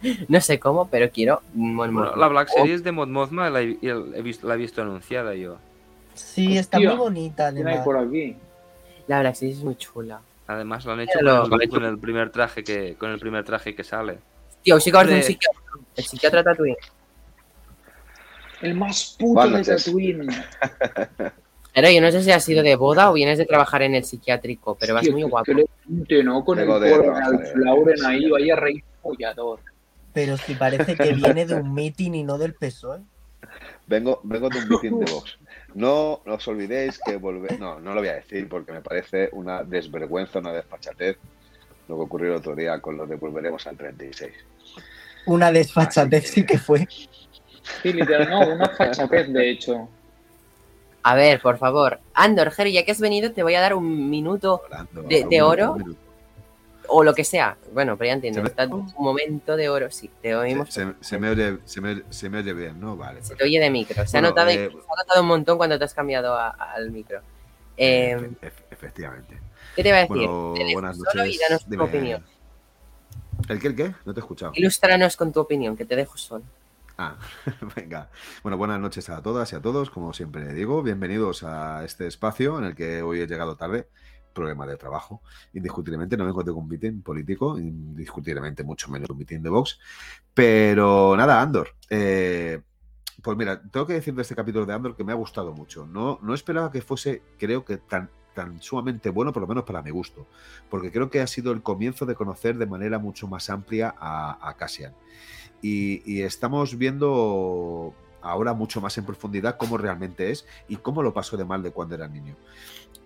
no 0.28 0.40
sé 0.40 0.58
cómo, 0.60 0.88
pero 0.88 1.10
quiero 1.10 1.42
Mon 1.54 1.92
Bueno, 1.94 2.16
la 2.16 2.28
Black 2.28 2.48
Series 2.48 2.84
de 2.84 2.92
Mod 2.92 3.08
Mothma 3.08 3.50
la 3.50 3.62
he, 3.62 3.76
he 3.82 4.22
visto, 4.22 4.46
la 4.46 4.54
he 4.54 4.56
visto 4.58 4.82
anunciada 4.82 5.34
yo. 5.34 5.56
Sí, 6.14 6.56
está 6.58 6.78
muy 6.78 6.96
bonita 6.96 7.52
¿Quién 7.52 7.66
hay 7.66 7.74
además. 7.74 7.84
por 7.84 7.98
aquí? 7.98 8.36
La 9.06 9.20
Black 9.20 9.34
Series 9.34 9.58
es 9.58 9.64
muy 9.64 9.76
chula. 9.76 10.20
Además 10.46 10.84
lo 10.84 10.92
han 10.92 11.00
hecho 11.00 11.18
Míralo. 11.20 11.48
con, 11.48 11.62
el, 11.62 11.68
con 11.68 11.84
el 11.84 11.98
primer 11.98 12.30
traje 12.30 12.64
que 12.64 12.94
con 12.96 13.10
el 13.10 13.18
primer 13.18 13.44
traje 13.44 13.74
que 13.74 13.84
sale. 13.84 14.18
Tío, 14.62 14.80
sí 14.80 14.90
que 14.90 14.94
parece 14.96 15.16
un 15.16 15.22
psiquiatra. 15.22 15.60
El 15.96 16.04
psiquiatra 16.04 16.42
Tatooine. 16.42 16.76
El 18.62 18.74
más 18.74 19.16
puto 19.18 19.34
Buenas 19.34 19.66
de. 19.66 19.76
Tatooine. 19.76 20.26
Pero 21.74 21.90
yo 21.90 22.00
no 22.00 22.10
sé 22.10 22.24
si 22.24 22.32
has 22.32 22.42
sido 22.44 22.62
de 22.64 22.74
boda 22.74 23.08
o 23.10 23.12
vienes 23.12 23.38
de 23.38 23.46
trabajar 23.46 23.82
en 23.82 23.94
el 23.94 24.02
psiquiátrico, 24.04 24.74
pero 24.80 24.94
vas 24.94 25.04
Tío, 25.04 25.12
muy 25.12 25.22
guapo. 25.22 25.52
elegante, 25.52 26.24
¿no? 26.24 26.44
Con 26.44 26.58
Vengo 26.58 26.76
el 26.78 26.82
de 26.82 27.52
Flauren 27.52 27.98
en 28.00 28.04
ahí, 28.06 28.28
vaya 28.28 28.56
rey 28.56 28.82
follador. 29.00 29.60
Pero 30.18 30.36
si 30.36 30.56
parece 30.56 30.96
que 30.96 31.12
viene 31.12 31.46
de 31.46 31.54
un 31.54 31.72
meeting 31.72 32.10
y 32.12 32.24
no 32.24 32.38
del 32.38 32.52
PSOE. 32.52 32.98
Vengo, 33.86 34.18
vengo 34.24 34.48
de 34.48 34.58
un 34.58 34.68
meeting 34.68 34.98
de 34.98 35.04
Vox. 35.12 35.38
No 35.76 36.14
os 36.26 36.48
olvidéis 36.48 36.98
que 37.06 37.16
volver. 37.18 37.60
No, 37.60 37.78
no 37.78 37.94
lo 37.94 38.00
voy 38.00 38.08
a 38.08 38.14
decir 38.14 38.48
porque 38.48 38.72
me 38.72 38.80
parece 38.80 39.28
una 39.30 39.62
desvergüenza, 39.62 40.40
una 40.40 40.52
desfachatez 40.52 41.18
lo 41.86 41.94
que 41.94 42.02
ocurrió 42.02 42.32
el 42.32 42.38
otro 42.38 42.56
día 42.56 42.80
con 42.80 42.96
lo 42.96 43.06
de 43.06 43.14
volveremos 43.14 43.64
al 43.68 43.76
36. 43.76 44.32
Una 45.26 45.52
desfachatez 45.52 46.28
sí 46.28 46.44
que 46.44 46.58
fue. 46.58 46.88
Sí, 47.80 47.92
literal, 47.92 48.28
no, 48.28 48.54
una 48.54 48.68
fachatez, 48.70 49.32
de 49.32 49.50
hecho. 49.50 49.88
A 51.04 51.14
ver, 51.14 51.40
por 51.40 51.58
favor. 51.58 52.00
Andor, 52.12 52.50
Jerry, 52.50 52.72
ya 52.72 52.84
que 52.84 52.90
has 52.90 53.00
venido, 53.00 53.30
te 53.30 53.44
voy 53.44 53.54
a 53.54 53.60
dar 53.60 53.74
un 53.74 54.10
minuto 54.10 54.62
¿De- 55.08 55.42
oro? 55.42 55.74
un 55.74 55.78
minuto. 55.78 56.07
O 56.88 57.04
lo 57.04 57.14
que 57.14 57.22
sea. 57.24 57.56
Bueno, 57.72 57.96
pero 57.96 58.08
ya 58.08 58.14
entiendo. 58.14 58.38
¿Se 58.38 58.42
me- 58.42 58.48
Está 58.48 58.66
un 58.66 58.92
momento 58.98 59.56
de 59.56 59.68
oro, 59.68 59.90
sí. 59.90 60.10
Te 60.20 60.34
oímos. 60.34 60.72
Se, 60.72 60.84
se- 60.84 60.94
se 61.00 61.18
me 61.18 61.30
oye, 61.30 61.58
se, 61.64 61.80
me, 61.80 62.02
se 62.10 62.28
me 62.28 62.38
oye 62.38 62.52
bien, 62.52 62.80
¿no? 62.80 62.96
Vale. 62.96 63.22
Se 63.22 63.34
te 63.36 63.44
oye 63.44 63.60
de 63.60 63.70
micro. 63.70 64.06
Se, 64.06 64.18
ha 64.18 64.20
notado, 64.20 64.48
eh, 64.50 64.54
se 64.70 64.76
ha 64.76 64.96
notado 65.02 65.22
un 65.22 65.28
montón 65.28 65.56
cuando 65.58 65.78
te 65.78 65.84
has 65.84 65.94
cambiado 65.94 66.34
a- 66.34 66.48
al 66.50 66.90
micro. 66.90 67.20
Eh, 67.76 68.16
efe- 68.42 68.52
efectivamente. 68.70 69.38
¿Qué 69.76 69.82
te 69.82 69.88
iba 69.90 69.98
a 69.98 70.00
decir? 70.00 70.16
Bueno, 70.16 70.54
buenas 70.72 70.96
solo 70.96 71.10
noches. 71.14 71.34
y 71.34 71.38
danos 71.38 71.64
tu 71.64 71.70
Dime. 71.70 71.84
opinión. 71.84 72.24
¿El 73.48 73.60
qué, 73.60 73.66
el 73.68 73.76
qué? 73.76 73.94
No 74.04 74.12
te 74.12 74.20
he 74.20 74.22
escuchado. 74.22 74.52
Ilústranos 74.56 75.16
con 75.16 75.32
tu 75.32 75.40
opinión, 75.40 75.76
que 75.76 75.84
te 75.84 75.94
dejo 75.94 76.16
solo. 76.18 76.44
Ah, 76.98 77.14
venga. 77.76 78.08
Bueno, 78.42 78.58
buenas 78.58 78.80
noches 78.80 79.08
a 79.08 79.22
todas 79.22 79.52
y 79.52 79.56
a 79.56 79.60
todos. 79.60 79.90
Como 79.90 80.12
siempre 80.12 80.52
digo, 80.52 80.82
bienvenidos 80.82 81.44
a 81.44 81.84
este 81.84 82.08
espacio 82.08 82.58
en 82.58 82.64
el 82.64 82.74
que 82.74 83.02
hoy 83.02 83.20
he 83.20 83.26
llegado 83.28 83.54
tarde. 83.54 83.86
Problema 84.38 84.66
de 84.66 84.76
trabajo. 84.76 85.20
Indiscutiblemente 85.52 86.16
no 86.16 86.24
vengo 86.24 86.44
de 86.44 86.52
un 86.52 86.68
meeting 86.68 87.02
político, 87.02 87.58
indiscutiblemente 87.58 88.62
mucho 88.62 88.88
menos 88.88 89.10
un 89.10 89.18
meeting 89.18 89.40
de 89.40 89.50
Vox. 89.50 89.78
Pero 90.32 91.16
nada, 91.16 91.42
Andor. 91.42 91.74
eh, 91.90 92.60
pues 93.20 93.36
mira, 93.36 93.60
tengo 93.60 93.84
que 93.84 93.94
decir 93.94 94.14
de 94.14 94.22
este 94.22 94.36
capítulo 94.36 94.64
de 94.64 94.74
Andor 94.74 94.94
que 94.94 95.02
me 95.02 95.10
ha 95.10 95.16
gustado 95.16 95.52
mucho. 95.52 95.86
No, 95.86 96.20
no 96.22 96.34
esperaba 96.34 96.70
que 96.70 96.82
fuese, 96.82 97.20
creo 97.36 97.64
que 97.64 97.78
tan, 97.78 98.10
tan 98.32 98.62
sumamente 98.62 99.10
bueno, 99.10 99.32
por 99.32 99.42
lo 99.42 99.48
menos 99.48 99.64
para 99.64 99.82
mi 99.82 99.90
gusto. 99.90 100.28
Porque 100.70 100.92
creo 100.92 101.10
que 101.10 101.20
ha 101.20 101.26
sido 101.26 101.50
el 101.50 101.62
comienzo 101.62 102.06
de 102.06 102.14
conocer 102.14 102.56
de 102.58 102.66
manera 102.66 103.00
mucho 103.00 103.26
más 103.26 103.50
amplia 103.50 103.92
a, 103.98 104.48
a 104.48 104.54
Cassian. 104.54 104.94
Y, 105.62 106.02
y 106.06 106.22
estamos 106.22 106.78
viendo 106.78 107.92
ahora 108.20 108.52
mucho 108.52 108.80
más 108.80 108.96
en 108.98 109.04
profundidad 109.04 109.56
cómo 109.56 109.78
realmente 109.78 110.30
es 110.30 110.46
y 110.68 110.76
cómo 110.76 111.02
lo 111.02 111.12
pasó 111.12 111.36
de 111.36 111.44
mal 111.44 111.62
de 111.62 111.70
cuando 111.72 111.94
era 111.94 112.08
niño. 112.08 112.36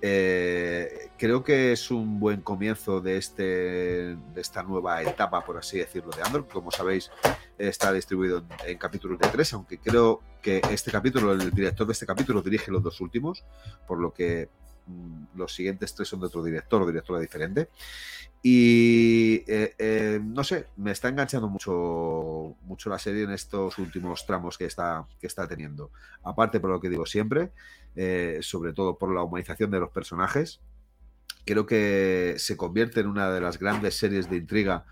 Eh, 0.04 1.10
creo 1.16 1.44
que 1.44 1.70
es 1.70 1.92
un 1.92 2.18
buen 2.18 2.40
comienzo 2.40 3.00
de, 3.00 3.16
este, 3.16 3.42
de 3.44 4.40
esta 4.40 4.64
nueva 4.64 5.00
etapa, 5.00 5.44
por 5.44 5.56
así 5.56 5.78
decirlo, 5.78 6.10
de 6.10 6.22
Andor. 6.22 6.48
Como 6.48 6.72
sabéis, 6.72 7.10
está 7.56 7.92
distribuido 7.92 8.38
en, 8.38 8.70
en 8.70 8.78
capítulos 8.78 9.20
de 9.20 9.28
tres, 9.28 9.52
aunque 9.52 9.78
creo 9.78 10.20
que 10.42 10.60
este 10.70 10.90
capítulo, 10.90 11.32
el 11.32 11.52
director 11.52 11.86
de 11.86 11.92
este 11.92 12.04
capítulo 12.04 12.42
dirige 12.42 12.72
los 12.72 12.82
dos 12.82 13.00
últimos, 13.00 13.44
por 13.86 14.00
lo 14.00 14.12
que 14.12 14.48
los 15.34 15.54
siguientes 15.54 15.94
tres 15.94 16.08
son 16.08 16.20
de 16.20 16.26
otro 16.26 16.42
director 16.42 16.82
o 16.82 16.86
directora 16.86 17.20
diferente. 17.20 17.68
Y 18.42 19.44
eh, 19.46 19.74
eh, 19.78 20.20
no 20.22 20.42
sé, 20.42 20.66
me 20.76 20.90
está 20.90 21.08
enganchando 21.08 21.48
mucho, 21.48 22.56
mucho 22.62 22.90
la 22.90 22.98
serie 22.98 23.22
en 23.22 23.30
estos 23.30 23.78
últimos 23.78 24.26
tramos 24.26 24.58
que 24.58 24.64
está, 24.64 25.06
que 25.20 25.28
está 25.28 25.46
teniendo. 25.46 25.92
Aparte, 26.24 26.58
por 26.58 26.70
lo 26.70 26.80
que 26.80 26.90
digo 26.90 27.06
siempre, 27.06 27.52
eh, 27.94 28.38
sobre 28.42 28.72
todo 28.72 28.98
por 28.98 29.14
la 29.14 29.22
humanización 29.22 29.70
de 29.70 29.78
los 29.78 29.90
personajes, 29.90 30.60
creo 31.44 31.66
que 31.66 32.34
se 32.38 32.56
convierte 32.56 33.00
en 33.00 33.06
una 33.06 33.30
de 33.30 33.40
las 33.40 33.58
grandes 33.58 33.96
series 33.96 34.30
de 34.30 34.36
intriga 34.36 34.84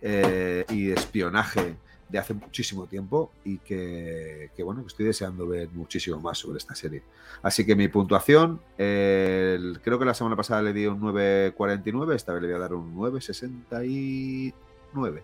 eh, 0.00 0.64
y 0.68 0.90
espionaje 0.90 1.76
de 2.08 2.18
hace 2.18 2.34
muchísimo 2.34 2.86
tiempo 2.86 3.30
y 3.44 3.58
que, 3.58 4.50
que, 4.56 4.62
bueno, 4.62 4.84
estoy 4.86 5.04
deseando 5.06 5.46
ver 5.46 5.68
muchísimo 5.72 6.20
más 6.20 6.38
sobre 6.38 6.58
esta 6.58 6.74
serie. 6.74 7.02
Así 7.42 7.66
que 7.66 7.76
mi 7.76 7.88
puntuación, 7.88 8.60
creo 8.76 9.98
que 9.98 10.04
la 10.04 10.14
semana 10.14 10.36
pasada 10.36 10.62
le 10.62 10.72
di 10.72 10.86
un 10.86 11.00
9.49, 11.00 12.14
esta 12.14 12.32
vez 12.32 12.42
le 12.42 12.48
voy 12.48 12.56
a 12.56 12.60
dar 12.60 12.74
un 12.74 12.96
9.69, 12.96 15.22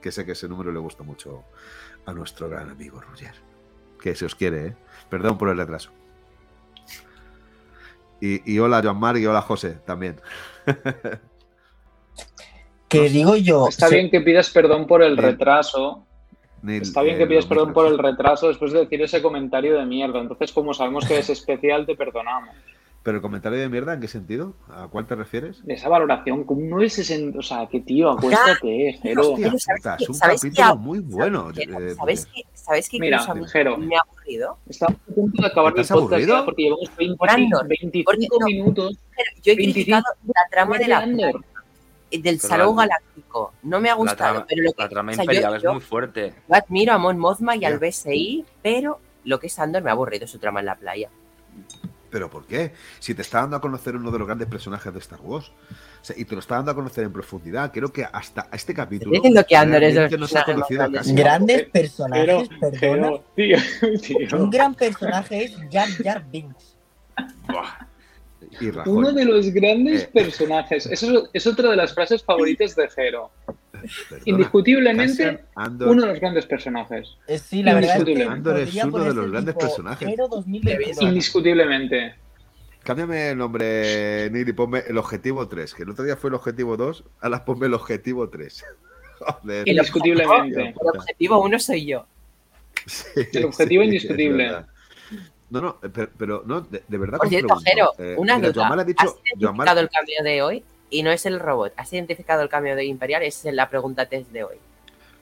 que 0.00 0.12
sé 0.12 0.24
que 0.24 0.32
ese 0.32 0.48
número 0.48 0.72
le 0.72 0.78
gusta 0.78 1.02
mucho 1.02 1.44
a 2.06 2.12
nuestro 2.12 2.48
gran 2.48 2.70
amigo 2.70 3.00
Roger, 3.00 3.34
que 4.00 4.14
se 4.14 4.24
os 4.24 4.34
quiere, 4.34 4.68
¿eh? 4.68 4.74
Perdón 5.10 5.36
por 5.36 5.50
el 5.50 5.58
retraso. 5.58 5.90
Y, 8.20 8.52
y 8.52 8.58
hola 8.58 8.80
Joan 8.82 8.98
Mar 8.98 9.16
y 9.16 9.24
hola 9.26 9.42
José 9.42 9.78
también. 9.84 10.20
Que 12.88 13.08
digo 13.08 13.36
yo. 13.36 13.68
Está 13.68 13.88
se- 13.88 13.94
bien 13.96 14.10
que 14.10 14.20
pidas 14.20 14.50
perdón 14.50 14.86
por 14.86 15.02
el 15.02 15.16
retraso. 15.16 16.04
Está 16.66 17.02
bien 17.02 17.16
eh, 17.16 17.18
que 17.18 17.26
pidas 17.26 17.46
perdón 17.46 17.72
por 17.72 17.86
el 17.86 17.98
retraso 17.98 18.48
después 18.48 18.72
de 18.72 18.80
decir 18.80 19.00
ese 19.02 19.22
comentario 19.22 19.78
de 19.78 19.84
mierda. 19.86 20.20
Entonces, 20.20 20.52
como 20.52 20.74
sabemos 20.74 21.06
que 21.06 21.18
es 21.18 21.30
especial, 21.30 21.86
te 21.86 21.94
perdonamos. 21.94 22.50
Pero 23.04 23.18
el 23.18 23.22
comentario 23.22 23.58
de 23.60 23.68
mierda, 23.68 23.94
¿en 23.94 24.00
qué 24.00 24.08
sentido? 24.08 24.54
¿A 24.68 24.88
cuál 24.88 25.06
te 25.06 25.14
refieres? 25.14 25.64
De 25.64 25.74
esa 25.74 25.88
valoración, 25.88 26.42
con 26.44 26.58
un 26.58 26.68
960. 26.68 27.38
O 27.38 27.42
sea, 27.42 27.66
que 27.68 27.80
tío, 27.80 28.10
acuéstate, 28.10 28.98
Jero. 29.00 29.32
Hostia 29.32 29.46
Pero 29.46 29.58
¿sabes 29.58 29.80
puta, 29.80 29.96
qué? 29.96 30.04
es 30.04 30.10
un 30.10 30.18
capítulo 30.18 30.76
muy 30.76 30.98
bueno. 30.98 31.50
¿Sabes 31.54 31.58
eh, 31.68 31.94
¿Sabes 31.94 31.96
Roger. 31.98 32.32
qué? 32.34 32.42
¿Sabes 32.54 32.88
qué? 32.88 32.98
Mira, 32.98 33.24
Jero. 33.52 33.78
me 33.78 33.96
ha 33.96 34.00
aburrido. 34.00 34.58
Estamos 34.68 34.96
a 35.08 35.14
punto 35.14 35.40
de 35.42 35.48
acabar 35.48 35.72
el 35.74 35.80
¿Estás 35.80 35.96
podcast 35.96 36.26
ya 36.26 36.44
porque 36.44 36.62
llevamos 36.64 36.90
20 36.98 37.16
Por 37.16 37.30
Andor. 37.30 37.68
25 37.68 38.10
Porque 38.12 38.26
no. 38.40 38.46
minutos. 38.46 38.98
Pero 39.16 39.30
yo 39.42 39.52
he 39.52 39.56
25 39.56 39.72
criticado 39.74 40.04
la 40.26 40.40
trama 40.50 40.78
de 40.78 40.88
la 40.88 40.98
Andor. 40.98 41.44
Del 42.10 42.22
Pero 42.38 42.38
Salón 42.48 42.76
la- 42.76 42.82
Galáctico. 42.82 43.52
No 43.62 43.80
me 43.80 43.88
ha 43.88 43.92
La 43.92 43.96
gustado, 43.96 44.16
trama, 44.16 44.46
pero 44.48 44.62
lo 44.62 44.72
que 44.72 44.82
la 44.82 44.88
trama 44.88 45.12
o 45.12 45.14
sea, 45.14 45.24
yo- 45.24 45.30
imperial 45.30 45.56
es 45.56 45.62
yo- 45.62 45.72
muy 45.72 45.80
fuerte. 45.82 46.34
Yo 46.48 46.54
admiro 46.54 46.92
a 46.92 46.98
Mon 46.98 47.18
Mothma 47.18 47.56
y 47.56 47.64
al. 47.64 47.78
BSI, 47.78 48.44
pero 48.62 49.00
lo 49.24 49.38
que 49.38 49.48
es 49.48 49.58
Andor 49.58 49.82
me 49.82 49.90
ha 49.90 49.92
aburrido 49.92 50.26
su 50.26 50.38
trama 50.38 50.60
en 50.60 50.66
la 50.66 50.74
playa. 50.76 51.10
¿Pero 52.10 52.30
por 52.30 52.46
qué? 52.46 52.72
Si 53.00 53.14
te 53.14 53.20
está 53.20 53.40
dando 53.42 53.56
a 53.56 53.60
conocer 53.60 53.94
uno 53.94 54.10
de 54.10 54.18
los 54.18 54.26
grandes 54.26 54.48
personajes 54.48 54.90
de 54.94 54.98
Star 54.98 55.20
Wars. 55.20 55.52
O 56.00 56.04
sea, 56.04 56.16
y 56.18 56.24
te 56.24 56.34
lo 56.34 56.40
está 56.40 56.54
dando 56.54 56.70
a 56.70 56.74
conocer 56.74 57.04
en 57.04 57.12
profundidad. 57.12 57.70
Creo 57.70 57.92
que 57.92 58.02
hasta 58.02 58.48
este 58.50 58.72
capítulo. 58.72 59.12
Estoy 59.12 59.28
diciendo 59.28 59.46
que 59.46 59.56
Andor 59.56 59.82
es 59.82 60.18
no 60.18 60.26
se 60.26 60.38
ha 60.38 60.44
conocido 60.44 60.78
grandes. 60.78 61.00
casi. 61.02 61.14
Grandes 61.14 61.56
Pero- 61.58 61.70
personajes, 61.72 62.48
Pero, 62.48 62.70
perdona. 62.70 62.80
pero, 62.80 63.24
tío, 63.36 63.58
tío. 64.02 64.38
Un 64.38 64.48
gran 64.50 64.74
personaje 64.74 65.44
es 65.44 65.56
Jar 65.70 65.88
Jar 66.02 66.24
Binks. 66.30 66.76
Buah. 67.46 67.87
Y 68.60 68.70
Rajoy. 68.70 68.92
Uno 68.92 69.12
de 69.12 69.24
los 69.24 69.50
grandes 69.50 70.02
Eh. 70.04 70.10
personajes. 70.12 70.86
Eso 70.86 71.24
es, 71.24 71.30
es 71.32 71.46
otra 71.46 71.70
de 71.70 71.76
las 71.76 71.94
frases 71.94 72.22
favoritas 72.22 72.74
de 72.76 72.88
Jero. 72.88 73.30
Perdona. 73.72 74.22
Indiscutiblemente, 74.24 75.44
Andor- 75.54 75.88
uno 75.88 76.02
de 76.02 76.08
los 76.08 76.20
grandes 76.20 76.46
personajes. 76.46 77.08
Sí, 77.40 77.62
la 77.62 77.74
verdad 77.74 77.96
es 77.98 78.04
que 78.04 78.10
Indiscutible. 78.10 78.24
Andor 78.34 78.58
es 78.58 78.74
uno 78.84 79.04
de 79.04 79.14
los 79.14 79.30
grandes 79.30 79.54
tipo 79.54 79.66
personajes. 79.66 80.08
Hero 80.08 80.28
2022. 80.28 81.02
Indiscutiblemente. 81.02 82.14
Cámbiame 82.82 83.30
el 83.30 83.38
nombre, 83.38 84.30
Nili, 84.30 84.52
ponme 84.52 84.82
el 84.88 84.96
objetivo 84.98 85.46
3. 85.46 85.74
Que 85.74 85.82
el 85.82 85.90
otro 85.90 86.04
día 86.04 86.16
fue 86.16 86.28
el 86.30 86.34
objetivo 86.34 86.76
2, 86.76 87.04
ahora 87.20 87.44
ponme 87.44 87.66
el 87.66 87.74
objetivo 87.74 88.28
3. 88.28 88.64
Joder. 89.20 89.62
El 89.68 89.76
Indiscutiblemente. 89.76 90.60
El 90.68 90.74
objetivo 90.96 91.42
uno 91.44 91.58
soy 91.58 91.86
yo. 91.86 92.06
Sí, 92.86 93.20
El 93.34 93.44
objetivo 93.46 93.82
sí, 93.82 93.86
indiscutible. 93.88 94.56
No, 95.50 95.60
no, 95.60 95.76
pero, 95.92 96.10
pero 96.18 96.42
no, 96.44 96.60
de, 96.60 96.82
de 96.86 96.98
verdad. 96.98 97.18
Por 97.18 97.28
cierto, 97.28 97.56
Jero, 97.64 97.92
eh, 97.98 98.14
una 98.18 98.36
mira, 98.36 98.50
duda. 98.52 98.66
Joan 98.68 98.78
ha 98.78 98.82
¿Has 98.82 98.86
dicho, 98.86 99.18
identificado 99.24 99.80
el 99.80 99.88
cambio 99.88 100.22
de 100.22 100.42
hoy? 100.42 100.64
Y 100.90 101.02
no 101.02 101.10
es 101.10 101.24
el 101.26 101.40
robot. 101.40 101.72
¿Has 101.76 101.92
identificado 101.92 102.42
el 102.42 102.48
cambio 102.48 102.76
de 102.76 102.84
Imperial? 102.84 103.22
Esa 103.22 103.48
es 103.48 103.54
la 103.54 103.68
pregunta 103.68 104.06
test 104.06 104.30
de 104.30 104.44
hoy. 104.44 104.56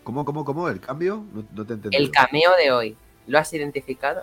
¿Cómo, 0.04 0.24
cómo, 0.24 0.44
cómo? 0.44 0.68
¿El 0.68 0.80
cambio? 0.80 1.24
No, 1.32 1.44
no 1.52 1.64
te 1.66 1.74
entendí. 1.74 1.96
El 1.96 2.10
cameo 2.10 2.50
de 2.56 2.70
hoy. 2.72 2.96
¿Lo 3.26 3.38
has 3.38 3.52
identificado? 3.52 4.22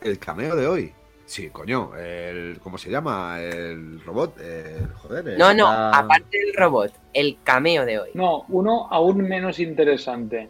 El 0.00 0.18
cameo 0.18 0.56
de 0.56 0.66
hoy. 0.66 0.92
Sí, 1.26 1.50
coño. 1.50 1.94
El, 1.96 2.58
¿Cómo 2.62 2.78
se 2.78 2.90
llama? 2.90 3.38
El 3.40 4.00
robot. 4.02 4.38
El, 4.40 4.86
joder. 4.94 5.28
el- 5.28 5.38
No, 5.38 5.52
no, 5.52 5.64
la- 5.70 5.90
aparte 5.90 6.38
del 6.38 6.54
robot, 6.54 6.92
el 7.12 7.36
cameo 7.44 7.84
de 7.84 7.98
hoy. 7.98 8.10
No, 8.14 8.44
uno 8.48 8.88
aún 8.90 9.18
menos 9.28 9.58
interesante. 9.58 10.48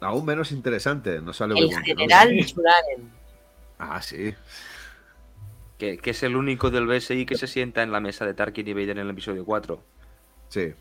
Aún 0.00 0.24
menos 0.24 0.50
interesante. 0.52 1.20
No 1.20 1.32
sale 1.34 1.58
El 1.58 1.70
general 1.82 2.30
Chularen. 2.46 3.10
Ah, 3.78 4.00
sí. 4.02 4.34
Que, 5.78 5.98
que 5.98 6.10
es 6.10 6.22
el 6.22 6.36
único 6.36 6.70
del 6.70 6.86
BSI 6.86 7.26
que 7.26 7.36
se 7.36 7.46
sienta 7.46 7.82
en 7.82 7.90
la 7.92 8.00
mesa 8.00 8.24
de 8.24 8.34
Tarkin 8.34 8.66
y 8.68 8.72
Vader 8.74 8.90
en 8.90 8.98
el 8.98 9.10
episodio 9.10 9.44
4. 9.44 9.82
Sí. 10.48 10.72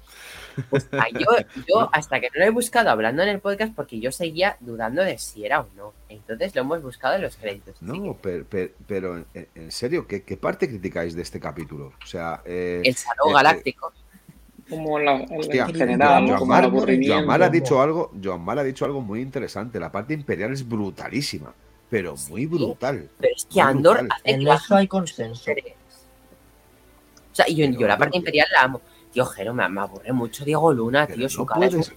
Ah, 0.92 1.08
yo, 1.12 1.26
yo 1.68 1.90
hasta 1.92 2.20
que 2.20 2.28
no 2.36 2.40
lo 2.42 2.46
he 2.46 2.50
buscado 2.52 2.92
hablando 2.92 3.24
en 3.24 3.30
el 3.30 3.40
podcast 3.40 3.74
porque 3.74 4.00
yo 4.00 4.12
seguía 4.12 4.56
dudando 4.60 5.02
de 5.04 5.18
si 5.18 5.46
era 5.46 5.62
o 5.62 5.68
no. 5.76 5.94
Entonces 6.10 6.54
lo 6.54 6.62
hemos 6.62 6.84
buscado 6.84 7.16
en 7.16 7.24
los 7.24 7.36
créditos. 7.38 7.82
No, 7.82 8.16
pero, 8.22 8.46
pero, 8.88 9.18
en, 9.34 9.48
en 9.56 9.72
serio, 9.72 10.06
¿qué, 10.06 10.22
¿qué 10.22 10.38
parte 10.38 10.68
criticáis 10.70 11.16
de 11.16 11.24
este 11.24 11.40
capítulo? 11.40 11.94
O 12.04 12.06
sea, 12.06 12.42
eh, 12.46 12.82
el 12.86 12.96
salón 12.96 13.30
eh, 13.30 13.34
galáctico. 13.34 13.92
Como 14.70 14.98
la, 15.00 15.16
el- 15.24 15.40
Hostia, 15.40 15.66
en 15.66 15.76
general, 15.76 16.26
Joan 16.26 16.40
como 16.40 16.42
el 16.44 16.48
Mar- 16.62 16.64
aburrimiento. 16.66 17.16
Joan 17.16 17.28
Mar 17.28 17.44
ha 17.44 17.50
dicho 17.50 17.82
algo, 17.82 18.12
Joan 18.24 18.42
Mar 18.42 18.60
ha 18.60 18.64
dicho 18.64 18.86
algo 18.86 19.02
muy 19.02 19.20
interesante. 19.22 19.78
La 19.80 19.92
parte 19.92 20.14
imperial 20.14 20.54
es 20.54 20.68
brutalísima, 20.68 21.54
pero 21.94 22.16
muy 22.30 22.48
brutal. 22.48 23.08
Pero 23.20 23.34
es 23.36 23.46
que 23.46 23.62
Andor 23.62 24.00
brutal. 24.00 24.18
hace 24.20 24.32
En 24.32 24.44
que 24.44 24.52
eso 24.52 24.76
hay 24.76 24.88
consenso. 24.88 25.52
O 25.52 27.36
sea, 27.36 27.46
y 27.48 27.56
yo, 27.56 27.88
la 27.88 27.98
parte 28.00 28.18
imperial 28.18 28.48
la 28.52 28.64
amo. 28.64 28.82
Tío, 29.12 29.26
Jero, 29.28 29.54
me, 29.54 29.68
me 29.70 29.82
aburre 29.82 30.12
mucho 30.12 30.44
Diego 30.44 30.74
Luna, 30.74 31.06
Pero 31.06 31.20
tío. 31.20 31.30
Su 31.30 31.42
no 31.42 31.46
cara 31.46 31.66
es 31.68 31.72
puedes- 31.76 31.94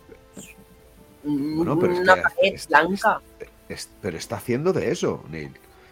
un- 1.25 1.57
Bueno, 1.57 1.79
pero 1.79 1.93
es 1.95 1.99
una 2.01 2.15
que 2.15 2.21
pared 2.23 2.37
es- 2.55 2.69
blanca. 2.69 3.21
es- 3.71 3.91
pero 4.03 4.17
está 4.19 4.37
haciendo 4.37 4.73
de 4.75 4.91
eso, 4.91 5.25
Neil. 5.31 5.51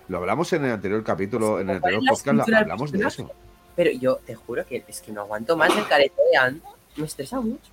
Lo 0.08 0.18
hablamos 0.18 0.52
en 0.52 0.66
el 0.66 0.72
anterior 0.72 1.02
capítulo, 1.02 1.60
en 1.60 1.70
el 1.70 1.80
¿Cuál 1.80 1.94
es 1.94 1.98
anterior 1.98 2.36
podcast, 2.44 2.60
hablamos 2.60 2.92
de 2.92 3.06
eso. 3.06 3.30
Pero 3.74 3.90
yo 3.92 4.16
te 4.16 4.34
juro 4.34 4.66
que 4.66 4.84
es 4.86 5.00
que 5.00 5.12
no 5.12 5.22
aguanto 5.22 5.56
más 5.56 5.74
el 5.76 5.86
careto 5.88 6.20
de 6.30 6.36
Andor. 6.36 6.72
Me 6.96 7.06
estresa 7.06 7.40
mucho. 7.40 7.70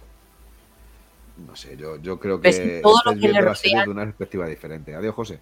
No 1.45 1.55
sé, 1.57 1.75
yo, 1.75 1.97
yo 1.97 2.19
creo 2.19 2.39
Ves 2.39 2.57
que 2.59 2.79
todo 2.81 2.95
lo 3.05 3.11
que 3.11 3.17
le 3.19 3.27
viendo 3.27 3.41
la 3.49 3.55
serie 3.55 3.73
rodea. 3.75 3.85
de 3.85 3.91
una 3.91 4.03
perspectiva 4.05 4.47
diferente. 4.47 4.95
Adiós, 4.95 5.13
José. 5.13 5.39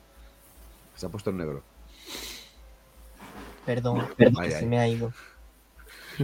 Se 0.99 1.05
ha 1.05 1.09
puesto 1.09 1.29
en 1.29 1.37
negro. 1.37 1.63
Perdón, 3.65 4.05
Ay, 4.17 4.49
que 4.49 4.55
ay. 4.55 4.59
se 4.61 4.65
me 4.65 4.79
ha 4.79 4.87
ido. 4.87 5.13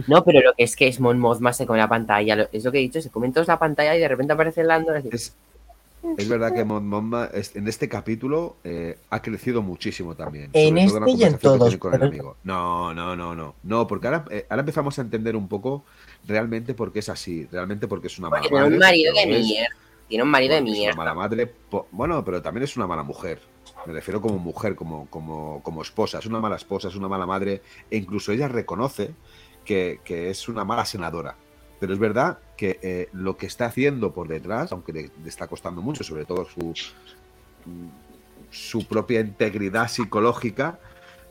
No, 0.06 0.22
pero 0.22 0.40
lo 0.42 0.52
que 0.52 0.64
es 0.64 0.76
que 0.76 0.86
es 0.88 1.00
Mon 1.00 1.18
Mothma 1.18 1.54
se 1.54 1.64
come 1.64 1.78
la 1.78 1.88
pantalla. 1.88 2.46
Es 2.52 2.62
lo 2.62 2.70
que 2.72 2.78
he 2.78 2.82
dicho, 2.82 3.00
se 3.00 3.08
comen 3.10 3.32
todos 3.32 3.48
la 3.48 3.58
pantalla 3.58 3.96
y 3.96 4.00
de 4.00 4.08
repente 4.08 4.34
aparece 4.34 4.60
el 4.60 4.70
Andor. 4.70 4.96
así. 4.98 5.08
Es, 5.10 5.34
es 6.18 6.28
verdad 6.28 6.52
que 6.52 6.62
Mon 6.66 6.86
Mothma 6.86 7.30
es- 7.32 7.56
en 7.56 7.66
este 7.68 7.88
capítulo 7.88 8.56
eh, 8.64 8.98
ha 9.08 9.22
crecido 9.22 9.62
muchísimo 9.62 10.14
también. 10.14 10.50
En 10.52 10.76
este 10.76 10.80
y 10.80 10.82
en 10.82 10.90
conversación 10.90 11.32
que 11.32 11.38
todos, 11.38 11.58
tiene 11.68 11.78
con 11.78 11.94
el 11.94 12.00
pero- 12.00 12.10
amigo. 12.10 12.36
No, 12.44 12.92
no, 12.92 13.16
no, 13.16 13.34
no. 13.34 13.54
No, 13.62 13.86
porque 13.86 14.08
ahora, 14.08 14.26
eh, 14.30 14.46
ahora 14.50 14.60
empezamos 14.60 14.98
a 14.98 15.02
entender 15.02 15.36
un 15.36 15.48
poco 15.48 15.84
realmente 16.26 16.74
por 16.74 16.92
qué 16.92 16.98
es 16.98 17.08
así. 17.08 17.48
Realmente 17.50 17.88
porque 17.88 18.08
es 18.08 18.18
una 18.18 18.28
mala 18.28 18.42
Porque 18.42 18.50
tiene 18.54 18.64
un 18.66 18.78
madre, 18.78 18.86
marido 18.86 19.14
de 19.14 19.26
mierda. 19.26 19.68
Tiene 20.08 20.22
un 20.24 20.30
marido 20.30 20.54
de 20.62 20.70
es 20.72 20.78
una 20.88 20.92
mala 20.96 21.14
madre. 21.14 21.50
Bueno, 21.90 22.22
pero 22.22 22.42
también 22.42 22.64
es 22.64 22.76
una 22.76 22.86
mala 22.86 23.02
mujer. 23.02 23.40
Me 23.86 23.92
refiero 23.92 24.20
como 24.20 24.38
mujer, 24.38 24.74
como, 24.74 25.06
como, 25.10 25.62
como 25.62 25.82
esposa. 25.82 26.18
Es 26.18 26.26
una 26.26 26.40
mala 26.40 26.56
esposa, 26.56 26.88
es 26.88 26.96
una 26.96 27.08
mala 27.08 27.26
madre. 27.26 27.62
E 27.90 27.96
incluso 27.96 28.32
ella 28.32 28.48
reconoce 28.48 29.14
que, 29.64 30.00
que 30.04 30.30
es 30.30 30.48
una 30.48 30.64
mala 30.64 30.84
senadora. 30.84 31.36
Pero 31.78 31.92
es 31.92 31.98
verdad 31.98 32.38
que 32.56 32.78
eh, 32.82 33.08
lo 33.12 33.36
que 33.36 33.46
está 33.46 33.66
haciendo 33.66 34.12
por 34.12 34.28
detrás, 34.28 34.72
aunque 34.72 34.92
le, 34.92 35.10
le 35.22 35.28
está 35.28 35.46
costando 35.46 35.82
mucho, 35.82 36.02
sobre 36.04 36.24
todo 36.24 36.44
su, 36.46 36.72
su 38.50 38.86
propia 38.86 39.20
integridad 39.20 39.88
psicológica, 39.88 40.78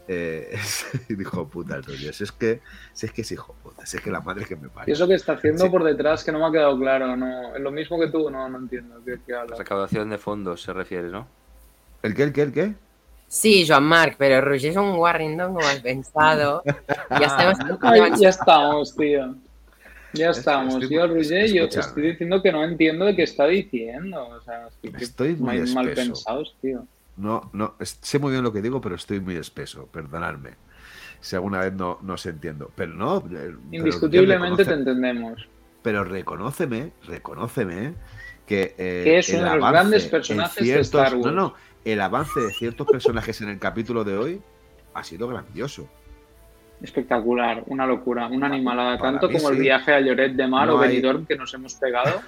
eh, 0.08 0.50
es 0.54 0.86
hijo 1.10 1.48
puta 1.48 1.78
el 1.78 1.84
es 2.08 2.32
que, 2.32 2.62
si 2.94 3.06
es 3.08 3.12
que 3.12 3.22
es 3.24 3.32
hijo 3.32 3.56
puta, 3.64 3.86
si 3.88 3.98
es 3.98 4.04
que 4.04 4.12
la 4.12 4.22
madre 4.22 4.46
que 4.46 4.56
me 4.56 4.68
Y 4.68 4.70
parió. 4.70 4.94
eso 4.94 5.08
que 5.08 5.16
está 5.16 5.34
haciendo 5.34 5.64
Sí. 5.64 5.70
por 5.70 5.84
detrás 5.84 6.24
que 6.24 6.32
no 6.32 6.40
me 6.40 6.46
ha 6.46 6.52
quedado 6.52 6.78
claro. 6.78 7.16
No, 7.18 7.56
es 7.56 7.62
lo 7.62 7.72
mismo 7.72 8.00
que 8.00 8.08
tú, 8.10 8.30
no, 8.30 8.48
no 8.48 8.58
entiendo. 8.60 9.02
¿Qué, 9.04 9.18
qué? 9.26 9.34
Recaudación 9.58 10.10
de 10.12 10.18
fondos 10.20 10.62
se 10.62 10.74
refiere, 10.74 11.10
¿no? 11.10 11.28
¿El 12.06 12.14
qué, 12.14 12.24
el 12.24 12.34
qué, 12.34 12.42
el 12.44 12.54
qué? 12.54 12.74
Sí, 13.28 13.66
Joan 13.68 13.84
Marc, 13.84 14.16
pero 14.18 14.40
Roger 14.42 14.72
es 14.72 14.78
un 14.78 14.92
Warrington 14.92 15.56
como 15.56 15.66
has 15.66 15.80
pensado. 15.80 16.62
Ya 17.20 17.26
estamos. 17.26 17.58
Ay, 17.82 18.12
ya 18.20 18.30
estamos, 18.30 18.96
tío. 18.96 19.36
Ya 20.14 20.30
estamos. 20.30 20.76
estoy 20.76 20.96
Yo, 20.98 21.08
Roger, 21.08 21.52
yo 21.52 21.64
estoy 21.66 22.12
diciendo 22.12 22.42
que 22.42 22.52
no 22.52 22.64
entiendo 22.64 23.06
de 23.06 23.16
qué 23.16 23.24
está 23.24 23.48
diciendo. 23.48 24.28
O 24.28 24.42
sea, 24.42 24.68
estoy, 24.68 25.04
Estoy 25.04 25.36
muy 25.36 25.58
mal, 25.60 25.74
mal 25.74 25.90
pensados, 25.94 26.56
tío. 26.62 26.86
No, 27.18 27.50
no, 27.54 27.76
sé 27.82 28.20
muy 28.20 28.32
bien 28.32 28.44
lo 28.44 28.54
que 28.54 28.62
digo, 28.62 28.80
pero 28.82 28.96
estoy 28.96 29.20
muy 29.20 29.36
espeso, 29.36 29.88
perdonadme. 29.88 30.52
Si 31.22 31.36
alguna 31.36 31.60
vez 31.60 31.74
no, 31.74 31.98
no 32.04 32.18
se 32.18 32.30
entiendo. 32.30 32.72
Pero 32.76 32.94
no. 32.94 33.18
eh, 33.18 33.22
pero 33.32 33.60
Indiscutiblemente 33.72 34.64
te 34.64 34.74
entendemos. 34.74 35.48
Pero 35.82 36.04
reconóceme, 36.04 36.92
reconóceme 37.08 37.94
que. 38.46 38.76
eh, 38.78 39.02
Que 39.04 39.18
es 39.20 39.30
uno 39.30 39.52
de 39.52 39.58
los 39.58 39.72
grandes 39.72 40.06
personajes 40.06 40.66
de 40.68 40.80
Star 40.82 41.16
Wars. 41.16 41.26
No, 41.26 41.32
no. 41.32 41.54
El 41.86 42.02
avance 42.02 42.40
de 42.40 42.52
ciertos 42.52 42.88
personajes 42.88 43.40
en 43.42 43.50
el 43.50 43.60
capítulo 43.60 44.04
de 44.04 44.18
hoy 44.18 44.42
ha 44.94 45.04
sido 45.04 45.28
grandioso. 45.28 45.88
Espectacular, 46.82 47.64
una 47.68 47.86
locura, 47.86 48.28
una 48.28 48.48
animalada. 48.48 48.98
Para 48.98 49.12
Tanto 49.20 49.32
como 49.32 49.50
el 49.50 49.58
viaje 49.60 49.94
a 49.94 50.00
Lloret 50.02 50.34
de 50.34 50.48
Mar 50.48 50.68
No 50.68 50.76
o 50.76 50.80
hay- 50.82 50.90
Benidorm 50.90 51.26
que 51.26 51.36
nos 51.38 51.54
hemos 51.54 51.76
pegado. 51.76 52.20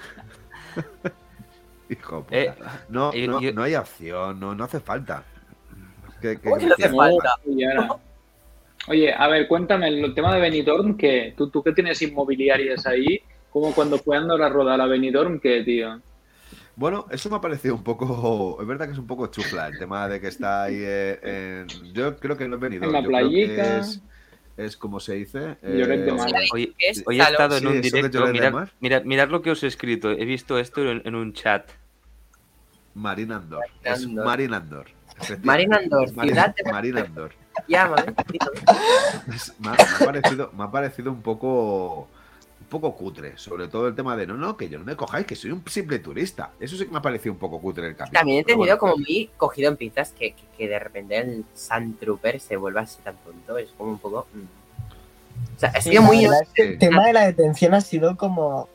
Hijo 1.90 2.24
puta. 2.24 2.38
Eh, 2.38 2.54
no, 2.90 3.14
yo- 3.14 3.32
no, 3.32 3.42
yo- 3.42 3.54
no 3.54 3.64
hay 3.64 3.74
acción, 3.74 4.40
no, 4.40 4.54
no 4.56 4.64
hace 4.64 4.80
falta. 4.80 5.24
¿Qué- 6.22 6.38
qué 6.40 6.50
¿Cómo 6.50 6.58
que 6.58 6.66
no 6.68 6.74
hace 6.74 6.90
falta? 6.90 7.30
Oye, 8.90 9.14
a 9.14 9.28
ver, 9.28 9.48
cuéntame 9.48 9.88
el 9.90 10.14
tema 10.14 10.34
de 10.34 10.40
Benidorm, 10.42 10.96
que 10.96 11.34
tú, 11.36 11.50
tú 11.50 11.62
que 11.64 11.74
tienes 11.74 12.02
inmobiliarias 12.02 12.86
ahí, 12.88 13.22
como 13.50 13.74
cuando 13.74 13.98
fue 13.98 14.16
Andor 14.18 14.42
a 14.44 14.50
rodar 14.50 14.80
a 14.80 14.86
Benidorm, 14.86 15.40
que 15.40 15.62
tío. 15.64 16.00
Bueno, 16.78 17.08
eso 17.10 17.30
me 17.30 17.36
ha 17.38 17.42
parecido 17.42 17.74
un 17.76 17.84
poco. 17.84 18.58
Es 18.62 18.68
verdad 18.68 18.86
que 18.86 18.94
es 18.94 18.98
un 19.00 19.08
poco 19.08 19.28
chufla 19.28 19.68
el 19.68 19.78
tema 19.78 20.08
de 20.08 20.22
que 20.22 20.28
está 20.28 20.64
ahí. 20.64 20.78
eh, 20.80 21.66
en- 21.68 21.94
yo 21.94 22.16
creo 22.18 22.38
que 22.38 22.48
no 22.48 22.56
he 22.56 22.60
venido. 22.60 22.86
En 22.86 22.92
la 22.94 23.02
yo 23.02 23.08
creo 23.08 23.20
que 23.20 23.26
playica. 23.30 23.78
Es, 23.80 24.02
es 24.58 24.78
como 24.78 25.00
se 25.00 25.16
dice. 25.16 25.58
Mar. 26.16 26.32
Hoy, 26.54 26.76
hoy 27.06 27.20
he 27.20 27.24
estado 27.24 27.56
en 27.58 27.62
Sí, 27.62 27.68
un 27.68 27.82
directo. 27.82 28.28
Mirad, 28.28 28.70
mirad, 28.80 29.04
mirad 29.04 29.30
lo 29.30 29.42
que 29.42 29.52
os 29.52 29.64
he 29.64 29.68
escrito. 29.68 30.12
He 30.12 30.24
visto 30.26 30.58
esto 30.60 30.82
en, 30.90 31.02
en 31.04 31.16
un 31.16 31.34
chat. 31.34 31.70
Marin 32.94 33.32
Andor. 33.32 33.64
Es. 33.84 34.08
Marin 34.08 34.54
Andor. 34.54 34.88
Marin 35.44 35.74
Andor, 35.74 36.14
Marin, 36.14 36.34
ciudad 36.34 36.56
de- 36.56 36.72
Marin 36.72 36.98
Andor. 37.00 37.32
Llama, 37.68 37.96
¿eh? 38.08 38.14
Es- 39.34 39.54
me, 39.60 39.70
ha, 39.70 39.72
me 39.72 39.96
ha 39.96 40.06
parecido, 40.06 40.52
me 40.56 40.64
ha 40.64 40.72
parecido 40.72 41.12
un 41.12 41.22
poco. 41.24 42.08
Un 42.68 42.70
poco 42.82 42.94
cutre, 42.98 43.38
sobre 43.38 43.70
todo 43.70 43.88
el 43.88 43.96
tema 43.96 44.18
de 44.18 44.28
no, 44.28 44.34
no, 44.34 44.58
que 44.58 44.68
yo 44.68 44.78
no 44.78 44.84
me 44.84 44.98
cojáis, 44.98 45.26
que 45.26 45.38
soy 45.38 45.52
un 45.52 45.64
simple 45.68 46.00
turista. 46.00 46.52
Eso 46.60 46.76
sí 46.76 46.84
que 46.86 46.92
me 46.92 46.98
ha 46.98 47.02
parecido 47.02 47.32
un 47.32 47.40
poco 47.40 47.62
cutre 47.62 47.88
el 47.88 47.96
capítulo. 47.96 48.20
También 48.20 48.44
he 48.46 48.54
bueno. 48.56 48.78
como 48.78 48.98
muy 48.98 49.30
cogido 49.38 49.70
en 49.70 49.78
pinzas 49.78 50.12
que, 50.12 50.34
que, 50.34 50.44
que 50.58 50.68
de 50.68 50.78
repente 50.78 51.18
el 51.18 51.46
Sand 51.54 51.98
Trooper 51.98 52.42
se 52.42 52.58
vuelva 52.58 52.82
así 52.82 52.98
tan 53.02 53.16
tonto. 53.24 53.58
Es 53.58 53.70
como 53.78 53.92
un 53.92 54.00
poco. 54.00 54.28
mm. 54.34 55.56
O 55.56 55.60
sea, 55.60 55.70
ha 55.70 55.82
Sí, 55.82 55.92
sido 55.92 56.02
la 56.02 56.08
muy. 56.08 56.22
verdad 56.24 56.42
es 56.44 56.50
que 56.50 56.64
Sí. 56.64 56.70
el 56.74 56.78
tema 56.80 57.06
de 57.06 57.14
la 57.14 57.26
detención 57.28 57.74
ha 57.74 57.80
sido 57.82 58.18
como 58.18 58.68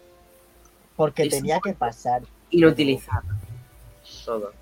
porque 0.96 1.24
Es 1.24 1.28
tenía 1.28 1.60
que 1.60 1.74
pasar. 1.74 2.22
inutilizado. 2.50 3.28
Todo. 4.24 4.52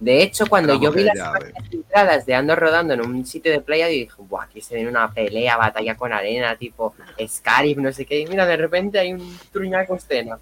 De 0.00 0.22
hecho, 0.22 0.46
cuando 0.46 0.80
yo 0.80 0.90
vi 0.90 1.04
las 1.04 1.30
entradas 1.70 2.24
de 2.24 2.34
Andor 2.34 2.58
rodando 2.58 2.94
en 2.94 3.04
un 3.04 3.26
sitio 3.26 3.52
de 3.52 3.60
playa 3.60 3.90
y 3.90 4.00
dije, 4.00 4.14
guau, 4.16 4.42
aquí 4.42 4.62
se 4.62 4.74
viene 4.74 4.88
una 4.88 5.12
pelea, 5.12 5.58
batalla 5.58 5.94
con 5.94 6.10
arena, 6.10 6.56
tipo 6.56 6.94
Scarif, 7.28 7.76
no 7.76 7.92
sé 7.92 8.06
qué. 8.06 8.18
Y 8.18 8.26
mira, 8.26 8.46
de 8.46 8.56
repente 8.56 8.98
hay 8.98 9.12
un 9.12 9.38
truñaco 9.52 9.94
escena. 9.94 10.38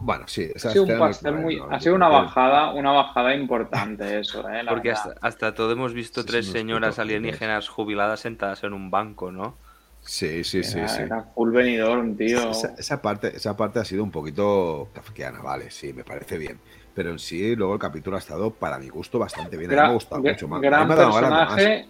Bueno, 0.00 0.28
sí. 0.28 0.48
esa 0.54 0.68
Ha 0.68 0.72
sido, 0.72 0.84
un 0.84 1.72
ha 1.72 1.80
sido 1.80 1.94
una 1.96 2.08
bajada, 2.08 2.72
una 2.72 2.92
bajada 2.92 3.34
importante 3.34 4.20
eso, 4.20 4.48
eh, 4.48 4.62
la 4.62 4.70
Porque 4.70 4.92
hasta, 4.92 5.14
hasta 5.20 5.54
todo 5.54 5.72
hemos 5.72 5.92
visto 5.92 6.20
Sí, 6.22 6.28
tres 6.28 6.46
señoras 6.46 7.00
alienígenas 7.00 7.68
jubiladas 7.68 8.20
sentadas 8.20 8.62
en 8.62 8.74
un 8.74 8.92
banco, 8.92 9.32
¿no? 9.32 9.56
Sí, 10.02 10.44
sí, 10.44 10.62
sí, 10.62 10.78
Era- 10.78 10.88
sí. 10.88 11.02
Era 11.02 11.22
full 11.34 11.50
venidor, 11.50 12.16
tío. 12.16 12.48
Esa, 12.52 12.74
esa 12.78 13.02
parte, 13.02 13.36
esa 13.36 13.56
parte 13.56 13.80
ha 13.80 13.84
sido 13.84 14.04
un 14.04 14.12
poquito 14.12 14.88
kafkiana, 14.94 15.40
vale, 15.42 15.72
sí, 15.72 15.92
me 15.92 16.04
parece 16.04 16.38
bien. 16.38 16.60
Pero 16.98 17.12
en 17.12 17.20
sí, 17.20 17.54
luego 17.54 17.74
el 17.74 17.78
capítulo 17.78 18.16
ha 18.16 18.18
estado, 18.18 18.50
para 18.50 18.76
mi 18.76 18.88
gusto, 18.88 19.20
bastante 19.20 19.56
bien. 19.56 19.70
A 19.70 19.74
mí 19.74 19.80
me 19.82 19.86
ha 19.86 19.92
gustado 19.92 20.20
mucho 20.20 20.48
más. 20.48 20.60
Gran 20.60 20.88
me 20.88 20.96
más. 20.96 21.06
personaje, 21.06 21.86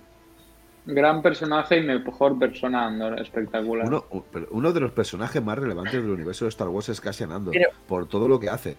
gran 0.84 1.22
personaje 1.22 1.78
y 1.78 1.80
mejor 1.80 2.38
persona, 2.38 2.84
Andor, 2.84 3.18
espectacular. 3.18 3.86
Uno, 3.86 4.04
uno 4.50 4.70
de 4.70 4.80
los 4.80 4.92
personajes 4.92 5.42
más 5.42 5.56
relevantes 5.56 5.94
del 5.94 6.11
universo 6.11 6.44
de 6.44 6.50
Star 6.50 6.68
Wars 6.68 6.90
es 6.90 7.00
Cassian 7.00 7.32
Andor, 7.32 7.54
Pero- 7.54 7.70
por 7.86 8.06
todo 8.06 8.28
lo 8.28 8.38
que 8.38 8.50
hace. 8.50 8.76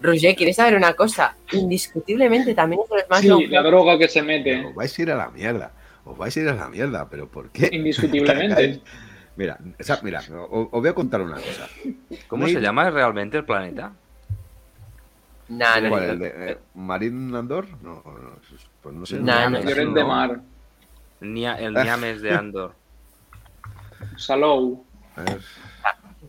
Roger, 0.00 0.34
¿quieres 0.34 0.56
saber 0.56 0.76
una 0.76 0.94
cosa? 0.94 1.36
Indiscutiblemente 1.52 2.54
también 2.54 2.80
es 2.84 2.88
de 2.88 2.96
los 3.00 3.10
más 3.10 3.20
sí, 3.20 3.46
la 3.48 3.62
droga 3.62 3.98
que 3.98 4.08
se 4.08 4.22
mete, 4.22 4.56
Pero 4.56 4.68
os 4.70 4.74
vais 4.74 4.98
a 4.98 5.02
ir 5.02 5.10
a 5.10 5.16
la 5.16 5.28
mierda. 5.28 5.72
Os 6.06 6.16
vais 6.16 6.34
a 6.34 6.40
ir 6.40 6.48
a 6.48 6.54
la 6.54 6.70
mierda, 6.70 7.06
pero 7.10 7.28
¿por 7.28 7.50
qué? 7.50 7.68
indiscutiblemente. 7.70 8.80
Mira, 9.36 9.58
mira, 10.02 10.20
os, 10.50 10.70
voy 10.70 10.88
a 10.88 10.94
contar 10.94 11.22
una 11.22 11.36
cosa. 11.36 11.66
¿Cómo 12.28 12.46
se 12.48 12.60
llama 12.60 12.90
realmente 12.90 13.38
el 13.38 13.46
planeta? 13.46 13.94
Nah, 15.52 15.80
no, 15.80 15.88
¿Cuál, 15.90 16.06
no, 16.06 16.12
el 16.12 16.18
de 16.18 16.52
eh, 16.52 16.58
Marín 16.74 17.34
Andor? 17.34 17.68
No, 17.82 18.02
no, 18.04 18.38
pues 18.80 18.94
no 18.94 19.04
sé. 19.04 19.18
Nah, 19.20 19.50
no, 19.50 19.60
no, 19.60 19.84
no, 19.84 19.92
de 19.92 20.04
mar, 20.04 20.40
Nia- 21.20 21.58
el. 21.58 21.74
Niames 21.84 22.22
de 22.22 22.32
Andor. 22.32 22.74
Salou, 24.16 24.84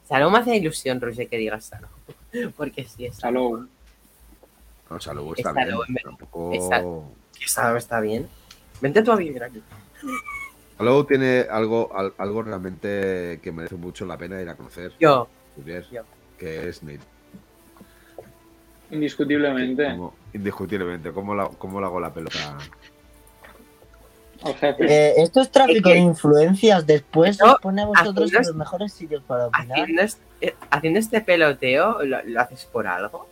Salou 0.04 0.30
me 0.30 0.40
hace 0.40 0.58
ilusión, 0.58 1.00
Roger, 1.00 1.30
que 1.30 1.38
digas 1.38 1.66
Salou. 1.66 1.90
Porque 2.58 2.84
sí, 2.84 3.06
es 3.06 3.16
Salou. 3.16 3.66
no, 4.90 5.00
Salud 5.00 5.34
está 5.38 5.50
Está 5.52 5.64
bien. 5.64 5.78
Tampoco... 6.04 7.14
Salou 7.48 7.78
está 7.78 8.00
bien. 8.02 8.28
Vente 8.82 9.02
tú 9.04 9.12
a 9.14 9.16
vivir 9.16 9.42
aquí. 9.42 9.64
Salud 10.78 11.06
tiene 11.06 11.48
algo, 11.50 11.96
al- 11.96 12.14
algo 12.18 12.44
realmente 12.44 13.40
que 13.42 13.52
merece 13.54 13.76
mucho 13.76 14.06
la 14.06 14.18
pena 14.18 14.42
ir 14.42 14.50
a 14.50 14.56
conocer. 14.58 14.92
Yo, 15.00 15.30
Yo. 15.92 16.04
que 16.38 16.68
es 16.68 16.84
Neil. 16.84 17.00
Indiscutiblemente. 18.94 19.86
Como- 19.92 20.14
indiscutiblemente, 20.34 21.12
¿cómo 21.12 21.34
la, 21.36 21.48
cómo 21.58 21.80
le 21.80 21.86
hago 21.88 22.00
la 22.00 22.14
pelota? 22.14 22.58
Eh, 24.80 25.14
esto 25.18 25.40
es 25.42 25.50
tráfico 25.50 25.90
Es 25.90 25.96
de 25.96 26.00
influencias. 26.02 26.86
Después 26.86 27.40
No, 27.40 27.54
os 27.54 27.60
pone 27.62 27.82
a 27.82 27.86
vosotros 27.86 28.26
haciendo 28.26 28.38
en 28.40 28.46
los 28.48 28.56
mejores 28.56 28.94
sitios 28.94 29.24
para 29.24 29.48
opinar. 29.48 29.80
haciendo, 29.80 30.04
eh, 30.42 30.56
haciendo 30.70 31.00
este 31.00 31.22
peloteo, 31.22 32.04
¿lo, 32.04 32.22
lo 32.24 32.42
haces 32.42 32.66
por 32.66 32.86
algo? 32.86 33.28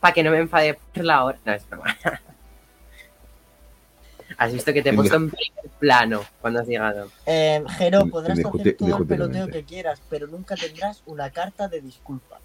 Para 0.00 0.12
que 0.14 0.22
no 0.24 0.30
me 0.32 0.38
enfade 0.38 0.74
por 0.94 1.04
la 1.04 1.24
hora. 1.24 1.38
No, 1.44 1.52
es 1.52 1.68
broma. 1.68 1.96
Has 4.36 4.52
visto 4.52 4.72
que 4.72 4.82
te 4.82 4.90
he 4.90 4.92
puesto 4.92 5.16
en 5.16 5.30
primer 5.30 5.70
plano 5.80 6.20
cuando 6.40 6.60
has 6.60 6.68
llegado. 6.68 7.08
Eh, 7.26 7.64
Jero, 7.78 8.06
podrás 8.06 8.38
hacer 8.38 8.76
todo 8.76 8.98
el 8.98 9.06
peloteo 9.06 9.48
que 9.48 9.64
quieras, 9.64 10.00
pero 10.08 10.26
nunca 10.28 10.54
tendrás 10.54 11.02
una 11.06 11.30
carta 11.30 11.66
de 11.66 11.80
disculpa. 11.80 12.38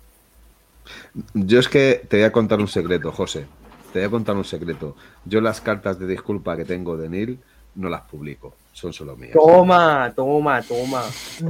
Yo 1.34 1.60
es 1.60 1.68
que 1.68 2.06
te 2.08 2.18
voy 2.18 2.26
a 2.26 2.32
contar 2.32 2.60
un 2.60 2.68
secreto, 2.68 3.12
José. 3.12 3.46
Te 3.92 4.00
voy 4.00 4.08
a 4.08 4.12
contar 4.12 4.36
un 4.36 4.46
secreto. 4.46 4.96
Yo 5.26 5.42
las 5.42 5.62
cartas 5.62 6.00
de 6.00 6.08
disculpa 6.08 6.58
que 6.58 6.66
tengo 6.66 6.98
de 6.98 7.10
Neil 7.10 7.40
no 7.76 7.90
las 7.90 8.02
publico. 8.02 8.56
Son 8.72 8.92
solo 8.92 9.16
mías. 9.16 9.34
Toma, 9.34 10.12
toma, 10.16 10.62
toma. 10.64 11.04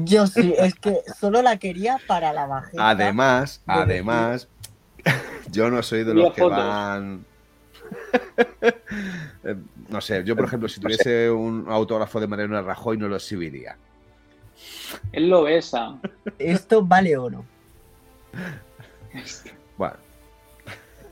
Yo 0.03 0.27
sí, 0.27 0.53
es 0.57 0.75
que 0.75 0.99
solo 1.19 1.41
la 1.41 1.57
quería 1.57 1.97
para 2.05 2.34
la 2.34 2.45
bajita. 2.45 2.89
Además, 2.89 3.61
de 3.65 3.73
además, 3.73 4.49
yo 5.51 5.69
no 5.69 5.81
soy 5.81 6.03
de 6.03 6.13
los 6.13 6.34
que 6.34 6.41
fotos. 6.41 6.57
van. 6.57 7.25
No 9.89 10.01
sé, 10.01 10.23
yo 10.23 10.36
por 10.36 10.45
ejemplo, 10.45 10.67
si 10.67 10.79
tuviese 10.79 11.29
un 11.29 11.65
autógrafo 11.69 12.19
de 12.19 12.25
Mariano 12.25 12.59
Rajoy, 12.63 12.97
no 12.97 13.07
lo 13.07 13.15
exhibiría. 13.15 13.77
Él 15.11 15.29
lo 15.29 15.43
besa. 15.43 15.99
Esto 16.39 16.84
vale 16.84 17.15
oro. 17.15 17.45
Bueno, 19.78 19.95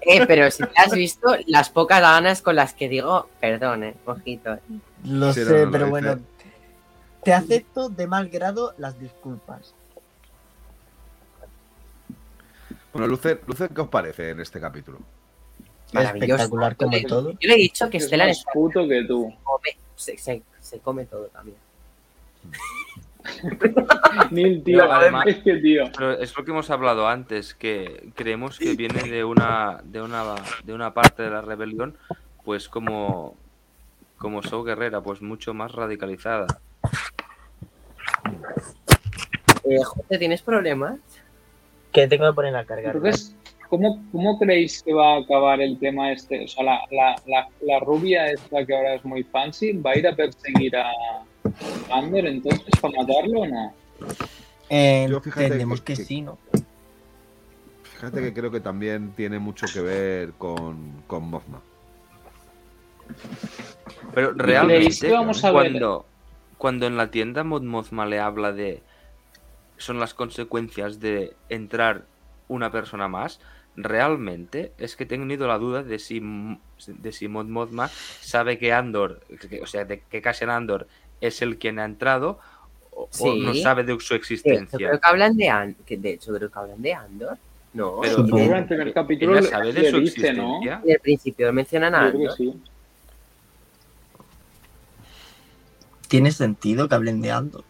Eh, 0.01 0.25
pero 0.25 0.49
si 0.49 0.63
te 0.63 0.71
has 0.77 0.91
visto 0.93 1.35
las 1.45 1.69
pocas 1.69 2.01
ganas 2.01 2.41
con 2.41 2.55
las 2.55 2.73
que 2.73 2.89
digo, 2.89 3.29
perdón, 3.39 3.83
eh, 3.83 3.95
ojito. 4.05 4.53
eh. 4.53 4.59
Lo 5.05 5.31
Sí, 5.33 5.43
sé, 5.45 5.65
no, 5.65 5.71
pero 5.71 5.89
bueno. 5.89 6.19
Te 7.23 7.33
acepto 7.33 7.87
de 7.89 8.07
mal 8.07 8.29
grado 8.29 8.73
las 8.79 8.99
disculpas. 8.99 9.73
bueno 12.93 13.07
Lucer, 13.07 13.41
Lucer, 13.45 13.69
¿qué 13.69 13.81
os 13.81 13.89
parece 13.89 14.31
en 14.31 14.39
este 14.41 14.59
capítulo? 14.59 14.99
Maravilloso. 15.93 16.33
Espectacular 16.35 16.75
como 16.75 16.97
todo. 17.07 17.31
Yo 17.33 17.37
le 17.47 17.53
he 17.53 17.57
dicho 17.57 17.89
que 17.89 17.97
Es 17.97 18.05
Stellan 18.07 18.29
más 18.29 18.37
está- 18.39 18.51
puto 18.53 18.87
que 18.87 19.03
tú. 19.05 19.33
come, 19.43 19.77
se, 19.95 20.17
se- 20.17 20.41
se 20.59 20.79
come 20.79 21.05
todo 21.05 21.25
también. 21.27 21.57
Neil, 24.31 24.63
tío. 24.63 24.79
Pero 24.79 24.93
además- 24.93 25.27
es 25.27 25.37
que, 25.37 25.55
tío. 25.57 25.83
Pero 25.97 26.11
es 26.13 26.35
lo 26.37 26.43
que 26.45 26.51
hemos 26.51 26.69
hablado 26.69 27.07
antes, 27.07 27.53
que 27.53 28.09
creemos 28.15 28.57
que 28.59 28.75
viene 28.75 29.03
de 29.03 29.23
una, 29.23 29.81
de 29.83 30.01
una, 30.01 30.35
de 30.63 30.73
una 30.73 30.93
parte 30.93 31.23
de 31.23 31.29
la 31.29 31.41
rebelión, 31.41 31.97
pues 32.43 32.67
como, 32.69 33.35
como 34.17 34.41
So 34.43 34.63
Guerrera, 34.63 35.01
pues 35.01 35.21
mucho 35.21 35.53
más 35.53 35.71
radicalizada. 35.71 36.47
Eh, 39.63 39.83
José, 39.83 40.17
¿tienes 40.17 40.41
problemas? 40.41 40.99
Que 41.91 42.07
tengo 42.07 42.27
que 42.27 42.33
poner 42.33 42.55
a 42.55 42.65
cargar. 42.65 42.95
Entonces, 42.95 43.35
¿cómo, 43.69 44.03
¿cómo 44.11 44.39
creéis 44.39 44.81
que 44.81 44.93
va 44.93 45.15
a 45.15 45.19
acabar 45.19 45.61
el 45.61 45.77
tema 45.79 46.11
este? 46.11 46.45
O 46.45 46.47
sea, 46.47 46.63
la, 46.63 46.79
la, 46.91 47.15
la, 47.27 47.47
la 47.61 47.79
rubia 47.79 48.27
esta 48.27 48.65
que 48.65 48.75
ahora 48.75 48.95
es 48.95 49.05
muy 49.05 49.23
fancy, 49.23 49.73
¿va 49.73 49.91
a 49.91 49.97
ir 49.97 50.07
a 50.07 50.15
perseguir 50.15 50.75
a 50.77 50.89
Ander 51.91 52.25
entonces 52.25 52.69
para 52.81 52.97
matarlo 53.01 53.41
o 53.41 53.47
no? 53.47 53.73
Eh, 54.69 55.07
Yo 55.09 55.19
fíjate 55.21 55.43
entendemos 55.45 55.81
que- 55.81 55.93
que, 55.93 55.99
que- 55.99 56.05
sí, 56.05 56.21
¿no? 56.21 56.37
Fíjate 57.83 58.21
que 58.21 58.33
creo 58.33 58.49
que 58.51 58.59
también 58.61 59.11
tiene 59.11 59.37
mucho 59.37 59.67
que 59.71 59.81
ver 59.81 60.33
con, 60.33 61.03
con 61.07 61.29
Mothma. 61.29 61.61
Pero 64.13 64.33
¿Creéis 64.35 64.37
realmente, 64.37 65.07
que 65.07 65.11
vamos 65.11 65.43
a 65.43 65.51
ver- 65.51 65.71
cuando, 65.71 66.05
cuando 66.57 66.87
en 66.87 66.97
la 66.97 67.11
tienda 67.11 67.43
Mod 67.43 67.61
Mothma 67.63 68.05
le 68.05 68.19
habla 68.19 68.51
de 68.51 68.81
son 69.77 69.99
las 69.99 70.13
consecuencias 70.13 70.99
de 70.99 71.33
entrar 71.49 72.05
una 72.47 72.71
persona 72.71 73.07
más, 73.07 73.39
realmente 73.75 74.71
es 74.77 74.95
que 74.95 75.03
he 75.03 75.07
tenido 75.07 75.47
la 75.47 75.57
duda 75.57 75.81
de 75.83 75.97
si, 75.97 76.21
de 76.87 77.11
si 77.11 77.27
Mod 77.27 77.45
Mothma 77.47 77.87
sabe 78.19 78.57
que 78.57 78.73
Andor, 78.73 79.21
que- 79.49 79.61
o 79.61 79.65
sea, 79.67 79.85
de 79.85 80.01
que 80.01 80.21
Cassian 80.21 80.49
Andor 80.49 80.87
es 81.21 81.41
el 81.41 81.57
quien 81.57 81.79
ha 81.79 81.85
entrado 81.85 82.39
o, 82.91 83.07
no 83.35 83.53
sabe 83.55 83.83
de 83.83 83.93
su 83.93 83.97
De 83.99 84.03
hecho, 84.03 84.15
existencia. 84.15 84.77
creo 84.89 84.99
que 84.99 85.07
hablan 85.07 85.37
de 85.37 85.49
Andor. 85.49 85.85
De 85.87 86.09
hecho, 86.11 86.33
creo 86.33 86.51
que 86.51 86.59
hablan 86.59 86.81
de 86.81 86.93
Andor. 86.93 87.37
No, 87.73 87.99
Pero- 88.01 88.25
que 88.25 88.31
de- 88.75 88.83
el 88.83 88.93
capítulo 88.93 89.37
¿Ella 89.37 89.47
sabe 89.49 89.71
de 89.71 89.89
su 89.89 89.99
dice, 90.01 90.33
¿no? 90.33 90.55
existencia? 90.57 90.81
en 90.83 90.91
el 90.91 90.99
principio 90.99 91.53
mencionan 91.53 91.95
a 91.95 92.11
que 92.11 92.17
Andor. 92.17 92.33
sí. 92.35 92.53
Tiene 96.07 96.31
sentido 96.31 96.89
que 96.89 96.95
hablen 96.95 97.21
de 97.21 97.31
Andor. 97.31 97.63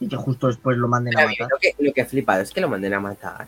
Y 0.00 0.08
que 0.08 0.16
justo 0.16 0.48
después 0.48 0.76
lo 0.76 0.88
manden 0.88 1.14
a 1.14 1.18
Pero 1.18 1.28
a 1.28 1.30
mí 1.30 1.36
matar. 1.38 1.50
Lo 1.52 1.58
que, 1.58 1.74
lo 1.78 1.92
que 1.92 2.00
he 2.00 2.04
flipado 2.04 2.42
es 2.42 2.50
que 2.52 2.60
lo 2.60 2.68
manden 2.68 2.92
a 2.94 3.00
matar. 3.00 3.46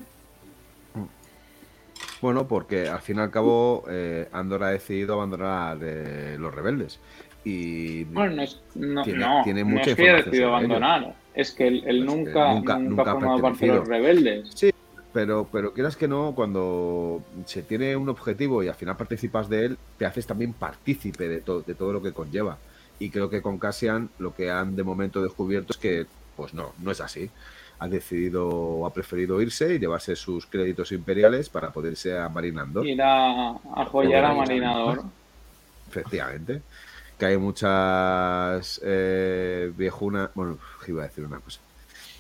Bueno, 2.21 2.49
porque 2.49 2.89
al 2.89 3.01
fin 3.01 3.17
y 3.19 3.21
al 3.21 3.31
cabo 3.31 3.85
eh, 3.89 4.29
Andor 4.33 4.65
ha 4.65 4.69
decidido 4.71 5.15
abandonar 5.15 5.79
eh, 5.83 6.37
los 6.39 6.53
rebeldes. 6.55 6.99
Y 7.51 8.05
Bueno, 8.05 8.37
no 8.37 8.43
es, 8.43 8.61
no, 8.75 9.03
Tiene- 9.05 9.19
no, 9.21 9.41
tiene 9.43 9.65
no 9.65 9.71
mucha 9.71 9.91
es 9.93 9.97
que 9.97 10.11
haya 10.11 10.47
abandonar. 10.47 11.15
Es 11.35 11.53
que 11.53 11.67
él, 11.69 11.83
él 11.87 12.05
Pues 12.05 12.17
nunca, 12.17 12.53
nunca- 12.53 12.55
nunca, 12.55 12.79
nunca 12.79 13.03
ha 13.03 13.11
ha 13.11 13.13
formado 13.15 13.41
parte 13.41 13.67
de 13.67 13.73
los 13.75 13.89
rebeldes. 13.89 14.51
Pero, 15.15 15.49
pero 15.51 15.73
quieras 15.73 15.97
que 15.97 16.07
no, 16.07 16.35
cuando 16.35 17.23
se 17.47 17.63
tiene 17.63 17.97
un 17.97 18.09
objetivo 18.11 18.63
y 18.63 18.69
al 18.69 18.75
final 18.75 18.97
participas 18.99 19.49
de 19.49 19.65
él, 19.65 19.79
te 19.97 20.05
haces 20.05 20.27
también 20.27 20.53
partícipe 20.53 21.27
de, 21.29 21.41
to- 21.41 21.63
de 21.63 21.75
todo 21.75 21.93
lo 21.95 22.03
que 22.03 22.13
conlleva. 22.13 22.59
Y 22.99 23.09
creo 23.09 23.31
que 23.31 23.41
con 23.41 23.59
Cassian 23.59 24.11
lo 24.19 24.35
que 24.35 24.51
han 24.51 24.77
de 24.77 24.83
momento 24.83 25.23
descubierto 25.23 25.73
es 25.73 25.79
que, 25.79 26.07
pues 26.37 26.53
no, 26.53 26.73
no 26.83 26.91
es 26.91 27.01
así. 27.01 27.31
Ha 27.79 27.89
decidido 27.89 28.85
ha 28.85 28.93
preferido 28.93 29.41
irse 29.41 29.75
y 29.75 29.79
llevarse 29.79 30.17
sus 30.17 30.45
créditos 30.47 30.93
imperiales 30.93 31.49
para 31.49 31.71
poderse 31.71 32.19
a 32.19 32.29
Marinando. 32.29 32.85
Ir 32.85 33.01
a, 33.01 33.53
a 33.53 33.85
joyar 33.87 34.25
a 34.27 34.35
Marinador. 34.35 35.05
Efectivamente. 35.89 36.61
Que 37.19 37.27
hay 37.27 37.37
muchas 37.37 38.81
eh, 38.85 39.73
viejunas, 39.77 40.31
bueno, 40.35 40.59
iba 40.87 41.03
a 41.03 41.09
decir 41.09 41.25
una 41.25 41.41
cosa. 41.41 41.61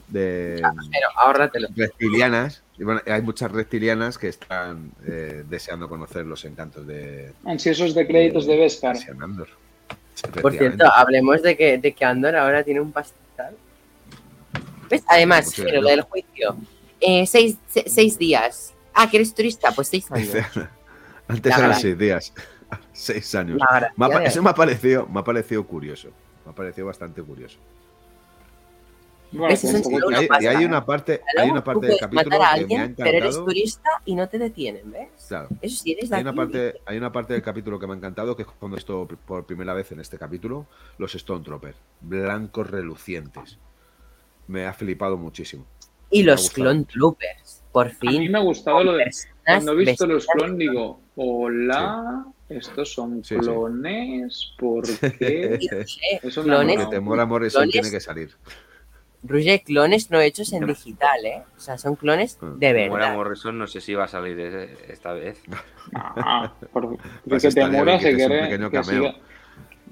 De 0.09 0.63
Pero 0.91 1.09
ahórratelo. 1.17 1.69
reptilianas, 1.77 2.63
Y 2.79 2.85
bueno, 2.85 3.01
hay 3.07 3.21
muchas 3.23 3.53
reptilianas 3.53 4.17
que 4.19 4.29
están 4.29 4.91
eh, 5.07 5.45
deseando 5.49 5.89
conocer 5.89 6.25
los 6.27 6.45
encantos 6.47 6.87
de, 6.87 7.33
Ansiosos 7.45 7.95
de 7.95 8.07
créditos 8.07 8.47
de. 8.47 8.57
Cassian 8.81 9.23
Andor. 9.23 9.49
Por 10.43 10.53
cierto, 10.53 10.85
hablemos 10.93 11.43
de 11.43 11.57
que, 11.57 11.79
de 11.79 11.93
que 11.93 12.05
Andor 12.05 12.35
ahora 12.37 12.65
tiene 12.65 12.81
un 12.81 12.91
pastizal. 12.91 13.55
¿Ves? 14.91 15.05
Además, 15.07 15.57
lo 15.59 15.89
del 15.89 16.01
juicio. 16.03 16.57
Eh, 17.01 17.27
seis, 17.27 17.57
se- 17.69 17.89
seis 17.89 18.19
días. 18.19 18.73
Ah, 18.95 19.09
que 19.09 19.19
eres 19.19 19.33
turista, 19.35 19.71
pues 19.73 19.89
seis 19.89 20.11
años. 20.11 20.33
Antes 21.29 21.57
eran 21.57 21.79
seis 21.79 21.97
días, 21.97 22.33
seis 22.93 23.35
años. 23.35 23.59
Me 23.97 24.07
ha 24.07 24.25
eso 24.25 24.43
me 24.43 24.51
ha 24.51 24.55
parecido, 24.55 25.07
me 25.07 25.21
ha 25.21 25.25
parecido 25.25 25.67
curioso. 25.67 26.09
Me 26.45 26.53
ha 26.53 26.55
parecido 26.55 26.87
bastante 26.87 27.23
curioso. 27.23 27.59
Bueno, 29.31 29.55
Y 29.55 30.15
hay, 30.15 30.27
pasa, 30.27 30.43
y 30.43 30.47
hay 30.47 30.65
una 30.65 30.87
parte, 30.87 31.21
hay 31.37 31.51
una 31.51 31.63
parte 31.63 31.87
del 31.87 31.99
capítulo 31.99 32.31
matar 32.39 32.55
a 32.55 32.59
que 32.59 32.67
me 32.67 32.77
ha 32.79 32.79
alguien, 32.79 32.95
pero 32.97 33.09
eres 33.11 33.21
encantado. 33.21 33.45
turista 33.45 33.91
y 34.07 34.15
no 34.15 34.27
te 34.27 34.39
detienen, 34.39 34.91
¿ves? 34.91 35.09
Claro. 35.29 35.49
Eso 35.61 35.83
sí 35.83 35.93
eres 35.93 36.09
de 36.09 36.17
Hay 36.17 36.23
una, 36.23 36.33
parte, 36.33 36.81
hay 36.87 36.97
una 36.97 37.13
parte 37.13 37.35
del 37.35 37.43
capítulo 37.43 37.79
que 37.79 37.87
me 37.87 37.93
ha 37.93 37.97
encantado, 37.97 38.35
que 38.35 38.43
es 38.43 38.49
cuando 38.49 38.77
he 38.77 38.79
visto 38.79 39.07
por 39.27 39.45
primera 39.45 39.75
vez 39.75 39.93
en 39.93 40.01
este 40.01 40.19
capítulo 40.19 40.67
los 40.97 41.15
Stone 41.15 41.45
Troopers, 41.45 41.77
blancos 42.01 42.71
relucientes. 42.71 43.59
Me 44.47 44.65
ha 44.67 44.73
flipado 44.73 45.19
muchísimo. 45.19 45.67
Y 46.11 46.21
me 46.21 46.31
los 46.31 46.51
Clone. 46.51 46.85
Troopers, 46.85 47.63
por 47.71 47.89
A 47.89 47.91
mí 47.91 47.97
fin. 48.01 48.33
me 48.33 48.39
ha 48.39 48.43
gustado 48.43 48.83
lo 48.83 48.95
de. 48.95 49.11
Cuando 49.45 49.73
he 49.73 49.77
visto 49.77 50.07
los 50.07 50.27
clones, 50.27 50.57
digo, 50.57 51.01
hola, 51.17 52.25
estos 52.49 52.93
son 52.93 53.23
Sí, 53.25 53.37
clones, 53.37 54.53
¿por 54.59 54.85
qué? 55.19 55.59
Y, 55.61 55.69
Roger, 55.69 56.21
Eso 56.23 56.43
clones, 56.43 56.91
te 56.91 57.01
mola 57.01 57.27
Morrison 57.27 57.63
Clones- 57.65 57.73
tiene 57.73 57.91
que 57.91 58.01
salir. 58.01 58.31
Roger, 59.25 59.63
clones 59.63 60.11
no 60.13 60.21
hechos 60.21 60.53
en 60.53 60.65
digital, 60.67 61.25
¿eh? 61.27 61.43
O 61.57 61.61
sea, 61.61 61.77
son 61.77 61.97
clones 61.97 62.39
Ah. 62.41 62.53
de 62.57 62.73
verdad. 62.73 63.15
Morrison 63.15 63.59
no 63.59 63.67
sé 63.67 63.81
si 63.81 63.93
va 63.95 64.05
a 64.05 64.09
salir 64.09 64.39
esta 64.89 65.13
vez. 65.13 65.41
Ah, 65.95 66.53
por- 66.73 66.97
Pues 67.29 67.43
que 67.43 67.51
se 67.51 67.61
que, 67.61 68.83
siga- 68.85 69.17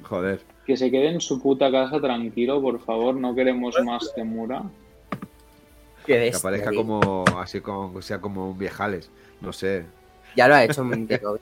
Joder. 0.02 0.40
que 0.66 0.76
se 0.76 0.90
quede 0.90 1.08
en 1.08 1.20
su 1.20 1.40
puta 1.42 1.70
casa 1.72 1.98
tranquilo, 2.00 2.60
por 2.62 2.78
favor, 2.84 3.16
no 3.16 3.34
queremos 3.34 3.74
más 3.84 4.12
Temura. 4.14 4.62
Que 6.06 6.18
bestia, 6.18 6.38
aparezca 6.38 6.70
tío. 6.70 6.80
como 6.84 7.24
así 7.38 7.60
como 7.60 8.00
sea 8.02 8.20
como 8.20 8.50
un 8.50 8.58
viejales. 8.58 9.10
No 9.40 9.52
sé. 9.52 9.86
Ya 10.36 10.46
lo 10.46 10.54
ha 10.54 10.64
hecho 10.64 10.84
Montego. 10.84 11.38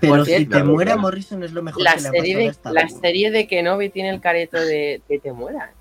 Pero 0.00 0.24
si 0.24 0.46
te 0.46 0.62
muera 0.62 0.92
claro. 0.92 1.02
Morrison 1.02 1.42
es 1.42 1.52
lo 1.52 1.62
mejor 1.62 1.82
La 1.82 1.94
que 1.94 2.00
le 2.02 2.08
ha 2.08 2.10
serie, 2.12 2.34
pasado 2.34 2.38
a 2.38 2.44
de, 2.44 2.50
esta 2.50 2.72
la 2.72 2.84
vida. 2.86 3.00
serie 3.00 3.30
de 3.30 3.46
Kenobi 3.46 3.88
tiene 3.90 4.10
el 4.10 4.20
careto 4.20 4.58
de, 4.60 5.02
de 5.08 5.18
te 5.18 5.32
muera. 5.32 5.72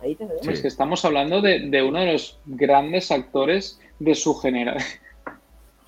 Ahí 0.00 0.14
te 0.14 0.26
veo. 0.26 0.38
Sí. 0.42 0.50
Es 0.50 0.60
que 0.60 0.68
estamos 0.68 1.04
hablando 1.04 1.40
de, 1.40 1.68
de 1.70 1.82
uno 1.82 2.00
de 2.00 2.12
los 2.12 2.38
grandes 2.46 3.10
actores 3.10 3.80
de 3.98 4.14
su 4.14 4.34
generación. 4.34 5.00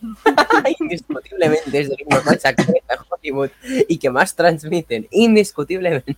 Indiscutiblemente 0.80 1.80
es 1.80 1.88
de 1.90 1.96
los 1.98 2.08
mejores 2.18 2.44
actores 2.44 2.82
de 2.88 2.96
Hollywood 3.10 3.50
y 3.88 3.98
que 3.98 4.10
más 4.10 4.34
transmiten. 4.34 5.06
Indiscutiblemente. 5.10 6.16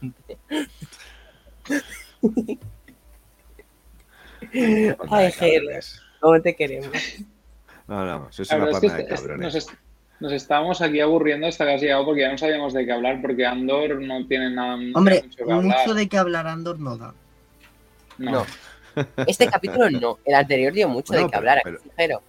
Ay, 5.11 5.33
Ger. 5.33 5.63
¿cómo 6.21 6.41
te 6.41 6.55
queremos? 6.57 6.91
No, 7.87 8.05
no, 8.05 8.29
sois 8.33 8.51
una 8.51 8.71
es 8.71 8.81
que 8.81 8.89
panda 8.89 8.97
de 8.97 9.03
est- 9.03 9.11
est- 9.13 9.21
cabrones. 9.27 9.67
Nos 10.21 10.33
estábamos 10.33 10.81
aquí 10.83 11.01
aburriendo 11.01 11.47
hasta 11.47 11.65
casi 11.65 11.85
llegado 11.87 12.05
porque 12.05 12.23
ya 12.23 12.33
no 12.33 12.39
sabíamos 12.39 12.73
de 12.75 12.85
qué 12.85 12.93
hablar, 12.93 13.21
porque 13.23 13.47
Andor 13.47 14.01
no 14.01 14.27
tiene 14.27 14.51
nada 14.51 14.77
no 14.77 14.99
Hombre, 14.99 15.15
tiene 15.21 15.29
mucho 15.29 15.45
que 15.47 15.53
hablar. 15.53 15.79
mucho 15.81 15.95
de 15.95 16.09
que 16.09 16.19
hablar 16.19 16.47
Andor 16.47 16.79
no 16.81 16.97
da. 16.97 17.15
No. 18.19 18.31
No. 18.33 18.47
Este 19.29 19.47
capítulo 19.47 19.89
no. 19.91 20.19
El 20.25 20.35
anterior 20.35 20.73
dio 20.73 20.89
mucho 20.89 21.13
Bueno, 21.13 21.27
de 21.27 21.31
que 21.31 21.39
pero- 21.39 21.39
hablar, 21.39 21.61
pero- 21.63 21.79
pero, 21.97 22.23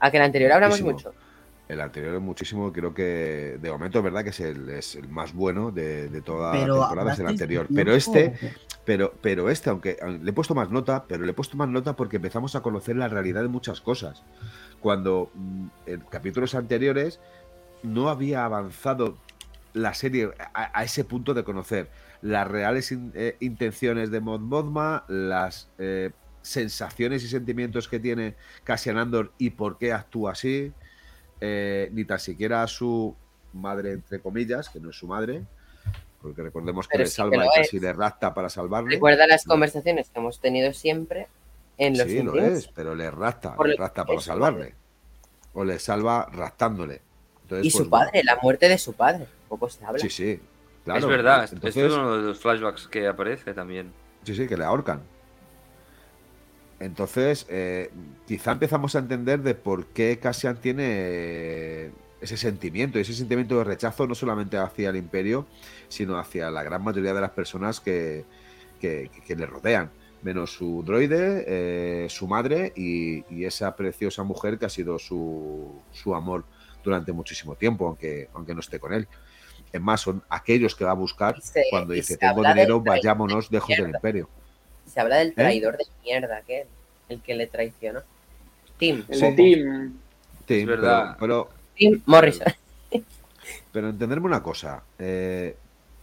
A 0.00 0.10
que 0.10 0.16
el 0.18 0.22
anterior 0.24 0.52
hablamos 0.52 0.80
Muchísimo. 0.82 1.10
mucho. 1.10 1.22
El 1.68 1.80
anterior 1.80 2.14
es 2.16 2.20
muchísimo, 2.20 2.70
creo 2.72 2.92
que 2.92 3.56
de 3.58 3.70
momento 3.70 3.98
es 3.98 4.04
verdad 4.04 4.22
que 4.24 4.28
es 4.30 4.40
el, 4.40 4.68
es 4.68 4.94
el 4.96 5.08
más 5.08 5.32
bueno 5.32 5.70
de, 5.70 6.08
de 6.08 6.20
toda 6.20 6.52
la 6.54 6.60
temporada, 6.66 7.12
es 7.14 7.18
el 7.20 7.26
anterior. 7.28 7.62
mucho. 7.62 7.74
Pero 7.74 7.94
este, 7.94 8.34
pero, 8.84 9.14
pero 9.20 9.48
este, 9.48 9.70
aunque 9.70 9.96
le 10.20 10.30
he 10.30 10.32
puesto 10.32 10.54
más 10.54 10.70
nota, 10.70 11.04
pero 11.06 11.24
le 11.24 11.30
he 11.30 11.34
puesto 11.34 11.56
más 11.56 11.68
nota 11.68 11.94
porque 11.94 12.16
empezamos 12.16 12.56
a 12.56 12.62
conocer 12.62 12.96
la 12.96 13.08
realidad 13.08 13.42
de 13.42 13.48
muchas 13.48 13.80
cosas. 13.80 14.22
Cuando 14.80 15.30
mm, 15.34 15.66
en 15.86 16.00
capítulos 16.00 16.54
anteriores 16.54 17.20
no 17.82 18.08
había 18.08 18.44
avanzado 18.44 19.16
la 19.72 19.94
serie 19.94 20.30
a, 20.54 20.84
ese 20.84 21.04
punto 21.04 21.32
de 21.32 21.44
conocer 21.44 21.88
las 22.20 22.46
reales 22.46 22.92
eh, 23.14 23.36
intenciones 23.40 24.10
de 24.10 24.20
Mon 24.20 24.42
Mothma, 24.42 25.04
las 25.08 25.68
eh, 25.78 26.10
sensaciones 26.42 27.24
y 27.24 27.28
sentimientos 27.28 27.88
que 27.88 27.98
tiene 27.98 28.34
Cassian 28.64 28.98
Andor 28.98 29.32
y 29.38 29.50
por 29.50 29.78
qué 29.78 29.92
actúa 29.92 30.32
así, 30.32 30.72
eh, 31.40 31.88
ni 31.92 32.04
tan 32.04 32.18
siquiera 32.18 32.66
su 32.66 33.16
madre, 33.52 33.92
entre 33.92 34.20
comillas, 34.20 34.68
que 34.68 34.80
no 34.80 34.90
es 34.90 34.96
su 34.96 35.06
madre, 35.06 35.44
porque 36.22 36.42
recordemos 36.42 36.86
que 36.86 36.92
Pero 36.92 37.04
le 37.04 37.10
sí 37.10 37.12
que 37.12 37.16
salva 37.16 37.44
y 37.46 37.48
casi 37.62 37.76
es. 37.76 37.82
le 37.82 37.92
rapta 37.92 38.32
para 38.32 38.48
salvarle. 38.48 38.94
Recuerda 38.94 39.26
las 39.26 39.44
conversaciones 39.44 40.08
que 40.08 40.18
hemos 40.18 40.40
tenido 40.40 40.72
siempre 40.72 41.26
en 41.78 41.98
los 41.98 42.06
Sí, 42.06 42.22
lo 42.22 42.36
es, 42.38 42.68
pero 42.68 42.94
le 42.94 43.10
rapta, 43.10 43.56
le 43.64 43.76
rapta 43.76 44.04
para 44.04 44.20
salvarle. 44.20 44.74
O 45.54 45.64
le 45.64 45.78
salva 45.78 46.28
raptándole. 46.32 47.02
Entonces, 47.42 47.66
Y 47.66 47.70
pues, 47.70 47.84
su 47.84 47.90
padre, 47.90 48.22
la 48.24 48.38
muerte 48.42 48.68
de 48.68 48.78
su 48.78 48.94
padre. 48.94 49.26
Poco 49.48 49.68
se 49.68 49.84
habla. 49.84 49.98
Sí, 49.98 50.08
sí. 50.08 50.40
Claro, 50.84 51.00
es 51.00 51.06
verdad, 51.06 51.48
Entonces, 51.52 51.76
esto 51.76 51.86
es 51.86 51.92
uno 51.92 52.16
de 52.16 52.22
los 52.22 52.40
flashbacks 52.40 52.88
que 52.88 53.06
aparece 53.06 53.52
también. 53.54 53.92
Sí, 54.24 54.34
sí, 54.34 54.46
que 54.48 54.56
le 54.56 54.64
ahorcan. 54.64 55.02
Entonces, 56.80 57.46
eh, 57.48 57.90
quizá 58.26 58.52
empezamos 58.52 58.96
a 58.96 58.98
entender 58.98 59.40
de 59.42 59.54
por 59.54 59.86
qué 59.86 60.18
Cassian 60.18 60.56
tiene 60.56 61.92
ese 62.22 62.36
sentimiento, 62.36 62.98
y 62.98 63.02
ese 63.02 63.14
sentimiento 63.14 63.58
de 63.58 63.64
rechazo 63.64 64.06
no 64.06 64.14
solamente 64.14 64.56
hacia 64.56 64.90
el 64.90 64.96
imperio, 64.96 65.46
sino 65.88 66.16
hacia 66.18 66.50
la 66.50 66.62
gran 66.62 66.82
mayoría 66.82 67.12
de 67.12 67.20
las 67.20 67.30
personas 67.30 67.80
que, 67.80 68.24
que- 68.80 69.10
que 69.26 69.36
le 69.36 69.44
rodean, 69.46 69.90
menos 70.22 70.52
su 70.52 70.82
droide, 70.84 71.44
eh, 71.46 72.06
su 72.08 72.26
madre 72.28 72.72
y, 72.76 73.24
y 73.34 73.44
esa 73.44 73.74
preciosa 73.74 74.22
mujer 74.22 74.58
que 74.58 74.66
ha 74.66 74.68
sido 74.68 74.98
su, 74.98 75.72
su 75.92 76.14
amor 76.14 76.44
durante 76.84 77.12
muchísimo 77.12 77.54
tiempo, 77.56 77.86
aunque, 77.88 78.28
aunque 78.34 78.54
no 78.54 78.60
esté 78.60 78.78
con 78.78 78.92
él. 78.92 79.06
Es 79.72 79.80
más, 79.80 80.00
son 80.00 80.22
aquellos 80.28 80.74
que 80.76 80.84
va 80.84 80.90
a 80.92 80.94
buscar 80.94 81.34
cuando 81.70 81.92
dice, 81.94 82.16
tengo 82.16 82.42
dinero, 82.46 82.80
vayámonos 82.80 83.50
de 83.50 83.56
lejos 83.56 83.76
del 83.76 83.90
imperio. 83.90 84.28
Se 84.86 85.00
habla 85.00 85.16
¿Eh? 85.20 85.24
del 85.24 85.34
traidor 85.34 85.76
de 85.76 85.84
mierda, 86.04 86.36
aquel, 86.36 86.66
el 87.08 87.20
que 87.20 87.34
le 87.34 87.46
traicionó. 87.46 88.00
Tim. 88.78 89.04
El 89.08 89.18
Sí. 89.18 89.34
Tim. 89.36 89.92
Es 90.48 90.66
verdad. 90.66 91.16
Pero, 91.18 91.48
Morrison. 92.06 92.52
pero, 93.72 93.88
entenderme 93.90 94.26
una 94.26 94.42
cosa. 94.42 94.82
Eh, 94.98 95.56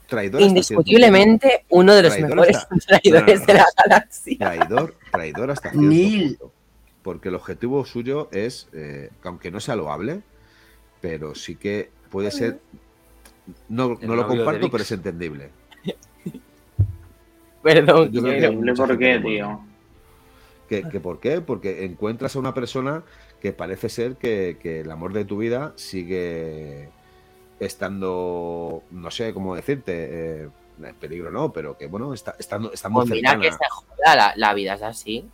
traidor 0.07 0.41
hasta 0.41 0.49
Indiscutiblemente 0.49 1.65
uno 1.69 1.93
de 1.93 2.01
los 2.03 2.11
Traidor 2.13 2.29
mejores 2.35 2.57
hasta- 2.57 2.75
traidores 2.87 3.39
No, 3.39 3.39
no, 3.39 3.41
no. 3.41 3.45
de 3.45 3.53
la 3.53 3.65
galaxia. 3.85 4.37
Traidor, 4.39 4.95
traidor 5.11 5.51
hasta 5.51 5.69
cierto 5.71 5.87
punto. 5.89 6.51
Porque 7.03 7.29
el 7.29 7.35
objetivo 7.35 7.85
suyo 7.85 8.27
es, 8.31 8.67
eh, 8.73 9.09
que 9.21 9.27
aunque 9.27 9.51
no 9.51 9.59
sea 9.59 9.75
loable, 9.75 10.21
pero 11.01 11.35
sí 11.35 11.55
que 11.55 11.91
puede 12.09 12.31
ser. 12.31 12.59
No, 13.67 13.97
no 14.01 14.15
lo 14.15 14.27
comparto, 14.27 14.69
pero 14.69 14.83
es 14.83 14.91
entendible. 14.91 15.49
Perdón, 17.63 18.11
Yo 18.11 18.21
creo 18.21 18.51
que- 18.51 18.73
¿por 18.73 18.97
qué, 18.97 19.19
tío? 19.19 19.61
¿Que, 20.67 20.83
que 20.87 20.99
por 20.99 21.19
qué? 21.19 21.41
Porque 21.41 21.83
encuentras 21.85 22.35
a 22.35 22.39
una 22.39 22.53
persona 22.53 23.03
que 23.41 23.53
parece 23.53 23.89
ser 23.89 24.15
que, 24.15 24.57
que 24.61 24.81
el 24.81 24.91
amor 24.91 25.13
de 25.13 25.25
tu 25.25 25.37
vida 25.37 25.73
sigue 25.75 26.89
estando, 27.59 28.83
no 28.91 29.11
sé 29.11 29.33
cómo 29.33 29.55
decirte, 29.55 30.43
eh, 30.43 30.49
en 30.81 30.95
peligro 30.95 31.29
no, 31.31 31.51
pero 31.51 31.77
que 31.77 31.87
bueno, 31.87 32.13
está, 32.13 32.35
estando, 32.39 32.71
está 32.71 32.89
muy 32.89 33.01
Pues 33.01 33.11
mira 33.11 33.31
cercana. 33.31 33.49
que 33.49 33.51
se 33.51 33.69
joda, 33.69 34.15
la, 34.15 34.33
la 34.35 34.53
vida 34.53 34.73
es 34.75 34.81
así. 34.81 35.27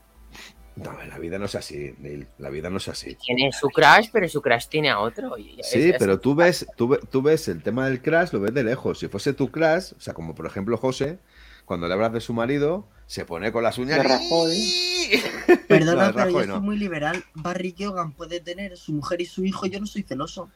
No, 0.76 0.92
la 1.08 1.18
vida 1.20 1.40
no 1.40 1.46
es 1.46 1.56
así, 1.56 1.96
Neil, 2.00 2.28
la 2.38 2.50
vida 2.50 2.70
no 2.70 2.78
es 2.78 2.88
así. 2.90 3.16
Tiene 3.16 3.50
su 3.54 3.70
crash, 3.70 4.10
pero 4.12 4.28
su 4.28 4.42
crash 4.42 4.68
tiene 4.68 4.90
a 4.90 5.00
otro. 5.00 5.36
Sí, 5.62 5.92
es- 5.92 5.96
pero 5.98 6.20
tú 6.20 6.36
ves, 6.36 6.66
tú, 6.76 6.98
tú 7.10 7.22
ves 7.22 7.48
el 7.48 7.64
tema 7.64 7.88
del 7.88 8.02
crash, 8.02 8.34
lo 8.34 8.42
ves 8.42 8.54
de 8.54 8.64
lejos. 8.64 9.00
Si 9.00 9.08
fuese 9.08 9.34
tu 9.34 9.50
crash, 9.52 9.94
o 9.98 10.02
sea, 10.02 10.14
como 10.14 10.36
por 10.36 10.46
ejemplo 10.48 10.78
José, 10.78 11.20
cuando 11.64 11.88
le 11.88 11.94
hablas 11.94 12.12
de 12.12 12.20
su 12.20 12.34
marido, 12.34 12.88
se 13.08 13.26
pone 13.26 13.52
con 13.52 13.64
las 13.64 13.78
uñas. 13.78 14.04
Rajoy. 14.04 14.58
Perdona, 15.68 16.08
No, 16.08 16.14
pero 16.14 16.30
yo 16.30 16.44
soy 16.54 16.60
muy 16.62 16.78
liberal. 16.78 17.24
Barry 17.36 17.72
Keoghan 17.74 18.12
puede 18.14 18.40
tener 18.40 18.78
su 18.78 18.94
mujer 18.94 19.22
y 19.22 19.26
su 19.26 19.46
hijo, 19.46 19.66
yo 19.68 19.80
no 19.80 19.86
soy 19.88 20.04
celoso. 20.04 20.50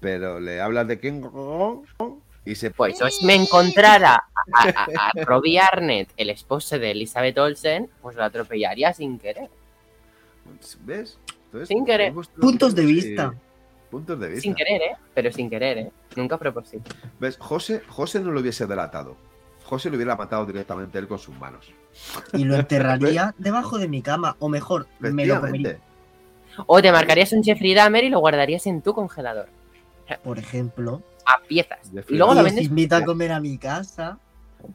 Pero 0.00 0.38
le 0.38 0.60
hablas 0.60 0.86
de 0.86 1.00
King 1.00 1.22
y 2.44 2.54
se 2.54 2.70
Pues 2.70 2.98
yo 2.98 3.08
si 3.10 3.26
me 3.26 3.34
encontrara 3.34 4.14
a, 4.54 4.68
a, 4.68 5.10
a 5.18 5.24
Robbie 5.24 5.58
Arnett, 5.58 6.08
el 6.16 6.30
esposo 6.30 6.78
de 6.78 6.92
Elizabeth 6.92 7.36
Olsen, 7.38 7.90
pues 8.00 8.16
lo 8.16 8.22
atropellaría 8.24 8.92
sin 8.94 9.18
querer. 9.18 9.50
¿Ves? 10.84 11.18
Entonces, 11.46 11.68
Sin 11.68 11.84
querer. 11.84 12.12
Puntos 12.40 12.74
de 12.74 12.82
y- 12.84 12.86
vista. 12.86 13.34
Puntos 13.90 14.20
de 14.20 14.28
vista. 14.28 14.42
Sin 14.42 14.54
querer, 14.54 14.82
¿eh? 14.82 14.96
Pero 15.14 15.32
sin 15.32 15.48
querer, 15.50 15.78
¿eh? 15.78 15.90
Nunca 16.14 16.34
a 16.36 16.38
propósito. 16.38 16.90
¿Ves? 17.18 17.36
José, 17.38 17.82
José 17.88 18.20
no 18.20 18.30
lo 18.30 18.40
hubiese 18.40 18.66
delatado. 18.66 19.16
José 19.68 19.90
lo 19.90 19.96
hubiera 19.96 20.16
matado 20.16 20.46
directamente 20.46 20.98
él 20.98 21.06
con 21.06 21.18
sus 21.18 21.38
manos. 21.38 21.70
Y 22.32 22.44
lo 22.44 22.56
enterraría 22.56 23.34
debajo 23.38 23.76
de 23.78 23.86
mi 23.86 24.00
cama. 24.00 24.34
O 24.38 24.48
mejor, 24.48 24.86
me 24.98 25.26
lo 25.26 25.40
comería. 25.40 25.78
O 26.66 26.80
te 26.80 26.90
marcarías 26.90 27.32
un 27.32 27.44
Jeffrey 27.44 27.74
Dahmer 27.74 28.04
y 28.04 28.08
lo 28.08 28.18
guardarías 28.18 28.66
en 28.66 28.80
tu 28.80 28.94
congelador. 28.94 29.48
Por 30.24 30.38
ejemplo. 30.38 31.02
A 31.26 31.40
piezas. 31.46 31.80
Jeffrey 31.92 32.14
Y 32.14 32.18
luego 32.18 32.32
lo 32.32 32.42
vendes. 32.42 32.64
os 32.64 32.70
invito 32.70 32.96
a 32.96 33.04
comer 33.04 33.30
a 33.30 33.40
mi 33.40 33.58
casa. 33.58 34.18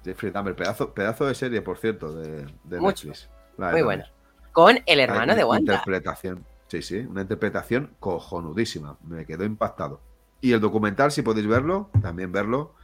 Jeffrey 0.06 0.32
Dahmer, 0.32 0.56
pedazo, 0.56 0.94
pedazo 0.94 1.26
de 1.26 1.34
serie, 1.34 1.62
por 1.64 1.78
cierto, 1.80 2.14
de, 2.14 2.46
de 2.64 2.80
Mucho. 2.80 3.08
Netflix. 3.08 3.30
La 3.58 3.68
de 3.68 3.74
Muy 3.74 3.82
buena. 3.82 4.12
Con 4.52 4.80
el 4.86 5.00
hermano 5.00 5.36
de 5.36 5.44
Wanda. 5.44 5.74
Interpretación. 5.74 6.46
Sí, 6.68 6.84
sí, 6.84 6.98
una 7.00 7.22
interpretación 7.22 7.90
cojonudísima. 8.00 8.98
Me 9.04 9.26
quedó 9.26 9.44
impactado. 9.44 10.00
Y 10.40 10.52
el 10.54 10.60
documental, 10.62 11.12
si 11.12 11.24
podéis 11.24 11.48
verlo, 11.48 11.90
también 12.02 12.32
verlo, 12.32 12.76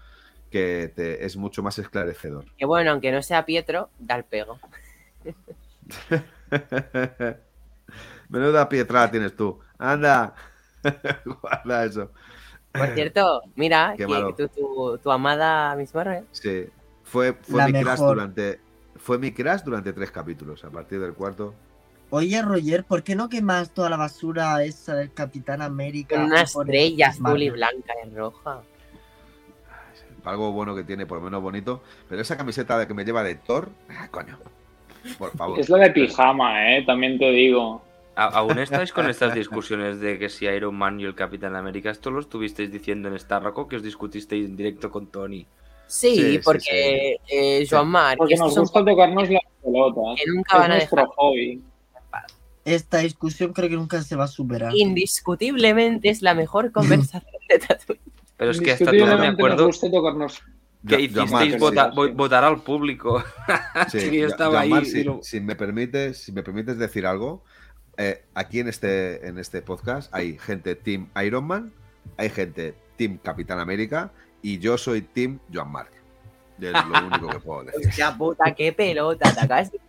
que 0.49 0.91
te- 0.95 1.25
es 1.25 1.37
mucho 1.37 1.61
más 1.63 1.77
esclarecedor. 1.79 2.45
Que 2.57 2.65
bueno, 2.65 2.91
aunque 2.91 3.11
no 3.11 3.21
sea 3.21 3.45
Pietro, 3.45 3.89
da 3.99 4.15
el 4.15 4.23
pego. 4.23 4.59
Menuda 8.29 8.69
pietrada 8.69 9.09
tienes 9.09 9.35
tú. 9.35 9.59
Anda. 9.77 10.33
Guarda 11.41 11.85
eso. 11.85 12.11
Por 12.71 12.87
cierto, 12.93 13.41
mira, 13.55 13.95
Qué 13.97 14.05
que 14.05 14.33
tu, 14.37 14.47
tu, 14.49 14.97
tu 14.99 15.11
amada 15.11 15.75
Miss 15.75 15.93
Marvel. 15.93 16.25
Sí. 16.31 16.67
Fue, 17.03 17.33
fue 17.33 17.71
mi 17.71 17.81
crash 17.81 17.99
durante. 17.99 18.59
Fue 18.97 19.17
mi 19.17 19.31
crash 19.31 19.61
durante 19.63 19.93
tres 19.93 20.11
capítulos. 20.11 20.63
A 20.63 20.69
partir 20.69 20.99
del 20.99 21.13
cuarto. 21.13 21.55
Oye, 22.11 22.41
Roger, 22.41 22.83
¿por 22.83 23.03
qué 23.03 23.15
no 23.15 23.29
quemas 23.29 23.71
toda 23.71 23.89
la 23.89 23.97
basura 23.97 24.63
esa 24.63 24.95
del 24.95 25.13
Capitán 25.13 25.61
América? 25.61 26.23
Una 26.23 26.41
estrella 26.41 27.09
azul 27.09 27.41
y 27.41 27.49
blanca 27.49 27.93
y 28.05 28.15
roja. 28.15 28.61
Algo 30.25 30.51
bueno 30.51 30.75
que 30.75 30.83
tiene, 30.83 31.05
por 31.05 31.17
lo 31.19 31.23
menos 31.25 31.41
bonito. 31.41 31.81
Pero 32.07 32.21
esa 32.21 32.37
camiseta 32.37 32.77
de 32.77 32.87
que 32.87 32.93
me 32.93 33.05
lleva 33.05 33.23
de 33.23 33.35
Thor. 33.35 33.69
ah, 33.89 34.07
coño. 34.09 34.37
Por 35.17 35.31
favor. 35.31 35.59
Es 35.59 35.69
la 35.69 35.77
de 35.77 35.91
pijama, 35.91 36.75
¿eh? 36.75 36.83
También 36.85 37.17
te 37.17 37.29
digo. 37.31 37.81
¿A- 38.15 38.25
¿Aún 38.25 38.59
estáis 38.59 38.91
con 38.91 39.09
estas 39.09 39.33
discusiones 39.33 39.99
de 40.01 40.19
que 40.19 40.27
si 40.29 40.45
Iron 40.45 40.75
Man 40.75 40.99
y 40.99 41.05
el 41.05 41.15
Capitán 41.15 41.55
América, 41.55 41.89
esto 41.89 42.11
lo 42.11 42.19
estuvisteis 42.19 42.69
diciendo 42.71 43.07
en 43.07 43.17
Starrock 43.17 43.69
que 43.69 43.77
os 43.77 43.83
discutisteis 43.83 44.45
en 44.45 44.57
directo 44.57 44.91
con 44.91 45.07
Tony? 45.07 45.45
Sí, 45.87 46.15
Sí, 46.15 46.31
sí, 46.33 46.39
porque 46.43 47.15
eh, 47.27 47.65
Joan 47.67 47.87
Marc, 47.87 48.17
Porque 48.17 48.35
nos 48.35 48.53
son 48.53 48.63
gusta 48.63 48.83
tocarnos 48.85 49.29
las 49.29 49.41
pelotas. 49.63 50.19
que 50.21 50.31
nunca 50.31 50.53
Es 50.55 50.59
van 50.59 50.71
a 50.71 50.75
nuestro 50.75 50.95
dejar. 50.97 51.13
hobby. 51.15 51.61
Esta 52.65 52.97
discusión 52.99 53.53
creo 53.53 53.69
que 53.69 53.75
nunca 53.75 54.01
se 54.03 54.15
va 54.15 54.25
a 54.25 54.27
superar. 54.27 54.73
Indiscutiblemente 54.75 56.09
es 56.09 56.21
la 56.21 56.33
mejor 56.35 56.71
conversación 56.71 57.31
de 57.47 57.57
Tatooine. 57.59 58.01
Pero 58.39 58.51
es 58.51 58.59
que 58.61 58.71
hasta 58.71 58.85
todo 58.85 58.93
me 58.93 58.97
Indiscutiblemente 59.01 59.41
acuerdo 59.43 59.65
gusta 59.67 59.91
tocarnos. 59.91 60.41
que 60.87 60.95
Jo- 60.95 61.01
hicisteis 61.01 61.59
vota- 61.59 61.91
sí, 61.93 62.11
votar 62.15 62.43
al 62.45 62.61
público. 62.63 63.21
Sí, 63.91 63.99
Sí, 63.99 64.19
yo 64.19 64.27
estaba 64.27 64.61
ahí 64.61 64.85
si, 64.85 65.03
lo- 65.03 65.19
si 65.21 65.39
me 65.41 65.55
permites, 65.55 66.17
si 66.23 66.31
me 66.31 66.41
permites 66.41 66.77
decir 66.79 67.05
algo, 67.05 67.43
eh, 67.97 68.23
aquí 68.33 68.61
en 68.61 68.69
este, 68.69 69.27
en 69.27 69.37
este 69.37 69.61
podcast 69.61 70.11
hay 70.15 70.37
gente 70.39 70.73
Team 70.75 71.09
Iron 71.23 71.45
Man, 71.45 71.73
hay 72.17 72.29
gente 72.29 72.73
Team 72.95 73.19
Capitán 73.21 73.59
América 73.59 74.11
y 74.41 74.57
yo 74.59 74.77
soy 74.77 75.01
Team 75.01 75.39
Joan 75.53 75.69
Marc. 75.71 75.91
Es 76.61 76.71
lo 76.73 77.07
único 77.07 77.27
que 77.27 77.39
puedo 77.39 77.63
decir. 77.65 77.87
Hostia 77.89 78.17
puta, 78.17 78.55
qué 78.55 78.71
pelota, 78.73 79.33
te 79.33 79.39
acabas 79.41 79.71
de- 79.71 79.79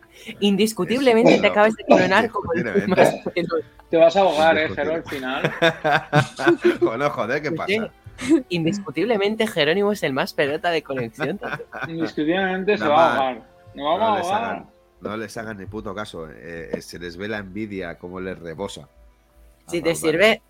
Indiscutiblemente 0.40 1.38
te 1.38 1.46
acabas 1.46 1.74
de 1.76 1.84
coronar 1.84 2.28
como 2.30 2.52
el 2.52 2.88
más 2.88 3.14
pelota. 3.32 3.66
Te 3.88 3.96
vas 3.96 4.14
a 4.16 4.20
ahogar, 4.20 4.58
¿eh. 4.58 4.68
Jero, 4.68 4.94
al 4.94 5.04
final. 5.04 5.52
bueno, 6.80 7.10
joder, 7.10 7.42
¿qué 7.42 7.52
pasa? 7.52 7.90
Indiscutiblemente 8.48 9.46
Jerónimo 9.46 9.92
es 9.92 10.02
el 10.02 10.12
más 10.12 10.32
pelota 10.34 10.70
de 10.70 10.82
conexión. 10.82 11.38
Indiscutiblemente 11.88 12.76
se 12.78 12.86
va 12.86 13.06
a 13.06 13.16
ahogar. 13.16 13.42
No 13.74 13.84
vamos 13.84 13.98
No 13.98 14.04
a 14.04 14.18
ahogar. 14.18 14.44
hagan, 14.44 14.70
no 15.00 15.16
les 15.16 15.36
hagan 15.36 15.58
ni 15.58 15.66
puto 15.66 15.94
caso. 15.94 16.28
eh, 16.30 16.70
eh, 16.72 16.82
se 16.82 16.98
les 16.98 17.16
ve 17.16 17.28
la 17.28 17.38
envidia 17.38 17.98
como 17.98 18.20
les 18.20 18.38
rebosa. 18.38 18.88
Si 19.68 19.78
Ah, 19.78 19.82
te 19.82 19.94
sirve 19.94 20.42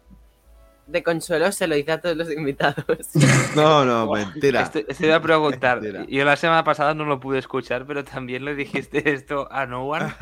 de 0.86 1.02
consuelo, 1.04 1.52
se 1.52 1.66
lo 1.68 1.74
dice 1.76 1.92
a 1.92 2.00
todos 2.00 2.16
los 2.16 2.30
invitados. 2.32 2.84
No, 3.54 3.84
no, 3.84 4.10
mentira. 4.12 4.62
Este, 4.62 4.84
este 4.88 5.06
iba 5.06 5.16
a 5.16 5.22
preguntar. 5.22 5.80
Mentira. 5.80 6.04
Yo 6.08 6.24
la 6.24 6.36
semana 6.36 6.64
pasada 6.64 6.94
no 6.94 7.04
lo 7.04 7.20
pude 7.20 7.38
escuchar, 7.38 7.84
pero 7.86 8.02
también 8.04 8.44
le 8.44 8.54
dijiste 8.54 9.12
esto 9.12 9.46
a 9.52 9.66
No 9.66 9.84
One. 9.86 10.12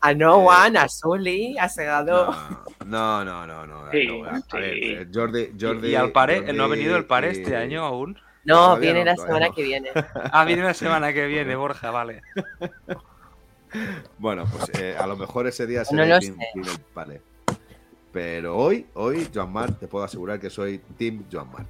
A 0.00 0.14
No 0.14 0.38
One, 0.38 0.78
a 0.78 0.88
Sully, 0.88 1.56
a 1.58 1.68
Segado. 1.68 2.32
No, 2.86 3.24
no, 3.24 3.46
no, 3.46 3.66
no. 3.66 3.84
no, 3.84 3.90
Sí, 3.90 4.06
no, 4.06 4.24
a 4.24 4.36
sí. 4.40 4.42
ver, 4.52 4.74
eh, 4.84 5.08
Jordi, 5.12 5.52
Jordi. 5.60 5.88
y 5.90 5.94
al 5.96 6.12
pare, 6.12 6.38
Jordi 6.40 6.52
no 6.56 6.64
ha 6.64 6.68
venido 6.68 6.96
el 6.96 7.04
pare 7.06 7.28
y- 7.28 7.30
este 7.32 7.56
año 7.56 7.84
aún. 7.84 8.16
No, 8.44 8.54
Todavía 8.54 8.92
viene 8.92 9.00
no, 9.00 9.10
la 9.10 9.16
semana 9.26 9.48
no. 9.48 9.54
que 9.54 9.62
viene. 9.62 9.90
Ah, 10.32 10.44
viene 10.44 10.62
la 10.62 10.74
semana 10.74 11.12
que 11.12 11.26
viene, 11.26 11.56
Borja, 11.56 11.90
vale. 11.90 12.22
Bueno, 14.18 14.44
pues 14.50 14.70
eh, 14.80 14.96
a 14.98 15.06
lo 15.06 15.16
mejor 15.16 15.46
ese 15.46 15.66
día 15.66 15.80
No 15.80 15.84
será 15.84 16.06
lo 16.06 16.18
Team, 16.20 16.36
sé. 16.38 16.46
Team 16.54 16.64
el 16.74 16.80
Pale. 16.94 17.22
Pero 18.12 18.56
hoy, 18.56 18.86
hoy, 18.94 19.28
Joan 19.34 19.52
Marc, 19.52 19.78
te 19.78 19.86
puedo 19.88 20.04
asegurar 20.04 20.40
que 20.40 20.48
soy 20.48 20.78
Team 20.96 21.24
Joan 21.30 21.52
Marc. 21.52 21.66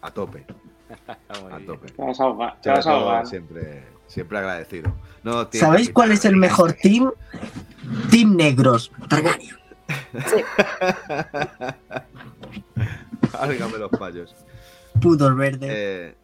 A 0.00 0.10
tope, 0.10 0.44
a 1.28 1.58
tope. 1.64 1.92
Te 1.92 2.02
vas 2.02 2.18
a 2.20 2.24
ahogar. 2.24 2.60
Te 2.60 2.70
vas 2.70 2.86
a 2.86 2.90
ahogar. 2.90 3.26
siempre, 3.26 3.84
siempre 4.12 4.38
agradecido. 4.38 4.92
No, 5.22 5.48
¿Sabéis 5.52 5.90
cuál 5.90 6.12
es 6.12 6.24
el 6.24 6.36
mejor 6.36 6.72
team? 6.82 7.10
Team 8.10 8.36
Negros. 8.36 8.92
Targaryen. 9.08 9.56
Álgame 13.38 13.78
los 13.78 13.90
payos. 13.90 14.34
Putos 15.00 15.34
verdes. 15.36 15.70
Eh, 15.72 16.14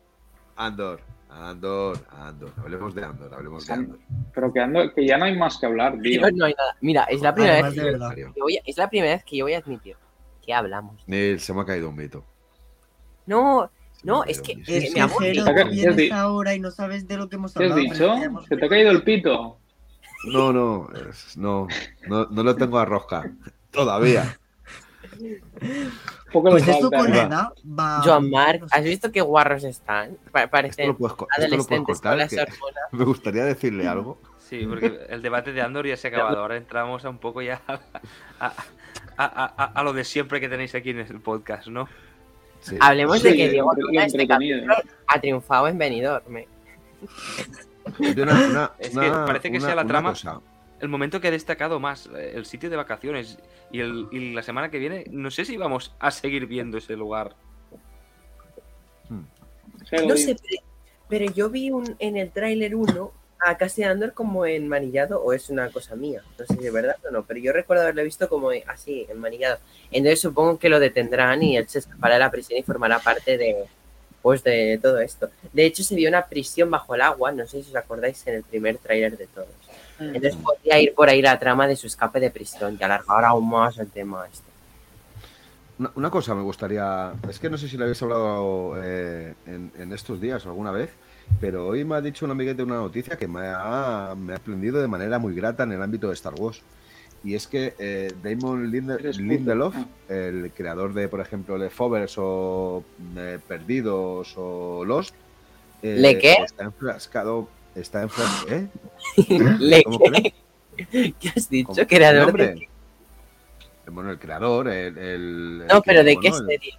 Andor, 0.57 1.01
Andor, 1.31 1.99
Andor. 2.11 2.53
Hablemos 2.59 2.95
de 2.95 3.05
Andor, 3.05 3.33
hablemos 3.35 3.67
de 3.67 3.73
Andor. 3.73 3.99
Pero 4.35 4.53
que, 4.53 4.61
ando- 4.61 4.95
que 4.95 5.07
ya 5.07 5.17
no 5.19 5.25
hay 5.25 5.37
más 5.37 5.57
que 5.59 5.67
hablar, 5.67 5.99
tío. 6.03 6.21
No, 6.21 6.29
no 6.31 6.45
hay 6.45 6.55
nada. 6.57 6.77
Mira, 6.81 7.05
es 7.05 7.21
la 7.23 7.35
primera 7.35 7.55
Además 7.55 7.75
vez 7.75 7.85
que, 7.85 7.91
verdad. 7.91 8.15
que 8.15 8.41
voy 8.41 8.57
a- 8.57 8.63
es 8.65 8.77
la 8.77 8.91
primera 8.91 9.15
vez 9.15 9.25
que 9.25 9.37
yo 9.37 9.45
voy 9.47 9.55
a 9.55 9.59
admitir 9.59 9.97
que 10.45 10.53
hablamos. 10.55 11.03
Neil, 11.07 11.41
se 11.41 11.53
me 11.55 11.63
ha 11.63 11.65
caído 11.65 11.89
un 11.89 11.97
mito. 11.97 12.25
No, 13.27 13.71
No, 14.05 14.25
es 14.25 14.41
que- 14.41 14.53
un 14.53 14.59
mito. 14.61 14.73
eh, 14.73 14.77
Es 14.79 14.89
mi 14.91 14.95
que, 14.95 15.01
amor, 15.01 15.23
Jero, 15.23 15.45
¿qué- 15.45 15.51
tú 15.51 15.55
qué 15.57 15.61
has 15.63 15.71
vienes 15.71 15.97
di- 15.97 16.11
ahora 16.11 16.55
y 16.55 16.61
no 16.61 16.71
sabes 16.71 17.09
de 17.09 17.17
lo 17.17 17.29
que 17.29 17.37
hemos 17.37 17.53
¿Qué 17.55 17.65
has 17.65 17.73
hablado. 17.73 17.93
dicho? 17.95 18.15
¿Se 18.49 18.57
te 18.57 18.67
ha 18.67 18.69
caído 18.69 18.91
el 18.91 19.03
pito? 19.03 19.59
No, 20.25 20.53
no, 20.53 20.89
es- 21.09 21.37
no, 21.37 21.67
no, 22.07 22.27
no 22.27 22.43
lo 22.43 22.57
tengo 22.57 22.79
a 22.79 22.85
rosca. 22.85 23.31
Todavía. 23.71 24.39
Poco 26.33 26.51
Pues 26.51 26.65
falta, 26.65 26.97
con 26.99 27.07
¿eh? 27.07 27.11
la 27.17 27.23
edad 27.23 27.49
va. 27.67 28.03
Joan 28.05 28.31
Marc, 28.31 28.65
¿has 28.71 28.85
visto 28.85 29.11
qué 29.11 29.21
guarros 29.21 29.65
están? 29.65 30.17
Pa- 30.31 30.41
Esto 30.41 30.51
parecen 30.51 30.89
lo 30.89 30.97
puedes, 30.97 31.13
esto 31.13 31.67
con 31.69 31.85
cortar. 31.85 32.17
las 32.19 32.31
que 32.31 32.41
hormonas. 32.41 32.83
me 32.93 33.05
gustaría 33.05 33.45
decirle 33.45 33.89
algo. 33.89 34.21
Sí, 34.39 34.67
porque 34.67 35.07
el 35.09 35.23
debate 35.23 35.53
de 35.53 35.61
Andor 35.63 35.87
ya 35.87 35.97
se 35.97 36.09
ha 36.09 36.11
acabado. 36.11 36.41
Ahora 36.41 36.57
entramos 36.57 37.05
a 37.05 37.11
un 37.11 37.19
poco 37.19 37.43
ya 37.43 37.61
a, 37.69 37.75
a- 38.41 38.53
a- 39.17 39.55
a- 39.57 39.73
a 39.75 39.83
lo 39.83 39.93
de 39.93 40.05
siempre 40.05 40.41
que 40.41 40.49
tenéis 40.49 40.75
aquí 40.75 40.91
en 40.91 41.01
el 41.01 41.21
podcast, 41.21 41.69
¿no? 41.69 41.89
Sí. 42.61 42.77
Hablemos 42.81 43.21
Sí, 43.21 43.29
de 43.29 43.37
que 43.37 43.49
Diego 43.51 43.73
Luna 43.77 44.05
este 44.05 44.27
capítulo 44.27 44.75
ha 45.07 45.21
triunfado 45.21 45.69
en 45.69 45.79
Benidorm. 45.79 46.45
Yo 47.99 48.23
una- 48.25 48.47
una- 48.49 48.73
Es 48.79 48.91
que 48.91 49.11
parece 49.11 49.51
que 49.51 49.59
una- 49.59 49.67
sea 49.67 49.75
la 49.77 49.87
trama- 49.87 50.11
cosa. 50.11 50.41
El 50.81 50.89
momento 50.89 51.21
que 51.21 51.29
ha 51.29 51.31
destacado 51.33 51.81
más, 51.81 52.09
eh, 52.17 52.33
el 52.35 52.45
sitio 52.47 52.71
de 52.71 52.77
vacaciones. 52.77 53.39
Y, 53.73 53.81
el, 53.81 54.07
y 54.13 54.33
la 54.33 54.43
semana 54.43 54.71
que 54.71 54.79
viene, 54.79 55.05
no 55.11 55.31
sé 55.31 55.45
si 55.45 55.57
vamos 55.57 55.95
a 55.99 56.11
seguir 56.11 56.47
viendo 56.47 56.79
ese 56.79 56.97
lugar. 56.97 57.35
Jero, 59.91 60.07
No 60.09 60.17
sé, 60.17 60.37
pero, 60.37 60.63
pero 61.09 61.33
yo 61.33 61.49
vi 61.51 61.71
un, 61.71 61.97
en 61.99 62.17
el 62.17 62.31
tráiler 62.31 62.75
1 62.75 63.13
a 63.41 63.57
Cassian 63.57 63.93
Andor 63.93 64.13
como 64.13 64.47
enmanillado, 64.47 65.23
o 65.23 65.33
es 65.33 65.49
una 65.49 65.71
cosa 65.71 65.95
mía, 65.95 66.23
no 66.39 66.45
sé 66.45 66.57
si 66.57 66.67
es 66.67 66.73
verdad 66.73 66.97
o 67.07 67.11
no, 67.11 67.25
pero 67.25 67.41
yo 67.41 67.53
recuerdo 67.53 67.83
haberlo 67.83 68.03
visto 68.03 68.29
como 68.29 68.51
así, 68.67 69.07
enmanillado. 69.09 69.59
Entonces 69.91 70.21
supongo 70.21 70.59
que 70.59 70.69
lo 70.69 70.81
detendrán 70.81 71.43
y 71.43 71.57
él 71.57 71.69
se 71.69 71.81
escapará 71.81 72.15
de 72.15 72.21
la 72.21 72.31
prisión 72.31 72.59
y 72.59 72.63
formará 72.63 72.99
parte 72.99 73.39
de, 73.39 73.65
pues, 74.23 74.43
de 74.43 74.79
todo 74.83 74.99
esto. 75.01 75.31
De 75.53 75.65
hecho, 75.65 75.83
se 75.85 75.95
vio 75.95 76.09
una 76.09 76.27
prisión 76.27 76.71
bajo 76.71 76.95
el 76.95 77.03
agua, 77.03 77.33
no 77.33 77.47
sé 77.47 77.63
si 77.63 77.71
os 77.71 77.77
acordáis, 77.77 78.27
en 78.27 78.35
el 78.35 78.43
primer 78.43 78.79
tráiler 78.79 79.17
de 79.17 79.27
todos. 79.27 79.49
Entonces 80.01 80.37
podría 80.37 80.81
ir 80.81 80.95
por 80.95 81.09
ahí 81.09 81.21
la 81.21 81.39
trama 81.39 81.67
de 81.67 81.75
su 81.75 81.87
escape 81.89 82.21
de 82.21 82.31
prisión 82.31 82.77
y 82.79 82.85
alargar 82.85 83.25
aún 83.25 83.49
más 83.49 83.79
el 83.79 83.91
tema 83.91 84.27
este. 84.31 84.47
Una, 85.79 85.91
una 85.97 86.11
cosa 86.11 86.35
me 86.35 86.43
gustaría. 86.43 87.13
Es 87.29 87.39
que 87.39 87.51
no 87.51 87.59
sé 87.59 87.69
si 87.69 87.77
lo 87.77 87.85
habéis 87.85 88.01
hablado 88.03 88.75
eh, 88.83 89.35
en, 89.47 89.73
en 89.77 89.93
estos 89.93 90.21
días 90.21 90.45
o 90.47 90.51
alguna 90.51 90.71
vez, 90.71 90.91
pero 91.41 91.67
hoy 91.67 91.85
me 91.85 91.97
ha 91.97 92.01
dicho 92.01 92.25
un 92.25 92.33
amiguete 92.33 92.63
una 92.63 92.77
noticia 92.77 93.17
que 93.17 93.29
me 93.29 93.47
ha, 93.47 94.15
me 94.17 94.35
ha 94.35 94.39
de 94.39 94.89
manera 94.89 95.19
muy 95.19 95.35
grata 95.35 95.63
en 95.63 95.73
el 95.73 95.83
ámbito 95.83 96.09
de 96.09 96.15
Star 96.15 96.35
Wars. 96.35 96.63
Y 97.25 97.35
es 97.35 97.47
que 97.47 97.75
eh, 97.79 98.13
Damon 98.23 98.71
Linde-. 98.71 99.13
Lindelof, 99.19 99.75
el 100.09 100.53
creador 100.55 100.95
de, 100.95 101.09
por 101.09 101.21
ejemplo, 101.21 101.59
Leftovers 101.59 102.15
o 102.19 102.85
eh, 103.17 103.39
Perdidos 103.47 104.35
o 104.37 104.85
Lost, 104.85 105.15
eh, 105.83 105.97
¿Le 105.99 106.19
qué? 106.19 106.35
está 106.45 106.65
enfrascado. 106.65 107.49
Está 107.75 108.03
enfrascado. 108.03 108.57
¿Eh? 108.57 108.69
¿Le 109.59 109.83
¿Cómo 109.85 109.99
qué? 109.99 110.35
¿Qué 111.21 111.29
has 111.35 111.49
dicho? 111.49 111.73
¿Cómo? 111.73 111.87
Creador 111.87 112.41
¿El 112.41 112.47
de 112.47 112.61
qué? 112.61 112.69
Bueno, 113.91 114.11
el 114.11 114.19
creador, 114.19 114.69
el. 114.69 115.67
No, 115.67 115.81
pero 115.83 116.05
¿de 116.05 116.17
qué 116.19 116.31
bueno, 116.31 116.47
serie? 116.47 116.75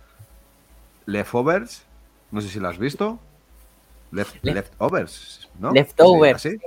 Leftovers, 1.06 1.84
no 2.32 2.42
sé 2.42 2.50
si 2.50 2.60
lo 2.60 2.68
has 2.68 2.78
visto. 2.78 3.20
Left- 4.12 4.42
Lef- 4.42 4.54
leftovers, 4.56 5.50
¿no? 5.60 5.72
Leftovers. 5.72 6.42
¿Sí? 6.42 6.50
¿Así? 6.50 6.58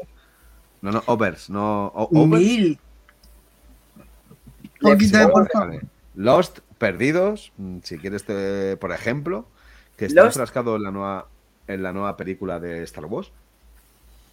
No, 0.81 0.91
no, 0.93 1.03
overs, 1.07 1.49
no. 1.51 1.87
o- 1.95 2.09
overs. 2.13 2.43
Mil. 2.43 2.79
Lost, 4.81 5.15
por 5.33 5.49
favor. 5.51 5.81
Lost, 6.15 6.59
Perdidos, 6.79 7.53
mm, 7.59 7.79
si 7.85 7.99
quieres, 7.99 8.25
te- 8.25 8.77
por 8.77 8.91
ejemplo, 8.93 9.47
que 9.97 10.07
está 10.07 10.25
enfrascado 10.27 10.75
en 10.77 10.83
la 10.83 10.91
nueva 10.91 11.29
en 11.69 11.83
la 11.85 11.93
nueva 11.93 12.17
película 12.17 12.59
de 12.59 12.83
Star 12.83 13.05
Wars. 13.07 13.31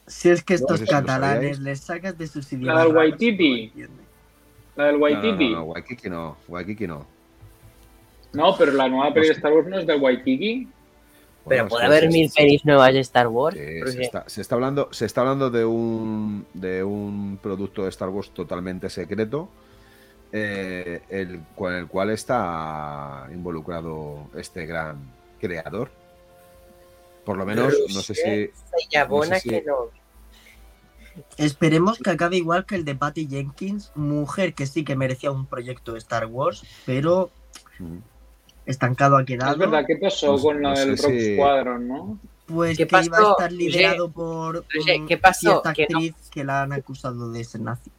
Si 0.07 0.29
es 0.29 0.43
que 0.43 0.55
No 0.55 0.59
estos 0.61 0.79
sé 0.79 0.85
si 0.87 0.91
lo 0.91 0.97
catalanes 0.99 1.59
les 1.59 1.79
sacas 1.79 2.17
de 2.17 2.25
sus 2.25 2.51
La 2.53 2.57
idiomas. 2.57 2.83
del 2.85 2.93
raros, 2.95 3.11
Waititi. 3.11 3.73
La 4.75 4.85
del 4.85 4.93
No, 4.93 4.97
no, 4.97 5.03
Waititi. 5.03 5.49
no, 5.51 5.55
no, 5.59 5.63
Waikiki 5.65 6.09
no, 6.09 6.37
Waikiki 6.47 6.87
no. 6.87 7.05
No, 8.33 8.55
pero 8.57 8.71
la 8.73 8.87
nueva 8.89 9.13
peli 9.13 9.27
de 9.27 9.33
Star 9.33 9.53
Wars 9.53 9.67
no 9.67 9.77
es 9.77 9.85
del 9.85 10.01
Waititi. 10.01 10.67
Pero 11.49 11.67
puede 11.67 11.85
haber 11.85 12.09
mil 12.09 12.31
pelis 12.35 12.63
nuevas 12.65 12.93
de 12.93 12.99
Star 13.01 13.27
Wars. 13.27 13.57
Se, 13.57 14.01
está, 14.01 14.23
se 14.29 14.41
está 14.41 14.55
hablando, 14.55 14.87
se 14.91 15.05
está 15.05 15.21
hablando 15.21 15.49
de 15.49 15.65
un 15.65 16.45
de 16.53 16.83
un 16.83 17.37
producto 17.41 17.83
de 17.83 17.89
Star 17.89 18.09
Wars 18.09 18.29
totalmente 18.31 18.89
secreto, 18.89 19.49
eh, 20.31 21.01
el, 21.09 21.41
con 21.55 21.73
el 21.73 21.87
cual 21.87 22.11
está 22.11 23.27
involucrado 23.33 24.27
este 24.35 24.65
gran 24.65 24.97
creador. 25.41 25.89
Por 27.25 27.37
lo 27.37 27.45
menos, 27.45 27.73
no 27.93 28.01
sé 28.01 28.15
si. 28.15 28.49
Sayabona 28.89 29.29
no 29.29 29.35
sé 29.35 29.41
si- 29.41 29.49
que 29.49 29.63
no. 29.63 29.75
Esperemos 31.37 31.97
que 31.99 32.11
acabe 32.11 32.37
igual 32.37 32.65
que 32.65 32.75
el 32.75 32.85
de 32.85 32.95
Patty 32.95 33.27
Jenkins, 33.27 33.91
mujer 33.95 34.53
que 34.53 34.65
sí 34.65 34.85
que 34.85 34.95
merecía 34.95 35.31
un 35.31 35.45
proyecto 35.47 35.93
de 35.93 35.99
Star 35.99 36.25
Wars, 36.27 36.63
pero 36.85 37.29
Mm. 37.79 37.97
Estancado 38.69 39.17
ha 39.17 39.25
quedado. 39.25 39.51
Es 39.53 39.57
verdad, 39.57 39.83
¿qué 39.87 39.95
pasó 39.97 40.37
con 40.39 40.61
la 40.61 40.69
no 40.73 40.79
del 40.79 40.89
Rock 40.97 41.11
si- 41.11 41.35
Squadron, 41.35 41.87
no? 41.87 42.19
Pues 42.47 42.77
¿Qué 42.77 42.87
que 42.87 43.01
iba 43.05 43.17
a 43.17 43.31
estar 43.31 43.51
liderado 43.51 44.09
por 44.09 44.65
¿qué 45.07 45.17
pasó? 45.17 45.39
cierta 45.61 45.73
Que 45.73 45.87
no- 45.89 45.97
actriz 45.99 46.15
que 46.31 46.43
la 46.43 46.63
han 46.63 46.73
acusado 46.73 47.31
de 47.31 47.43
ser 47.43 47.61
nazi. 47.61 47.91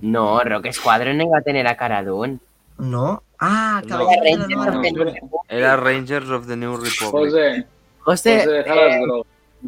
No, 0.00 0.40
Rock 0.42 0.70
Squadron 0.72 1.16
no 1.16 1.24
iba 1.24 1.38
a 1.38 1.42
tener 1.42 1.66
a 1.66 1.76
Cara 1.76 2.02
Dune. 2.02 2.38
¿No? 2.78 3.22
Ah, 3.38 3.82
No. 3.84 3.88
Caballeros 3.98 4.48
no, 4.48 5.04
Era 5.48 5.76
Rangers 5.76 6.28
of 6.30 6.46
the 6.46 6.56
New 6.56 6.76
Republic. 6.76 7.10
José, 7.10 7.66
José, 8.00 8.38
José, 8.38 8.60
eh, 8.66 9.22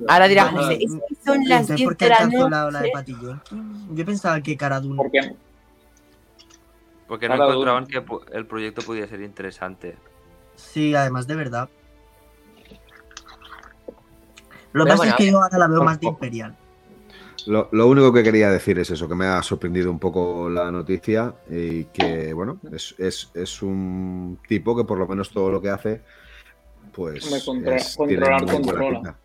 ahora 0.09 0.28
dirá 0.28 0.47
José, 0.47 0.74
es 0.81 0.93
que 0.93 1.15
son 1.24 1.39
las 1.48 1.61
Entonces, 1.70 1.77
10 1.77 1.86
¿por 1.89 1.97
qué 1.97 2.05
de 2.06 2.11
la 2.11 2.70
la? 2.70 3.43
Yo 3.93 4.05
pensaba 4.05 4.40
que 4.40 4.56
Cara 4.56 4.81
Dune- 4.81 4.97
Porque 4.97 5.35
Porque 7.09 7.28
no 7.28 7.35
encontraban 7.35 7.86
que 7.86 8.02
el 8.32 8.47
proyecto 8.47 8.82
podía 8.82 9.06
ser 9.06 9.20
interesante. 9.20 9.97
Sí, 10.56 10.94
además 10.94 11.26
de 11.26 11.35
verdad. 11.36 11.68
Lo 14.72 14.85
que 14.85 14.90
pasa 14.90 15.09
es 15.10 15.14
que 15.14 15.31
yo 15.31 15.40
ahora 15.43 15.59
la 15.59 15.68
veo 15.68 15.82
más 15.85 16.01
de. 16.01 16.06
Imperial. 16.06 16.56
Lo, 17.47 17.68
lo 17.72 17.86
único 17.89 18.12
que 18.12 18.22
quería 18.22 18.51
decir 18.51 18.78
es 18.78 18.90
eso, 18.90 19.06
que 19.06 19.14
me 19.14 19.26
ha 19.26 19.43
sorprendido 19.43 19.90
un 19.90 19.98
poco 19.98 20.48
la 20.48 20.70
noticia 20.70 21.35
y 21.51 21.85
que, 21.85 22.32
bueno, 22.32 22.59
es, 22.72 22.94
es- 22.98 23.31
es 23.35 23.60
un 23.62 24.39
tipo 24.48 24.74
que 24.74 24.85
por 24.85 24.97
lo 24.98 25.06
menos 25.06 25.31
todo 25.31 25.51
lo 25.51 25.60
que 25.60 25.68
hace, 25.68 26.01
pues... 26.94 27.22
Hombre, 27.24 27.40
controla- 27.44 27.76
es- 27.76 27.97
tiene 27.98 28.26
controlar 28.26 28.47
controla. 28.51 29.16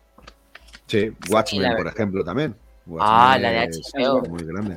Sí, 0.86 1.12
Watchmen, 1.30 1.76
por 1.76 1.86
ejemplo, 1.86 2.22
también. 2.22 2.54
Ah, 2.98 3.38
la 3.40 3.50
de 3.50 3.64
es 3.64 3.80
HBO. 3.94 4.20
Muy 4.28 4.44
grande, 4.44 4.76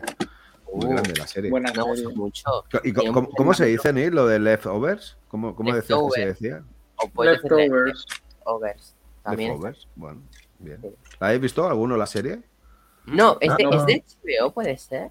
muy 0.75 0.85
Uh, 0.85 0.89
grande 0.89 1.13
la 1.15 1.27
serie. 1.27 1.49
buena 1.51 1.71
me 1.73 1.83
gustó 1.83 2.09
mucho. 2.11 2.43
¿Y 2.83 2.93
co- 2.93 3.01
tiene 3.01 3.27
cómo, 3.35 3.53
se 3.53 3.65
dice, 3.65 3.93
Neil, 3.93 4.13
lo 4.13 4.25
de 4.27 4.39
leftovers? 4.39 5.17
¿Cómo, 5.27 5.55
cómo 5.55 5.73
decías 5.73 5.99
que 6.15 6.21
se 6.21 6.27
decía? 6.27 6.63
O 6.95 7.07
puede 7.09 7.37
ser 7.39 7.51
Leftovers. 7.51 8.05
Leftovers. 8.37 8.95
También. 9.23 9.49
Leftovers, 9.51 9.87
bueno, 9.95 10.21
bien. 10.59 10.79
Sí. 10.81 10.87
¿La 11.19 11.27
habéis 11.27 11.41
visto 11.41 11.67
alguno 11.67 11.95
la 11.97 12.05
serie? 12.05 12.41
No, 13.05 13.37
es 13.41 13.49
Ah, 13.51 13.55
de, 13.57 13.63
no. 13.63 13.71
es 13.71 13.85
de 13.85 14.03
HBO, 14.23 14.51
puede 14.53 14.77
ser. 14.77 15.09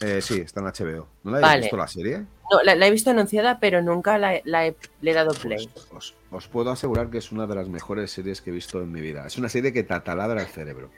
Eh, 0.00 0.20
sí, 0.20 0.40
está 0.40 0.60
en 0.60 0.66
HBO. 0.66 1.06
¿No 1.22 1.30
la 1.30 1.36
habéis 1.38 1.48
Vale. 1.50 1.60
visto 1.62 1.76
la 1.76 1.86
serie? 1.88 2.18
No, 2.50 2.62
la, 2.64 2.74
la 2.74 2.86
he 2.86 2.90
visto 2.90 3.10
anunciada, 3.10 3.58
pero 3.60 3.82
nunca 3.82 4.18
la, 4.18 4.40
la 4.44 4.66
he, 4.66 4.76
le 5.00 5.10
he 5.10 5.14
dado 5.14 5.32
play. 5.34 5.68
Pues 5.72 5.86
os, 5.92 6.14
os 6.30 6.48
puedo 6.48 6.70
asegurar 6.70 7.08
que 7.10 7.18
es 7.18 7.30
una 7.32 7.46
de 7.46 7.54
las 7.54 7.68
mejores 7.68 8.10
series 8.10 8.40
que 8.40 8.50
he 8.50 8.52
visto 8.52 8.80
en 8.82 8.90
mi 8.92 9.00
vida. 9.00 9.26
Es 9.26 9.38
una 9.38 9.48
serie 9.48 9.72
que 9.72 9.82
te 9.84 9.94
ataladra 9.94 10.40
el 10.40 10.46
cerebro. 10.48 10.90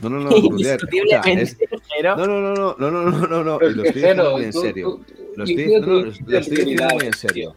No, 0.00 0.08
no, 0.08 0.20
no, 0.20 0.30
es- 0.30 0.36
Indiscutiblemente, 0.44 1.68
pero- 2.00 2.16
no, 2.16 2.26
no, 2.26 2.40
no, 2.40 2.54
no, 2.54 2.74
no, 2.78 2.90
no, 2.90 3.10
no, 3.10 3.26
no, 3.26 3.44
no, 3.44 3.56
y 3.68 3.74
lo 3.74 3.82
es 3.82 3.88
estoy 3.88 4.02
diciendo 4.02 4.30
muy 4.32 4.44
en 4.44 4.52
serio. 4.52 5.00
Lo 5.36 5.44
estoy, 5.44 5.66
no, 5.80 5.86
lo 5.86 6.08
estoy 6.38 6.56
diciendo 6.56 6.84
muy 6.94 7.06
en 7.06 7.12
serio. 7.12 7.56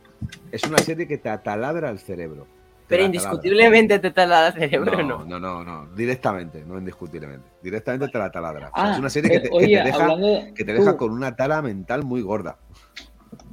Es 0.52 0.64
una 0.64 0.78
serie 0.80 1.07
que 1.07 1.18
te 1.18 1.30
ataladra 1.30 1.90
el 1.90 1.99
cerebro. 1.99 2.48
Pero 2.88 3.03
indiscutiblemente 3.03 3.98
te 3.99 4.12
taladra 4.12 4.49
el 4.49 4.70
cerebro. 4.70 5.02
¿no? 5.03 5.26
No, 5.26 5.40
no, 5.40 5.40
no, 5.40 5.64
no, 5.64 5.95
directamente, 5.95 6.64
no 6.66 6.78
indiscutiblemente. 6.78 7.48
Directamente 7.64 8.07
te 8.10 8.18
la 8.20 8.32
taladra. 8.32 8.68
O 8.68 8.76
sea, 8.76 8.84
Ah, 8.90 8.91
es 8.94 8.99
una 8.99 9.10
serie 9.10 9.32
que 9.32 9.38
eh, 9.38 9.40
te, 9.41 9.49
que 9.49 9.66
te 9.68 9.84
deja, 9.84 10.16
de- 10.16 10.53
que 10.56 10.64
te 10.66 10.74
deja 10.74 10.98
con 10.98 11.12
una 11.12 11.36
tala 11.36 11.62
mental 11.62 12.03
muy 12.03 12.22
gorda. 12.22 12.57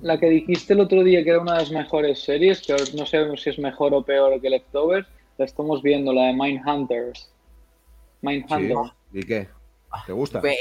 La 0.02 0.18
que 0.18 0.28
dijiste 0.28 0.74
el 0.74 0.80
otro 0.80 1.02
día 1.02 1.24
que 1.24 1.30
era 1.30 1.40
una 1.40 1.54
de 1.54 1.60
las 1.60 1.70
mejores 1.70 2.22
series, 2.22 2.60
que 2.60 2.74
no 2.96 3.06
sabemos 3.06 3.40
si 3.42 3.50
es 3.50 3.58
mejor 3.58 3.94
o 3.94 4.02
peor 4.02 4.38
que 4.40 4.50
Leftovers, 4.50 5.06
la 5.38 5.44
estamos 5.46 5.82
viendo, 5.82 6.12
la 6.12 6.24
de 6.26 6.34
Mindhunters. 6.34 7.31
Mindhunter. 8.22 8.76
Sí. 9.12 9.18
¿Y 9.18 9.22
qué? 9.24 9.48
¿Te 10.06 10.12
gusta? 10.12 10.40
Pues, 10.40 10.56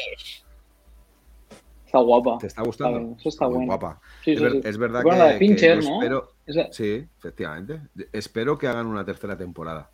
Está 1.85 1.99
guapa. 1.99 2.37
¿Te 2.39 2.47
está 2.47 2.63
gustando? 2.63 2.99
bien, 2.99 3.15
eso 3.19 3.29
está 3.29 3.45
muy 3.47 3.55
bueno. 3.55 3.67
guapa. 3.67 4.01
Sí, 4.23 4.31
es, 4.31 4.37
sí, 4.37 4.43
ver- 4.43 4.51
sí. 4.53 4.61
es 4.63 4.77
verdad 4.77 5.03
Bueno, 5.03 5.25
que, 5.25 5.31
de 5.33 5.37
Fincher, 5.39 5.79
que 5.79 5.83
yo 5.85 5.89
¿no? 5.89 5.95
espero, 6.01 6.31
Esa- 6.45 6.71
sí, 6.71 7.05
efectivamente. 7.17 7.81
Espero 8.13 8.57
que 8.57 8.67
hagan 8.67 8.87
una 8.87 9.03
tercera 9.03 9.37
temporada. 9.37 9.89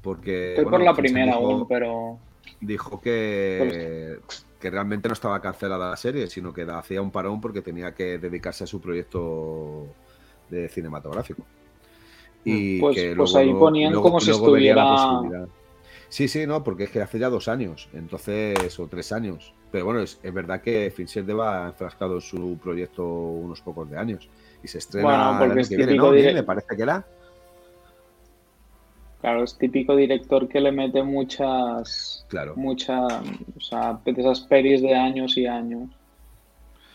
Porque 0.00 0.50
Estoy 0.50 0.64
bueno, 0.64 0.78
por 0.78 0.84
la 0.84 0.94
Fincher 0.94 1.02
primera 1.12 1.36
dijo, 1.36 1.50
aún, 1.50 1.68
pero 1.68 2.18
dijo 2.60 3.00
que, 3.00 4.20
que 4.60 4.70
realmente 4.70 5.08
no 5.08 5.12
estaba 5.14 5.40
cancelada 5.40 5.90
la 5.90 5.96
serie, 5.96 6.28
sino 6.28 6.52
que 6.52 6.62
hacía 6.62 7.02
un 7.02 7.10
parón 7.10 7.40
porque 7.40 7.62
tenía 7.62 7.94
que 7.94 8.18
dedicarse 8.18 8.62
a 8.64 8.66
su 8.68 8.80
proyecto 8.80 9.86
de 10.50 10.68
cinematográfico. 10.68 11.42
Y 12.44 12.78
Pues- 12.80 12.94
que 12.96 13.14
pues 13.16 13.32
luego 13.32 13.38
ahí 13.38 13.58
ponían 13.58 13.90
luego- 13.92 14.08
como 14.08 14.20
si 14.20 14.30
estuviera-. 14.30 15.48
Sí, 16.08 16.26
sí, 16.28 16.46
no, 16.46 16.64
porque 16.64 16.84
es 16.84 16.90
que 16.90 17.02
hace 17.02 17.18
ya 17.18 17.28
dos 17.28 17.48
años, 17.48 17.88
entonces, 17.92 18.78
o 18.78 18.86
tres 18.86 19.12
años. 19.12 19.52
Pero 19.70 19.84
bueno, 19.84 20.00
es, 20.00 20.18
es 20.22 20.32
verdad 20.32 20.62
que 20.62 20.90
Fincher 20.90 21.26
lleva 21.26 21.66
enfrascado 21.66 22.14
en 22.14 22.20
su 22.22 22.58
proyecto 22.62 23.04
unos 23.04 23.60
pocos 23.60 23.90
de 23.90 23.98
años. 23.98 24.28
Y 24.62 24.68
se 24.68 24.78
estrena 24.78 25.06
Bueno, 25.06 25.24
porque 25.38 25.44
el 25.44 25.50
año 25.52 25.60
es 25.60 25.68
que 25.68 25.76
viene, 25.76 25.92
típico 25.92 26.06
¿no? 26.06 26.12
direct- 26.14 26.34
Me 26.34 26.42
parece 26.42 26.76
que 26.76 26.82
era. 26.82 27.04
claro, 29.20 29.44
es 29.44 29.58
típico 29.58 29.96
director 29.96 30.48
que 30.48 30.60
le 30.60 30.72
mete 30.72 31.02
muchas, 31.02 32.24
Claro. 32.28 32.54
mucha, 32.56 33.06
o 33.06 33.60
sea, 33.60 33.98
de 34.04 34.12
esas 34.12 34.40
pelis 34.40 34.80
de 34.82 34.94
años 34.94 35.36
y 35.36 35.46
años. 35.46 35.90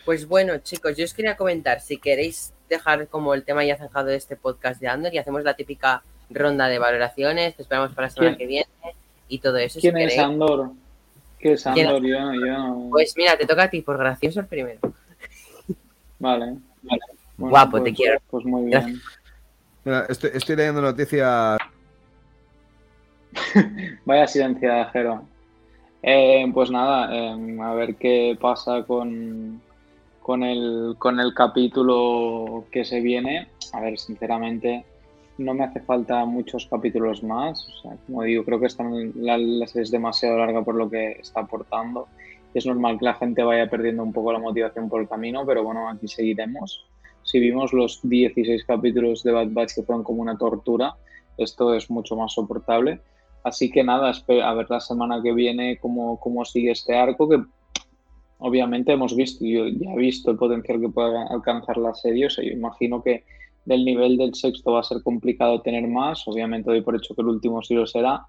pues 0.04 0.26
bueno, 0.28 0.58
chicos, 0.58 0.96
yo 0.98 1.04
os 1.04 1.14
quería 1.14 1.34
comentar, 1.36 1.80
si 1.80 1.96
queréis 1.98 2.52
dejar 2.68 3.08
como 3.08 3.32
el 3.32 3.42
tema 3.44 3.64
ya 3.64 3.76
zanjado 3.78 4.08
de 4.08 4.16
este 4.16 4.36
podcast 4.36 4.78
de 4.80 4.88
Andor 4.88 5.14
y 5.14 5.18
hacemos 5.18 5.44
la 5.44 5.54
típica 5.54 6.02
ronda 6.28 6.68
de 6.68 6.78
valoraciones 6.78 7.54
que 7.54 7.62
esperamos 7.62 7.94
para 7.94 8.08
la 8.08 8.10
semana 8.10 8.36
¿Quién- 8.36 8.38
que 8.38 8.46
viene 8.46 8.66
y 9.28 9.38
todo 9.38 9.56
eso. 9.58 9.80
si 9.80 9.82
¿Quién 9.82 9.96
es 9.98 10.02
queréis. 10.12 10.20
Andor? 10.20 10.70
¿Qué 11.38 11.52
es 11.52 11.62
¿Quién- 11.74 11.86
Andor? 11.88 12.02
Yo, 12.02 12.16
yo 12.34 12.58
no- 12.58 12.88
Pues 12.90 13.14
mira, 13.16 13.36
te 13.36 13.46
toca 13.46 13.64
a 13.64 13.70
ti, 13.70 13.82
por 13.82 13.98
gracioso 13.98 14.40
el 14.40 14.46
primero. 14.46 14.80
Vale, 16.18 16.56
vale. 16.82 17.00
Bueno, 17.36 17.50
Guapo, 17.50 17.70
pues- 17.72 17.84
te 17.84 17.94
quiero. 17.94 18.18
Pues 18.30 18.44
muy 18.44 18.66
bien. 18.66 19.00
Mira, 19.84 20.06
estoy, 20.08 20.30
estoy 20.34 20.56
leyendo 20.56 20.80
noticias. 20.80 21.58
Vaya 24.04 24.26
silenciada, 24.26 24.86
Jero. 24.90 25.24
Eh, 26.02 26.46
pues 26.52 26.70
nada, 26.70 27.08
eh, 27.14 27.58
a 27.62 27.74
ver 27.74 27.96
qué 27.96 28.36
pasa 28.40 28.82
con, 28.84 29.60
con, 30.20 30.42
el, 30.42 30.94
con 30.98 31.18
el 31.18 31.32
capítulo 31.34 32.66
que 32.70 32.84
se 32.84 33.00
viene. 33.00 33.48
A 33.72 33.80
ver, 33.80 33.98
sinceramente, 33.98 34.84
no 35.38 35.54
me 35.54 35.64
hace 35.64 35.80
falta 35.80 36.24
muchos 36.24 36.66
capítulos 36.66 37.22
más. 37.22 37.66
O 37.84 37.96
como 38.06 38.22
digo, 38.22 38.44
creo 38.44 38.60
que 38.60 38.66
es 38.66 39.90
demasiado 39.90 40.38
larga 40.38 40.62
por 40.62 40.74
lo 40.74 40.88
que 40.88 41.12
está 41.12 41.40
aportando. 41.40 42.08
Es 42.52 42.66
normal 42.66 42.98
que 42.98 43.06
la 43.06 43.14
gente 43.14 43.42
vaya 43.42 43.68
perdiendo 43.68 44.02
un 44.02 44.12
poco 44.12 44.32
la 44.32 44.38
motivación 44.38 44.88
por 44.88 45.00
el 45.00 45.08
camino, 45.08 45.44
pero 45.44 45.64
bueno, 45.64 45.88
aquí 45.88 46.06
seguiremos. 46.06 46.86
Si 47.24 47.40
vimos 47.40 47.72
los 47.72 48.00
16 48.02 48.64
capítulos 48.64 49.22
de 49.22 49.32
Bad 49.32 49.48
Batch 49.50 49.74
que 49.74 49.82
fueron 49.82 50.04
como 50.04 50.22
una 50.22 50.38
tortura, 50.38 50.94
esto 51.36 51.74
es 51.74 51.90
mucho 51.90 52.16
más 52.16 52.32
soportable. 52.32 53.00
Así 53.42 53.70
que 53.70 53.82
nada, 53.82 54.10
a 54.10 54.54
ver 54.54 54.70
la 54.70 54.80
semana 54.80 55.20
que 55.22 55.32
viene 55.32 55.78
cómo, 55.78 56.18
cómo 56.20 56.44
sigue 56.44 56.70
este 56.70 56.96
arco, 56.96 57.28
que 57.28 57.42
obviamente 58.38 58.92
hemos 58.92 59.16
visto, 59.16 59.44
yo 59.44 59.66
ya 59.66 59.92
he 59.92 59.98
visto 59.98 60.30
el 60.30 60.36
potencial 60.36 60.80
que 60.80 60.88
puede 60.88 61.16
alcanzar 61.28 61.76
la 61.76 61.94
serie, 61.94 62.26
o 62.26 62.30
sea, 62.30 62.44
yo 62.44 62.52
imagino 62.52 63.02
que 63.02 63.24
del 63.64 63.84
nivel 63.84 64.16
del 64.16 64.34
sexto 64.34 64.72
va 64.72 64.80
a 64.80 64.84
ser 64.84 65.02
complicado 65.02 65.60
tener 65.60 65.86
más, 65.88 66.26
obviamente 66.26 66.70
doy 66.70 66.82
por 66.82 66.96
hecho 66.96 67.14
que 67.14 67.22
el 67.22 67.28
último 67.28 67.62
sí 67.62 67.74
lo 67.74 67.86
será, 67.86 68.26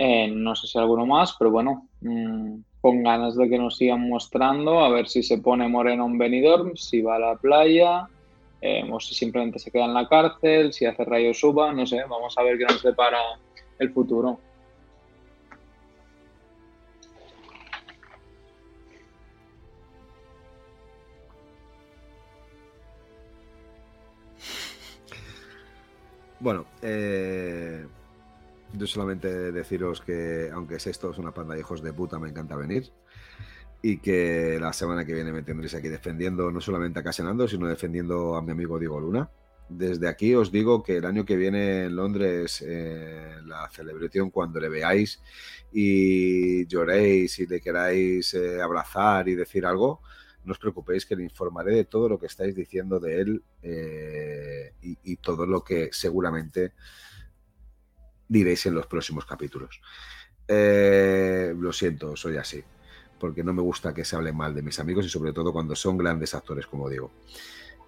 Eh, 0.00 0.28
no 0.28 0.54
sé 0.54 0.68
si 0.68 0.78
alguno 0.78 1.06
más, 1.06 1.34
pero 1.36 1.50
bueno, 1.50 1.88
mm, 2.02 2.60
con 2.80 3.02
ganas 3.02 3.34
de 3.34 3.48
que 3.48 3.58
nos 3.58 3.76
sigan 3.76 4.08
mostrando, 4.08 4.78
a 4.78 4.88
ver 4.90 5.08
si 5.08 5.24
se 5.24 5.38
pone 5.38 5.66
moreno 5.66 6.06
en 6.06 6.16
Benidorm, 6.18 6.76
si 6.76 7.02
va 7.02 7.16
a 7.16 7.18
la 7.18 7.34
playa, 7.34 8.06
eh, 8.60 8.88
o 8.88 9.00
si 9.00 9.14
simplemente 9.14 9.58
se 9.58 9.72
queda 9.72 9.86
en 9.86 9.94
la 9.94 10.06
cárcel, 10.06 10.72
si 10.72 10.86
hace 10.86 11.04
rayo 11.04 11.34
suba, 11.34 11.72
no 11.72 11.84
sé, 11.84 11.98
vamos 12.08 12.32
a 12.38 12.44
ver 12.44 12.58
qué 12.58 12.64
nos 12.64 12.80
depara 12.80 13.18
el 13.80 13.90
futuro. 13.92 14.38
Bueno, 26.40 26.66
eh, 26.82 27.84
yo 28.72 28.86
solamente 28.86 29.50
deciros 29.52 30.00
que, 30.00 30.50
aunque 30.52 30.78
sé 30.78 30.90
esto 30.90 31.10
es 31.10 31.18
una 31.18 31.32
panda 31.32 31.54
de 31.54 31.60
hijos 31.60 31.82
de 31.82 31.92
puta, 31.92 32.18
me 32.18 32.28
encanta 32.28 32.56
venir. 32.56 32.92
Y 33.82 33.98
que 33.98 34.58
la 34.60 34.72
semana 34.72 35.04
que 35.04 35.14
viene 35.14 35.32
me 35.32 35.42
tendréis 35.42 35.74
aquí 35.74 35.88
defendiendo 35.88 36.50
no 36.50 36.60
solamente 36.60 36.98
a 36.98 37.02
Casenando, 37.02 37.46
sino 37.46 37.66
defendiendo 37.66 38.36
a 38.36 38.42
mi 38.42 38.52
amigo 38.52 38.78
Diego 38.78 39.00
Luna. 39.00 39.30
Desde 39.68 40.08
aquí 40.08 40.34
os 40.34 40.50
digo 40.50 40.82
que 40.82 40.96
el 40.96 41.04
año 41.04 41.24
que 41.24 41.36
viene 41.36 41.84
en 41.84 41.96
Londres, 41.96 42.64
eh, 42.66 43.36
la 43.44 43.68
celebración, 43.68 44.30
cuando 44.30 44.58
le 44.60 44.68
veáis 44.68 45.20
y 45.72 46.66
lloréis 46.66 47.38
y 47.38 47.46
le 47.46 47.60
queráis 47.60 48.32
eh, 48.34 48.62
abrazar 48.62 49.28
y 49.28 49.34
decir 49.34 49.66
algo, 49.66 50.00
no 50.48 50.52
os 50.52 50.58
preocupéis 50.58 51.04
que 51.04 51.14
le 51.14 51.24
informaré 51.24 51.74
de 51.74 51.84
todo 51.84 52.08
lo 52.08 52.18
que 52.18 52.26
estáis 52.26 52.56
diciendo 52.56 52.98
de 52.98 53.20
él 53.20 53.42
eh, 53.62 54.72
y, 54.80 55.16
todo 55.16 55.44
lo 55.44 55.62
que 55.62 55.90
seguramente 55.92 56.72
diréis 58.26 58.64
en 58.64 58.74
los 58.74 58.86
próximos 58.86 59.26
capítulos. 59.26 59.80
Eh, 60.48 61.54
lo 61.54 61.70
siento, 61.70 62.16
soy 62.16 62.38
así, 62.38 62.64
porque 63.20 63.44
no 63.44 63.52
me 63.52 63.60
gusta 63.60 63.92
que 63.92 64.06
se 64.06 64.16
hable 64.16 64.32
mal 64.32 64.54
de 64.54 64.62
mis 64.62 64.78
amigos 64.80 65.04
y 65.04 65.10
sobre 65.10 65.34
todo 65.34 65.52
cuando 65.52 65.76
son 65.76 65.98
grandes 65.98 66.34
actores, 66.34 66.66
como 66.66 66.88
digo. 66.88 67.12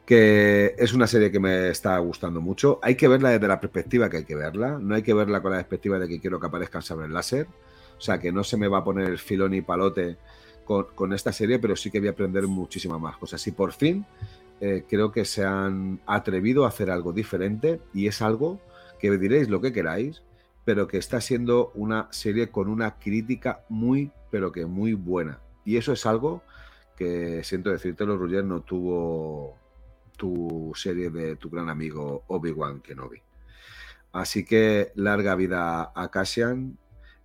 Que 0.04 0.74
es 0.76 0.92
una 0.92 1.06
serie 1.06 1.32
que 1.32 1.40
me 1.40 1.70
está 1.70 1.96
gustando 1.98 2.42
mucho. 2.42 2.78
Hay 2.82 2.94
que 2.94 3.08
verla 3.08 3.30
desde 3.30 3.48
la 3.48 3.60
perspectiva 3.60 4.10
que 4.10 4.18
hay 4.18 4.24
que 4.24 4.34
verla. 4.34 4.78
No 4.78 4.96
hay 4.96 5.02
que 5.02 5.14
verla 5.14 5.40
con 5.40 5.52
la 5.52 5.58
perspectiva 5.58 5.98
de 5.98 6.08
que 6.08 6.20
quiero 6.20 6.38
que 6.38 6.46
aparezcan 6.46 6.82
sables 6.82 7.10
láser. 7.10 7.46
O 7.96 8.00
sea, 8.00 8.18
que 8.18 8.32
no 8.32 8.44
se 8.44 8.56
me 8.56 8.66
va 8.68 8.78
a 8.78 8.84
poner 8.84 9.08
el 9.08 9.18
filón 9.18 9.54
y 9.54 9.62
palote 9.62 10.18
con, 10.94 11.12
esta 11.12 11.32
serie, 11.32 11.58
pero 11.58 11.74
sí 11.74 11.90
que 11.90 11.98
voy 11.98 12.08
a 12.08 12.12
aprender 12.12 12.46
muchísimas 12.46 13.00
más 13.00 13.16
cosas. 13.16 13.44
Y 13.46 13.50
por 13.50 13.72
fin 13.72 14.06
eh, 14.60 14.84
creo 14.88 15.10
que 15.10 15.24
se 15.24 15.44
han 15.44 16.00
atrevido 16.06 16.64
a 16.64 16.68
hacer 16.68 16.90
algo 16.90 17.12
diferente 17.12 17.80
y 17.92 18.06
es 18.06 18.22
algo 18.22 18.60
que 19.00 19.10
diréis 19.18 19.48
lo 19.48 19.60
que 19.60 19.72
queráis, 19.72 20.22
pero 20.64 20.86
que 20.86 20.98
está 20.98 21.20
siendo 21.20 21.72
una 21.74 22.06
serie 22.12 22.50
con 22.50 22.68
una 22.68 22.98
crítica 22.98 23.64
muy, 23.68 24.12
pero 24.30 24.52
que 24.52 24.64
muy 24.66 24.94
buena. 24.94 25.40
Y 25.64 25.76
eso 25.76 25.92
es 25.92 26.06
algo 26.06 26.42
que, 26.96 27.42
siento 27.42 27.70
decírtelo, 27.70 28.16
Roger, 28.16 28.44
no 28.44 28.60
tuvo 28.60 29.56
tu 30.16 30.72
serie 30.76 31.10
de 31.10 31.34
tu 31.34 31.50
gran 31.50 31.68
amigo 31.68 32.22
Obi-Wan 32.28 32.80
Kenobi. 32.80 33.20
Así 34.12 34.44
que 34.44 34.92
larga 34.94 35.34
vida 35.34 35.90
a 35.94 36.10
Cassian 36.10 36.78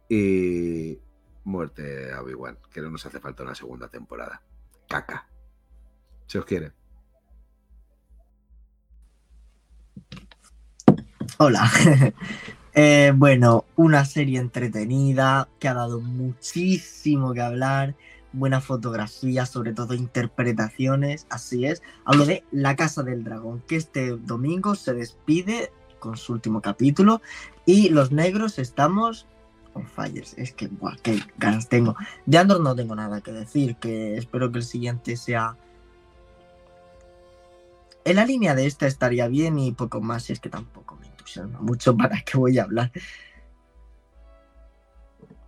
y 0.09 0.99
muerte 1.45 2.11
a 2.11 2.21
Obi-Wan, 2.21 2.57
que 2.71 2.81
no 2.81 2.89
nos 2.89 3.05
hace 3.05 3.19
falta 3.19 3.43
una 3.43 3.55
segunda 3.55 3.87
temporada. 3.87 4.41
Caca. 4.89 5.27
Se 6.27 6.39
os 6.39 6.45
quiere. 6.45 6.71
Hola. 11.37 11.69
Eh, 12.77 13.13
bueno, 13.15 13.63
una 13.77 14.03
serie 14.03 14.37
entretenida 14.37 15.47
que 15.59 15.69
ha 15.69 15.73
dado 15.73 16.01
muchísimo 16.01 17.31
que 17.31 17.39
hablar, 17.39 17.95
buena 18.33 18.59
fotografía, 18.59 19.45
sobre 19.45 19.71
todo 19.71 19.93
interpretaciones, 19.93 21.25
así 21.29 21.65
es. 21.65 21.81
Hablo 22.03 22.25
de 22.25 22.43
La 22.51 22.75
Casa 22.75 23.01
del 23.01 23.23
Dragón, 23.23 23.63
que 23.65 23.77
este 23.77 24.09
domingo 24.09 24.75
se 24.75 24.93
despide 24.93 25.71
con 25.99 26.17
su 26.17 26.33
último 26.33 26.61
capítulo 26.61 27.21
y 27.65 27.89
los 27.91 28.11
negros 28.11 28.59
estamos 28.59 29.25
on 29.75 29.85
fire. 29.85 30.25
Es 30.35 30.53
que, 30.53 30.67
buah, 30.67 30.95
qué 31.03 31.19
ganas 31.37 31.69
tengo. 31.69 31.95
De 32.25 32.37
Andor 32.37 32.61
no 32.61 32.75
tengo 32.75 32.95
nada 32.95 33.21
que 33.21 33.31
decir, 33.31 33.75
que 33.75 34.17
espero 34.17 34.51
que 34.51 34.59
el 34.59 34.63
siguiente 34.63 35.15
sea... 35.17 35.57
En 38.03 38.17
la 38.17 38.25
línea 38.25 38.53
de 38.55 38.67
esta 38.67 38.87
estaría 38.87 39.27
bien 39.27 39.57
y 39.57 39.71
poco 39.71 39.99
más, 39.99 40.29
es 40.29 40.39
que 40.39 40.49
tampoco 40.49 40.95
me 40.95 41.07
entusiasma 41.07 41.59
mucho 41.59 41.95
para 41.97 42.21
qué 42.21 42.37
voy 42.37 42.57
a 42.57 42.63
hablar. 42.63 42.91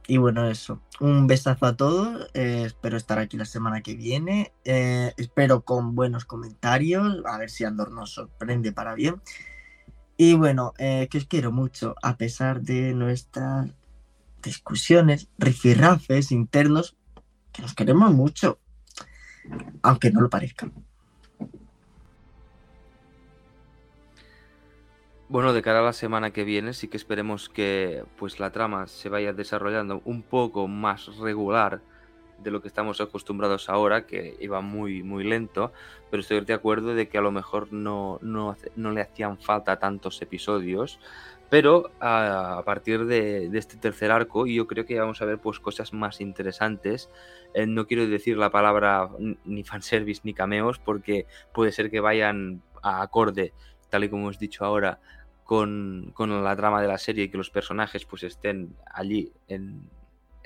Y 0.08 0.18
bueno, 0.18 0.50
eso. 0.50 0.82
Un 1.00 1.28
besazo 1.28 1.66
a 1.66 1.76
todos. 1.76 2.30
eh, 2.34 2.64
espero 2.66 2.98
estar 2.98 3.20
aquí 3.20 3.38
la 3.38 3.46
semana 3.46 3.82
que 3.82 3.96
viene. 3.96 4.54
eh, 4.64 5.14
espero 5.18 5.62
con 5.62 5.96
buenos 5.96 6.26
comentarios. 6.26 7.22
A 7.26 7.38
ver 7.38 7.50
si 7.50 7.66
Andor 7.66 7.92
nos 7.92 8.12
sorprende 8.12 8.72
para 8.72 8.96
bien. 8.96 9.22
Y 10.16 10.34
bueno, 10.34 10.74
eh, 10.80 11.08
que 11.12 11.20
os 11.20 11.26
quiero 11.26 11.52
mucho. 11.52 11.94
A 12.02 12.18
pesar 12.18 12.62
de 12.62 12.94
nuestras 12.94 13.70
discusiones, 14.48 15.30
rifirrafes 15.38 16.32
internos, 16.32 16.96
que 17.52 17.62
nos 17.62 17.74
queremos 17.74 18.14
mucho. 18.14 18.60
Aunque 19.84 20.12
no 20.12 20.22
lo 20.22 20.30
parezca. 20.30 20.70
Bueno, 25.30 25.52
de 25.52 25.62
cara 25.62 25.80
a 25.80 25.84
la 25.84 25.94
semana 25.94 26.32
que 26.32 26.46
viene, 26.46 26.74
sí 26.74 26.88
que 26.88 26.96
esperemos 26.96 27.50
que 27.50 28.06
pues 28.18 28.40
la 28.40 28.52
trama 28.52 28.88
se 28.88 29.10
vaya 29.10 29.34
desarrollando 29.34 30.02
un 30.06 30.24
poco 30.24 30.70
más 30.70 31.18
regular 31.18 31.82
de 32.38 32.52
lo 32.52 32.62
que 32.62 32.70
estamos 32.70 33.02
acostumbrados 33.02 33.70
ahora, 33.70 34.06
que 34.06 34.38
iba 34.40 34.62
muy, 34.62 35.04
muy 35.04 35.24
lento, 35.24 35.74
pero 36.10 36.22
estoy 36.22 36.40
de 36.42 36.54
acuerdo 36.54 36.94
de 36.94 37.10
que 37.10 37.18
a 37.18 37.22
lo 37.22 37.32
mejor 37.32 37.74
no, 37.74 38.20
no, 38.22 38.56
no 38.76 38.92
le 38.92 39.02
hacían 39.02 39.38
falta 39.38 39.80
tantos 39.80 40.22
episodios, 40.22 41.00
pero 41.50 41.92
a, 42.00 42.58
a 42.58 42.64
partir 42.64 43.06
de, 43.06 43.50
este 43.54 43.78
tercer 43.78 44.12
arco 44.12 44.48
yo 44.48 44.68
creo 44.68 44.86
que 44.86 45.00
vamos 45.00 45.22
a 45.22 45.26
ver 45.26 45.40
pues 45.40 45.60
cosas 45.60 45.94
más 45.94 46.20
interesantes. 46.22 47.10
Eh, 47.54 47.66
no 47.66 47.88
quiero 47.88 48.08
decir 48.08 48.38
la 48.38 48.50
palabra 48.50 49.10
ni 49.46 49.64
fanservice 49.64 50.22
ni 50.24 50.34
cameos, 50.34 50.80
porque 50.80 51.26
puede 51.54 51.72
ser 51.72 51.90
que 51.90 52.00
vayan 52.00 52.62
a 52.84 53.02
acorde, 53.02 53.54
tal 53.90 54.04
y 54.04 54.10
como 54.10 54.24
hemos 54.24 54.40
dicho 54.40 54.66
ahora, 54.66 55.00
con, 55.44 56.12
con 56.14 56.44
la 56.44 56.56
trama 56.56 56.82
de 56.82 56.90
la 56.90 56.98
serie 56.98 57.26
y 57.26 57.30
que 57.30 57.38
los 57.38 57.50
personajes 57.50 58.06
pues 58.06 58.24
estén 58.24 58.76
allí 58.94 59.32
en, 59.48 59.90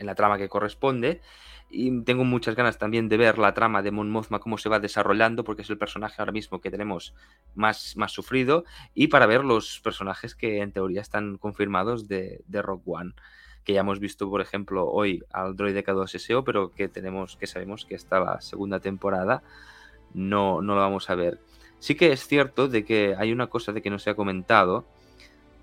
en 0.01 0.07
la 0.07 0.15
trama 0.15 0.37
que 0.37 0.49
corresponde. 0.49 1.21
Y 1.69 2.01
tengo 2.01 2.25
muchas 2.25 2.55
ganas 2.55 2.77
también 2.77 3.07
de 3.07 3.15
ver 3.15 3.37
la 3.37 3.53
trama 3.53 3.81
de 3.81 3.91
Mon 3.91 4.09
Mothma, 4.09 4.39
cómo 4.39 4.57
se 4.57 4.67
va 4.67 4.79
desarrollando, 4.79 5.45
porque 5.45 5.61
es 5.61 5.69
el 5.69 5.77
personaje 5.77 6.15
ahora 6.19 6.33
mismo 6.33 6.59
que 6.59 6.69
tenemos 6.69 7.13
más, 7.55 7.95
más 7.95 8.11
sufrido, 8.11 8.65
y 8.93 9.07
para 9.07 9.25
ver 9.25 9.45
los 9.45 9.79
personajes 9.79 10.35
que 10.35 10.61
en 10.61 10.73
teoría 10.73 10.99
están 10.99 11.37
confirmados 11.37 12.09
de, 12.09 12.41
de 12.47 12.61
Rock 12.61 12.81
One, 12.85 13.13
que 13.63 13.71
ya 13.71 13.81
hemos 13.81 13.99
visto, 13.99 14.29
por 14.29 14.41
ejemplo, 14.41 14.89
hoy 14.89 15.23
al 15.31 15.55
droide 15.55 15.85
K2SO, 15.85 16.43
pero 16.43 16.71
que 16.71 16.89
tenemos, 16.89 17.37
que 17.37 17.47
sabemos 17.47 17.85
que 17.85 17.95
está 17.95 18.19
la 18.19 18.41
segunda 18.41 18.81
temporada, 18.81 19.41
no, 20.13 20.61
no 20.61 20.75
lo 20.75 20.81
vamos 20.81 21.09
a 21.09 21.15
ver. 21.15 21.39
Sí 21.79 21.95
que 21.95 22.11
es 22.11 22.27
cierto 22.27 22.67
de 22.67 22.83
que 22.83 23.15
hay 23.17 23.31
una 23.31 23.47
cosa 23.47 23.71
de 23.71 23.81
que 23.81 23.89
no 23.89 23.97
se 23.97 24.09
ha 24.09 24.15
comentado, 24.15 24.85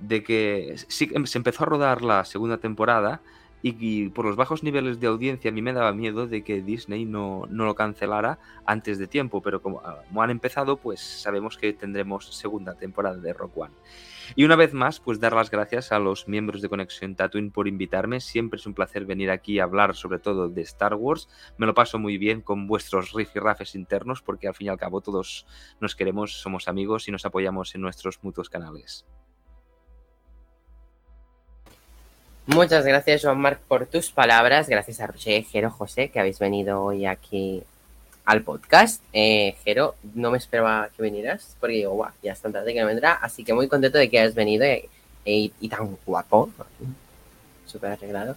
de 0.01 0.23
que 0.23 0.77
sí, 0.89 1.11
se 1.25 1.39
empezó 1.39 1.65
a 1.65 1.67
rodar 1.67 2.03
la 2.03 2.25
segunda 2.25 2.59
temporada 2.59 3.21
y, 3.63 3.77
y 3.79 4.09
por 4.09 4.25
los 4.25 4.37
bajos 4.37 4.63
niveles 4.63 5.01
de 5.01 5.07
audiencia 5.07 5.51
a 5.51 5.55
mí 5.55 5.63
me 5.63 5.73
daba 5.73 5.93
miedo 5.93 6.27
de 6.27 6.43
que 6.43 6.63
Disney 6.63 7.05
no, 7.05 7.45
no 7.49 7.65
lo 7.65 7.75
cancelara 7.75 8.39
antes 8.67 8.99
de 8.99 9.07
tiempo, 9.07 9.43
pero 9.43 9.63
como, 9.63 9.81
ah, 9.85 10.03
han 10.17 10.31
empezado, 10.31 10.77
pues 10.77 11.01
sabemos 11.01 11.57
que 11.57 11.73
tendremos 11.73 12.35
segunda 12.35 12.75
temporada 12.75 13.17
de 13.17 13.33
Rock 13.33 13.57
One. 13.57 13.75
Y 14.37 14.45
una 14.45 14.57
vez 14.57 14.75
más, 14.75 15.01
pues 15.01 15.21
dar 15.21 15.33
las 15.33 15.51
gracias 15.51 15.91
a 15.91 15.99
los 15.99 16.29
miembros 16.29 16.61
de 16.61 16.69
Conexión 16.69 17.15
Tatooine 17.15 17.51
por 17.51 17.67
invitarme. 17.67 18.21
Siempre 18.21 18.59
es 18.59 18.67
un 18.67 18.75
placer 18.75 19.07
venir 19.07 19.31
aquí 19.31 19.59
a 19.59 19.65
hablar 19.65 19.95
sobre 19.95 20.19
todo 20.19 20.49
de 20.49 20.63
Star 20.63 20.95
Wars. 20.95 21.29
Me 21.57 21.67
lo 21.67 21.75
paso 21.75 21.99
muy 21.99 22.19
bien 22.19 22.43
con 22.43 22.67
vuestros 22.67 23.13
rifirrafes 23.13 23.75
internos 23.75 24.23
porque 24.23 24.49
al 24.49 24.55
fin 24.55 24.67
y 24.67 24.71
al 24.71 24.79
cabo 24.79 25.01
todos 25.01 25.47
nos 25.81 25.97
queremos, 25.97 26.41
somos 26.41 26.69
amigos 26.69 27.09
y 27.09 27.13
nos 27.13 27.25
apoyamos 27.25 27.75
en 27.75 27.81
nuestros 27.81 28.23
mutuos 28.23 28.51
canales. 28.51 29.07
Muchas 32.49 32.87
gracias, 32.87 33.21
Juan 33.21 33.39
Marc, 33.39 33.61
por 33.69 33.85
tus 33.85 34.11
palabras. 34.11 34.71
Gracias 34.71 35.01
a 35.01 35.07
Roger, 35.07 35.45
Jero, 35.45 35.71
José, 35.71 36.09
que 36.09 36.19
habéis 36.19 36.39
venido 36.39 36.83
hoy 36.83 37.05
aquí 37.05 37.63
al 38.25 38.41
podcast. 38.41 39.03
Eh, 39.13 39.55
Jero, 39.65 39.97
no 40.15 40.31
me 40.31 40.39
esperaba 40.39 40.89
que 40.97 41.03
vinieras, 41.03 41.55
porque 41.61 41.77
digo, 41.77 41.93
guau, 41.93 42.11
ya 42.23 42.33
es 42.33 42.41
tan 42.41 42.55
tarde 42.55 42.73
que 42.73 42.81
no 42.81 42.87
vendrá. 42.87 43.13
Así 43.13 43.45
que 43.45 43.53
muy 43.53 43.69
contento 43.69 43.99
de 43.99 44.09
que 44.09 44.19
hayas 44.19 44.35
venido 44.35 44.65
y 45.27 45.69
tan 45.69 45.99
guapo, 46.07 46.49
súper 47.67 47.91
arreglado. 47.91 48.35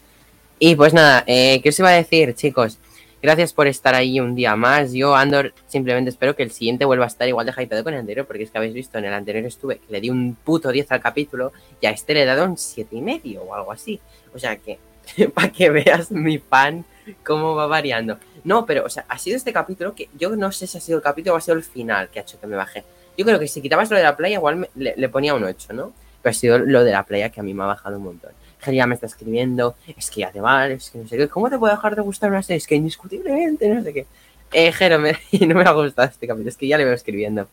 Y 0.59 0.75
pues 0.75 0.93
nada, 0.93 1.23
eh, 1.25 1.61
¿qué 1.63 1.69
os 1.69 1.79
iba 1.79 1.87
a 1.87 1.93
decir, 1.93 2.35
chicos? 2.35 2.77
Gracias 3.21 3.53
por 3.53 3.67
estar 3.67 3.93
ahí 3.93 4.19
un 4.19 4.33
día 4.33 4.55
más. 4.55 4.93
Yo, 4.93 5.15
Andor, 5.15 5.53
simplemente 5.67 6.09
espero 6.09 6.35
que 6.35 6.41
el 6.41 6.51
siguiente 6.51 6.85
vuelva 6.85 7.05
a 7.05 7.07
estar 7.07 7.27
igual 7.27 7.45
de 7.45 7.51
hypeado 7.55 7.83
con 7.83 7.93
el 7.93 7.99
anterior, 7.99 8.25
porque 8.25 8.43
es 8.43 8.49
que 8.51 8.57
habéis 8.57 8.73
visto, 8.73 8.97
en 8.97 9.05
el 9.05 9.13
anterior 9.13 9.45
estuve, 9.45 9.77
que 9.77 9.91
le 9.91 10.01
di 10.01 10.09
un 10.09 10.35
puto 10.35 10.71
10 10.71 10.91
al 10.91 11.01
capítulo, 11.01 11.51
y 11.79 11.85
a 11.85 11.91
este 11.91 12.15
le 12.15 12.23
he 12.23 12.25
dado 12.25 12.45
un 12.45 12.57
siete 12.57 12.95
y 12.95 13.01
medio 13.01 13.43
o 13.43 13.53
algo 13.53 13.71
así. 13.71 13.99
O 14.33 14.39
sea 14.39 14.55
que, 14.57 14.79
para 15.35 15.49
que 15.51 15.69
veas 15.69 16.09
mi 16.11 16.39
fan, 16.39 16.83
cómo 17.23 17.53
va 17.53 17.67
variando. 17.67 18.17
No, 18.43 18.65
pero, 18.65 18.85
o 18.85 18.89
sea, 18.89 19.05
ha 19.07 19.19
sido 19.19 19.37
este 19.37 19.53
capítulo 19.53 19.93
que 19.93 20.09
yo 20.17 20.35
no 20.35 20.51
sé 20.51 20.65
si 20.65 20.79
ha 20.79 20.81
sido 20.81 20.97
el 20.97 21.03
capítulo 21.03 21.35
o 21.35 21.37
ha 21.37 21.41
sido 21.41 21.55
el 21.57 21.63
final 21.63 22.09
que 22.09 22.17
ha 22.19 22.23
hecho 22.23 22.39
que 22.39 22.47
me 22.47 22.55
baje. 22.55 22.83
Yo 23.17 23.23
creo 23.25 23.37
que 23.39 23.47
si 23.47 23.61
quitabas 23.61 23.91
lo 23.91 23.97
de 23.97 24.03
la 24.03 24.17
playa, 24.17 24.37
igual 24.37 24.55
me- 24.55 24.69
le, 24.75 24.95
le 24.97 25.09
ponía 25.09 25.35
un 25.35 25.43
8, 25.43 25.73
¿no? 25.73 25.93
Pero 26.23 26.31
ha 26.31 26.33
sido 26.33 26.57
lo 26.57 26.83
de 26.83 26.91
la 26.91 27.03
playa 27.03 27.29
que 27.29 27.39
a 27.39 27.43
mí 27.43 27.53
me 27.53 27.61
ha 27.63 27.67
bajado 27.67 27.97
un 27.97 28.03
montón. 28.03 28.31
Ya 28.67 28.85
me 28.85 28.95
está 28.95 29.07
escribiendo, 29.07 29.75
es 29.97 30.11
que 30.11 30.21
ya 30.21 30.31
te 30.31 30.39
vale, 30.39 30.75
es 30.75 30.89
que 30.91 30.99
no 30.99 31.07
sé 31.07 31.17
qué, 31.17 31.27
¿cómo 31.27 31.49
te 31.49 31.57
puede 31.57 31.73
dejar 31.73 31.95
de 31.95 32.01
gustar 32.01 32.29
una 32.29 32.43
serie? 32.43 32.57
Es 32.57 32.67
que 32.67 32.75
indiscutiblemente, 32.75 33.67
no 33.69 33.81
sé 33.81 33.93
qué. 33.93 34.05
Eh, 34.53 34.71
Jero, 34.71 34.99
no 35.47 35.55
me 35.55 35.63
ha 35.63 35.71
gustado 35.71 36.07
este 36.07 36.27
capítulo, 36.27 36.49
es 36.49 36.57
que 36.57 36.67
ya 36.67 36.77
le 36.77 36.85
veo 36.85 36.93
escribiendo. 36.93 37.47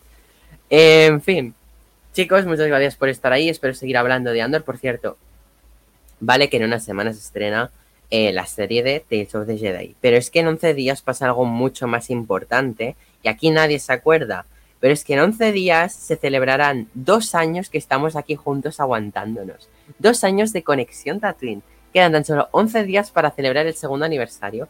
En 0.71 1.23
fin, 1.23 1.55
chicos, 2.13 2.45
muchas 2.45 2.67
gracias 2.67 2.97
por 2.97 3.09
estar 3.09 3.33
ahí. 3.33 3.49
Espero 3.49 3.75
seguir 3.75 3.97
hablando 3.97 4.33
de 4.33 4.43
Andor. 4.43 4.65
Por 4.65 4.77
cierto, 4.77 5.17
vale 6.21 6.51
que 6.51 6.59
en 6.59 6.65
unas 6.65 6.85
semanas 6.85 7.17
se 7.17 7.23
estrena 7.23 7.71
eh, 8.11 8.33
la 8.33 8.47
serie 8.47 8.83
de 8.83 9.01
Tales 9.01 9.35
of 9.35 9.47
the 9.47 9.57
Jedi. 9.57 9.95
Pero 10.01 10.17
es 10.17 10.31
que 10.31 10.41
en 10.41 10.49
11 10.49 10.75
días 10.75 11.03
pasa 11.03 11.27
algo 11.27 11.45
mucho 11.45 11.87
más 11.87 12.11
importante 12.11 12.97
y 13.23 13.29
aquí 13.29 13.51
nadie 13.51 13.79
se 13.79 13.93
acuerda. 13.93 14.47
Pero 14.81 14.93
es 14.93 15.05
que 15.05 15.15
en 15.15 15.21
11 15.21 15.53
días 15.53 15.95
se 15.95 16.17
celebrarán 16.17 16.89
dos 16.95 17.35
años 17.35 17.71
que 17.71 17.79
estamos 17.79 18.17
aquí 18.17 18.35
juntos 18.35 18.81
aguantándonos. 18.81 19.69
Dos 19.99 20.25
años 20.25 20.53
de 20.53 20.63
conexión 20.63 21.21
Tatooine. 21.21 21.63
Quedan 21.93 22.13
tan 22.13 22.25
solo 22.25 22.49
11 22.53 22.85
días 22.85 23.11
para 23.11 23.31
celebrar 23.31 23.67
el 23.67 23.75
segundo 23.75 24.05
aniversario. 24.05 24.69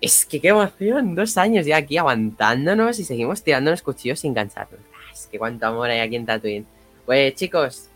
Es 0.00 0.26
que 0.26 0.40
qué 0.40 0.48
emoción, 0.48 1.14
dos 1.14 1.38
años 1.38 1.64
ya 1.64 1.76
aquí 1.76 1.96
aguantándonos 1.96 2.98
y 2.98 3.04
seguimos 3.04 3.42
tirándonos 3.42 3.82
cuchillos 3.82 4.18
sin 4.18 4.34
cansarnos. 4.34 4.80
Ah, 4.92 5.12
Es 5.12 5.28
que 5.28 5.38
cuánto 5.38 5.66
amor 5.66 5.90
hay 5.90 6.00
aquí 6.00 6.16
en 6.16 6.26
Tatooine. 6.26 6.66
Pues 7.06 7.34
chicos, 7.36 7.88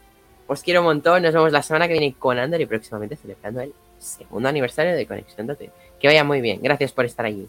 os 0.47 0.62
quiero 0.62 0.81
un 0.81 0.86
montón. 0.86 1.23
Nos 1.23 1.35
vemos 1.35 1.51
la 1.51 1.62
semana 1.62 1.89
que 1.89 1.94
viene 1.94 2.15
con 2.16 2.39
Andor 2.39 2.61
y 2.61 2.66
próximamente 2.66 3.16
celebrando 3.16 3.61
el 3.61 3.73
segundo 3.98 4.48
aniversario 4.48 4.94
de 4.94 5.07
Conexión 5.07 5.48
Tatooine. 5.48 5.73
Que 5.98 6.07
vaya 6.07 6.23
muy 6.23 6.40
bien. 6.40 6.61
Gracias 6.62 6.93
por 6.93 7.05
estar 7.05 7.27
allí. 7.27 7.48